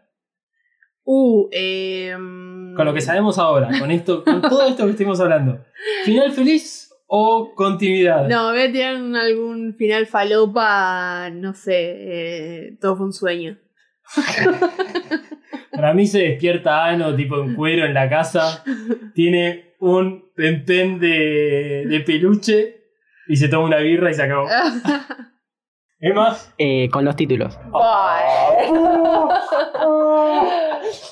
Uh, 1.05 1.49
eh, 1.53 2.13
Con 2.13 2.85
lo 2.85 2.93
que 2.93 3.01
sabemos 3.01 3.39
ahora, 3.39 3.69
con 3.79 3.89
esto, 3.93 4.25
con 4.25 4.43
todo 4.43 4.67
esto 4.67 4.85
que 4.85 4.91
estuvimos 4.91 5.21
hablando. 5.21 5.65
¿Final 6.05 6.33
feliz 6.33 6.93
o 7.07 7.55
continuidad? 7.55 8.27
No, 8.27 8.51
voy 8.51 8.63
a 8.63 8.73
tirar 8.73 8.97
algún 8.97 9.77
final 9.77 10.07
falopa, 10.07 11.31
no 11.31 11.55
sé, 11.55 11.75
eh, 11.77 12.79
todo 12.81 12.97
fue 12.97 13.07
un 13.07 13.13
sueño. 13.13 13.59
Para 15.71 15.95
mí 15.95 16.09
se 16.09 16.19
despierta 16.19 16.87
Ano, 16.87 17.15
tipo 17.15 17.41
en 17.41 17.55
cuero 17.55 17.87
en 17.87 17.95
la 17.95 18.11
casa. 18.11 18.65
Tiene 19.15 19.77
un 19.79 20.33
pempén 20.35 20.99
de, 20.99 21.87
de 21.89 22.01
peluche 22.01 22.89
y 23.29 23.37
se 23.37 23.47
toma 23.49 23.67
una 23.67 23.79
birra 23.79 24.11
y 24.11 24.15
se 24.15 24.23
acabó. 24.25 24.49
Emma. 26.05 26.37
Eh, 26.59 26.89
con 26.91 27.05
los 27.05 27.15
títulos. 27.15 27.57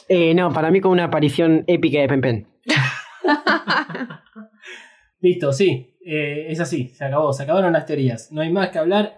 Eh, 0.09 0.35
no, 0.35 0.53
para 0.53 0.73
mí 0.73 0.81
con 0.81 0.91
una 0.91 1.05
aparición 1.05 1.62
épica 1.69 2.01
de 2.01 2.09
Pen 2.09 2.21
Pen. 2.21 2.49
Listo, 5.21 5.53
sí. 5.53 5.97
eh, 6.05 6.47
es 6.49 6.59
así, 6.59 6.89
se 6.89 7.05
acabó. 7.05 7.33
Se 7.33 7.45
acabaron 7.45 7.73
las 7.73 7.87
teorías. 7.87 8.33
No 8.33 8.41
hay 8.41 8.51
más 8.51 8.71
que 8.71 8.81
hablar. 8.81 9.17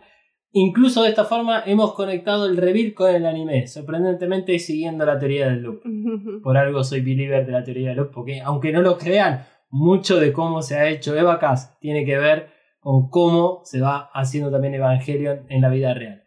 Incluso 0.53 1.03
de 1.03 1.09
esta 1.09 1.25
forma 1.25 1.63
hemos 1.65 1.95
conectado 1.95 2.45
el 2.45 2.59
reveal 2.59 2.93
con 2.93 3.15
el 3.15 3.25
anime, 3.25 3.67
sorprendentemente 3.67 4.59
siguiendo 4.59 5.07
la 5.07 5.19
teoría 5.19 5.47
del 5.47 5.63
loop. 5.63 5.81
Por 6.43 6.59
algo 6.59 6.85
soy 6.85 7.01
believer 7.01 7.47
de 7.47 7.53
la 7.53 7.65
teoría 7.65 7.89
del 7.89 7.97
loop, 7.97 8.11
porque 8.13 8.43
aunque 8.43 8.73
no 8.73 8.83
lo 8.83 8.99
crean, 8.99 9.47
mucho 9.71 10.21
de 10.21 10.35
cómo 10.35 10.61
se 10.61 10.77
ha 10.77 10.91
hecho 10.91 11.17
Evacas 11.17 11.79
tiene 11.81 12.05
que 12.05 12.19
ver 12.19 12.52
con 12.83 13.09
cómo 13.11 13.61
se 13.65 13.81
va 13.81 14.11
haciendo 14.13 14.51
también 14.51 14.75
Evangelion 14.75 15.47
en 15.49 15.61
la 15.61 15.69
vida 15.69 15.95
real. 15.95 16.25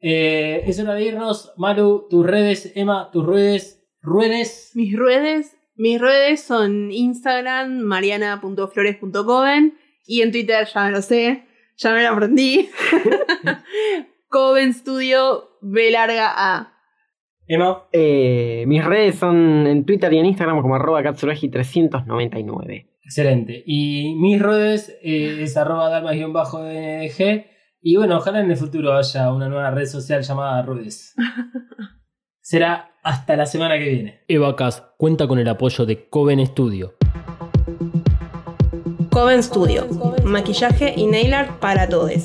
Eh, 0.00 0.64
es 0.66 0.80
hora 0.80 0.94
de 0.94 1.04
irnos. 1.04 1.52
Maru, 1.56 2.08
tus 2.10 2.26
redes, 2.26 2.72
Emma, 2.74 3.10
tus 3.12 3.24
redes, 3.24 3.86
ruedes. 4.02 4.72
Mis 4.74 4.98
redes, 4.98 5.56
mis 5.76 6.00
redes 6.00 6.42
son 6.42 6.90
Instagram, 6.90 7.78
mariana.flores.coven 7.78 9.78
y 10.04 10.22
en 10.22 10.32
Twitter 10.32 10.66
ya 10.66 10.84
me 10.84 10.90
lo 10.90 11.00
sé, 11.00 11.44
ya 11.76 11.94
me 11.94 12.02
lo 12.02 12.08
aprendí. 12.08 12.68
Coven 14.28 14.74
Studio 14.74 15.50
B 15.62 15.92
larga 15.92 16.32
A. 16.36 16.72
Emma, 17.46 17.84
Eh, 17.92 18.64
mis 18.66 18.84
redes 18.84 19.14
son 19.14 19.68
en 19.68 19.84
Twitter 19.84 20.12
y 20.12 20.18
en 20.18 20.26
Instagram 20.26 20.60
como 20.60 20.74
arroba 20.74 21.02
katsuragi399. 21.02 22.88
Excelente. 23.04 23.62
Y 23.66 24.14
mis 24.16 24.40
redes 24.40 24.96
eh, 25.02 25.42
es 25.42 25.56
arroba 25.56 25.88
dalmas-ndg. 25.90 27.46
Y 27.80 27.96
bueno, 27.96 28.16
ojalá 28.16 28.40
en 28.40 28.50
el 28.50 28.56
futuro 28.56 28.96
haya 28.96 29.32
una 29.32 29.48
nueva 29.48 29.70
red 29.70 29.86
social 29.86 30.22
llamada 30.22 30.62
Rudes. 30.62 31.14
Será 32.40 32.90
hasta 33.02 33.36
la 33.36 33.46
semana 33.46 33.78
que 33.78 33.88
viene. 33.88 34.24
Evacas 34.28 34.82
cuenta 34.96 35.26
con 35.26 35.38
el 35.38 35.48
apoyo 35.48 35.86
de 35.86 36.08
Coven 36.08 36.44
Studio. 36.46 36.94
Coven 39.10 39.42
Studio, 39.42 39.86
maquillaje 40.24 40.92
y 40.96 41.06
nail 41.06 41.34
art 41.34 41.58
para 41.60 41.88
todos. 41.88 42.24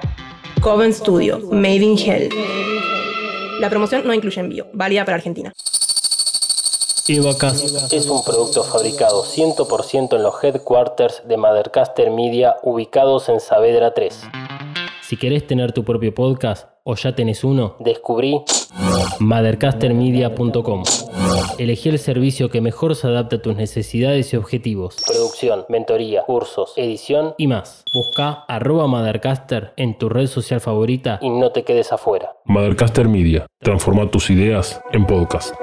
Coven 0.61 0.93
Studio, 0.93 1.39
Made 1.51 1.75
in 1.75 1.97
Hell. 1.97 2.29
La 3.59 3.69
promoción 3.69 4.07
no 4.07 4.13
incluye 4.13 4.39
envío, 4.39 4.67
válida 4.71 5.03
para 5.03 5.17
Argentina. 5.17 5.51
Evacas 7.05 7.91
Es 7.91 8.07
un 8.07 8.23
producto 8.23 8.63
fabricado 8.63 9.25
100% 9.25 10.15
en 10.15 10.23
los 10.23 10.41
headquarters 10.41 11.23
de 11.27 11.35
Mothercaster 11.35 12.09
Media 12.09 12.55
ubicados 12.63 13.27
en 13.27 13.41
Saavedra 13.41 13.93
3. 13.93 14.21
Si 15.05 15.17
querés 15.17 15.45
tener 15.45 15.73
tu 15.73 15.83
propio 15.83 16.13
podcast 16.15 16.69
o 16.83 16.95
ya 16.95 17.13
tenés 17.13 17.43
uno, 17.43 17.75
Descubrí 17.79 18.41
mothercastermedia.com. 19.19 20.83
Elegí 21.57 21.89
el 21.89 21.99
servicio 21.99 22.49
que 22.49 22.61
mejor 22.61 22.95
se 22.95 23.07
adapta 23.07 23.35
a 23.35 23.41
tus 23.41 23.55
necesidades 23.55 24.33
y 24.33 24.37
objetivos. 24.37 25.03
producción, 25.05 25.65
mentoría, 25.69 26.23
cursos, 26.23 26.73
edición 26.77 27.35
Y 27.37 27.47
más, 27.47 27.83
busca 27.93 28.45
arroba 28.47 28.87
mothercaster 28.87 29.73
en 29.75 29.97
tu 29.97 30.07
red 30.09 30.27
social 30.27 30.61
favorita 30.61 31.19
y 31.21 31.29
no 31.29 31.51
te 31.51 31.63
quedes 31.63 31.91
afuera. 31.91 32.35
Mothercaster 32.45 33.07
Media. 33.07 33.45
Transforma 33.59 34.09
tus 34.09 34.29
ideas 34.29 34.81
en 34.93 35.05
podcast. 35.05 35.53